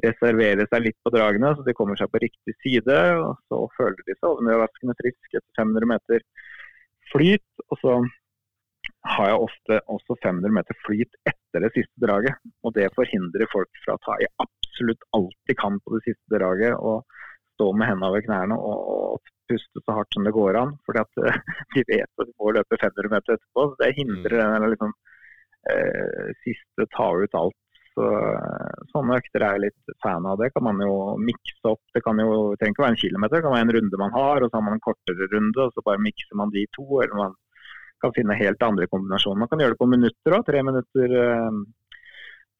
reserverer 0.00 0.64
seg 0.72 0.86
litt 0.86 0.96
på 1.04 1.12
dragene, 1.12 1.52
så 1.56 1.64
de 1.66 1.74
kommer 1.76 2.00
seg 2.00 2.08
på 2.12 2.22
riktig 2.24 2.56
side. 2.64 2.98
og 3.20 3.36
Så 3.52 3.60
føler 3.76 4.00
de 4.08 4.16
seg 4.16 4.30
overraskende 4.30 4.96
friske 4.98 5.36
etter 5.36 5.60
500 5.60 5.90
meter 5.92 6.24
flyt. 7.12 7.64
Og 7.68 7.80
så 7.84 7.98
har 9.02 9.28
jeg 9.32 9.42
ofte 9.44 9.78
også 9.90 10.16
500 10.22 10.54
meter 10.54 10.78
flyt 10.86 11.16
etter 11.26 11.64
det 11.64 11.72
siste 11.74 12.04
draget. 12.04 12.38
Og 12.62 12.74
det 12.76 12.92
forhindrer 12.96 13.50
folk 13.52 13.82
fra 13.84 13.96
å 13.96 14.02
ta 14.04 14.18
i 14.22 14.30
absolutt 14.44 15.02
alt 15.18 15.38
de 15.50 15.56
kan 15.58 15.80
på 15.82 15.96
det 15.96 16.04
siste 16.10 16.38
draget. 16.38 16.76
og 16.78 17.02
stå 17.52 17.70
med 17.76 17.90
hendene 17.90 18.10
over 18.10 18.24
knærne 18.24 18.56
og, 18.58 18.84
og, 18.96 19.32
puste 19.50 19.82
så 19.82 19.92
hardt 19.92 20.14
som 20.14 20.24
det 20.24 20.32
går 20.32 20.56
an. 20.56 20.70
fordi 20.86 21.02
at 21.02 21.18
de 21.74 21.82
vet 21.88 22.08
at 22.08 22.28
de 22.28 22.32
må 22.40 22.52
løpe 22.56 22.78
500 22.80 23.10
meter 23.12 23.34
etterpå. 23.34 23.64
så 23.68 23.80
Det 23.82 23.96
hindrer 23.98 24.38
mm. 24.38 24.54
den 24.54 24.70
liksom, 24.72 24.94
eh, 25.72 26.30
siste 26.46 26.86
ta 26.96 27.08
ut 27.18 27.36
alt. 27.40 27.58
Så, 27.92 28.06
sånne 28.94 29.18
økter 29.20 29.44
er 29.44 29.58
jeg 29.58 29.64
litt 29.66 29.96
fan 30.00 30.24
av. 30.24 30.38
Det 30.40 30.48
kan 30.54 30.64
man 30.64 30.80
jo 30.80 30.94
mikse 31.20 31.74
opp. 31.74 31.82
Det 31.92 32.00
kan 32.06 32.22
jo, 32.22 32.54
trenger 32.56 32.72
ikke 32.72 32.86
være 32.86 32.94
en 32.96 33.02
kilometer, 33.02 33.36
det 33.36 33.44
kan 33.44 33.56
være 33.58 33.66
en 33.66 33.74
runde 33.76 34.00
man 34.00 34.14
har, 34.16 34.40
og 34.40 34.48
så 34.48 34.56
har 34.56 34.64
man 34.70 34.78
en 34.78 34.86
kortere 34.86 35.28
runde, 35.34 35.66
og 35.66 35.74
så 35.74 35.84
bare 35.84 36.00
mikser 36.06 36.38
man 36.40 36.54
de 36.54 36.64
to. 36.78 36.86
Eller 37.02 37.18
man 37.18 37.36
kan 38.02 38.12
finne 38.16 38.36
helt 38.38 38.62
andre 38.66 38.88
kombinasjoner. 38.90 39.40
Man 39.44 39.50
kan 39.52 39.62
gjøre 39.62 39.74
det 39.76 39.80
på 39.80 39.88
minutter 39.90 40.36
òg. 40.36 40.44
Tre 40.48 40.62
minutter, 40.68 41.14
eh, 41.22 41.58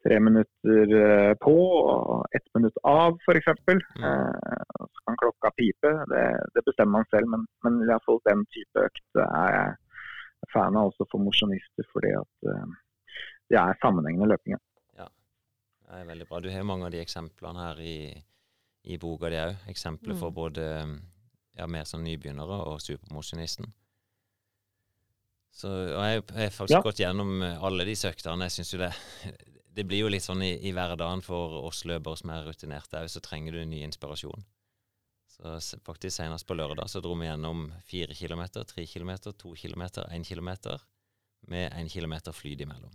tre 0.06 0.18
minutter 0.28 0.94
eh, 1.02 1.34
på 1.42 1.54
og 1.92 2.24
ett 2.38 2.48
minutt 2.56 2.80
av, 2.88 3.18
f.eks. 3.26 3.52
Mm. 3.68 3.82
Eh, 4.08 4.56
så 4.80 5.06
kan 5.06 5.20
klokka 5.20 5.52
pipe. 5.58 5.94
Det, 6.14 6.24
det 6.56 6.64
bestemmer 6.66 7.00
man 7.02 7.10
selv, 7.12 7.30
men, 7.34 7.46
men 7.66 7.82
i 7.82 7.88
hvert 7.90 8.06
fall 8.08 8.22
den 8.28 8.46
type 8.54 8.86
økt 8.88 9.22
er 9.26 9.56
jeg 9.58 10.50
fan 10.54 10.76
av 10.76 10.90
også 10.90 11.06
for 11.12 11.22
mosjonister, 11.22 11.86
fordi 11.94 12.10
at 12.18 12.52
det 13.52 13.58
er 13.60 13.78
sammenhengende 13.84 14.32
løping. 14.32 14.58
Det 15.92 16.00
er 16.00 16.06
veldig 16.08 16.24
bra. 16.28 16.38
Du 16.40 16.48
har 16.48 16.62
mange 16.64 16.86
av 16.88 16.92
de 16.94 17.00
eksemplene 17.02 17.66
her 17.66 17.80
i, 17.84 17.96
i 18.88 18.96
boka 18.98 19.28
di 19.28 19.36
òg. 19.36 19.58
Eksempler 19.68 20.16
for 20.16 20.32
Mm. 20.32 20.36
både 20.38 20.64
ja, 21.58 21.66
mer 21.68 21.84
som 21.84 22.00
nybegynnere 22.00 22.58
og 22.70 22.80
supermosjonisten. 22.80 23.68
Så, 25.52 25.68
og 25.68 26.04
jeg 26.06 26.22
har 26.32 26.50
faktisk 26.54 26.78
Ja. 26.78 26.82
gått 26.84 27.00
gjennom 27.02 27.42
eh, 27.44 27.58
alle 27.62 27.84
de 27.84 27.92
øktene. 28.08 28.46
Jeg 28.48 28.54
synes 28.58 28.72
jo 28.74 28.78
det 28.84 28.92
Det 29.72 29.86
blir 29.88 30.02
jo 30.02 30.08
litt 30.12 30.20
sånn 30.24 30.42
i, 30.44 30.50
i 30.68 30.72
hverdagen 30.76 31.22
for 31.24 31.54
oss 31.64 31.86
løpere 31.88 32.18
som 32.20 32.28
er 32.34 32.42
rutinerte 32.44 32.98
òg, 33.00 33.06
så 33.08 33.22
trenger 33.24 33.54
du 33.56 33.62
ny 33.64 33.78
inspirasjon. 33.86 34.42
Så 35.32 35.78
faktisk 35.80 36.18
senest 36.18 36.44
på 36.44 36.52
lørdag 36.58 36.90
så 36.92 37.00
dro 37.00 37.14
vi 37.16 37.24
gjennom 37.24 37.70
fire 37.88 38.12
kilometer, 38.12 38.66
tre 38.68 38.84
kilometer, 38.84 39.32
to 39.32 39.54
kilometer, 39.56 40.04
én 40.12 40.26
kilometer, 40.28 40.76
med 41.48 41.72
én 41.72 41.88
kilometer 41.88 42.36
flyt 42.36 42.60
imellom. 42.66 42.92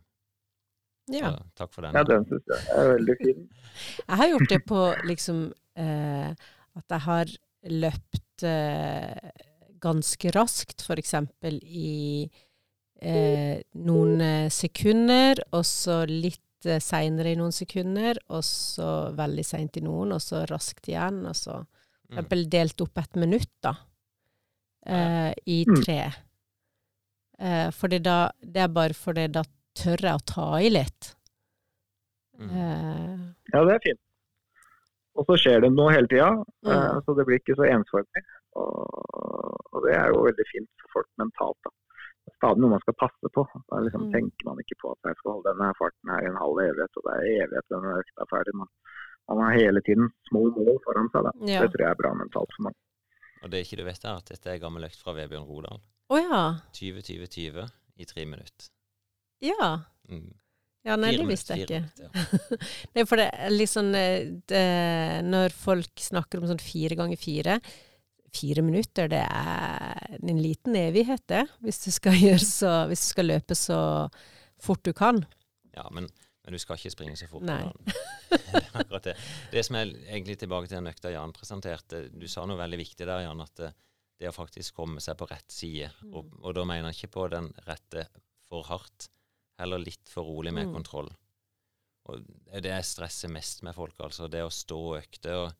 Ja. 1.10 1.32
Så 1.34 1.49
takk 1.58 1.74
for 1.74 1.88
den. 1.88 1.97
Ja, 1.97 2.05
den 2.05 2.30
syns 2.30 2.45
jeg 2.53 2.78
er 2.78 2.93
veldig 2.93 3.18
fin. 3.24 3.41
Jeg 4.12 4.22
har 4.22 4.30
gjort 4.36 4.49
det 4.53 4.62
på 4.70 4.82
liksom 5.10 5.43
eh, 5.82 6.30
at 6.78 6.93
jeg 6.93 7.03
har 7.10 7.34
løpt 7.74 8.43
eh, 8.45 9.32
ganske 9.82 10.32
raskt, 10.38 10.86
f.eks. 10.86 11.14
i 11.64 12.30
eh, 13.02 13.62
noen 13.76 14.22
eh, 14.22 14.50
sekunder, 14.50 15.41
og 15.54 15.64
så 15.66 16.06
litt 16.10 16.66
eh, 16.66 16.80
seinere 16.82 17.32
i 17.32 17.36
noen 17.39 17.52
sekunder, 17.54 18.18
og 18.30 18.43
så 18.43 19.14
veldig 19.16 19.45
seint 19.45 19.78
i 19.78 19.82
noen, 19.86 20.12
og 20.16 20.22
så 20.22 20.45
raskt 20.50 20.88
igjen, 20.89 21.26
og 21.30 21.36
så 21.36 21.60
for 21.62 21.66
Mm. 22.08 22.18
eksempel 22.18 22.45
delt 22.50 22.82
opp 22.82 22.98
et 23.02 23.16
minutt, 23.20 23.50
da, 23.62 23.74
eh, 24.86 25.34
i 25.45 25.66
Mm. 25.68 25.82
tre. 25.84 26.14
Eh, 27.39 27.70
fordi 27.72 28.00
da, 28.02 28.32
det 28.41 28.62
er 28.64 28.68
bare 28.70 28.93
fordi 28.93 29.28
da 29.30 29.43
tør 29.76 29.98
jeg 30.02 30.16
å 30.16 30.26
ta 30.26 30.48
i 30.62 30.70
litt. 30.70 31.16
Mm. 32.39 32.50
Eh, 32.50 33.34
Ja, 33.54 33.64
det 33.66 33.74
er 33.76 33.80
fint. 33.84 34.00
Og 35.18 35.26
så 35.26 35.36
skjer 35.38 35.62
det 35.62 35.72
noe 35.74 35.91
hele 35.91 36.08
tida, 36.08 36.30
Mm. 36.64 36.72
eh, 36.72 37.02
så 37.06 37.16
det 37.18 37.26
blir 37.26 37.39
ikke 37.39 37.56
så 37.58 37.68
ensformig. 37.68 38.24
Og, 38.56 39.60
og 39.74 39.84
det 39.86 39.95
er 39.98 40.08
jo 40.14 40.24
veldig 40.24 40.45
fint 40.52 40.70
for 40.82 41.02
folk 41.02 41.08
mentalt. 41.20 41.58
da. 41.64 41.72
Er 42.28 42.36
stadig 42.38 42.60
noe 42.64 42.74
man 42.76 42.82
skal 42.84 42.96
passe 43.00 43.30
på. 43.34 43.44
Da 43.72 43.80
liksom 43.84 44.08
Mm. 44.08 44.12
tenker 44.14 44.46
man 44.50 44.60
ikke 44.64 44.78
på 44.82 44.92
at 44.92 45.10
jeg 45.10 45.16
skal 45.20 45.32
holde 45.38 45.52
denne 45.54 45.72
farten 45.80 46.12
her 46.12 46.26
i 46.26 46.30
en 46.32 46.40
halv 46.42 46.60
evighet, 46.64 46.98
og 47.00 47.04
det 47.08 47.14
er 47.18 47.46
evighet 47.46 47.70
denne 47.74 47.94
økta 48.02 48.26
er 48.26 48.32
ferdig. 48.34 48.54
Man, 48.60 48.70
man 49.32 49.44
har 49.46 49.54
hele 49.60 49.82
tiden 49.88 50.10
små 50.30 50.42
mål 50.58 50.78
foran 50.86 51.10
seg. 51.14 51.24
da. 51.30 51.32
ja. 51.54 51.62
Det 51.64 51.72
tror 51.74 51.86
jeg 51.86 51.92
er 51.96 52.02
bra 52.04 52.12
mentalt 52.20 52.52
for 52.58 52.68
mange. 52.68 52.80
Og 53.44 53.52
det 53.54 53.62
ikke 53.64 53.78
du 53.80 53.86
vet, 53.86 54.04
er 54.04 54.18
at 54.18 54.26
dette 54.34 54.50
er 54.52 54.60
gammel 54.60 54.84
økt 54.90 55.00
fra 55.04 55.14
Vebjørn 55.14 55.48
Rodal. 55.48 55.80
Å 56.10 56.18
ja. 56.20 56.42
20-20-20 56.74 57.70
i 57.98 58.06
tre 58.10 58.26
minutter. 58.26 58.70
Ja. 59.44 59.72
Mm. 60.10 60.34
Ja, 60.88 60.96
nei, 60.96 61.12
det 61.18 61.26
visste 61.28 61.56
jeg 61.58 61.68
ikke. 61.68 61.82
minutter, 61.84 62.08
ja. 62.08 62.58
Det 62.94 63.02
er 63.04 63.08
for 63.10 63.20
det 63.20 63.28
er 63.34 63.52
liksom 63.52 63.90
sånn... 63.92 64.42
det, 64.48 64.62
Når 65.28 65.56
folk 65.56 66.00
snakker 66.00 66.40
om 66.40 66.48
sånn 66.48 66.64
fire 66.64 66.96
ganger 66.96 67.20
fire 67.20 67.58
Fire 68.38 68.62
minutter, 68.62 69.08
det 69.10 69.24
er 69.24 70.18
en 70.22 70.42
liten 70.42 70.76
evighet, 70.78 71.24
det. 71.32 71.44
Hvis 71.66 71.80
du 71.86 71.92
skal, 71.92 72.14
så, 72.44 72.86
hvis 72.90 73.02
du 73.08 73.10
skal 73.16 73.26
løpe 73.32 73.56
så 73.58 73.80
fort 74.62 74.84
du 74.86 74.94
kan. 74.94 75.24
Ja, 75.76 75.88
men, 75.94 76.08
men 76.44 76.54
du 76.56 76.60
skal 76.62 76.78
ikke 76.80 76.94
springe 76.94 77.18
så 77.18 77.28
fort. 77.30 77.44
Nei. 77.48 77.64
akkurat 78.80 79.04
det. 79.12 79.16
Det 79.52 79.64
som 79.66 79.76
er 79.80 79.92
egentlig 80.08 80.38
tilbake 80.42 80.68
til 80.70 80.80
den 80.80 80.90
økta 80.92 81.12
Jan 81.14 81.34
presenterte, 81.36 82.08
du 82.14 82.26
sa 82.30 82.46
noe 82.50 82.58
veldig 82.60 82.80
viktig 82.82 83.06
der, 83.08 83.26
Jan, 83.28 83.44
at 83.46 83.54
det, 83.62 83.72
det 84.18 84.32
å 84.32 84.36
faktisk 84.36 84.76
komme 84.80 85.02
seg 85.04 85.18
på 85.20 85.28
rett 85.30 85.52
side, 85.54 85.92
og, 86.12 86.26
Mm. 86.26 86.42
og 86.44 86.56
da 86.58 86.66
mener 86.66 86.90
jeg 86.92 86.98
ikke 87.04 87.14
på 87.20 87.28
den 87.36 87.52
rette 87.68 88.08
for 88.48 88.66
hardt, 88.70 89.10
heller 89.60 89.82
litt 89.82 90.10
for 90.10 90.26
rolig 90.26 90.54
med 90.54 90.68
Mm. 90.70 90.74
kontroll. 90.80 91.10
Og 92.08 92.22
det 92.48 92.62
det 92.64 92.72
jeg 92.72 92.86
stresser 92.88 93.30
mest 93.30 93.64
med 93.68 93.76
folk, 93.76 93.98
altså. 94.00 94.30
Det 94.32 94.40
å 94.46 94.50
stå 94.54 94.78
økte. 95.02 95.34
og 95.36 95.54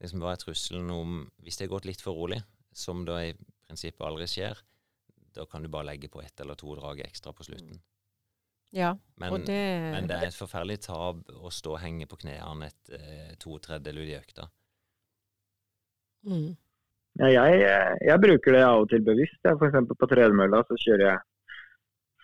liksom 0.00 0.22
Hva 0.22 0.34
er 0.34 0.40
trusselen 0.40 0.90
om 0.94 1.20
Hvis 1.44 1.60
det 1.60 1.66
er 1.66 1.74
gått 1.74 1.88
litt 1.88 2.02
for 2.04 2.16
rolig, 2.16 2.40
som 2.72 3.04
da 3.04 3.20
i 3.24 3.34
prinsippet 3.66 4.06
aldri 4.06 4.26
skjer, 4.30 4.58
da 5.34 5.46
kan 5.46 5.62
du 5.62 5.70
bare 5.70 5.90
legge 5.92 6.10
på 6.10 6.22
ett 6.22 6.40
eller 6.42 6.58
to 6.58 6.74
drag 6.78 7.02
ekstra 7.04 7.32
på 7.36 7.46
slutten. 7.46 7.80
Ja, 8.74 8.94
Men, 9.18 9.34
og 9.34 9.46
det, 9.46 9.58
men 9.94 10.06
det 10.06 10.16
er 10.16 10.28
et 10.28 10.36
forferdelig 10.36 10.84
tap 10.86 11.22
å 11.34 11.50
stå 11.50 11.74
og 11.74 11.80
henge 11.82 12.06
på 12.06 12.20
knærne 12.22 12.68
et 12.70 12.92
eh, 12.94 13.32
to 13.42 13.56
tredjedeler 13.58 14.06
i 14.06 14.18
økta. 14.18 14.50
mm. 16.26 16.50
Ja, 17.18 17.26
jeg, 17.26 17.64
jeg 18.06 18.22
bruker 18.22 18.54
det 18.54 18.60
av 18.62 18.84
og 18.84 18.90
til 18.92 19.02
bevisst. 19.04 19.40
F.eks. 19.42 19.78
på 19.98 20.08
tredemølla 20.12 20.62
så 20.68 20.76
kjører 20.78 21.06
jeg 21.08 21.18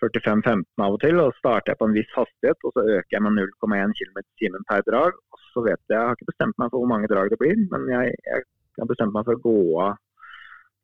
45-15 0.01 0.83
av 0.85 0.95
og 0.95 0.99
til, 1.01 1.21
og 1.23 1.35
starter 1.39 1.73
jeg 1.73 1.79
på 1.79 1.87
en 1.89 1.95
viss 1.97 2.11
hastighet, 2.15 2.65
og 2.67 2.75
så 2.75 2.83
øker 2.85 3.15
jeg 3.15 3.23
med 3.25 3.39
0,1 3.39 3.95
km 3.99 4.19
i 4.21 4.27
timen 4.41 4.67
per 4.69 4.83
drag. 4.89 5.15
Og 5.33 5.45
så 5.51 5.63
vet 5.65 5.79
jeg, 5.79 5.95
jeg 5.95 6.03
har 6.03 6.17
ikke 6.17 6.31
bestemt 6.31 6.59
meg 6.61 6.73
for 6.73 6.83
hvor 6.83 6.91
mange 6.93 7.09
drag 7.11 7.31
det 7.33 7.39
blir, 7.41 7.57
men 7.71 7.87
jeg, 7.93 8.13
jeg 8.27 8.45
har 8.81 8.91
bestemt 8.91 9.15
meg 9.15 9.25
for 9.27 9.39
å 9.39 9.45
gå 9.47 9.57
av 9.85 9.95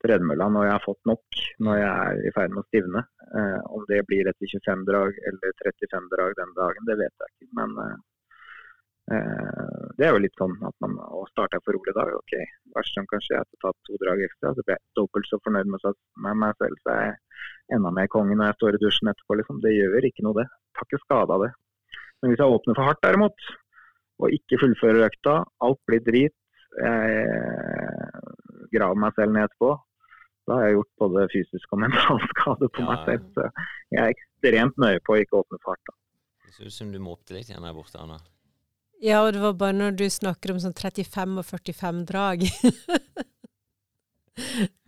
tredemølla 0.04 0.50
når 0.52 0.66
jeg 0.68 0.76
har 0.76 0.84
fått 0.84 1.10
nok, 1.10 1.44
når 1.64 1.78
jeg 1.80 1.92
er 1.92 2.24
i 2.28 2.32
ferd 2.36 2.56
med 2.56 2.64
å 2.64 2.70
stivne. 2.70 3.04
Eh, 3.40 3.60
om 3.76 3.86
det 3.90 4.02
blir 4.10 4.28
etter 4.30 4.50
25 4.52 4.84
drag 4.90 5.20
eller 5.30 5.56
35 5.62 6.10
drag 6.12 6.36
den 6.40 6.58
dagen, 6.58 6.90
det 6.90 6.98
vet 7.00 7.24
jeg 7.24 7.34
ikke. 7.34 7.52
Men 7.60 7.78
eh, 7.86 7.96
det 9.04 10.06
er 10.08 10.14
jo 10.16 10.22
litt 10.24 10.38
sånn 10.40 10.54
at 10.64 10.76
man 10.84 10.96
starter 11.32 11.60
for 11.66 11.76
rolig 11.76 11.94
da. 11.96 12.06
OK, 12.16 12.36
verst 12.76 12.96
som 12.96 13.08
kan 13.10 13.24
skje 13.24 13.36
er 13.36 13.44
at 13.44 13.52
jeg 13.52 13.60
tar 13.64 13.76
to 13.88 13.98
drag 14.02 14.22
ekstra. 14.24 14.54
Så 14.56 14.64
blir 14.64 14.78
jeg 14.78 14.84
dobbelt 15.00 15.28
så 15.30 15.40
fornøyd 15.44 15.72
med, 15.74 15.90
med 16.28 16.40
meg 16.46 16.56
selv, 16.62 16.80
så 16.86 16.94
er 16.94 17.04
jeg 17.10 17.78
enda 17.78 17.92
mer 17.96 18.08
konge 18.14 18.38
når 18.38 18.52
jeg 18.52 18.60
står 18.60 18.78
i 18.78 18.82
dusjen 18.86 19.12
etterpå. 19.12 19.38
Liksom. 19.42 19.60
Det 19.66 19.76
gjør 19.76 20.08
ikke 20.10 20.26
noe, 20.28 20.38
det. 20.40 20.48
Tar 20.78 20.88
ikke 20.88 21.04
skade 21.04 21.36
av 21.36 21.46
det. 21.46 21.52
Men 22.22 22.32
hvis 22.32 22.44
jeg 22.44 22.56
åpner 22.56 22.80
for 22.80 22.88
hardt 22.88 23.04
derimot, 23.04 23.50
og 24.24 24.36
ikke 24.38 24.62
fullfører 24.62 25.08
økta, 25.10 25.40
alt 25.68 25.82
blir 25.90 26.04
drit, 26.06 26.38
jeg 26.74 27.18
graver 28.74 29.02
meg 29.04 29.18
selv 29.18 29.36
ned 29.36 29.50
etterpå, 29.50 29.74
da 30.48 30.58
har 30.60 30.66
jeg 30.68 30.78
gjort 30.78 30.94
både 31.04 31.26
fysisk 31.32 31.76
og 31.76 31.84
mental 31.84 32.24
skade 32.34 32.70
på 32.72 32.84
Ja, 32.84 32.88
meg 32.90 33.04
selv. 33.08 33.28
Så 33.36 33.50
jeg 33.94 34.00
er 34.02 34.16
ekstremt 34.16 34.80
nøye 34.82 35.04
på 35.04 35.16
å 35.16 35.20
ikke 35.22 35.40
åpne 35.44 35.60
for 35.60 35.76
hardt. 35.76 35.92
Da. 35.92 36.00
Det 36.48 36.56
ser 36.56 36.72
ut 36.72 36.76
som 36.80 36.92
du 36.96 37.00
måpte 37.04 37.36
litt 37.36 37.52
igjen 37.52 37.64
der 37.64 37.76
borte, 37.76 38.00
Anna. 38.00 38.20
Ja, 39.04 39.20
og 39.26 39.34
det 39.36 39.42
var 39.44 39.56
bare 39.60 39.76
når 39.76 39.98
du 40.00 40.06
snakker 40.10 40.54
om 40.54 40.60
sånn 40.64 40.76
35 40.78 41.42
og 41.42 41.46
45 41.50 42.04
drag. 42.10 42.46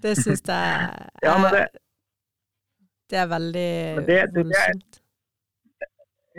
det 0.04 0.14
syns 0.18 0.42
jeg 0.48 1.10
Ja, 1.26 1.34
men 1.42 1.52
det, 1.54 1.66
det 3.12 3.20
er 3.22 3.28
veldig 3.30 3.70
Men 4.00 4.06
det- 4.08 4.08
det- 4.08 4.22
er- 4.24 4.44
voldsomt. 4.44 5.02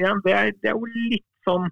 ja, 0.04 0.10
det, 0.24 0.32
er, 0.38 0.50
det 0.62 0.70
er 0.72 0.76
jo 0.78 0.88
litt 1.10 1.26
sånn 1.46 1.68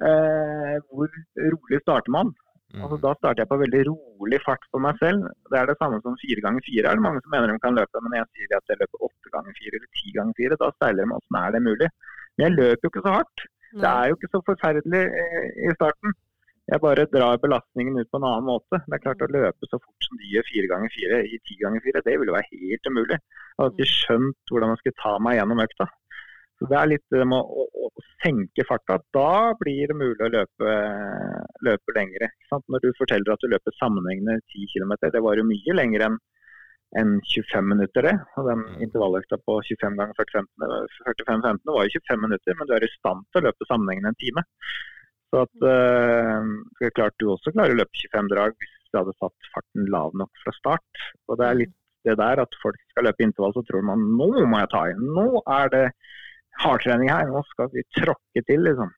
eh, 0.00 0.76
Hvor 0.88 1.08
rolig 1.54 1.80
starter 1.82 2.10
man? 2.14 2.30
Mm. 2.72 2.84
Altså, 2.84 2.96
da 3.02 3.10
starter 3.18 3.42
jeg 3.42 3.50
på 3.50 3.58
veldig 3.64 3.80
rolig 3.90 4.38
fart 4.46 4.62
for 4.70 4.78
meg 4.80 4.94
selv. 5.02 5.26
Det 5.50 5.58
er 5.58 5.66
det 5.66 5.74
samme 5.80 5.98
som 6.04 6.14
fire 6.22 6.40
ganger 6.44 6.62
fire. 6.62 6.86
er 6.86 6.94
det 6.94 7.02
mange 7.02 7.20
som 7.24 7.30
mener 7.34 7.50
de 7.50 7.58
kan 7.58 7.74
løpe, 7.74 7.98
men 8.04 8.14
jeg 8.14 8.26
sier 8.30 8.54
at 8.56 8.70
jeg 8.70 8.78
løper 8.78 9.02
åtte 9.08 9.28
ganger 9.34 9.52
fire 9.58 9.74
eller 9.80 9.90
ti 9.98 10.12
ganger 10.14 10.34
fire. 10.38 10.56
Da 10.62 10.68
steiler 10.76 11.02
de 11.04 11.16
åssen 11.18 11.38
er 11.40 11.50
det 11.56 11.62
mulig. 11.66 11.88
Men 12.38 12.44
jeg 12.46 12.54
løper 12.60 12.82
jo 12.86 12.90
ikke 12.92 13.02
så 13.08 13.14
hardt. 13.16 13.38
Det 13.72 13.90
er 13.90 14.10
jo 14.10 14.18
ikke 14.18 14.32
så 14.34 14.40
forferdelig 14.46 15.04
eh, 15.22 15.46
i 15.68 15.74
starten. 15.76 16.16
Jeg 16.70 16.82
bare 16.84 17.06
drar 17.10 17.40
belastningen 17.42 17.98
ut 17.98 18.10
på 18.10 18.18
en 18.20 18.26
annen 18.28 18.46
måte. 18.46 18.78
Det 18.86 18.96
er 18.96 19.02
klart 19.04 19.22
Å 19.26 19.30
løpe 19.30 19.68
så 19.70 19.78
fort 19.78 20.06
som 20.06 20.18
de 20.20 20.28
gjør 20.30 20.46
fire 20.50 20.70
ganger 20.70 20.92
fire 20.94 21.22
i 21.26 21.38
ti 21.46 21.56
ganger 21.62 21.82
fire, 21.86 22.02
det 22.06 22.18
ville 22.20 22.36
være 22.36 22.50
helt 22.50 22.90
umulig. 22.90 23.18
Jeg 23.18 23.62
hadde 23.62 23.74
ikke 23.74 23.94
skjønt 23.94 24.52
hvordan 24.52 24.74
jeg 24.74 24.82
skulle 24.82 25.02
ta 25.02 25.14
meg 25.26 25.38
gjennom 25.38 25.64
økta. 25.66 25.88
Så 26.60 26.68
Det 26.70 26.76
er 26.76 26.90
litt 26.92 27.06
det 27.14 27.26
med 27.26 27.40
å, 27.40 27.64
å, 27.64 27.88
å 27.88 28.04
senke 28.22 28.66
farta. 28.68 28.98
Da 29.16 29.30
blir 29.58 29.90
det 29.90 29.96
mulig 29.96 30.26
å 30.26 30.32
løpe, 30.34 30.74
løpe 31.66 31.96
lengre. 31.96 32.28
Sant? 32.50 32.66
Når 32.68 32.84
du 32.84 32.90
forteller 32.98 33.32
at 33.32 33.42
du 33.42 33.48
løper 33.48 33.74
sammenhengende 33.80 34.42
10 34.52 34.68
km, 34.74 34.92
det 35.08 35.24
var 35.24 35.40
jo 35.40 35.48
mye 35.48 35.78
lenger 35.78 36.06
enn 36.06 36.20
enn 36.98 37.20
25 37.22 37.68
minutter. 37.70 38.02
det. 38.02 38.14
Og 38.36 38.46
Den 38.48 38.58
Mm. 38.64 38.80
intervalløkta 38.86 39.36
på 39.46 39.60
25 39.62 39.96
ganger 39.96 40.14
45-15 40.14 41.74
var 41.74 41.84
jo 41.86 42.00
25 42.00 42.20
minutter, 42.20 42.54
men 42.58 42.66
du 42.66 42.72
er 42.74 42.84
i 42.84 42.94
stand 42.98 43.24
til 43.30 43.40
å 43.42 43.44
løpe 43.46 43.66
sammenhengende 43.68 44.08
en 44.10 44.20
time. 44.24 44.42
Så 45.30 45.42
at 45.46 45.56
øh, 45.62 46.42
det 46.80 46.86
er 46.88 46.96
klart 46.98 47.14
du 47.20 47.28
også 47.30 47.52
klarer 47.54 47.74
å 47.76 47.78
løpe 47.78 47.94
25 47.94 48.28
drag 48.32 48.56
hvis 48.58 48.90
du 48.92 48.98
hadde 48.98 49.14
satt 49.20 49.50
farten 49.54 49.86
lav 49.86 50.10
nok 50.18 50.30
fra 50.42 50.52
start. 50.58 51.04
Og 51.28 51.38
det 51.38 51.46
er 51.46 51.54
litt 51.62 51.76
det 52.04 52.16
der 52.18 52.40
at 52.42 52.54
folk 52.62 52.78
skal 52.90 53.04
løpe 53.04 53.22
intervall, 53.22 53.52
så 53.54 53.62
tror 53.68 53.82
man 53.84 54.00
nå 54.18 54.30
må 54.48 54.58
jeg 54.58 54.70
ta 54.72 54.86
i. 54.90 54.94
Nå 54.98 55.42
er 55.46 55.68
det 55.68 55.84
hardtrening 56.64 57.10
her, 57.12 57.26
nå 57.30 57.44
skal 57.52 57.68
vi 57.74 57.82
tråkke 57.94 58.42
til, 58.48 58.64
liksom. 58.66 58.90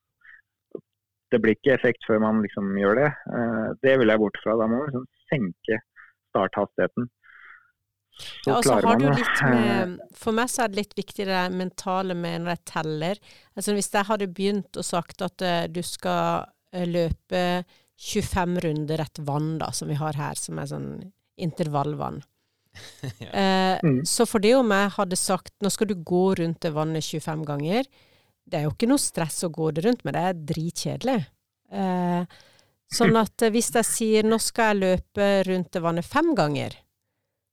Det 1.33 1.41
blir 1.43 1.57
ikke 1.57 1.75
effekt 1.75 2.05
før 2.07 2.21
man 2.21 2.41
liksom 2.45 2.73
gjør 2.79 2.95
det. 3.01 3.11
Eh, 3.37 3.69
Det 3.83 3.99
vil 3.99 4.09
jeg 4.09 4.19
bort 4.19 4.39
fra. 4.43 4.57
Da 4.57 4.67
må 4.69 4.79
man 4.81 4.89
liksom 4.89 5.07
senke 5.33 5.79
starthastigheten. 6.31 7.09
Ja, 8.47 8.57
og 8.57 8.67
så 8.67 8.79
har 8.81 8.99
du 8.99 9.07
litt 9.09 9.43
med 9.47 9.95
For 10.19 10.35
meg 10.37 10.51
så 10.51 10.65
er 10.65 10.73
det 10.73 10.81
litt 10.81 10.97
viktig 10.99 11.27
det 11.29 11.43
mentale 11.55 12.17
med 12.19 12.43
når 12.43 12.57
jeg 12.57 12.65
teller. 12.73 13.23
Altså 13.57 13.77
Hvis 13.77 13.93
jeg 13.93 14.09
hadde 14.11 14.31
begynt 14.33 14.81
og 14.81 14.87
sagt 14.87 15.25
at 15.25 15.45
eh, 15.47 15.65
du 15.73 15.83
skal 15.87 16.51
eh, 16.75 16.87
løpe 16.89 17.43
25 18.03 18.61
runder 18.65 19.03
et 19.05 19.23
vann, 19.23 19.57
da, 19.61 19.71
som 19.75 19.91
vi 19.91 19.99
har 20.01 20.17
her, 20.19 20.39
som 20.39 20.59
er 20.59 20.71
sånn 20.71 20.89
intervallvann. 21.43 22.23
eh, 23.33 23.61
Mm. 23.83 24.05
Så 24.07 24.27
for 24.29 24.39
det 24.39 24.53
om 24.55 24.71
jeg 24.71 24.91
hadde 24.95 25.17
sagt 25.19 25.55
nå 25.65 25.71
skal 25.73 25.89
du 25.91 25.97
gå 25.99 26.35
rundt 26.39 26.61
det 26.63 26.71
vannet 26.71 27.03
25 27.03 27.45
ganger, 27.49 27.89
det 28.47 28.59
er 28.59 28.67
jo 28.67 28.73
ikke 28.75 28.89
noe 28.91 29.01
stress 29.01 29.43
å 29.47 29.51
gå 29.51 29.71
det 29.75 29.85
rundt, 29.87 30.05
men 30.05 30.15
det 30.15 30.23
er 30.23 30.41
dritkjedelig. 30.53 31.19
Eh, 31.73 32.39
sånn 32.93 33.17
at 33.17 33.45
hvis 33.55 33.71
jeg 33.75 33.89
sier 33.89 34.29
nå 34.29 34.39
skal 34.43 34.73
jeg 34.73 34.83
løpe 34.83 35.29
rundt 35.49 35.73
det 35.73 35.83
vannet 35.83 36.07
fem 36.07 36.31
ganger, 36.39 36.77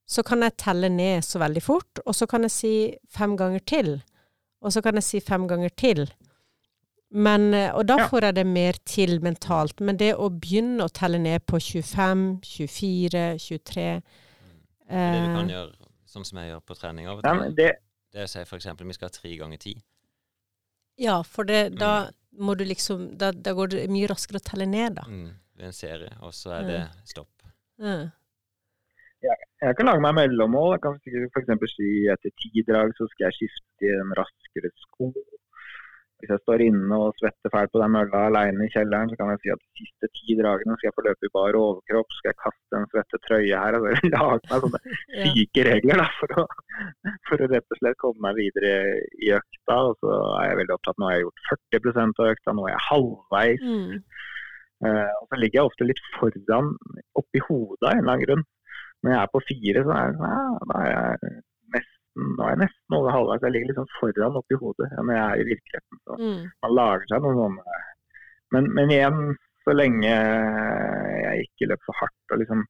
så 0.10 0.23
kan 0.26 0.41
jeg 0.41 0.56
telle 0.57 0.90
ned 0.90 1.22
så 1.26 1.38
veldig 1.41 1.61
fort, 1.61 1.99
og 2.06 2.15
så 2.18 2.26
kan 2.30 2.41
jeg 2.48 2.52
si 2.56 2.73
fem 3.14 3.36
ganger 3.38 3.61
til. 3.69 3.91
Og 4.65 4.73
så 4.73 4.81
kan 4.84 4.98
jeg 4.98 5.06
si 5.06 5.19
fem 5.23 5.45
ganger 5.48 5.69
til. 5.77 6.07
Men, 7.11 7.53
eh, 7.53 7.72
og 7.73 7.86
da 7.90 7.95
Ja. 7.98 8.07
får 8.10 8.22
jeg 8.27 8.36
det 8.36 8.45
mer 8.48 8.73
til 8.86 9.19
mentalt. 9.22 9.80
Men 9.81 9.98
det 9.98 10.15
å 10.15 10.30
begynne 10.30 10.84
å 10.86 10.91
telle 10.94 11.18
ned 11.19 11.45
på 11.45 11.57
25, 11.61 12.41
24, 12.44 13.38
23 13.40 14.02
Det 14.90 15.22
du 15.22 15.34
kan 15.36 15.49
eh, 15.49 15.53
gjøre, 15.53 15.73
sånn 16.10 16.26
som 16.26 16.38
jeg 16.41 16.52
gjør 16.52 16.61
på 16.65 16.76
trening 16.80 17.07
av 17.07 17.18
og 17.19 17.23
til, 17.23 17.40
men 17.40 17.53
det, 17.56 17.72
det 18.11 18.22
er 18.22 18.26
å 18.26 18.30
si 18.30 18.44
for 18.49 18.57
eksempel 18.57 18.88
vi 18.90 18.94
skal 18.98 19.10
ha 19.10 19.14
tre 19.14 19.36
ganger 19.38 19.57
ti. 19.61 19.76
Ja, 20.98 21.22
for 21.22 21.44
det, 21.45 21.76
da 21.77 22.10
Mm. 22.10 22.45
må 22.45 22.56
du 22.57 22.64
liksom 22.65 23.18
da, 23.18 23.31
da 23.31 23.53
går 23.53 23.69
det 23.69 23.90
mye 23.90 24.07
raskere 24.10 24.40
å 24.41 24.44
telle 24.44 24.65
ned, 24.65 24.95
da. 24.95 25.03
Mm. 25.07 25.34
Det 25.56 25.64
er 25.64 25.68
en 25.68 25.73
serie, 25.73 26.10
og 26.22 26.31
så 26.34 26.52
er 26.60 26.64
det 26.68 26.90
stopp. 27.06 27.30
Mm. 27.80 28.11
Jeg 29.61 29.76
kan 29.76 29.90
lage 29.90 30.03
meg 30.06 30.15
mellommål. 30.19 30.76
Jeg 30.76 30.81
kan 30.86 30.95
f.eks. 31.36 31.76
si 31.76 31.90
etter 32.14 32.31
ti 32.40 32.64
drag 32.69 32.95
så 32.98 33.07
skal 33.11 33.30
jeg 33.30 33.38
skifte 33.40 33.90
i 33.90 33.98
en 33.98 34.15
raskere 34.19 34.72
sko. 34.86 35.11
Hvis 36.19 36.34
jeg 36.34 36.41
står 36.44 36.61
inne 36.65 36.95
og 36.99 37.14
svetter 37.15 37.52
fælt 37.53 37.72
på 37.72 37.80
den 37.80 37.94
mølla 37.94 38.26
alene 38.27 38.65
i 38.65 38.72
kjelleren, 38.73 39.07
så 39.07 39.15
kan 39.19 39.30
jeg 39.31 39.40
si 39.44 39.52
at 39.53 39.61
de 39.61 39.69
siste 39.80 40.10
ti 40.18 40.36
dragene 40.36 40.76
skal 40.76 40.90
jeg 40.90 40.95
få 40.98 41.06
løpe 41.06 41.30
i 41.30 41.31
bar 41.38 41.56
overkropp, 41.60 42.15
skal 42.18 42.34
jeg 42.34 42.40
kaste 42.44 42.80
en 42.80 42.90
svette 42.91 43.19
trøye 43.23 43.61
her. 43.64 43.77
og 43.77 43.86
så 43.88 44.10
lage 44.11 44.49
meg 44.49 44.65
sånne 44.65 44.81
syke 45.38 45.65
regler 45.69 46.03
da, 46.03 46.10
for 46.19 46.41
å, 46.44 46.45
for 47.30 47.45
å 47.45 47.49
rett 47.53 47.76
og 47.76 47.80
slett 47.80 48.02
komme 48.03 48.26
meg 48.27 48.41
videre 48.41 48.73
i 49.23 49.31
økta. 49.40 49.80
Og 49.80 49.95
så 50.03 50.19
er 50.41 50.49
jeg 50.49 50.60
veldig 50.64 50.76
opptatt. 50.76 50.99
Nå 50.99 51.07
har 51.07 51.15
jeg 51.15 51.27
gjort 51.27 51.48
40% 51.53 52.23
av 52.23 52.34
økta, 52.34 52.57
nå 52.57 52.68
er 52.68 52.76
jeg 52.76 52.86
halvveis. 52.90 53.65
Mm. 53.72 53.95
Uh, 54.80 55.11
og 55.11 55.26
så 55.27 55.40
ligger 55.40 55.60
jeg 55.60 55.72
ofte 55.72 55.88
litt 55.88 56.06
foran 56.15 56.76
oppi 57.19 57.41
hodet 57.48 57.84
av 57.84 57.94
en 57.94 58.03
eller 58.03 58.11
annen 58.11 58.27
grunn. 58.27 58.48
Når 59.03 59.13
jeg 59.13 59.21
er 59.23 59.31
på 59.34 59.41
fire, 59.47 59.84
så 59.85 59.91
er, 59.95 60.07
jeg 60.09 60.17
sånn, 60.19 60.34
ja, 60.34 60.71
da 60.71 60.80
er 60.84 60.89
jeg 60.91 61.35
nesten, 61.76 62.26
nå 62.35 62.43
er 62.45 62.49
jeg 62.53 62.61
nesten 62.65 62.97
over 62.97 63.15
halvveis. 63.15 63.45
Jeg 63.45 63.53
ligger 63.55 63.71
liksom 63.71 63.88
foran 63.99 64.39
oppi 64.41 64.57
hodet 64.59 64.89
når 64.97 65.13
jeg 65.15 65.23
er 65.27 65.43
i 65.43 65.47
virkeligheten. 65.53 66.01
Så 66.03 66.17
Mm. 66.19 66.41
man 66.65 66.76
lager 66.80 67.05
seg 67.13 67.21
noen 67.23 67.39
sånne 67.43 67.80
men, 68.51 68.67
men 68.73 68.89
igjen, 68.89 69.19
så 69.63 69.76
lenge 69.77 70.09
jeg 70.09 71.45
ikke 71.45 71.67
løper 71.69 71.85
for 71.85 71.99
hardt 72.01 72.34
og 72.34 72.39
liksom 72.41 72.63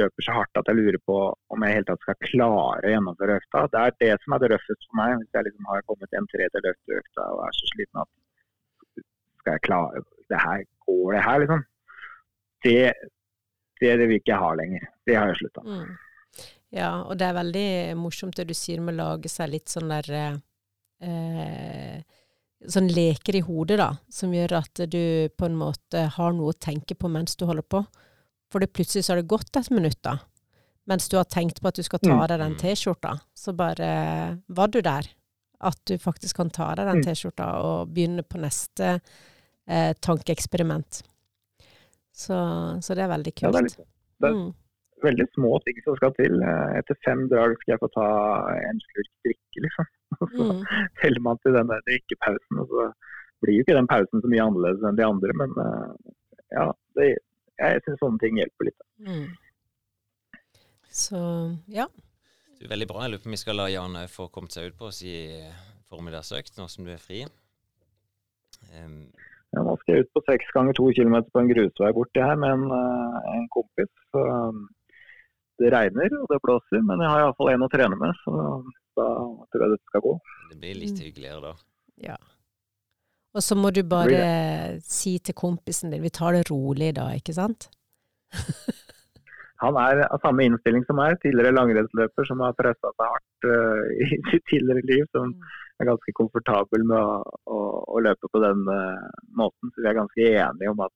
løper 0.00 0.24
så 0.24 0.32
hardt 0.36 0.58
at 0.60 0.68
jeg 0.70 0.76
lurer 0.76 0.98
på 1.08 1.16
om 1.52 1.62
jeg 1.64 1.72
i 1.72 1.76
hele 1.76 1.88
tatt 1.88 2.02
skal 2.04 2.16
klare 2.24 2.84
å 2.84 2.92
gjennomføre 2.92 3.36
økta. 3.40 3.62
Det 3.72 3.80
er 3.82 3.94
det 4.02 4.10
som 4.22 4.34
er 4.36 4.42
det 4.42 4.50
røffeste 4.52 4.88
for 4.88 4.98
meg. 5.00 5.14
Hvis 5.20 5.36
jeg 5.36 5.46
liksom 5.48 5.68
har 5.70 5.84
kommet 5.88 6.16
en 6.18 6.28
tredjedel 6.32 6.70
etter 6.72 7.00
økta 7.00 7.28
og 7.32 7.44
er 7.46 7.56
så 7.56 7.68
sliten 7.72 8.02
at 8.02 9.04
skal 9.40 9.52
jeg 9.56 9.64
klare 9.68 10.02
det 10.32 10.40
her, 10.42 10.64
Går 10.86 11.12
det 11.16 11.22
her, 11.26 11.38
liksom? 11.42 11.62
Det, 12.62 12.92
det, 13.80 13.88
er 13.92 13.98
det 14.00 14.08
vi 14.10 14.18
ikke 14.20 14.38
har 14.40 14.56
lenger. 14.58 14.88
Det 15.06 15.16
har 15.16 15.28
jeg 15.32 15.40
slutta 15.42 15.62
med. 15.64 15.86
Mm. 15.86 16.44
Ja, 16.76 16.90
og 17.06 17.16
det 17.18 17.26
er 17.28 17.36
veldig 17.36 17.68
morsomt 18.00 18.36
det 18.36 18.48
du 18.48 18.54
sier 18.56 18.80
med 18.82 18.96
å 18.96 19.04
lage 19.14 19.30
seg 19.30 19.52
litt 19.52 19.70
sånn 19.72 19.92
der 19.92 20.08
eh, 21.00 22.00
Sånn 22.66 22.88
leker 22.88 23.36
i 23.36 23.42
hodet, 23.44 23.76
da, 23.78 23.90
som 24.10 24.32
gjør 24.34 24.54
at 24.58 24.80
du 24.90 25.28
på 25.38 25.44
en 25.46 25.58
måte 25.60 26.06
har 26.16 26.32
noe 26.34 26.54
å 26.54 26.56
tenke 26.58 26.96
på 26.98 27.06
mens 27.12 27.36
du 27.36 27.44
holder 27.46 27.62
på. 27.62 27.82
For 28.50 28.64
det 28.64 28.72
plutselig 28.74 29.04
så 29.04 29.12
har 29.12 29.20
det 29.20 29.28
gått 29.30 29.58
et 29.60 29.68
minutt, 29.70 29.98
da. 30.02 30.16
Mens 30.88 31.06
du 31.12 31.18
har 31.18 31.28
tenkt 31.28 31.60
på 31.60 31.68
at 31.68 31.76
du 31.76 31.84
skal 31.84 32.00
ta 32.02 32.14
av 32.16 32.26
deg 32.32 32.40
den 32.40 32.54
Mm. 32.56 32.58
T-skjorta. 32.62 33.12
Så 33.36 33.52
bare 33.54 34.40
var 34.48 34.68
du 34.72 34.80
der. 34.80 35.06
At 35.60 35.78
du 35.84 35.98
faktisk 35.98 36.36
kan 36.40 36.50
ta 36.50 36.70
av 36.72 36.76
deg 36.80 36.86
den 36.86 37.02
Mm. 37.02 37.04
T-skjorta 37.04 37.46
og 37.62 37.92
begynne 37.92 38.22
på 38.24 38.40
neste 38.40 39.00
eh, 39.68 39.92
tankeeksperiment. 40.00 41.02
Så, 42.16 42.36
så 42.80 42.94
det 42.96 43.04
er 43.04 43.10
veldig 43.12 43.32
Ja, 43.34 43.50
kult. 43.50 43.52
det 43.52 43.60
er 43.60 43.66
litt, 43.68 43.88
det 44.24 44.28
er- 44.30 44.36
mm. 44.38 44.52
veldig 45.04 45.26
små 45.34 45.50
ting 45.66 45.80
som 45.84 45.96
skal 45.98 46.14
til. 46.16 46.38
Eh, 46.42 46.78
Etter 46.80 46.96
fem 47.04 47.26
drag 47.28 47.52
skal 47.60 47.74
jeg 47.74 47.82
få 47.82 47.90
ta 47.92 48.06
en 48.56 48.80
slurk 48.86 49.10
drikke, 49.26 49.64
liksom. 49.66 49.90
Og 50.22 50.28
så 50.32 50.46
Mm. 50.46 50.62
teller 51.02 51.20
man 51.20 51.38
til 51.44 51.52
den 51.58 51.68
der 51.68 51.82
drikkepausen, 51.88 52.60
og 52.62 52.68
så 52.72 52.86
blir 53.42 53.58
jo 53.58 53.64
ikke 53.66 53.76
den 53.76 53.90
pausen 53.90 54.22
så 54.24 54.28
mye 54.32 54.44
annerledes 54.46 54.84
enn 54.88 54.96
de 54.96 55.04
andre, 55.04 55.32
men 55.42 55.52
eh, 55.60 56.14
ja, 56.56 56.66
det, 56.96 57.08
jeg 57.60 57.82
syns 57.84 58.00
sånne 58.00 58.18
ting 58.22 58.38
hjelper 58.40 58.64
litt. 58.70 58.80
Mm. 59.04 59.26
Så 60.90 61.20
ja. 61.68 61.86
Er 62.62 62.70
veldig 62.72 62.88
bra. 62.88 63.02
Jeg 63.04 63.12
lurer 63.12 63.22
på 63.24 63.28
om 63.28 63.34
vi 63.36 63.42
skal 63.42 63.58
la 63.60 63.66
Jan 63.68 63.98
òg 64.00 64.08
få 64.08 64.30
kommet 64.32 64.54
seg 64.56 64.70
ut 64.70 64.78
på 64.80 64.88
si 64.94 65.12
formiddagsøkt 65.90 66.56
nå 66.56 66.64
som 66.72 66.86
du 66.86 66.92
er 66.94 67.02
fri. 67.02 67.26
Em, 68.72 69.02
Ja, 69.56 69.62
nå 69.64 69.74
skal 69.80 69.94
jeg 69.94 70.04
ut 70.04 70.12
på 70.12 70.20
seks 70.26 70.50
ganger 70.52 70.76
to 70.76 70.90
kilometer 70.92 71.32
på 71.32 71.40
en 71.40 71.48
grusvei 71.48 71.92
borti 71.96 72.20
her 72.20 72.36
med 72.36 72.52
en, 72.58 72.64
eh, 72.76 73.28
en 73.32 73.46
kompis. 73.54 73.88
Så 74.12 74.20
um, 74.20 74.66
det 75.62 75.70
regner 75.72 76.12
og 76.20 76.28
det 76.28 76.42
blåser, 76.44 76.82
men 76.84 77.00
jeg 77.00 77.08
har 77.08 77.24
iallfall 77.24 77.54
en 77.54 77.64
å 77.64 77.70
trene 77.72 77.96
med, 77.96 78.18
så 78.20 78.34
da 79.00 79.06
tror 79.48 79.64
jeg 79.64 79.72
dette 79.72 79.88
skal 79.90 80.04
gå. 80.04 80.16
det 80.50 80.58
blir 80.60 80.80
litt 80.82 80.98
Mm. 80.98 81.04
hyggeligere 81.06 81.40
da. 81.40 81.54
ja. 82.10 82.16
Og 83.36 83.42
så 83.44 83.56
må 83.56 83.68
du 83.72 83.82
bare 83.84 84.80
si 84.80 85.18
til 85.18 85.34
kompisen 85.36 85.90
din 85.92 86.00
vi 86.00 86.08
tar 86.08 86.32
det 86.32 86.46
rolig 86.50 86.94
da, 86.96 87.10
ikke 87.12 87.34
sant? 87.36 87.68
Han 89.64 89.76
er 89.80 90.06
av 90.06 90.20
samme 90.20 90.44
innstilling 90.44 90.84
som 90.86 90.96
meg, 91.00 91.18
tidligere 91.20 91.52
langrennsløper 91.56 92.28
som 92.28 92.40
har 92.44 92.56
pressa 92.56 92.92
seg 92.92 93.04
hardt 93.12 93.48
uh, 93.48 93.84
i 94.04 94.08
sitt 94.30 94.44
tidligere 94.52 94.84
liv. 94.88 95.04
Som 95.16 95.32
er 95.84 95.90
ganske 95.90 96.12
komfortabel 96.16 96.84
med 96.88 96.96
å, 96.98 97.16
å, 97.52 97.58
å 97.96 98.00
løpe 98.00 98.30
på 98.32 98.40
den 98.40 98.62
eh, 98.72 99.08
måten. 99.36 99.72
Så 99.74 99.82
vi 99.84 99.88
er 99.90 99.98
ganske 99.98 100.28
enige 100.30 100.70
om 100.72 100.80
at, 100.86 100.94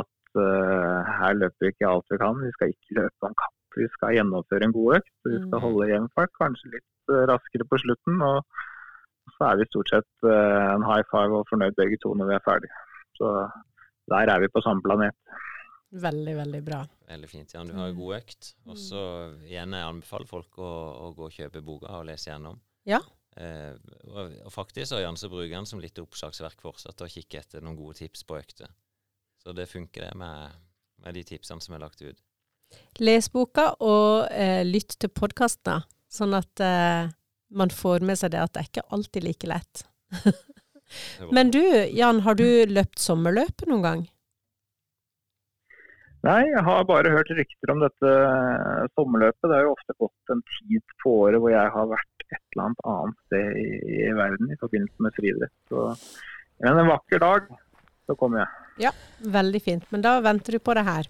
at 0.00 0.38
uh, 0.40 1.00
her 1.20 1.34
løper 1.36 1.66
vi 1.66 1.72
ikke 1.74 1.90
alt 1.90 2.08
vi 2.10 2.18
kan. 2.22 2.38
Vi 2.40 2.52
skal 2.56 2.72
ikke 2.72 2.96
løpe 3.00 3.28
om 3.28 3.34
kapp. 3.42 3.54
Vi 3.76 3.88
skal 3.96 4.14
gjennomføre 4.16 4.64
en 4.68 4.72
god 4.76 4.96
økt. 5.00 5.12
Vi 5.26 5.36
skal 5.42 5.58
Mm. 5.58 5.64
holde 5.66 5.88
jevn 5.90 6.08
fart, 6.14 6.32
kanskje 6.40 6.70
litt 6.76 7.12
eh, 7.12 7.24
raskere 7.30 7.66
på 7.68 7.78
slutten. 7.82 8.20
Og 8.22 8.44
så 9.36 9.48
er 9.50 9.56
vi 9.60 9.66
stort 9.70 9.90
sett 9.92 10.28
en 10.30 10.84
high 10.86 11.04
five 11.10 11.34
og 11.40 11.46
fornøyd 11.50 11.74
begge 11.76 11.98
to 12.02 12.12
når 12.14 12.28
vi 12.30 12.34
er 12.38 12.44
ferdige. 12.46 12.82
Så 13.18 13.30
der 14.12 14.30
er 14.30 14.40
vi 14.44 14.48
på 14.52 14.62
samme 14.64 14.82
planet. 14.84 15.16
Veldig, 15.94 16.34
veldig 16.40 16.60
bra. 16.66 16.80
Veldig 17.08 17.28
fint. 17.30 17.52
Jan, 17.54 17.66
du 17.70 17.74
har 17.74 17.88
en 17.88 17.94
Mm. 17.94 18.00
god 18.00 18.14
økt. 18.20 18.54
Og 18.66 18.76
så 18.78 19.02
igjen 19.46 19.72
jeg 19.76 19.86
anbefaler 19.90 20.26
folk 20.26 20.58
å, 20.58 20.70
å 21.04 21.12
gå 21.14 21.28
og 21.28 21.34
kjøpe 21.36 21.62
boka 21.64 21.98
og 22.00 22.06
lese 22.08 22.30
gjennom. 22.32 22.58
Ja. 22.86 22.98
Eh, 23.36 23.74
og, 24.12 24.36
og 24.46 24.52
faktisk 24.54 24.92
så 24.92 25.00
Jan 25.02 25.18
så 25.18 25.30
bruker 25.32 25.56
han 25.56 25.66
som 25.66 25.82
litt 25.82 25.98
oppslagsverk 25.98 26.60
fortsatt 26.62 27.02
og 27.02 27.10
kikker 27.10 27.42
etter 27.42 27.64
noen 27.64 27.78
gode 27.78 27.98
tips 27.98 28.22
på 28.28 28.38
økter. 28.38 28.70
Så 29.42 29.52
det 29.56 29.68
funker 29.70 30.06
det 30.06 30.14
med, 30.18 30.54
med 31.04 31.18
de 31.18 31.24
tipsene 31.34 31.62
som 31.64 31.76
er 31.76 31.82
lagt 31.82 32.04
ut. 32.04 32.22
Les 33.02 33.26
boka, 33.30 33.72
og 33.84 34.30
eh, 34.32 34.62
lytt 34.66 34.96
til 35.02 35.12
podkastene, 35.12 35.84
sånn 36.10 36.34
at 36.38 36.62
eh, 36.62 37.10
man 37.54 37.70
får 37.70 38.06
med 38.06 38.18
seg 38.18 38.32
det 38.34 38.40
at 38.42 38.54
det 38.54 38.62
er 38.62 38.70
ikke 38.70 38.88
alltid 38.96 39.26
like 39.26 39.50
lett. 39.50 39.84
Men 41.34 41.50
du, 41.54 41.62
Jan, 41.90 42.22
har 42.26 42.38
du 42.38 42.46
løpt 42.70 43.00
sommerløpet 43.02 43.66
noen 43.70 43.84
gang? 43.84 44.02
Nei, 46.24 46.40
jeg 46.48 46.62
har 46.64 46.86
bare 46.88 47.12
hørt 47.12 47.30
rykter 47.36 47.72
om 47.74 47.82
dette 47.82 48.10
eh, 48.10 48.84
sommerløpet. 48.96 49.44
Det 49.44 49.56
har 49.58 49.66
jo 49.66 49.74
ofte 49.74 49.96
gått 50.00 50.32
en 50.32 50.40
tid 50.56 50.94
på 51.02 51.18
året 51.26 51.42
hvor 51.42 51.52
jeg 51.52 51.72
har 51.74 51.90
vært 51.90 52.24
et 52.30 52.38
eller 52.54 52.62
annet 52.68 52.86
annet 52.94 53.18
sted 53.26 53.58
i, 53.60 53.66
i 54.06 54.14
verden 54.16 54.54
i 54.54 54.56
forbindelse 54.62 55.04
med 55.04 55.18
friidrett. 55.18 55.52
Så 55.68 55.90
men 56.64 56.78
en 56.78 56.88
vakker 56.88 57.18
dag 57.18 57.50
så 58.06 58.16
kommer 58.16 58.44
jeg. 58.44 58.48
Ja, 58.86 58.92
Veldig 59.18 59.60
fint. 59.62 59.84
Men 59.92 60.04
da 60.04 60.16
venter 60.24 60.56
du 60.56 60.62
på 60.62 60.74
det 60.76 60.84
her. 60.86 61.08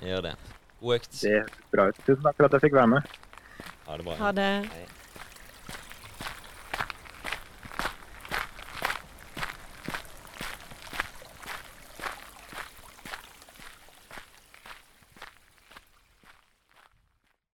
Jeg 0.00 0.10
Gjør 0.10 0.26
det. 0.28 0.34
God 0.80 0.98
økt. 0.98 1.14
Det 1.22 1.32
høres 1.36 1.70
bra 1.72 1.88
ut. 1.88 2.02
Tusen 2.06 2.26
takk 2.26 2.36
for 2.36 2.48
at 2.48 2.56
jeg 2.56 2.66
fikk 2.66 2.76
være 2.80 2.92
med. 2.96 3.16
Ha 3.86 3.96
det 3.96 4.06
bra. 4.08 4.18
Ha 4.20 4.32
det. 4.36 4.50
Hei. 4.72 4.95